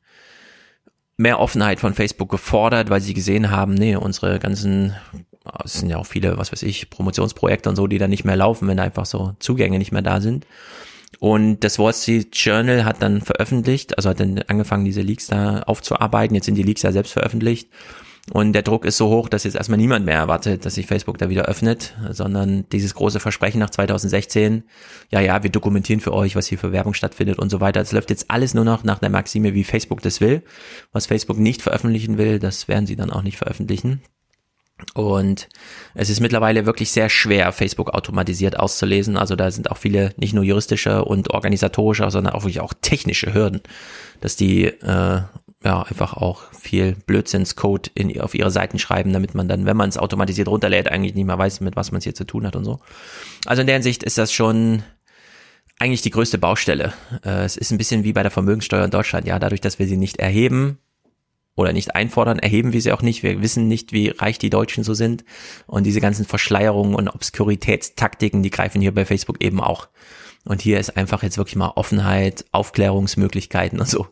[1.17, 4.94] mehr Offenheit von Facebook gefordert, weil sie gesehen haben, nee, unsere ganzen,
[5.65, 8.36] es sind ja auch viele, was weiß ich, Promotionsprojekte und so, die dann nicht mehr
[8.36, 10.47] laufen, wenn da einfach so Zugänge nicht mehr da sind.
[11.20, 15.62] Und das Wall Street Journal hat dann veröffentlicht, also hat dann angefangen, diese Leaks da
[15.62, 16.34] aufzuarbeiten.
[16.34, 17.68] Jetzt sind die Leaks ja selbst veröffentlicht.
[18.30, 21.18] Und der Druck ist so hoch, dass jetzt erstmal niemand mehr erwartet, dass sich Facebook
[21.18, 24.64] da wieder öffnet, sondern dieses große Versprechen nach 2016,
[25.10, 27.80] ja, ja, wir dokumentieren für euch, was hier für Werbung stattfindet und so weiter.
[27.80, 30.42] Es läuft jetzt alles nur noch nach der Maxime, wie Facebook das will.
[30.92, 34.02] Was Facebook nicht veröffentlichen will, das werden sie dann auch nicht veröffentlichen.
[34.94, 35.48] Und
[35.94, 39.16] es ist mittlerweile wirklich sehr schwer, Facebook automatisiert auszulesen.
[39.16, 43.34] Also da sind auch viele nicht nur juristische und organisatorische, sondern auch wirklich auch technische
[43.34, 43.60] Hürden,
[44.20, 45.23] dass die äh,
[45.65, 49.89] ja einfach auch viel Blödsinnscode in, auf ihre Seiten schreiben, damit man dann, wenn man
[49.89, 52.55] es automatisiert runterlädt, eigentlich nicht mehr weiß, mit was man es hier zu tun hat
[52.55, 52.81] und so.
[53.47, 54.84] Also in der Hinsicht ist das schon
[55.81, 56.92] eigentlich die größte Baustelle.
[57.24, 59.26] Äh, es ist ein bisschen wie bei der Vermögenssteuer in Deutschland.
[59.26, 60.78] Ja, dadurch, dass wir sie nicht erheben
[61.58, 63.22] oder nicht einfordern, erheben wir sie auch nicht.
[63.22, 65.24] Wir wissen nicht, wie reich die Deutschen so sind.
[65.66, 69.88] Und diese ganzen Verschleierungen und Obskuritätstaktiken, die greifen hier bei Facebook eben auch.
[70.44, 74.06] Und hier ist einfach jetzt wirklich mal Offenheit, Aufklärungsmöglichkeiten und so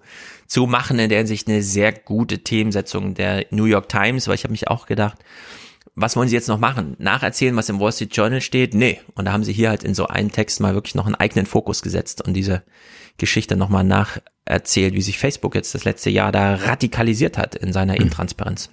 [0.47, 0.99] zu machen.
[0.99, 4.69] In der Hinsicht eine sehr gute Themensetzung der New York Times, weil ich habe mich
[4.69, 5.19] auch gedacht,
[5.95, 6.97] was wollen sie jetzt noch machen?
[6.99, 8.75] Nacherzählen, was im Wall Street Journal steht?
[8.75, 9.01] Nee.
[9.15, 11.47] Und da haben sie hier halt in so einem Text mal wirklich noch einen eigenen
[11.47, 12.65] Fokus gesetzt und diese
[13.17, 13.85] Geschichte nochmal
[14.47, 18.71] nacherzählt, wie sich Facebook jetzt das letzte Jahr da radikalisiert hat in seiner Intransparenz.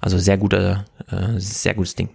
[0.00, 2.08] Also sehr guter, äh, sehr gutes Ding.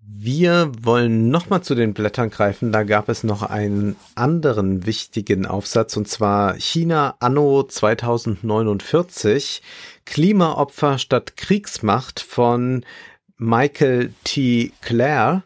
[0.00, 2.72] Wir wollen nochmal zu den Blättern greifen.
[2.72, 9.62] Da gab es noch einen anderen wichtigen Aufsatz und zwar China anno 2049.
[10.06, 12.84] Klimaopfer statt Kriegsmacht von
[13.36, 14.72] Michael T.
[14.80, 15.44] Clare.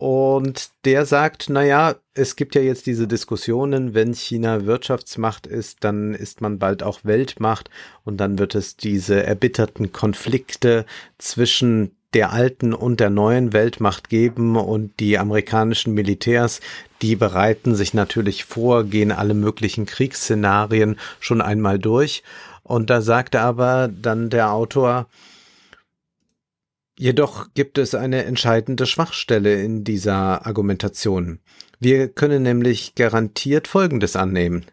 [0.00, 6.14] Und der sagt, naja, es gibt ja jetzt diese Diskussionen, wenn China Wirtschaftsmacht ist, dann
[6.14, 7.68] ist man bald auch Weltmacht
[8.02, 10.86] und dann wird es diese erbitterten Konflikte
[11.18, 16.62] zwischen der alten und der neuen Weltmacht geben und die amerikanischen Militärs,
[17.02, 22.22] die bereiten sich natürlich vor, gehen alle möglichen Kriegsszenarien schon einmal durch.
[22.62, 25.08] Und da sagte aber dann der Autor,
[27.00, 31.40] jedoch gibt es eine entscheidende Schwachstelle in dieser Argumentation.
[31.78, 34.66] Wir können nämlich garantiert Folgendes annehmen.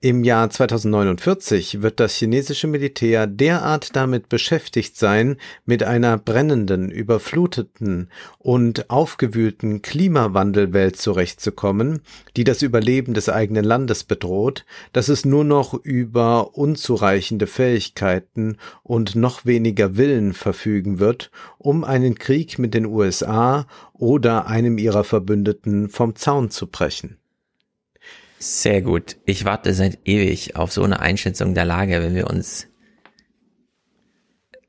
[0.00, 8.08] Im Jahr 2049 wird das chinesische Militär derart damit beschäftigt sein, mit einer brennenden, überfluteten
[8.38, 12.02] und aufgewühlten Klimawandelwelt zurechtzukommen,
[12.36, 19.16] die das Überleben des eigenen Landes bedroht, dass es nur noch über unzureichende Fähigkeiten und
[19.16, 25.88] noch weniger Willen verfügen wird, um einen Krieg mit den USA oder einem ihrer Verbündeten
[25.88, 27.17] vom Zaun zu brechen.
[28.38, 29.16] Sehr gut.
[29.24, 32.68] Ich warte seit ewig auf so eine Einschätzung der Lage, wenn wir uns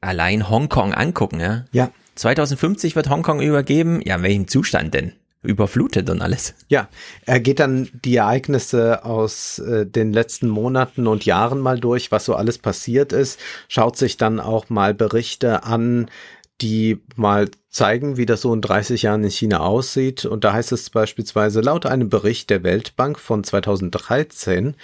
[0.02, 1.66] allein Hongkong angucken, ja?
[1.72, 1.92] Ja.
[2.16, 4.02] 2050 wird Hongkong übergeben.
[4.04, 5.14] Ja, in welchem Zustand denn?
[5.42, 6.54] Überflutet und alles.
[6.68, 6.90] Ja,
[7.26, 12.26] er geht dann die Ereignisse aus äh, den letzten Monaten und Jahren mal durch, was
[12.26, 13.40] so alles passiert ist,
[13.70, 16.12] schaut sich dann auch mal Berichte an,
[16.60, 20.26] die mal zeigen, wie das so in 30 Jahren in China aussieht.
[20.26, 24.76] Und da heißt es beispielsweise, laut einem Bericht der Weltbank von 2013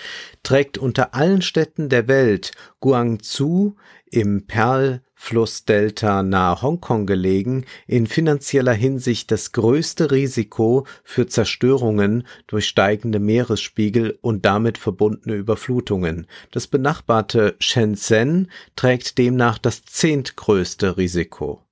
[0.44, 3.76] trägt unter allen Städten der Welt Guangzhou
[4.12, 13.20] im Perlflussdelta nahe Hongkong gelegen, in finanzieller Hinsicht das größte Risiko für Zerstörungen durch steigende
[13.20, 16.28] Meeresspiegel und damit verbundene Überflutungen.
[16.52, 21.65] Das benachbarte Shenzhen trägt demnach das zehntgrößte Risiko.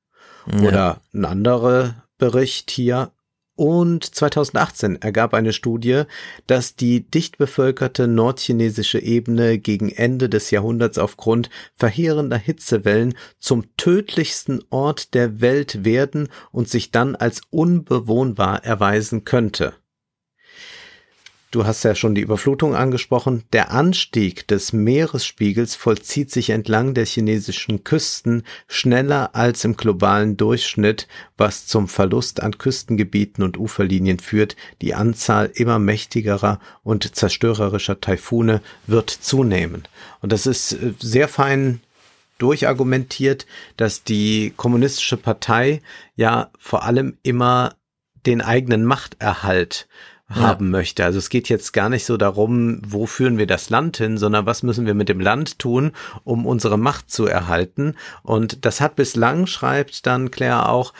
[0.51, 0.67] Ja.
[0.67, 3.11] Oder ein anderer Bericht hier.
[3.55, 6.03] Und 2018 ergab eine Studie,
[6.47, 14.63] dass die dicht bevölkerte nordchinesische Ebene gegen Ende des Jahrhunderts aufgrund verheerender Hitzewellen zum tödlichsten
[14.71, 19.73] Ort der Welt werden und sich dann als unbewohnbar erweisen könnte.
[21.53, 23.43] Du hast ja schon die Überflutung angesprochen.
[23.53, 31.07] Der Anstieg des Meeresspiegels vollzieht sich entlang der chinesischen Küsten schneller als im globalen Durchschnitt,
[31.37, 34.55] was zum Verlust an Küstengebieten und Uferlinien führt.
[34.81, 39.83] Die Anzahl immer mächtigerer und zerstörerischer Taifune wird zunehmen.
[40.21, 41.81] Und das ist äh, sehr fein
[42.39, 43.45] durchargumentiert,
[43.77, 45.83] dass die kommunistische Partei
[46.15, 47.75] ja vor allem immer
[48.25, 49.87] den eigenen Machterhalt
[50.29, 50.71] haben ja.
[50.71, 51.05] möchte.
[51.05, 54.45] Also es geht jetzt gar nicht so darum, wo führen wir das Land hin, sondern
[54.45, 55.91] was müssen wir mit dem Land tun,
[56.23, 57.95] um unsere Macht zu erhalten.
[58.23, 60.93] Und das hat bislang, schreibt dann Claire auch,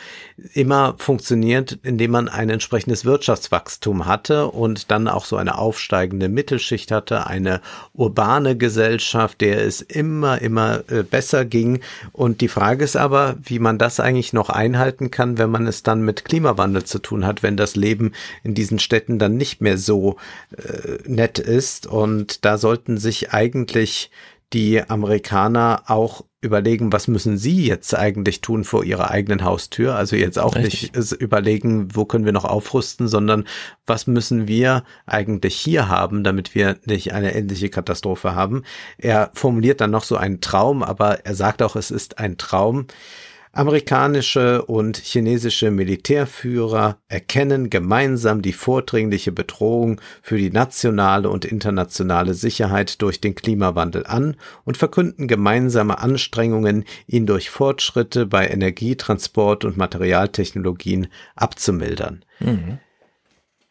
[0.52, 6.90] immer funktioniert, indem man ein entsprechendes Wirtschaftswachstum hatte und dann auch so eine aufsteigende Mittelschicht
[6.90, 7.60] hatte, eine
[7.92, 11.80] urbane Gesellschaft, der es immer, immer äh, besser ging.
[12.12, 15.82] Und die Frage ist aber, wie man das eigentlich noch einhalten kann, wenn man es
[15.82, 18.12] dann mit Klimawandel zu tun hat, wenn das Leben
[18.42, 20.16] in diesen Städten dann nicht mehr so
[20.56, 21.86] äh, nett ist.
[21.86, 24.10] Und da sollten sich eigentlich
[24.52, 29.96] die Amerikaner auch überlegen, was müssen sie jetzt eigentlich tun vor ihrer eigenen Haustür.
[29.96, 30.92] Also jetzt auch Richtig.
[30.92, 33.44] nicht überlegen, wo können wir noch aufrüsten, sondern
[33.86, 38.62] was müssen wir eigentlich hier haben, damit wir nicht eine ähnliche Katastrophe haben.
[38.98, 42.86] Er formuliert dann noch so einen Traum, aber er sagt auch, es ist ein Traum.
[43.54, 53.00] Amerikanische und chinesische Militärführer erkennen gemeinsam die vordringliche Bedrohung für die nationale und internationale Sicherheit
[53.00, 59.76] durch den Klimawandel an und verkünden gemeinsame Anstrengungen, ihn durch Fortschritte bei Energie, Transport und
[59.76, 62.24] Materialtechnologien abzumildern.
[62.40, 62.78] Mhm.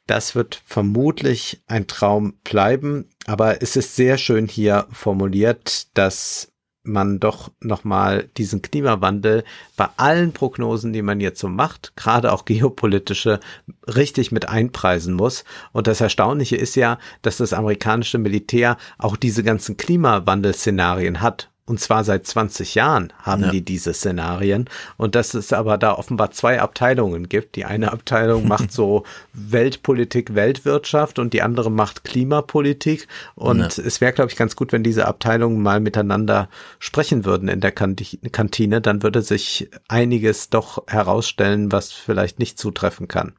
[0.07, 6.52] Das wird vermutlich ein Traum bleiben, aber es ist sehr schön hier formuliert, dass
[6.83, 9.43] man doch nochmal diesen Klimawandel
[9.77, 13.39] bei allen Prognosen, die man jetzt so macht, gerade auch geopolitische,
[13.87, 15.45] richtig mit einpreisen muss.
[15.71, 21.79] Und das Erstaunliche ist ja, dass das amerikanische Militär auch diese ganzen Klimawandelszenarien hat und
[21.79, 23.51] zwar seit 20 Jahren haben ja.
[23.51, 24.69] die diese Szenarien.
[24.97, 27.55] Und dass es aber da offenbar zwei Abteilungen gibt.
[27.55, 33.07] Die eine Abteilung macht so Weltpolitik, Weltwirtschaft und die andere macht Klimapolitik.
[33.35, 33.83] Und ja.
[33.83, 37.71] es wäre, glaube ich, ganz gut, wenn diese Abteilungen mal miteinander sprechen würden in der
[37.71, 38.81] Kantine.
[38.81, 43.33] Dann würde sich einiges doch herausstellen, was vielleicht nicht zutreffen kann.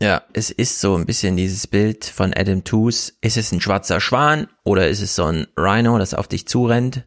[0.00, 3.12] Ja, es ist so ein bisschen dieses Bild von Adam Tooze.
[3.22, 7.06] Ist es ein schwarzer Schwan oder ist es so ein Rhino, das auf dich zurennt?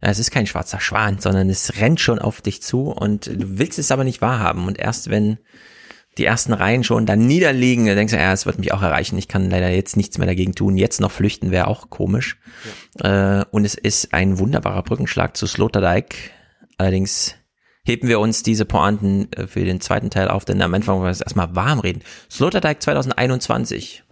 [0.00, 3.78] Es ist kein schwarzer Schwan, sondern es rennt schon auf dich zu und du willst
[3.78, 4.66] es aber nicht wahrhaben.
[4.66, 5.38] Und erst wenn
[6.18, 9.18] die ersten Reihen schon dann niederliegen, dann denkst du, ja, es wird mich auch erreichen.
[9.18, 10.76] Ich kann leider jetzt nichts mehr dagegen tun.
[10.76, 12.38] Jetzt noch flüchten wäre auch komisch.
[13.02, 13.40] Ja.
[13.40, 16.32] Äh, und es ist ein wunderbarer Brückenschlag zu Sloterdijk.
[16.76, 17.36] Allerdings
[17.84, 21.06] heben wir uns diese Pointen äh, für den zweiten Teil auf, denn am Anfang wollen
[21.06, 22.02] wir es erstmal warm reden.
[22.30, 24.04] Sloterdijk 2021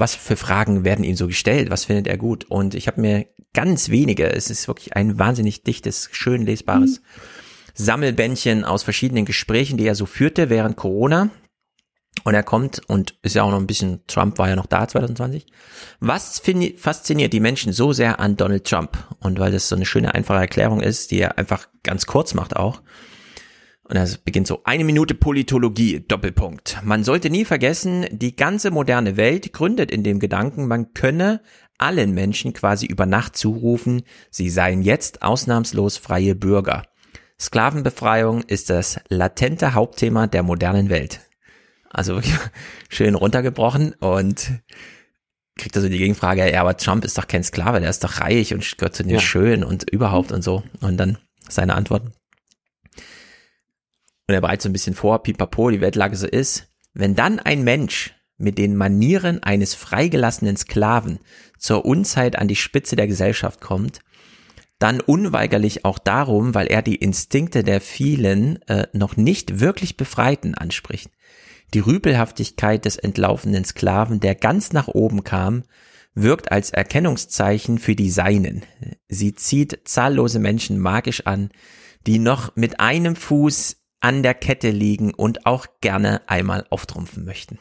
[0.00, 2.44] was für Fragen werden ihm so gestellt, was findet er gut.
[2.44, 7.04] Und ich habe mir ganz wenige, es ist wirklich ein wahnsinnig dichtes, schön lesbares mhm.
[7.74, 11.30] Sammelbändchen aus verschiedenen Gesprächen, die er so führte während Corona.
[12.24, 14.86] Und er kommt und ist ja auch noch ein bisschen, Trump war ja noch da
[14.86, 15.46] 2020.
[16.00, 16.42] Was
[16.76, 18.98] fasziniert die Menschen so sehr an Donald Trump?
[19.20, 22.56] Und weil das so eine schöne, einfache Erklärung ist, die er einfach ganz kurz macht
[22.56, 22.82] auch,
[23.90, 26.78] und das beginnt so, eine Minute Politologie, Doppelpunkt.
[26.84, 31.40] Man sollte nie vergessen, die ganze moderne Welt gründet in dem Gedanken, man könne
[31.76, 36.84] allen Menschen quasi über Nacht zurufen, sie seien jetzt ausnahmslos freie Bürger.
[37.40, 41.20] Sklavenbefreiung ist das latente Hauptthema der modernen Welt.
[41.90, 42.36] Also wirklich
[42.88, 44.52] schön runtergebrochen und
[45.58, 48.54] kriegt also die Gegenfrage, ja, aber Trump ist doch kein Sklave, der ist doch reich
[48.54, 49.18] und gehört zu den ja.
[49.18, 50.62] Schön und überhaupt und so.
[50.80, 52.04] Und dann seine Antwort.
[54.30, 56.68] Und er bereitet so ein bisschen vor, pipapo, die Weltlage so ist.
[56.94, 61.18] Wenn dann ein Mensch mit den Manieren eines freigelassenen Sklaven
[61.58, 64.02] zur Unzeit an die Spitze der Gesellschaft kommt,
[64.78, 70.54] dann unweigerlich auch darum, weil er die Instinkte der vielen äh, noch nicht wirklich Befreiten
[70.54, 71.10] anspricht.
[71.74, 75.64] Die Rüpelhaftigkeit des entlaufenden Sklaven, der ganz nach oben kam,
[76.14, 78.62] wirkt als Erkennungszeichen für die Seinen.
[79.08, 81.50] Sie zieht zahllose Menschen magisch an,
[82.06, 87.58] die noch mit einem Fuß an der Kette liegen und auch gerne einmal auftrumpfen möchten.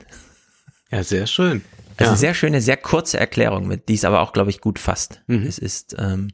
[0.91, 1.61] Ja, sehr schön.
[1.99, 4.61] Das ist eine sehr schöne, sehr kurze Erklärung, mit die es aber auch, glaube ich,
[4.61, 5.21] gut fasst.
[5.27, 5.45] Mhm.
[5.45, 6.31] Es ist, ähm,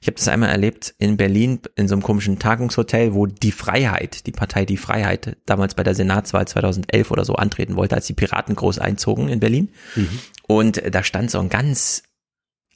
[0.00, 4.26] ich habe das einmal erlebt in Berlin in so einem komischen Tagungshotel, wo die Freiheit,
[4.26, 8.14] die Partei Die Freiheit, damals bei der Senatswahl 2011 oder so antreten wollte, als die
[8.14, 9.70] Piraten groß einzogen in Berlin.
[9.96, 10.20] Mhm.
[10.46, 12.04] Und da stand so ein ganz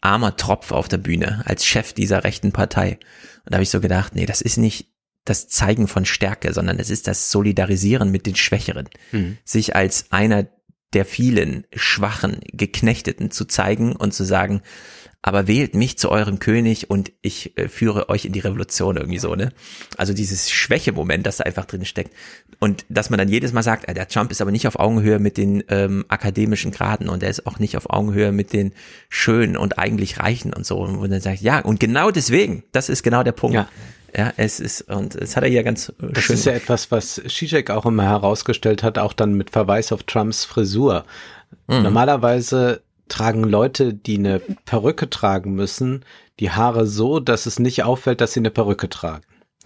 [0.01, 2.99] armer Tropf auf der Bühne als Chef dieser rechten Partei.
[3.45, 4.89] Und da habe ich so gedacht, nee, das ist nicht
[5.25, 8.89] das Zeigen von Stärke, sondern es ist das Solidarisieren mit den Schwächeren.
[9.13, 9.39] Mhm.
[9.45, 10.47] Sich als einer
[10.93, 14.63] der vielen Schwachen, Geknechteten zu zeigen und zu sagen,
[15.27, 19.19] aber wählt mich zu eurem König und ich äh, führe euch in die Revolution irgendwie
[19.19, 19.53] so, ne?
[19.97, 22.15] Also dieses Schwächemoment, das da einfach drin steckt.
[22.61, 25.19] Und dass man dann jedes Mal sagt, äh, der Trump ist aber nicht auf Augenhöhe
[25.19, 28.75] mit den ähm, akademischen Graden und er ist auch nicht auf Augenhöhe mit den
[29.09, 30.81] Schönen und eigentlich Reichen und so.
[30.81, 33.55] Und dann sagt, ja, und genau deswegen, das ist genau der Punkt.
[33.55, 33.69] Ja.
[34.17, 36.13] Ja, es ist, und es hat er ja ganz das schön.
[36.13, 40.05] Das ist ja etwas, was Zizek auch immer herausgestellt hat, auch dann mit Verweis auf
[40.05, 41.05] Trumps Frisur.
[41.67, 41.83] Mhm.
[41.83, 46.05] Normalerweise tragen Leute, die eine Perücke tragen müssen,
[46.41, 49.25] die Haare so, dass es nicht auffällt, dass sie eine Perücke tragen.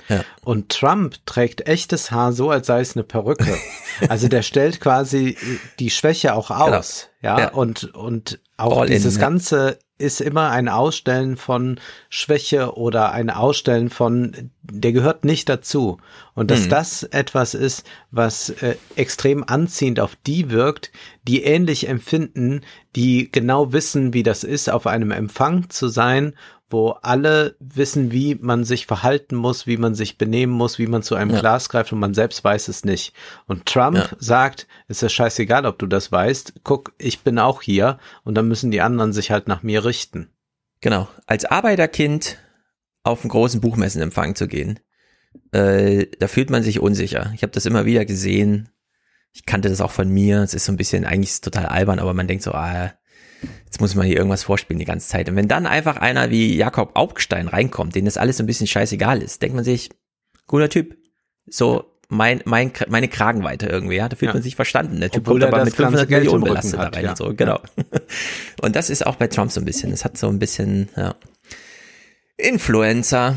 [0.09, 0.25] Ja.
[0.45, 3.57] Und Trump trägt echtes Haar so, als sei es eine Perücke.
[4.09, 5.37] Also der stellt quasi
[5.81, 6.79] die Schwäche auch genau.
[6.79, 7.09] aus.
[7.21, 7.37] Genau.
[7.37, 7.41] Ja?
[7.41, 13.13] ja, und, und auch All dieses in, ganze ist immer ein Ausstellen von Schwäche oder
[13.13, 15.99] ein Ausstellen von, der gehört nicht dazu.
[16.35, 16.71] Und dass mhm.
[16.71, 22.63] das etwas ist, was äh, extrem anziehend auf die wirkt, die ähnlich empfinden,
[22.95, 26.35] die genau wissen, wie das ist, auf einem Empfang zu sein
[26.71, 31.03] wo alle wissen, wie man sich verhalten muss, wie man sich benehmen muss, wie man
[31.03, 31.41] zu einem ja.
[31.41, 33.15] Glas greift und man selbst weiß es nicht.
[33.47, 34.09] Und Trump ja.
[34.19, 38.49] sagt, ist ja scheißegal, ob du das weißt, guck, ich bin auch hier und dann
[38.49, 40.31] müssen die anderen sich halt nach mir richten.
[40.81, 41.09] Genau.
[41.27, 42.39] Als Arbeiterkind
[43.03, 44.79] auf einen großen Buchmessenempfang zu gehen,
[45.53, 47.33] äh, da fühlt man sich unsicher.
[47.35, 48.69] Ich habe das immer wieder gesehen.
[49.33, 50.43] Ich kannte das auch von mir.
[50.43, 52.93] Es ist so ein bisschen, eigentlich ist es total albern, aber man denkt so, ah,
[53.65, 55.29] jetzt muss man hier irgendwas vorspielen die ganze Zeit.
[55.29, 58.67] Und wenn dann einfach einer wie Jakob Augstein reinkommt, denen das alles so ein bisschen
[58.67, 59.91] scheißegal ist, denkt man sich,
[60.47, 60.97] guter Typ.
[61.47, 64.09] So mein, mein, meine Kragenweite irgendwie, ja.
[64.09, 64.35] Da fühlt Ja.
[64.35, 65.01] man sich verstanden.
[65.01, 66.97] Der Typ Obwohl kommt er aber mit ganze 500 Geld im Millionen belastet da hat,
[66.97, 67.11] rein ja.
[67.11, 67.61] und so, genau.
[68.63, 69.93] Und das ist auch bei Trump so ein bisschen.
[69.93, 71.15] Es hat so ein bisschen, ja.
[72.37, 73.37] Influencer.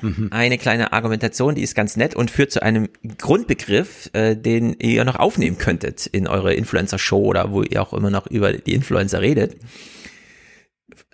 [0.00, 0.28] Mhm.
[0.30, 5.04] Eine kleine Argumentation, die ist ganz nett und führt zu einem Grundbegriff, äh, den ihr
[5.04, 9.20] noch aufnehmen könntet in eure Influencer-Show oder wo ihr auch immer noch über die Influencer
[9.20, 9.56] redet.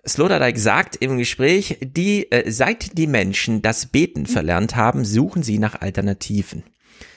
[0.07, 5.59] Sloterdijk sagt im Gespräch, die, äh, seit die Menschen das Beten verlernt haben, suchen sie
[5.59, 6.63] nach Alternativen.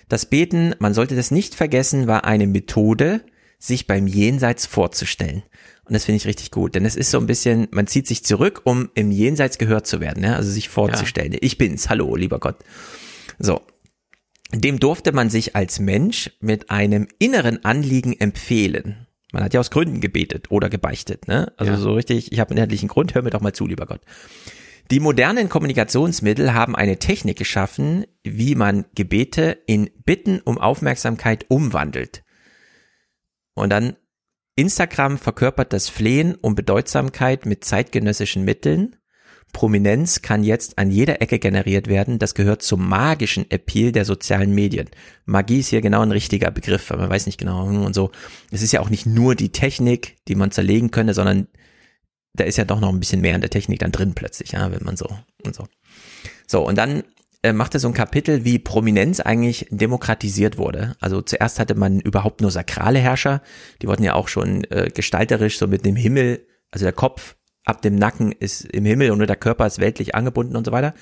[0.07, 3.21] Das Beten, man sollte das nicht vergessen, war eine Methode,
[3.59, 5.43] sich beim Jenseits vorzustellen.
[5.87, 8.23] Und das finde ich richtig gut, denn es ist so ein bisschen, man zieht sich
[8.25, 10.35] zurück, um im Jenseits gehört zu werden, ja?
[10.35, 11.35] also sich vorzustellen.
[11.39, 12.57] Ich bin's, hallo, lieber Gott.
[13.39, 13.61] So.
[14.53, 19.07] Dem durfte man sich als Mensch mit einem inneren Anliegen empfehlen.
[19.33, 21.51] Man hat ja aus Gründen gebetet oder gebeichtet, ne?
[21.57, 21.77] Also Ja.
[21.77, 24.01] so richtig, ich habe einen inhaltlichen Grund, hör mir doch mal zu, lieber Gott.
[24.89, 32.23] Die modernen Kommunikationsmittel haben eine Technik geschaffen, wie man Gebete in Bitten um Aufmerksamkeit umwandelt.
[33.53, 33.97] Und dann
[34.57, 38.95] Instagram verkörpert das Flehen um Bedeutsamkeit mit zeitgenössischen Mitteln.
[39.53, 42.17] Prominenz kann jetzt an jeder Ecke generiert werden.
[42.17, 44.89] Das gehört zum magischen Appeal der sozialen Medien.
[45.25, 48.11] Magie ist hier genau ein richtiger Begriff, aber man weiß nicht genau hm, und so.
[48.51, 51.47] Es ist ja auch nicht nur die Technik, die man zerlegen könnte, sondern
[52.33, 54.71] da ist ja doch noch ein bisschen mehr in der Technik dann drin plötzlich, ja,
[54.71, 55.07] wenn man so
[55.45, 55.67] und so.
[56.47, 57.03] So, und dann
[57.47, 60.95] äh, macht er so ein Kapitel, wie Prominenz eigentlich demokratisiert wurde.
[60.99, 63.41] Also zuerst hatte man überhaupt nur sakrale Herrscher,
[63.81, 67.81] die wurden ja auch schon äh, gestalterisch so mit dem Himmel, also der Kopf ab
[67.81, 70.93] dem Nacken ist im Himmel und nur der Körper ist weltlich angebunden und so weiter.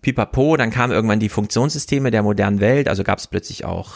[0.00, 3.94] Pipapo, dann kamen irgendwann die Funktionssysteme der modernen Welt, also gab es plötzlich auch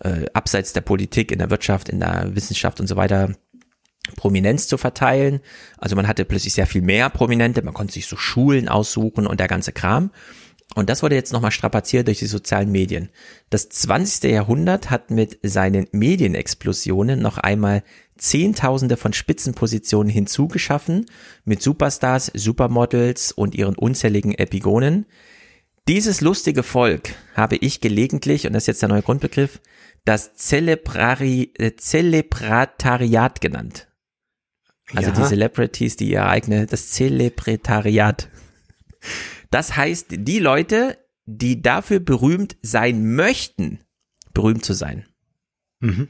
[0.00, 3.30] äh, abseits der Politik, in der Wirtschaft, in der Wissenschaft und so weiter
[4.16, 5.40] Prominenz zu verteilen.
[5.78, 9.40] Also man hatte plötzlich sehr viel mehr Prominente, man konnte sich so Schulen aussuchen und
[9.40, 10.10] der ganze Kram.
[10.74, 13.08] Und das wurde jetzt nochmal strapaziert durch die sozialen Medien.
[13.50, 14.30] Das 20.
[14.30, 17.82] Jahrhundert hat mit seinen Medienexplosionen noch einmal
[18.18, 21.06] Zehntausende von Spitzenpositionen hinzugeschaffen,
[21.44, 25.06] mit Superstars, Supermodels und ihren unzähligen Epigonen.
[25.88, 29.60] Dieses lustige Volk habe ich gelegentlich, und das ist jetzt der neue Grundbegriff,
[30.04, 33.88] das Celebrari, äh, Celebratariat genannt.
[34.94, 35.16] Also Ja.
[35.16, 38.28] die Celebrities, die ihre eigene, das Celebretariat.
[39.50, 43.80] Das heißt, die Leute, die dafür berühmt sein möchten,
[44.34, 45.06] berühmt zu sein.
[45.80, 46.08] Mhm.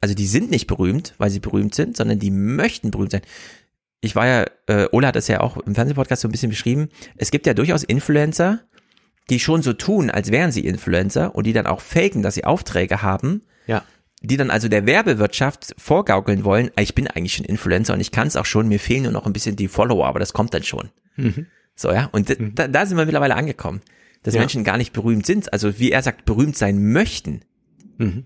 [0.00, 3.22] Also die sind nicht berühmt, weil sie berühmt sind, sondern die möchten berühmt sein.
[4.00, 6.88] Ich war ja, äh, Ola hat das ja auch im Fernsehpodcast so ein bisschen beschrieben.
[7.16, 8.60] Es gibt ja durchaus Influencer,
[9.28, 12.44] die schon so tun, als wären sie Influencer und die dann auch faken, dass sie
[12.44, 13.84] Aufträge haben, Ja.
[14.22, 18.12] die dann also der Werbewirtschaft vorgaukeln wollen, "Ah, ich bin eigentlich schon Influencer und ich
[18.12, 20.54] kann es auch schon, mir fehlen nur noch ein bisschen die Follower, aber das kommt
[20.54, 20.90] dann schon.
[21.80, 23.80] So, ja, und d- da, da sind wir mittlerweile angekommen,
[24.24, 24.40] dass Ja.
[24.40, 27.42] Menschen gar nicht berühmt sind, also wie er sagt, berühmt sein möchten.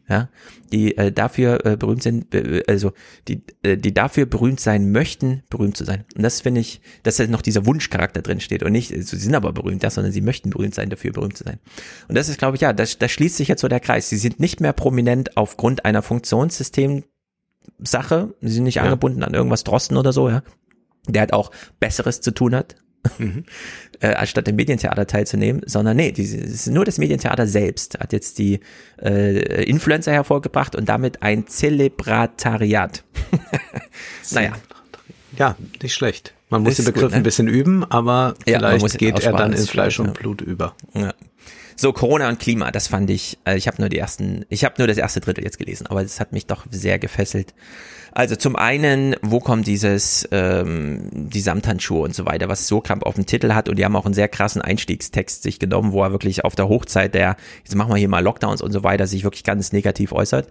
[0.06, 0.28] Ja,
[0.70, 2.92] die äh, dafür äh, berühmt sind, äh, also
[3.26, 6.04] die, äh, die dafür berühmt sein möchten, berühmt zu sein.
[6.14, 9.22] Und das finde ich, dass da noch dieser Wunschcharakter drin steht und nicht, also sie
[9.22, 11.58] sind aber berühmt, ja, sondern sie möchten berühmt sein, dafür berühmt zu sein.
[12.06, 14.10] Und das ist, glaube ich, ja, das, das schließt sich jetzt so der Kreis.
[14.10, 17.04] Sie sind nicht mehr prominent aufgrund einer Funktionssystem
[17.78, 18.82] Sache, sie sind nicht Ja.
[18.82, 20.42] angebunden an irgendwas Drosten oder so, ja.
[21.08, 21.50] Der hat auch
[21.80, 22.76] Besseres zu tun hat,
[24.00, 28.12] äh, anstatt im Medientheater teilzunehmen, sondern nee, die, es ist nur das Medientheater selbst hat
[28.12, 28.60] jetzt die
[29.02, 33.04] äh, Influencer hervorgebracht und damit ein Zelebratariat.
[34.30, 34.52] naja,
[35.36, 36.34] Ja, nicht schlecht.
[36.50, 37.16] Man muss Ist den Begriff gut, ne?
[37.16, 40.12] ein bisschen üben, aber Ja, vielleicht ihn geht er dann in Fleisch und ja.
[40.12, 40.76] Blut über.
[40.92, 41.14] Ja.
[41.76, 44.74] So, Corona und Klima, das fand ich, äh, ich habe nur die ersten, ich habe
[44.78, 47.54] nur das erste Drittel jetzt gelesen, aber das hat mich doch sehr gefesselt.
[48.12, 53.14] Also zum einen, wo kommt dieses, ähm, die Samthandschuhe und so weiter, was Sokamp auf
[53.14, 56.12] dem Titel hat und die haben auch einen sehr krassen Einstiegstext sich genommen, wo er
[56.12, 59.24] wirklich auf der Hochzeit der, jetzt machen wir hier mal Lockdowns und so weiter, sich
[59.24, 60.48] wirklich ganz negativ äußert.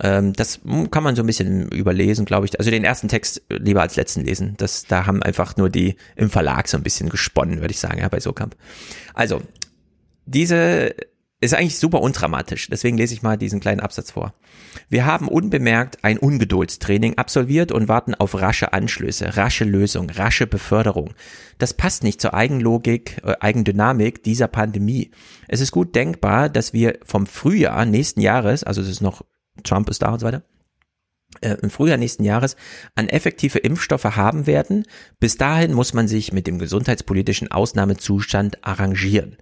[0.00, 0.60] Ähm, das
[0.90, 2.58] kann man so ein bisschen überlesen, glaube ich.
[2.58, 4.54] Also den ersten Text lieber als letzten lesen.
[4.56, 7.98] Das, da haben einfach nur die im Verlag so ein bisschen gesponnen, würde ich sagen,
[7.98, 8.56] ja, bei Sokamp.
[9.12, 9.42] Also,
[10.24, 10.94] diese
[11.42, 12.68] ist eigentlich super undramatisch.
[12.68, 14.32] Deswegen lese ich mal diesen kleinen Absatz vor.
[14.88, 21.14] Wir haben unbemerkt ein Ungeduldstraining absolviert und warten auf rasche Anschlüsse, rasche Lösung, rasche Beförderung.
[21.58, 25.10] Das passt nicht zur Eigenlogik, äh, Eigendynamik dieser Pandemie.
[25.48, 29.22] Es ist gut denkbar, dass wir vom Frühjahr nächsten Jahres, also es ist noch,
[29.64, 30.44] Trump ist da und so weiter,
[31.40, 32.54] äh, im Frühjahr nächsten Jahres
[32.94, 34.84] an effektive Impfstoffe haben werden.
[35.18, 39.38] Bis dahin muss man sich mit dem gesundheitspolitischen Ausnahmezustand arrangieren.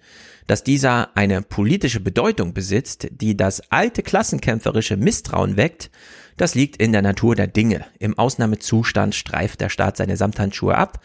[0.51, 5.93] Dass dieser eine politische Bedeutung besitzt, die das alte klassenkämpferische Misstrauen weckt,
[6.37, 7.85] das liegt in der Natur der Dinge.
[8.01, 11.05] Im Ausnahmezustand streift der Staat seine Samthandschuhe ab,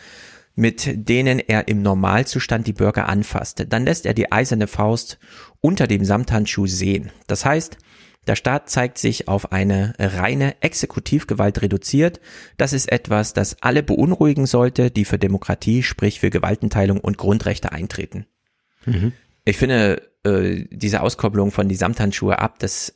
[0.55, 3.63] mit denen er im Normalzustand die Bürger anfasst.
[3.69, 5.19] Dann lässt er die eiserne Faust
[5.61, 7.11] unter dem Samthandschuh sehen.
[7.27, 7.77] Das heißt,
[8.25, 12.19] der Staat zeigt sich auf eine reine Exekutivgewalt reduziert.
[12.57, 17.73] Das ist etwas, das alle beunruhigen sollte, die für Demokratie, sprich für Gewaltenteilung und Grundrechte
[17.73, 18.25] eintreten.
[18.87, 19.13] Mhm.
[19.45, 22.93] Ich finde äh, diese Auskopplung von die Samthandschuhe ab, das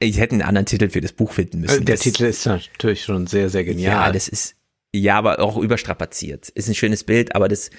[0.00, 1.84] ich hätte einen anderen Titel für das Buch finden müssen.
[1.84, 4.06] Der das, Titel ist natürlich schon sehr, sehr genial.
[4.06, 4.54] Ja, das ist,
[4.92, 6.48] ja, aber auch überstrapaziert.
[6.50, 7.70] Ist ein schönes Bild, aber das,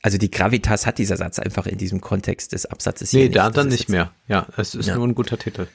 [0.00, 3.50] also die Gravitas hat dieser Satz einfach in diesem Kontext des Absatzes nee, hier da
[3.50, 4.12] dann nicht mehr.
[4.28, 4.94] Ja, es ist ja.
[4.94, 5.66] nur ein guter Titel.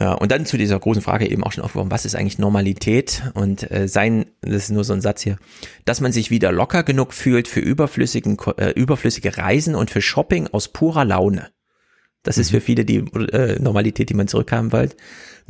[0.00, 3.22] Ja, und dann zu dieser großen Frage eben auch schon aufgeworfen, was ist eigentlich Normalität?
[3.34, 5.36] Und äh, sein, das ist nur so ein Satz hier,
[5.84, 10.46] dass man sich wieder locker genug fühlt für überflüssigen, äh, überflüssige Reisen und für Shopping
[10.46, 11.50] aus purer Laune.
[12.22, 12.62] Das ist für mhm.
[12.62, 14.96] viele die äh, Normalität, die man zurückhaben wollte.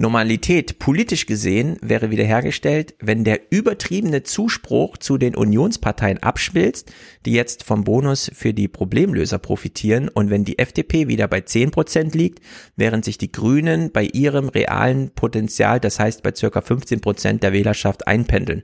[0.01, 6.91] Normalität politisch gesehen wäre wiederhergestellt, wenn der übertriebene Zuspruch zu den Unionsparteien abschwilzt,
[7.27, 11.71] die jetzt vom Bonus für die Problemlöser profitieren und wenn die FDP wieder bei 10
[11.71, 12.43] Prozent liegt,
[12.77, 17.53] während sich die Grünen bei ihrem realen Potenzial, das heißt bei circa 15 Prozent der
[17.53, 18.63] Wählerschaft einpendeln.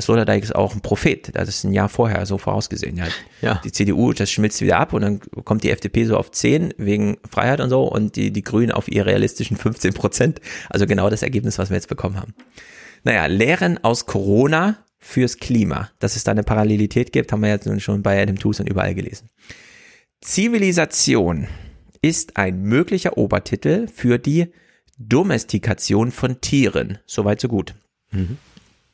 [0.00, 1.30] Sloterdijk ist auch ein Prophet.
[1.34, 2.96] Das ist ein Jahr vorher so vorausgesehen.
[2.96, 3.06] Ja,
[3.42, 3.60] ja.
[3.64, 7.18] Die CDU, das schmilzt wieder ab und dann kommt die FDP so auf 10 wegen
[7.28, 10.40] Freiheit und so und die, die Grünen auf ihre realistischen 15 Prozent.
[10.68, 12.34] Also genau das Ergebnis, was wir jetzt bekommen haben.
[13.04, 15.90] Naja, Lehren aus Corona fürs Klima.
[15.98, 18.94] Dass es da eine Parallelität gibt, haben wir jetzt schon bei Adam Tools und überall
[18.94, 19.30] gelesen.
[20.20, 21.48] Zivilisation
[22.02, 24.52] ist ein möglicher Obertitel für die
[24.98, 26.98] Domestikation von Tieren.
[27.06, 27.74] Soweit so gut.
[28.10, 28.36] Mhm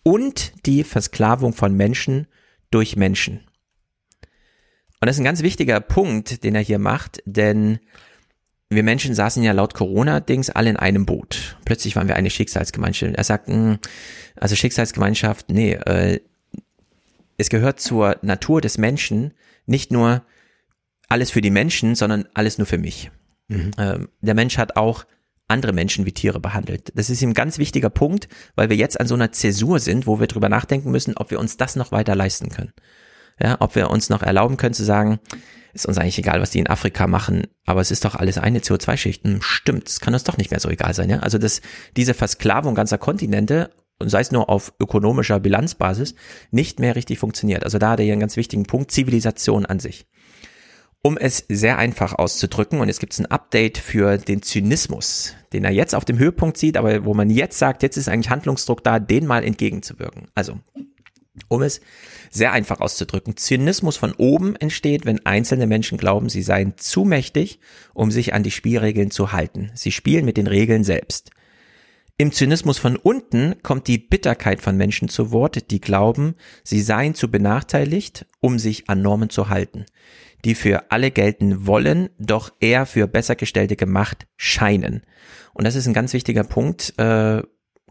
[0.07, 2.29] und die Versklavung von Menschen
[2.71, 3.41] durch Menschen.
[5.01, 7.81] Und das ist ein ganz wichtiger Punkt, den er hier macht, denn
[8.71, 11.59] wir Menschen saßen ja laut Corona-Dings alle in einem Boot.
[11.65, 13.17] Plötzlich waren wir eine Schicksalsgemeinschaft.
[13.17, 13.79] Er sagt, hm,
[14.37, 16.21] also Schicksalsgemeinschaft, nee, äh,
[17.37, 19.35] es gehört zur Natur des Menschen
[19.67, 20.23] nicht nur
[21.09, 23.11] alles für die Menschen, sondern alles nur für mich.
[23.49, 23.73] Mhm.
[23.77, 25.05] Ähm, der Mensch hat auch
[25.49, 26.93] andere Menschen wie Tiere behandelt.
[26.95, 30.19] Das ist ein ganz wichtiger Punkt, weil wir jetzt an so einer Zäsur sind, wo
[30.19, 32.73] wir drüber nachdenken müssen, ob wir uns das noch weiter leisten können.
[33.41, 35.21] Ja, ob wir uns noch erlauben können zu sagen,
[35.75, 38.61] ist uns eigentlich egal, was die in Afrika machen, aber es ist doch alles eine
[38.61, 39.25] CO2-Schicht.
[39.25, 41.11] Hm, stimmt, es kann uns doch nicht mehr so egal sein.
[41.11, 41.19] Ja?
[41.19, 41.61] Also dass
[41.97, 46.15] diese Versklavung ganzer Kontinente und sei es nur auf ökonomischer Bilanzbasis,
[46.51, 47.65] nicht mehr richtig funktioniert.
[47.65, 50.07] Also da hat er hier einen ganz wichtigen Punkt, Zivilisation an sich.
[51.07, 55.65] Um es sehr einfach auszudrücken, und jetzt gibt es ein Update für den Zynismus, den
[55.65, 58.83] er jetzt auf dem Höhepunkt sieht, aber wo man jetzt sagt, jetzt ist eigentlich Handlungsdruck
[58.83, 60.27] da, den mal entgegenzuwirken.
[60.35, 60.59] Also,
[61.47, 61.81] um es
[62.33, 67.61] sehr einfach auszudrücken, Zynismus von oben entsteht, wenn einzelne Menschen glauben, sie seien zu mächtig,
[67.95, 69.71] um sich an die Spielregeln zu halten.
[69.75, 71.31] Sie spielen mit den Regeln selbst.
[72.19, 77.15] Im Zynismus von unten kommt die Bitterkeit von Menschen zu Wort, die glauben, sie seien
[77.15, 79.87] zu benachteiligt, um sich an Normen zu halten
[80.47, 85.03] die für alle gelten wollen, doch eher für besser gestellte gemacht scheinen.
[85.53, 87.43] Und das ist ein ganz wichtiger Punkt, äh,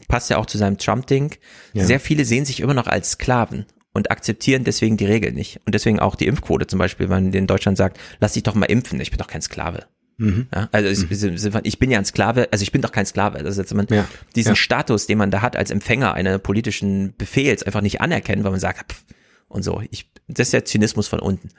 [0.08, 1.36] passt ja auch zu seinem Trump-Ding.
[1.74, 1.84] Ja.
[1.84, 5.60] Sehr viele sehen sich immer noch als Sklaven und akzeptieren deswegen die Regeln nicht.
[5.66, 8.56] Und deswegen auch die Impfquote zum Beispiel, wenn man in Deutschland sagt, lass dich doch
[8.56, 9.88] mal impfen, ich bin doch kein Sklave.
[10.18, 10.48] Mhm.
[10.56, 11.36] Ja, also mhm.
[11.64, 13.40] ich bin ja ein Sklave, also ich bin doch kein Sklave.
[13.40, 14.08] Also jetzt man ja.
[14.34, 14.56] diesen ja.
[14.56, 18.62] Status, den man da hat als Empfänger einer politischen Befehls, einfach nicht anerkennen, weil man
[18.62, 19.04] sagt, pff,
[19.48, 19.82] und so.
[19.92, 21.50] Ich, das ist der Zynismus von unten.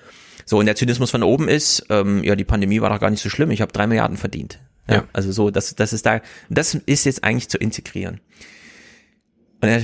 [0.44, 3.22] So, und der Zynismus von oben ist, ähm, ja, die Pandemie war doch gar nicht
[3.22, 4.60] so schlimm, ich habe drei Milliarden verdient.
[4.88, 5.04] Ja, ja.
[5.12, 8.20] Also so, das, das ist da, das ist jetzt eigentlich zu integrieren.
[9.60, 9.82] Und er,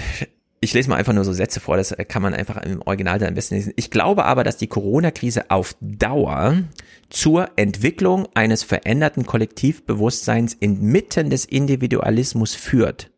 [0.60, 3.30] ich lese mal einfach nur so Sätze vor, das kann man einfach im Original dann
[3.30, 3.72] am besten lesen.
[3.74, 6.62] Ich glaube aber, dass die Corona-Krise auf Dauer
[7.10, 13.10] zur Entwicklung eines veränderten Kollektivbewusstseins inmitten des Individualismus führt.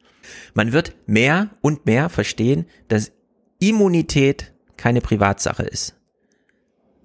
[0.54, 3.12] Man wird mehr und mehr verstehen, dass
[3.58, 5.94] Immunität keine Privatsache ist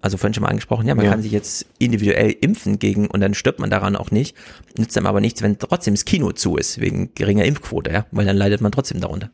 [0.01, 1.11] also vorhin schon mal angesprochen, ja, man ja.
[1.11, 4.35] kann sich jetzt individuell impfen gegen und dann stirbt man daran auch nicht.
[4.77, 8.25] Nützt einem aber nichts, wenn trotzdem das Kino zu ist, wegen geringer Impfquote, ja, weil
[8.25, 9.29] dann leidet man trotzdem darunter.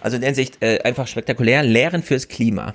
[0.00, 2.74] Also in der Hinsicht äh, einfach spektakulär, Lehren fürs Klima.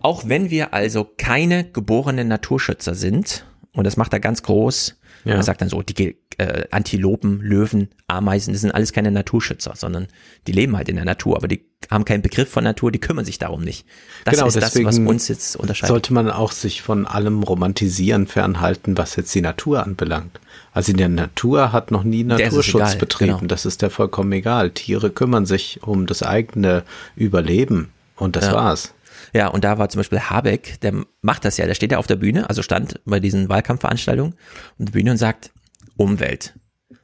[0.00, 5.34] Auch wenn wir also keine geborenen Naturschützer sind, und das macht er ganz groß, Ja.
[5.34, 10.08] Man sagt dann so, die äh, Antilopen, Löwen, Ameisen, das sind alles keine Naturschützer, sondern
[10.46, 13.24] die leben halt in der Natur, aber die haben keinen Begriff von Natur, die kümmern
[13.24, 13.86] sich darum nicht.
[14.24, 15.88] Das genau, ist das, was uns jetzt unterscheidet.
[15.88, 20.40] Sollte man auch sich von allem Romantisieren fernhalten, was jetzt die Natur anbelangt.
[20.72, 23.36] Also in der Natur hat noch nie Naturschutz egal, betrieben.
[23.38, 23.46] Genau.
[23.46, 24.70] Das ist ja vollkommen egal.
[24.70, 26.84] Tiere kümmern sich um das eigene
[27.16, 28.54] Überleben und das ja.
[28.54, 28.94] war's.
[29.34, 32.06] Ja, und da war zum Beispiel Habeck, der macht das ja, der steht ja auf
[32.06, 34.34] der Bühne, also stand bei diesen Wahlkampfveranstaltungen
[34.78, 35.50] der Bühne und sagt,
[35.96, 36.54] Umwelt.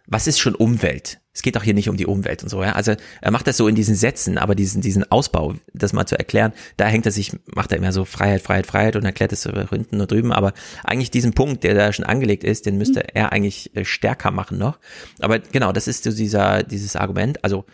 [0.06, 1.20] Was ist schon Umwelt?
[1.32, 2.72] Es geht doch hier nicht um die Umwelt und so, ja.
[2.72, 6.18] Also er macht das so in diesen Sätzen, aber diesen, diesen Ausbau, das mal zu
[6.18, 9.42] erklären, da hängt er sich, macht er immer so Freiheit, Freiheit, Freiheit und erklärt es
[9.42, 10.32] so hinten und drüben.
[10.32, 10.52] Aber
[10.84, 14.58] eigentlich diesen Punkt, der da schon angelegt ist, den müsste er eigentlich äh, stärker machen
[14.58, 14.78] noch.
[15.20, 17.44] Aber genau, das ist so dieser, dieses Argument.
[17.44, 17.64] Also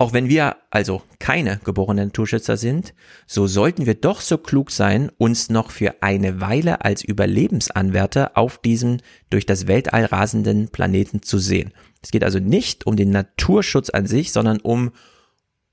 [0.00, 2.94] auch wenn wir also keine geborenen Naturschützer sind,
[3.26, 8.56] so sollten wir doch so klug sein, uns noch für eine Weile als Überlebensanwärter auf
[8.56, 8.96] diesem
[9.28, 11.74] durch das Weltall rasenden Planeten zu sehen.
[12.00, 14.90] Es geht also nicht um den Naturschutz an sich, sondern um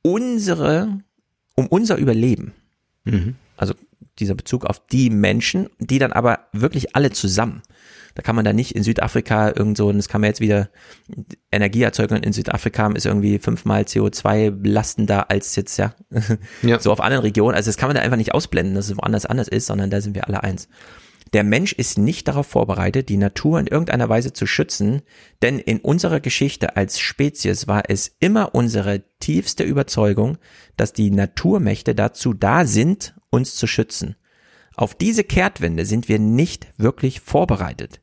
[0.02, 1.00] unsere,
[1.56, 2.52] um unser Überleben.
[3.06, 3.36] Mhm.
[3.56, 3.76] Also
[4.20, 7.62] dieser Bezug auf die Menschen, die dann aber wirklich alle zusammen.
[8.18, 10.70] Da kann man da nicht in Südafrika irgend so, und das kann man jetzt wieder,
[11.52, 15.94] Energieerzeugung in Südafrika ist irgendwie fünfmal CO2 belastender als jetzt, ja,
[16.64, 16.80] ja.
[16.80, 17.56] so auf anderen Regionen.
[17.56, 20.02] Also das kann man da einfach nicht ausblenden, dass es woanders anders ist, sondern da
[20.02, 20.68] sind wir alle eins.
[21.34, 25.04] Der Mensch ist nicht darauf vorbereitet, die Natur in irgendeiner Weise zu schützen,
[25.44, 30.40] denn in unserer Geschichte als Spezies war es immer unsere tiefste Überzeugung,
[30.76, 34.16] dass die Naturmächte dazu da sind, uns zu schützen.
[34.76, 38.02] Auf diese Kehrtwende sind wir nicht wirklich vorbereitet.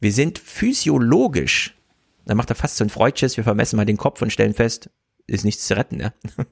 [0.00, 1.76] Wir sind physiologisch,
[2.24, 4.90] da macht er fast so ein Freudsches, wir vermessen mal den Kopf und stellen fest,
[5.26, 6.00] ist nichts zu retten.
[6.00, 6.12] Ja?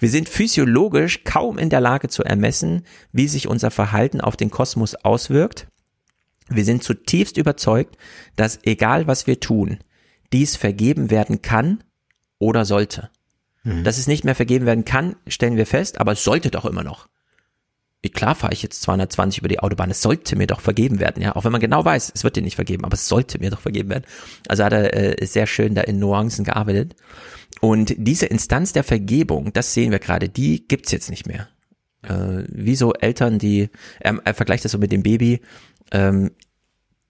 [0.00, 4.50] Wir sind physiologisch kaum in der Lage zu ermessen, wie sich unser Verhalten auf den
[4.50, 5.68] Kosmos auswirkt.
[6.48, 7.98] Wir sind zutiefst überzeugt,
[8.36, 9.80] dass egal was wir tun,
[10.32, 11.84] dies vergeben werden kann
[12.38, 13.10] oder sollte.
[13.64, 13.84] Mhm.
[13.84, 16.82] Dass es nicht mehr vergeben werden kann, stellen wir fest, aber es sollte doch immer
[16.82, 17.08] noch
[18.10, 21.36] klar fahre ich jetzt 220 über die Autobahn, es sollte mir doch vergeben werden, ja,
[21.36, 23.60] auch wenn man genau weiß, es wird dir nicht vergeben, aber es sollte mir doch
[23.60, 24.04] vergeben werden.
[24.48, 26.96] Also hat er äh, sehr schön da in Nuancen gearbeitet.
[27.60, 31.48] Und diese Instanz der Vergebung, das sehen wir gerade, die gibt's jetzt nicht mehr.
[32.02, 35.40] Äh, wie so Eltern, die, ähm, er vergleicht das so mit dem Baby,
[35.92, 36.32] ähm,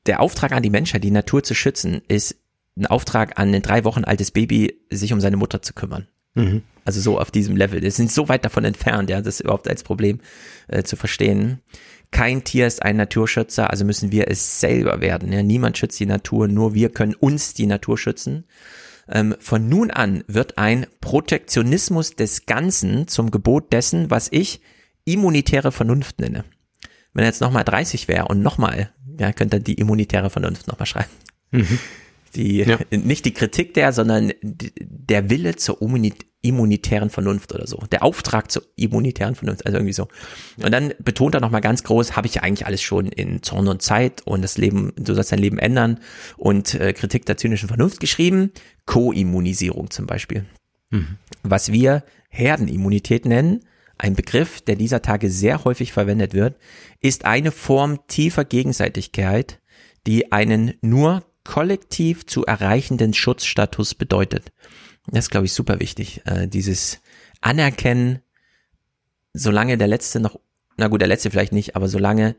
[0.06, 2.36] der Auftrag an die Menschheit, die Natur zu schützen, ist
[2.76, 6.08] ein Auftrag an ein drei Wochen altes Baby, sich um seine Mutter zu kümmern.
[6.34, 6.62] Mhm.
[6.84, 7.82] Also so auf diesem Level.
[7.82, 10.20] Wir sind so weit davon entfernt, ja, das überhaupt als Problem
[10.68, 11.60] äh, zu verstehen.
[12.10, 15.32] Kein Tier ist ein Naturschützer, also müssen wir es selber werden.
[15.32, 15.42] Ja.
[15.42, 18.44] Niemand schützt die Natur, nur wir können uns die Natur schützen.
[19.08, 24.60] Ähm, von nun an wird ein Protektionismus des Ganzen zum Gebot dessen, was ich
[25.04, 26.44] immunitäre Vernunft nenne.
[27.12, 30.86] Wenn er jetzt nochmal 30 wäre und nochmal, ja, könnte er die immunitäre Vernunft nochmal
[30.86, 31.10] schreiben.
[31.50, 31.78] Mhm.
[32.34, 32.78] Die, ja.
[32.90, 35.78] nicht die Kritik der, sondern der Wille zur
[36.42, 37.78] immunitären Vernunft oder so.
[37.92, 40.08] Der Auftrag zur immunitären Vernunft, also irgendwie so.
[40.62, 43.68] Und dann betont er nochmal ganz groß, habe ich ja eigentlich alles schon in Zorn
[43.68, 46.00] und Zeit und das Leben, du sollst dein Leben ändern
[46.36, 48.50] und äh, Kritik der zynischen Vernunft geschrieben.
[48.86, 50.44] Co-Immunisierung zum Beispiel.
[50.90, 51.18] Mhm.
[51.42, 53.60] Was wir Herdenimmunität nennen,
[53.98, 56.56] ein Begriff, der dieser Tage sehr häufig verwendet wird,
[57.00, 59.60] ist eine Form tiefer Gegenseitigkeit,
[60.06, 64.52] die einen nur kollektiv zu erreichenden Schutzstatus bedeutet.
[65.06, 66.22] Das ist, glaube ich, super wichtig.
[66.24, 67.00] Äh, dieses
[67.40, 68.20] Anerkennen,
[69.32, 70.38] solange der Letzte noch,
[70.76, 72.36] na gut, der Letzte vielleicht nicht, aber solange,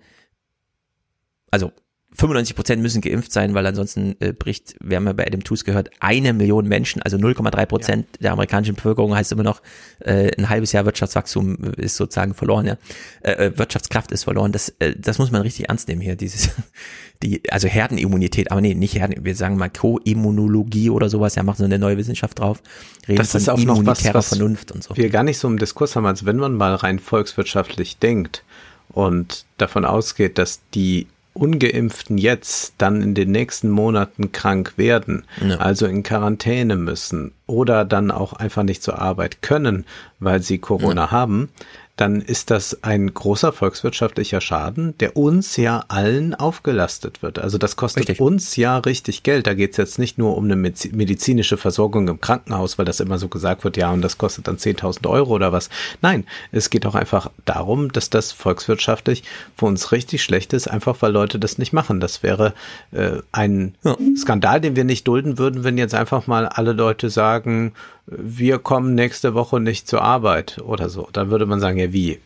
[1.52, 1.72] also
[2.16, 5.64] 95 Prozent müssen geimpft sein, weil ansonsten äh, bricht, wir haben ja bei Adam Tooze
[5.64, 8.18] gehört, eine Million Menschen, also 0,3 Prozent ja.
[8.22, 9.62] der amerikanischen Bevölkerung heißt immer noch,
[10.00, 12.78] äh, ein halbes Jahr Wirtschaftswachstum ist sozusagen verloren, ja.
[13.22, 14.52] Äh, äh, Wirtschaftskraft ist verloren.
[14.52, 16.52] Das, äh, das muss man richtig ernst nehmen hier, dieses,
[17.24, 21.58] die, also Herdenimmunität, aber nee, nicht Herden, wir sagen mal Co-Immunologie oder sowas, ja, machen
[21.58, 22.62] so eine neue Wissenschaft drauf,
[23.08, 24.96] reden das ist auch noch was, was Vernunft und so.
[24.96, 28.44] Wir gar nicht so im Diskurs haben, als wenn man mal rein volkswirtschaftlich denkt
[28.90, 35.58] und davon ausgeht, dass die Ungeimpften jetzt dann in den nächsten Monaten krank werden, ja.
[35.58, 39.86] also in Quarantäne müssen oder dann auch einfach nicht zur Arbeit können,
[40.20, 41.12] weil sie Corona ja.
[41.12, 41.50] haben,
[41.96, 47.38] dann ist das ein großer volkswirtschaftlicher Schaden, der uns ja allen aufgelastet wird.
[47.38, 48.20] Also das kostet richtig.
[48.20, 49.46] uns ja richtig Geld.
[49.46, 53.20] Da geht es jetzt nicht nur um eine medizinische Versorgung im Krankenhaus, weil das immer
[53.20, 55.70] so gesagt wird, ja, und das kostet dann 10.000 Euro oder was.
[56.02, 59.24] Nein, es geht auch einfach darum, dass das volkswirtschaftlich
[59.56, 62.00] für uns richtig schlecht ist, einfach weil Leute das nicht machen.
[62.00, 62.56] Das wäre
[62.92, 63.96] äh, ein ja.
[64.18, 67.74] Skandal, den wir nicht dulden würden, wenn jetzt einfach mal alle Leute sagen,
[68.06, 71.08] wir kommen nächste Woche nicht zur Arbeit oder so.
[71.14, 72.20] Dann würde man sagen, ja wie,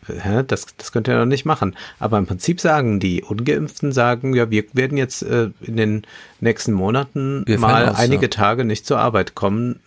[0.46, 1.76] das, das könnt ihr doch nicht machen.
[2.00, 6.02] Aber im Prinzip sagen die Ungeimpften, sagen, ja, wir werden jetzt äh, in den
[6.40, 8.30] nächsten Monaten Wir mal aus, einige ja.
[8.30, 9.80] Tage nicht zur Arbeit kommen.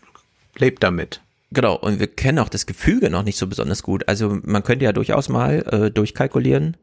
[0.57, 1.21] Lebt damit.
[1.51, 4.07] Genau, und wir kennen auch das Gefüge noch nicht so besonders gut.
[4.07, 6.77] Also man könnte ja durchaus mal äh, durchkalkulieren,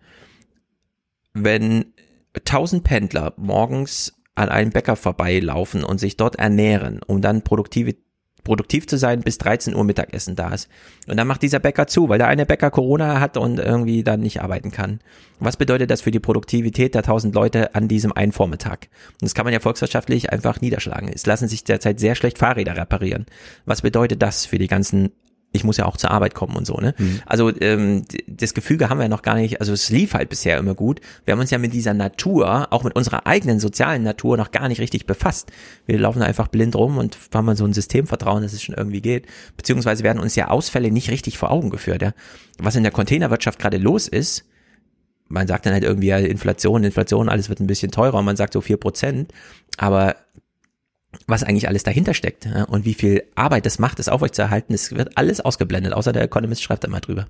[1.32, 1.86] wenn
[2.44, 7.94] tausend Pendler morgens an einem Bäcker vorbeilaufen und sich dort ernähren, um dann produktiv,
[8.48, 10.68] produktiv zu sein, bis 13 Uhr Mittagessen da ist.
[11.06, 14.20] Und dann macht dieser Bäcker zu, weil der eine Bäcker Corona hat und irgendwie dann
[14.20, 15.00] nicht arbeiten kann.
[15.38, 18.88] Was bedeutet das für die Produktivität der tausend Leute an diesem einen Vormittag?
[19.20, 21.10] Und das kann man ja volkswirtschaftlich einfach niederschlagen.
[21.14, 23.26] Es lassen sich derzeit sehr schlecht Fahrräder reparieren.
[23.66, 25.12] Was bedeutet das für die ganzen
[25.52, 26.94] ich muss ja auch zur Arbeit kommen und so, ne?
[27.26, 30.74] Also ähm, das Gefüge haben wir noch gar nicht, also es lief halt bisher immer
[30.74, 31.00] gut.
[31.24, 34.68] Wir haben uns ja mit dieser Natur, auch mit unserer eigenen sozialen Natur noch gar
[34.68, 35.50] nicht richtig befasst.
[35.86, 39.00] Wir laufen einfach blind rum und haben mal so ein Systemvertrauen, dass es schon irgendwie
[39.00, 39.26] geht.
[39.56, 42.12] Beziehungsweise werden uns ja Ausfälle nicht richtig vor Augen geführt, ja.
[42.58, 44.44] Was in der Containerwirtschaft gerade los ist,
[45.28, 48.52] man sagt dann halt irgendwie ja, Inflation, Inflation, alles wird ein bisschen teurer, man sagt
[48.52, 49.32] so vier Prozent,
[49.76, 50.16] aber
[51.26, 54.92] was eigentlich alles dahinter steckt ja, und wie viel Arbeit das macht, das aufrechtzuerhalten, das
[54.92, 57.26] wird alles ausgeblendet, außer der Economist schreibt da mal drüber.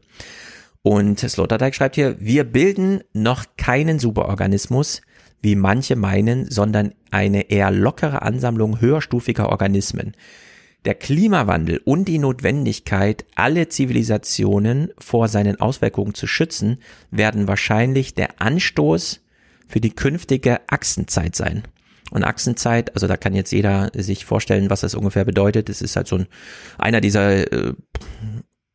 [0.82, 5.02] Und Sloterdijk schreibt hier, wir bilden noch keinen Superorganismus,
[5.40, 10.14] wie manche meinen, sondern eine eher lockere Ansammlung höherstufiger Organismen.
[10.84, 16.78] Der Klimawandel und die Notwendigkeit, alle Zivilisationen vor seinen Auswirkungen zu schützen,
[17.10, 19.20] werden wahrscheinlich der Anstoß
[19.66, 21.64] für die künftige Achsenzeit sein.
[22.10, 25.68] Und Achsenzeit, also da kann jetzt jeder sich vorstellen, was das ungefähr bedeutet.
[25.68, 26.26] Es ist halt so ein,
[26.78, 27.74] einer dieser äh,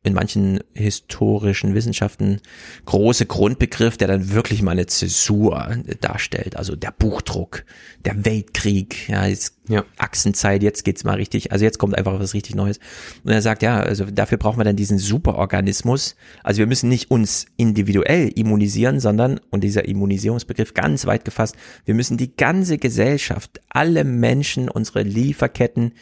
[0.04, 2.40] in manchen historischen Wissenschaften
[2.84, 6.56] große Grundbegriff, der dann wirklich mal eine Zäsur darstellt.
[6.56, 7.64] Also der Buchdruck,
[8.04, 9.82] der Weltkrieg, ja, jetzt Ja.
[9.96, 12.80] Achsenzeit, jetzt geht's mal richtig, also jetzt kommt einfach was richtig Neues.
[13.24, 16.16] Und er sagt, ja, also dafür brauchen wir dann diesen Superorganismus.
[16.42, 21.94] Also wir müssen nicht uns individuell immunisieren, sondern, und dieser Immunisierungsbegriff ganz weit gefasst, wir
[21.94, 25.94] müssen die ganze Gesellschaft, alle Menschen, unsere Lieferketten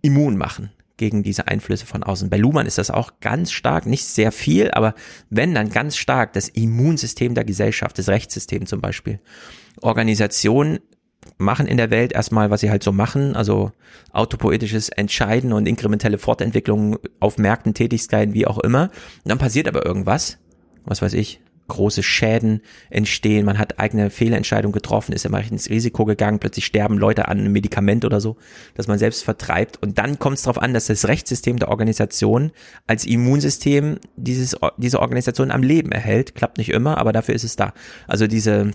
[0.00, 2.28] immun machen gegen diese Einflüsse von außen.
[2.28, 4.94] Bei Luhmann ist das auch ganz stark, nicht sehr viel, aber
[5.30, 9.18] wenn dann ganz stark das Immunsystem der Gesellschaft, das Rechtssystem zum Beispiel.
[9.80, 10.80] Organisationen
[11.38, 13.72] machen in der Welt erstmal, was sie halt so machen, also
[14.12, 18.90] autopoetisches Entscheiden und inkrementelle Fortentwicklung auf Märkten, Tätigkeiten, wie auch immer.
[19.24, 20.36] Und dann passiert aber irgendwas,
[20.84, 21.40] was weiß ich,
[21.70, 26.98] große Schäden entstehen, man hat eigene Fehlentscheidungen getroffen, ist immer ins Risiko gegangen, plötzlich sterben
[26.98, 28.36] Leute an einem Medikament oder so,
[28.74, 29.82] das man selbst vertreibt.
[29.82, 32.52] Und dann kommt es darauf an, dass das Rechtssystem der Organisation
[32.86, 36.34] als Immunsystem dieses, diese Organisation am Leben erhält.
[36.34, 37.72] Klappt nicht immer, aber dafür ist es da.
[38.06, 38.72] Also diese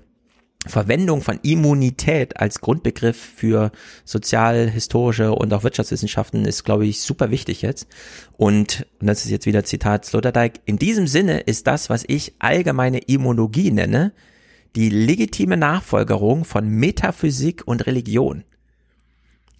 [0.67, 3.71] Verwendung von Immunität als Grundbegriff für
[4.03, 7.87] sozial, historische und auch Wirtschaftswissenschaften ist, glaube ich, super wichtig jetzt.
[8.37, 12.33] Und, und das ist jetzt wieder Zitat Sloterdijk, in diesem Sinne ist das, was ich
[12.39, 14.11] allgemeine Immunologie nenne,
[14.75, 18.43] die legitime Nachfolgerung von Metaphysik und Religion.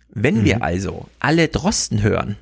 [0.10, 2.38] Wenn wir also alle Drosten hören,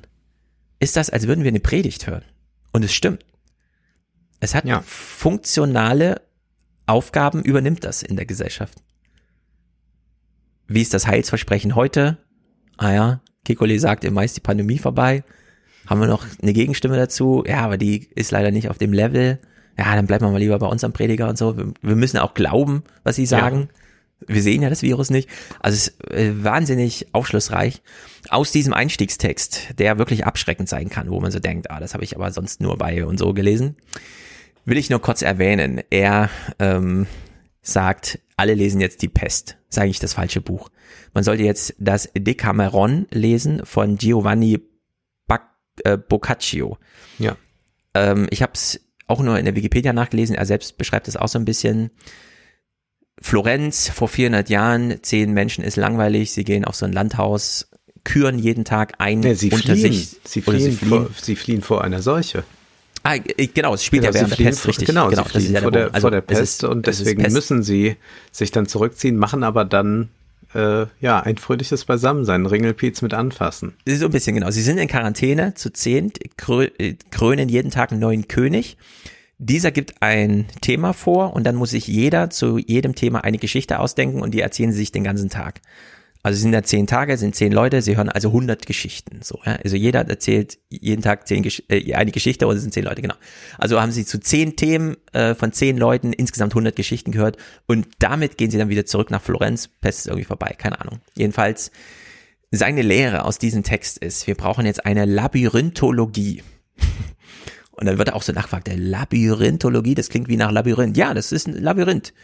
[0.78, 2.24] ist das, als würden wir eine Predigt hören.
[2.72, 3.24] Und es stimmt.
[4.40, 4.82] Es hat Ja.
[4.86, 6.20] funktionale
[6.86, 8.82] Aufgaben übernimmt das in der Gesellschaft.
[10.66, 12.18] Wie ist das Heilsversprechen heute?
[12.76, 15.24] Ah ja, Kikoli sagt, im Mai ist die Pandemie vorbei.
[15.86, 17.44] Haben wir noch eine Gegenstimme dazu?
[17.46, 19.38] Ja, aber die ist leider nicht auf dem Level.
[19.78, 21.56] Ja, dann bleiben wir mal lieber bei unserem Prediger und so.
[21.56, 23.68] Wir, müssen auch glauben, was sie sagen.
[24.26, 25.28] Wir sehen ja das Virus nicht.
[25.60, 27.82] Also es ist äh, wahnsinnig aufschlussreich.
[28.30, 32.04] Aus diesem Einstiegstext, der wirklich abschreckend sein kann, wo man so denkt, ah, das habe
[32.04, 33.76] ich aber sonst nur bei und so gelesen
[34.64, 35.82] will ich nur kurz erwähnen.
[35.90, 37.06] Er ähm,
[37.62, 39.56] sagt, alle lesen jetzt die Pest.
[39.68, 40.70] Ist eigentlich das falsche Buch.
[41.12, 44.60] Man sollte jetzt das Decameron lesen von Giovanni
[45.26, 45.42] Bac
[45.84, 46.78] äh, Boccaccio.
[47.18, 47.36] Ja.
[47.94, 50.34] Ähm, ich habe es auch nur in der Wikipedia nachgelesen.
[50.34, 51.90] Er selbst beschreibt es auch so ein bisschen.
[53.20, 57.70] Florenz vor 400 Jahren, zehn Menschen ist langweilig, sie gehen auf so ein Landhaus,
[58.02, 59.92] küren jeden Tag ein Nee, sie unter fliehen.
[59.92, 60.16] sich.
[60.24, 62.42] Sie oder fliehen, Vor, sie fliehen vor einer Seuche.
[63.04, 64.88] Ah, äh, genau, es spielt Genau, ja während der Pest, richtig.
[64.88, 66.00] Genau, genau sie das ist ja vor, der Punkt.
[66.00, 67.34] vor der es Pest ist- und deswegen Pest.
[67.34, 67.96] müssen sie
[68.32, 70.08] sich dann zurückziehen, machen aber dann
[70.54, 73.74] äh, ja ein fröhliches Beisammensein, Ringelpiez mit anfassen.
[73.86, 74.50] So ein bisschen genau.
[74.50, 78.78] Sie sind in Quarantäne zu zehnt, krö äh, krönen jeden Tag einen neuen König.
[79.38, 83.80] Dieser gibt ein Thema vor und dann muss sich jeder zu jedem Thema eine Geschichte
[83.80, 85.60] ausdenken und die erzählen sie sich den ganzen Tag.
[86.24, 89.20] Also sind da zehn Tage, sind zehn Leute, sie hören also 100 Geschichten.
[89.22, 89.58] So, ja?
[89.62, 93.02] Also jeder erzählt jeden Tag zehn Gesch äh, eine Geschichte und es sind zehn Leute,
[93.02, 93.14] genau.
[93.58, 97.36] Also haben sie zu zehn Themen äh, von zehn Leuten insgesamt 100 Geschichten gehört
[97.66, 99.68] und damit gehen sie dann wieder zurück nach Florenz.
[99.68, 101.00] Pest ist irgendwie vorbei, keine Ahnung.
[101.14, 101.70] Jedenfalls
[102.50, 106.42] seine Lehre aus diesem Text ist, wir brauchen jetzt eine Labyrinthologie.
[107.72, 110.96] Und dann wird auch so nachgefragt, der Labyrinthologie, das klingt wie nach Labyrinth.
[110.96, 112.14] Ja, das ist ein Labyrinth.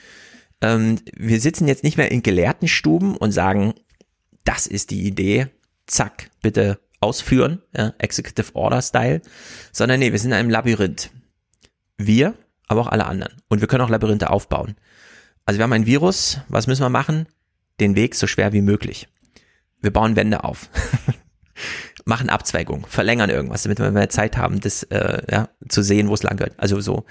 [0.62, 3.74] Ähm, wir sitzen jetzt nicht mehr in gelehrten Stuben und sagen,
[4.44, 5.49] das ist die Idee,
[5.86, 9.23] zack, bitte ausführen, ja, Executive Order Style,
[9.73, 11.10] sondern nee, wir sind in einem Labyrinth.
[11.97, 12.35] Wir,
[12.69, 13.35] aber auch alle anderen.
[13.49, 14.77] Und wir können auch Labyrinthe aufbauen.
[15.44, 17.27] Also wir haben ein Virus, was müssen wir machen?
[17.81, 19.09] Den Weg so schwer wie möglich.
[19.81, 20.69] Wir bauen Wände auf.
[22.04, 26.14] machen Abzweigungen, verlängern irgendwas, damit wir mehr Zeit haben, das äh, ja, zu sehen, wo
[26.14, 26.52] es lang geht.
[26.56, 27.04] Also so.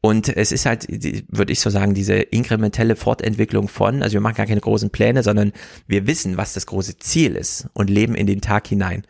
[0.00, 4.36] Und es ist halt, würde ich so sagen, diese inkrementelle Fortentwicklung von, also wir machen
[4.36, 5.52] gar keine großen Pläne, sondern
[5.86, 9.04] wir wissen, was das große Ziel ist und leben in den Tag hinein.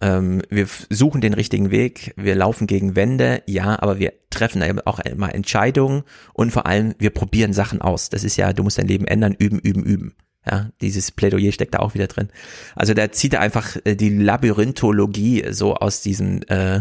[0.00, 4.98] Ähm, wir suchen den richtigen Weg, wir laufen gegen Wände, ja, aber wir treffen auch
[4.98, 6.02] immer Entscheidungen
[6.32, 8.10] und vor allem, wir probieren Sachen aus.
[8.10, 10.14] Das ist ja, du musst dein Leben ändern, üben, üben, üben.
[10.50, 12.28] Ja, dieses Plädoyer steckt da auch wieder drin.
[12.74, 16.80] Also da zieht er einfach äh, die Labyrinthologie so aus diesem äh,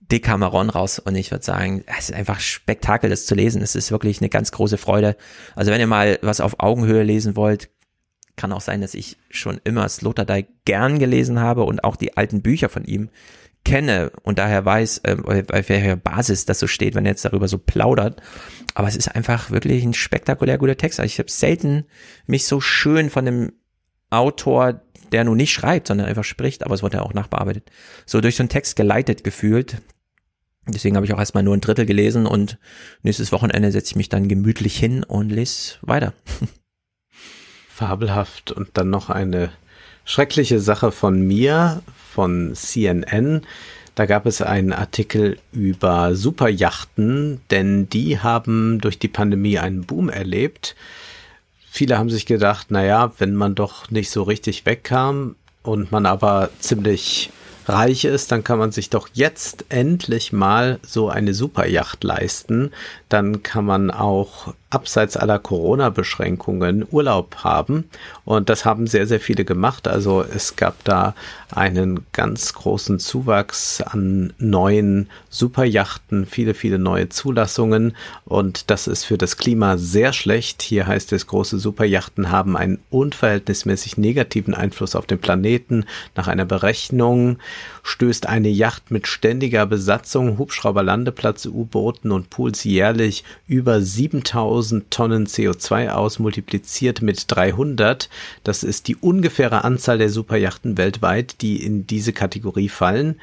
[0.00, 3.62] Decameron raus und ich würde sagen, es ist einfach Spektakel, das zu lesen.
[3.62, 5.16] Es ist wirklich eine ganz große Freude.
[5.54, 7.70] Also wenn ihr mal was auf Augenhöhe lesen wollt,
[8.36, 12.42] kann auch sein, dass ich schon immer Sloterdijk gern gelesen habe und auch die alten
[12.42, 13.08] Bücher von ihm
[13.64, 17.48] kenne und daher weiß, äh, auf welcher Basis das so steht, wenn er jetzt darüber
[17.48, 18.20] so plaudert.
[18.74, 20.98] Aber es ist einfach wirklich ein spektakulär guter Text.
[21.00, 21.84] Also ich habe selten
[22.26, 23.52] mich so schön von dem
[24.10, 24.82] Autor,
[25.12, 27.70] der nun nicht schreibt, sondern einfach spricht, aber es wurde ja auch nachbearbeitet,
[28.06, 29.76] so durch so einen Text geleitet gefühlt.
[30.66, 32.58] Deswegen habe ich auch erstmal nur ein Drittel gelesen und
[33.02, 36.14] nächstes Wochenende setze ich mich dann gemütlich hin und lese weiter.
[37.68, 38.52] Fabelhaft.
[38.52, 39.50] Und dann noch eine
[40.04, 41.82] schreckliche Sache von mir,
[42.12, 43.42] von CNN.
[43.94, 50.08] Da gab es einen Artikel über Superjachten, denn die haben durch die Pandemie einen Boom
[50.08, 50.74] erlebt.
[51.70, 56.50] Viele haben sich gedacht, naja, wenn man doch nicht so richtig wegkam und man aber
[56.58, 57.30] ziemlich
[57.66, 62.72] reich ist, dann kann man sich doch jetzt endlich mal so eine Superjacht leisten.
[63.12, 67.90] Dann kann man auch abseits aller Corona-Beschränkungen Urlaub haben.
[68.24, 69.86] Und das haben sehr, sehr viele gemacht.
[69.86, 71.14] Also es gab da
[71.54, 77.94] einen ganz großen Zuwachs an neuen Superjachten, viele, viele neue Zulassungen.
[78.24, 80.62] Und das ist für das Klima sehr schlecht.
[80.62, 85.84] Hier heißt es, große Superjachten haben einen unverhältnismäßig negativen Einfluss auf den Planeten.
[86.16, 87.36] Nach einer Berechnung
[87.82, 95.26] stößt eine Yacht mit ständiger Besatzung, Hubschrauberlandeplatz, U-Booten und Pools jährlich über 7000 1000 Tonnen
[95.26, 98.08] CO2 aus, multipliziert mit 300.
[98.44, 103.20] Das ist die ungefähre Anzahl der Superjachten weltweit, die in diese Kategorie fallen.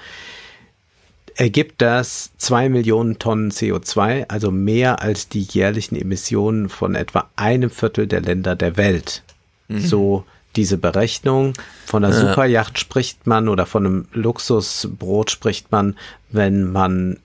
[1.36, 7.70] Ergibt das 2 Millionen Tonnen CO2, also mehr als die jährlichen Emissionen von etwa einem
[7.70, 9.24] Viertel der Länder der Welt.
[9.70, 9.80] Mhm.
[9.80, 11.54] So diese Berechnung.
[11.86, 15.96] Von einer Superjacht spricht man oder von einem Luxusbrot spricht man,
[16.32, 17.18] wenn man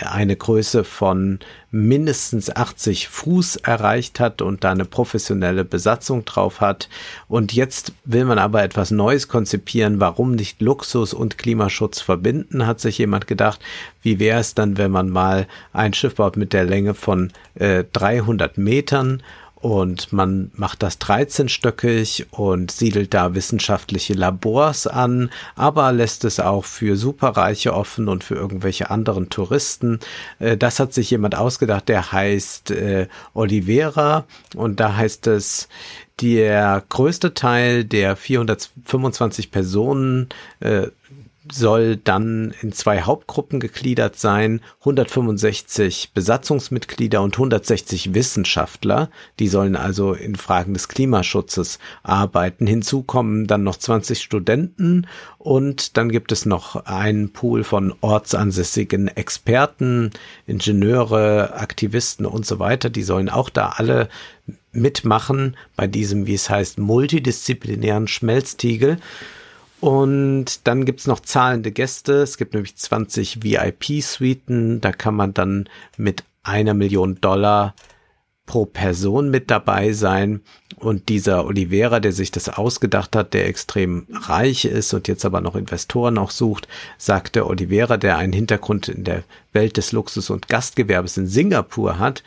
[0.00, 1.40] eine Größe von
[1.72, 6.88] mindestens 80 Fuß erreicht hat und da eine professionelle Besatzung drauf hat.
[7.26, 9.98] Und jetzt will man aber etwas Neues konzipieren.
[9.98, 13.58] Warum nicht Luxus und Klimaschutz verbinden, hat sich jemand gedacht.
[14.02, 17.84] Wie wäre es dann, wenn man mal ein Schiff baut mit der Länge von äh,
[17.92, 19.22] 300 Metern
[19.62, 26.64] und man macht das 13-stöckig und siedelt da wissenschaftliche Labors an, aber lässt es auch
[26.64, 30.00] für Superreiche offen und für irgendwelche anderen Touristen.
[30.40, 34.24] Äh, das hat sich jemand ausgedacht, der heißt äh, Oliveira
[34.56, 35.68] und da heißt es,
[36.20, 40.88] der größte Teil der 425 Personen äh,
[41.50, 50.12] soll dann in zwei Hauptgruppen gegliedert sein, 165 Besatzungsmitglieder und 160 Wissenschaftler, die sollen also
[50.12, 52.66] in Fragen des Klimaschutzes arbeiten.
[52.66, 55.06] Hinzu kommen dann noch 20 Studenten
[55.38, 60.10] und dann gibt es noch einen Pool von ortsansässigen Experten,
[60.46, 64.08] Ingenieure, Aktivisten und so weiter, die sollen auch da alle
[64.72, 68.98] mitmachen bei diesem, wie es heißt, multidisziplinären Schmelztiegel.
[69.82, 72.22] Und dann gibt's noch zahlende Gäste.
[72.22, 74.80] Es gibt nämlich 20 VIP-Suiten.
[74.80, 77.74] Da kann man dann mit einer Million Dollar
[78.46, 80.42] pro Person mit dabei sein.
[80.76, 85.40] Und dieser Oliveira, der sich das ausgedacht hat, der extrem reich ist und jetzt aber
[85.40, 90.46] noch Investoren auch sucht, sagte Oliveira, der einen Hintergrund in der Welt des Luxus und
[90.46, 92.22] Gastgewerbes in Singapur hat,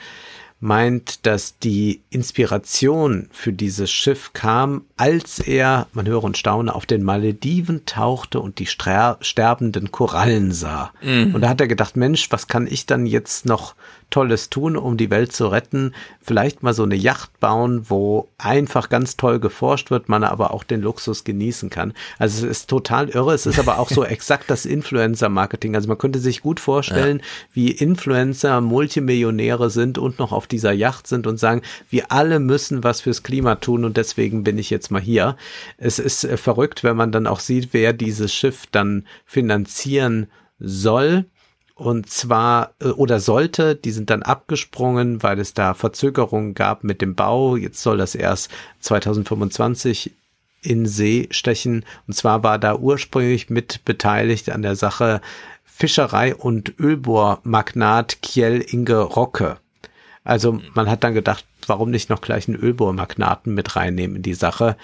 [0.60, 6.86] meint, dass die Inspiration für dieses Schiff kam, als er, man höre und staune, auf
[6.86, 10.92] den Malediven tauchte und die sterbenden Korallen sah.
[11.02, 11.36] Mhm.
[11.36, 13.76] Und da hat er gedacht, Mensch, was kann ich dann jetzt noch
[14.10, 15.94] Tolles tun, um die Welt zu retten?
[16.22, 20.64] Vielleicht mal so eine Yacht bauen, wo einfach ganz toll geforscht wird, man aber auch
[20.64, 21.94] den Luxus genießen kann.
[22.18, 23.34] Also es ist total irre.
[23.34, 25.76] Es ist aber auch so exakt das Influencer-Marketing.
[25.76, 27.26] Also man könnte sich gut vorstellen, ja.
[27.54, 32.84] wie Influencer Multimillionäre sind und noch auf dieser Yacht sind und sagen, wir alle müssen
[32.84, 35.36] was fürs Klima tun und deswegen bin ich jetzt mal hier.
[35.78, 40.28] Es ist äh, verrückt, wenn man dann auch sieht, wer dieses Schiff dann finanzieren
[40.60, 41.26] soll.
[41.76, 47.02] Und zwar, äh, oder sollte, die sind dann abgesprungen, weil es da Verzögerungen gab mit
[47.02, 47.58] dem Bau.
[47.58, 50.14] Jetzt soll das erst 2025
[50.62, 51.86] in See stechen.
[52.08, 55.22] Und zwar war da ursprünglich mit beteiligt an der Sache
[55.66, 59.58] Fischerei- und Ölbohrmagnat Kjell Inge Rocke.
[60.24, 64.34] Also man hat dann gedacht, warum nicht noch gleich einen Ölbohrmagnaten mit reinnehmen in die
[64.34, 64.78] Sache.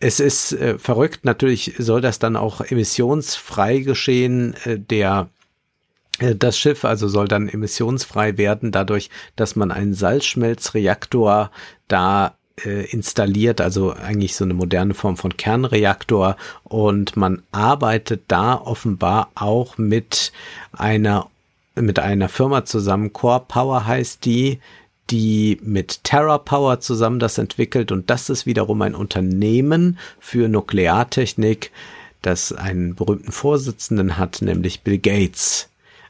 [0.00, 4.54] Es ist äh, verrückt, natürlich soll das dann auch emissionsfrei geschehen.
[4.64, 5.28] Äh, der
[6.18, 11.50] das Schiff also soll dann emissionsfrei werden, dadurch, dass man einen Salzschmelzreaktor
[11.88, 16.36] da äh, installiert, also eigentlich so eine moderne Form von Kernreaktor.
[16.64, 20.32] Und man arbeitet da offenbar auch mit
[20.72, 21.28] einer
[21.78, 24.60] mit einer Firma zusammen, Core Power heißt die,
[25.10, 31.70] die mit TerraPower zusammen das entwickelt und das ist wiederum ein Unternehmen für Nukleartechnik,
[32.22, 35.68] das einen berühmten Vorsitzenden hat, nämlich Bill Gates.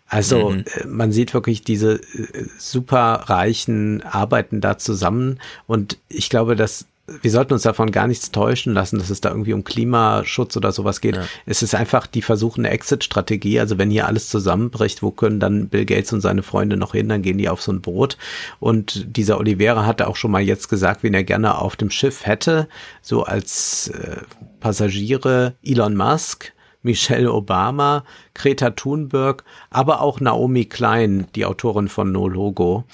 [0.09, 0.65] Also mhm.
[0.67, 6.87] Äh, man sieht wirklich diese äh, super reichen arbeiten da zusammen und ich glaube, dass
[7.23, 10.73] wir sollten uns davon gar nichts täuschen lassen, dass es da irgendwie um Klimaschutz oder
[10.73, 11.15] sowas geht.
[11.15, 11.25] Ja.
[11.45, 13.61] Es ist einfach die versuchende Exit-Strategie.
[13.61, 17.09] Also wenn hier alles zusammenbricht, wo können dann Bill Gates und seine Freunde noch hin?
[17.09, 18.19] Dann gehen die auf so ein Boot.
[18.59, 22.27] Und dieser Oliveira hatte auch schon mal jetzt gesagt, wen er gerne auf dem Schiff
[22.27, 22.69] hätte,
[23.03, 24.17] so als äh,
[24.59, 26.53] Passagiere Elon Musk,
[26.87, 32.85] Michelle Obama, Greta Thunberg, aber auch Naomi Klein, die Autorin von No Logo.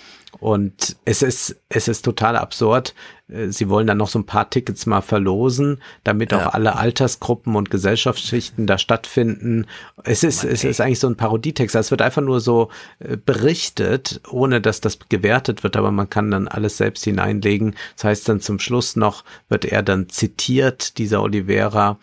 [0.41, 2.95] Und es ist, es ist total absurd.
[3.29, 6.47] Äh, sie wollen dann noch so ein paar Tickets mal verlosen, damit ja.
[6.49, 9.67] auch alle Altersgruppen und Gesellschaftsschichten da stattfinden.
[10.05, 11.77] Es ist, Mann, es ist eigentlich so ein Parodietext.
[11.77, 16.31] Es wird einfach nur so äh, berichtet, ohne dass das gewertet wird, aber man kann
[16.31, 17.77] dann alles selbst hineinlegen.
[17.97, 21.99] Das heißt dann zum Schluss noch wird er dann zitiert, dieser Oliveira.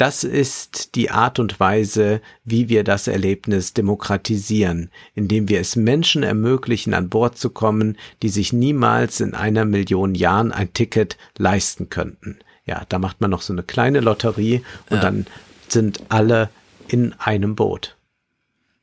[0.00, 6.22] Das ist die Art und Weise, wie wir das Erlebnis demokratisieren, indem wir es Menschen
[6.22, 11.90] ermöglichen, an Bord zu kommen, die sich niemals in einer Million Jahren ein Ticket leisten
[11.90, 12.38] könnten.
[12.64, 15.02] Ja, da macht man noch so eine kleine Lotterie und ja.
[15.02, 15.26] dann
[15.68, 16.48] sind alle
[16.88, 17.98] in einem Boot.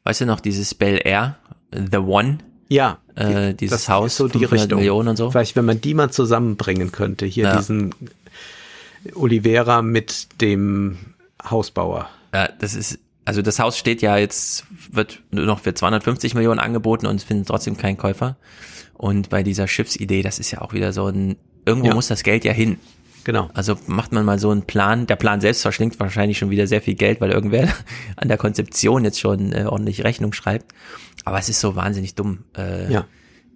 [0.04, 1.40] Weißt du noch dieses Bel Air,
[1.72, 2.38] The One?
[2.70, 4.78] Ja, äh, dieses Haus, so die Richtung.
[4.78, 5.32] Millionen und so.
[5.32, 7.58] Vielleicht, wenn man die mal zusammenbringen könnte, hier ja.
[7.58, 7.96] diesen
[9.16, 10.98] Oliveira mit dem
[11.50, 12.10] Hausbauer.
[12.34, 16.60] Ja, das ist, also das Haus steht ja jetzt, wird nur noch für 250 Millionen
[16.60, 18.38] angeboten und finden trotzdem keinen Käufer.
[18.94, 21.94] Und bei dieser Schiffsidee, das ist ja auch wieder so ein, irgendwo ja.
[21.94, 22.78] muss das Geld ja hin.
[23.24, 23.50] Genau.
[23.54, 25.06] Also macht man mal so einen Plan.
[25.06, 27.68] Der Plan selbst verschlingt wahrscheinlich schon wieder sehr viel Geld, weil irgendwer
[28.16, 30.74] an der Konzeption jetzt schon äh, ordentlich Rechnung schreibt.
[31.26, 32.46] Aber es ist so wahnsinnig dumm.
[32.58, 33.06] Äh, ja.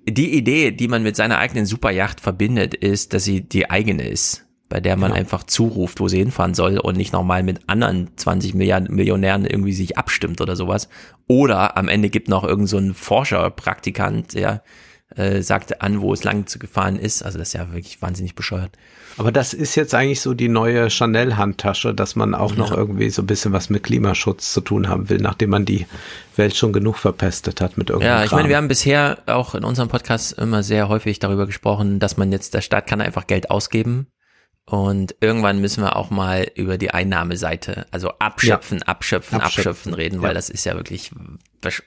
[0.06, 4.46] Die Idee, die man mit seiner eigenen Superjacht verbindet, ist, dass sie die eigene ist
[4.72, 5.20] bei der man genau.
[5.20, 9.74] einfach zuruft, wo sie hinfahren soll und nicht nochmal mit anderen 20 Milliarden Millionären irgendwie
[9.74, 10.88] sich abstimmt oder sowas.
[11.28, 14.64] Oder am Ende gibt noch irgend so ein Forscherpraktikant, der
[15.18, 17.22] äh, sagt an, wo es lang zu gefahren ist.
[17.22, 18.78] Also das ist ja wirklich wahnsinnig bescheuert.
[19.18, 22.60] Aber das ist jetzt eigentlich so die neue Chanel-Handtasche, dass man auch ja.
[22.60, 25.86] noch irgendwie so ein bisschen was mit Klimaschutz zu tun haben will, nachdem man die
[26.38, 28.08] Welt schon genug verpestet hat mit irgendwas.
[28.08, 32.00] Ja, ich meine, wir haben bisher auch in unserem Podcast immer sehr häufig darüber gesprochen,
[32.00, 34.08] dass man jetzt, der Staat kann einfach Geld ausgeben
[34.66, 38.86] und irgendwann müssen wir auch mal über die Einnahmeseite, also abschöpfen, ja.
[38.86, 41.12] abschöpfen, abschöpfen, abschöpfen, reden, weil das ist ja wirklich,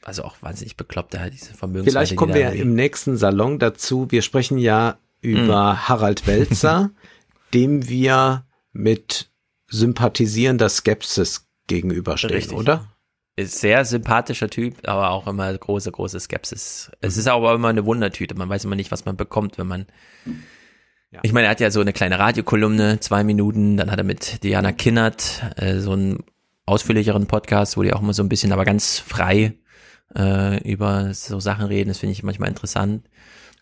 [0.02, 1.92] also auch wahnsinnig bekloppt, da diese Vermögens.
[1.92, 4.10] Vielleicht kommen wir ja im nächsten Salon dazu.
[4.10, 5.88] Wir sprechen ja über hm.
[5.88, 6.90] Harald Welzer,
[7.54, 9.30] dem wir mit
[9.68, 12.56] sympathisierender Skepsis gegenüberstehen, Richtig.
[12.56, 12.88] oder?
[13.36, 16.92] Ist sehr sympathischer Typ, aber auch immer große, große Skepsis.
[17.00, 18.36] Es ist aber immer eine Wundertüte.
[18.36, 19.86] Man weiß immer nicht, was man bekommt, wenn man.
[21.22, 24.42] Ich meine, er hat ja so eine kleine Radiokolumne, zwei Minuten, dann hat er mit
[24.42, 26.24] Diana Kinnert äh, so einen
[26.66, 29.54] ausführlicheren Podcast, wo die auch immer so ein bisschen, aber ganz frei
[30.16, 31.88] äh, über so Sachen reden.
[31.88, 33.04] Das finde ich manchmal interessant.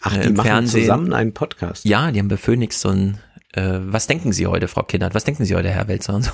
[0.00, 0.82] Ach, äh, die machen Fernsehen.
[0.82, 1.84] zusammen einen Podcast?
[1.84, 3.18] Ja, die haben bei Phoenix so ein,
[3.52, 5.14] äh, was denken Sie heute, Frau Kinnert?
[5.14, 6.14] Was denken Sie heute, Herr Welzer?
[6.14, 6.32] Und so,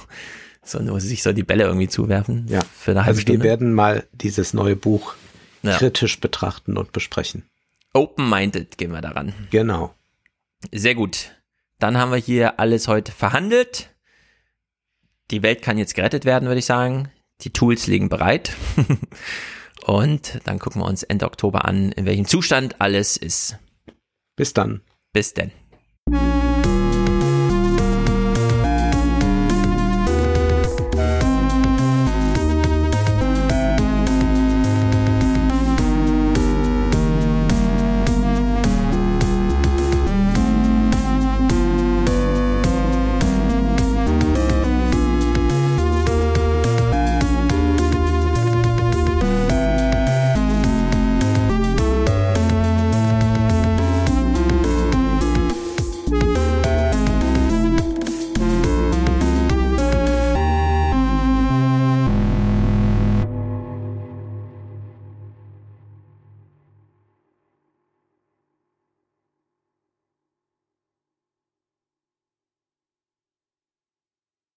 [0.62, 2.46] so nur sich so die Bälle irgendwie zuwerfen.
[2.48, 3.42] Ja, für eine halbe also Stunde.
[3.42, 5.14] wir werden mal dieses neue Buch
[5.62, 5.76] ja.
[5.76, 7.44] kritisch betrachten und besprechen.
[7.92, 9.32] open-minded gehen wir daran.
[9.50, 9.94] Genau.
[10.72, 11.32] Sehr gut.
[11.78, 13.94] Dann haben wir hier alles heute verhandelt.
[15.30, 17.10] Die Welt kann jetzt gerettet werden, würde ich sagen.
[17.42, 18.52] Die Tools liegen bereit.
[19.86, 23.56] Und dann gucken wir uns Ende Oktober an, in welchem Zustand alles ist.
[24.36, 24.82] Bis dann.
[25.12, 25.52] Bis denn.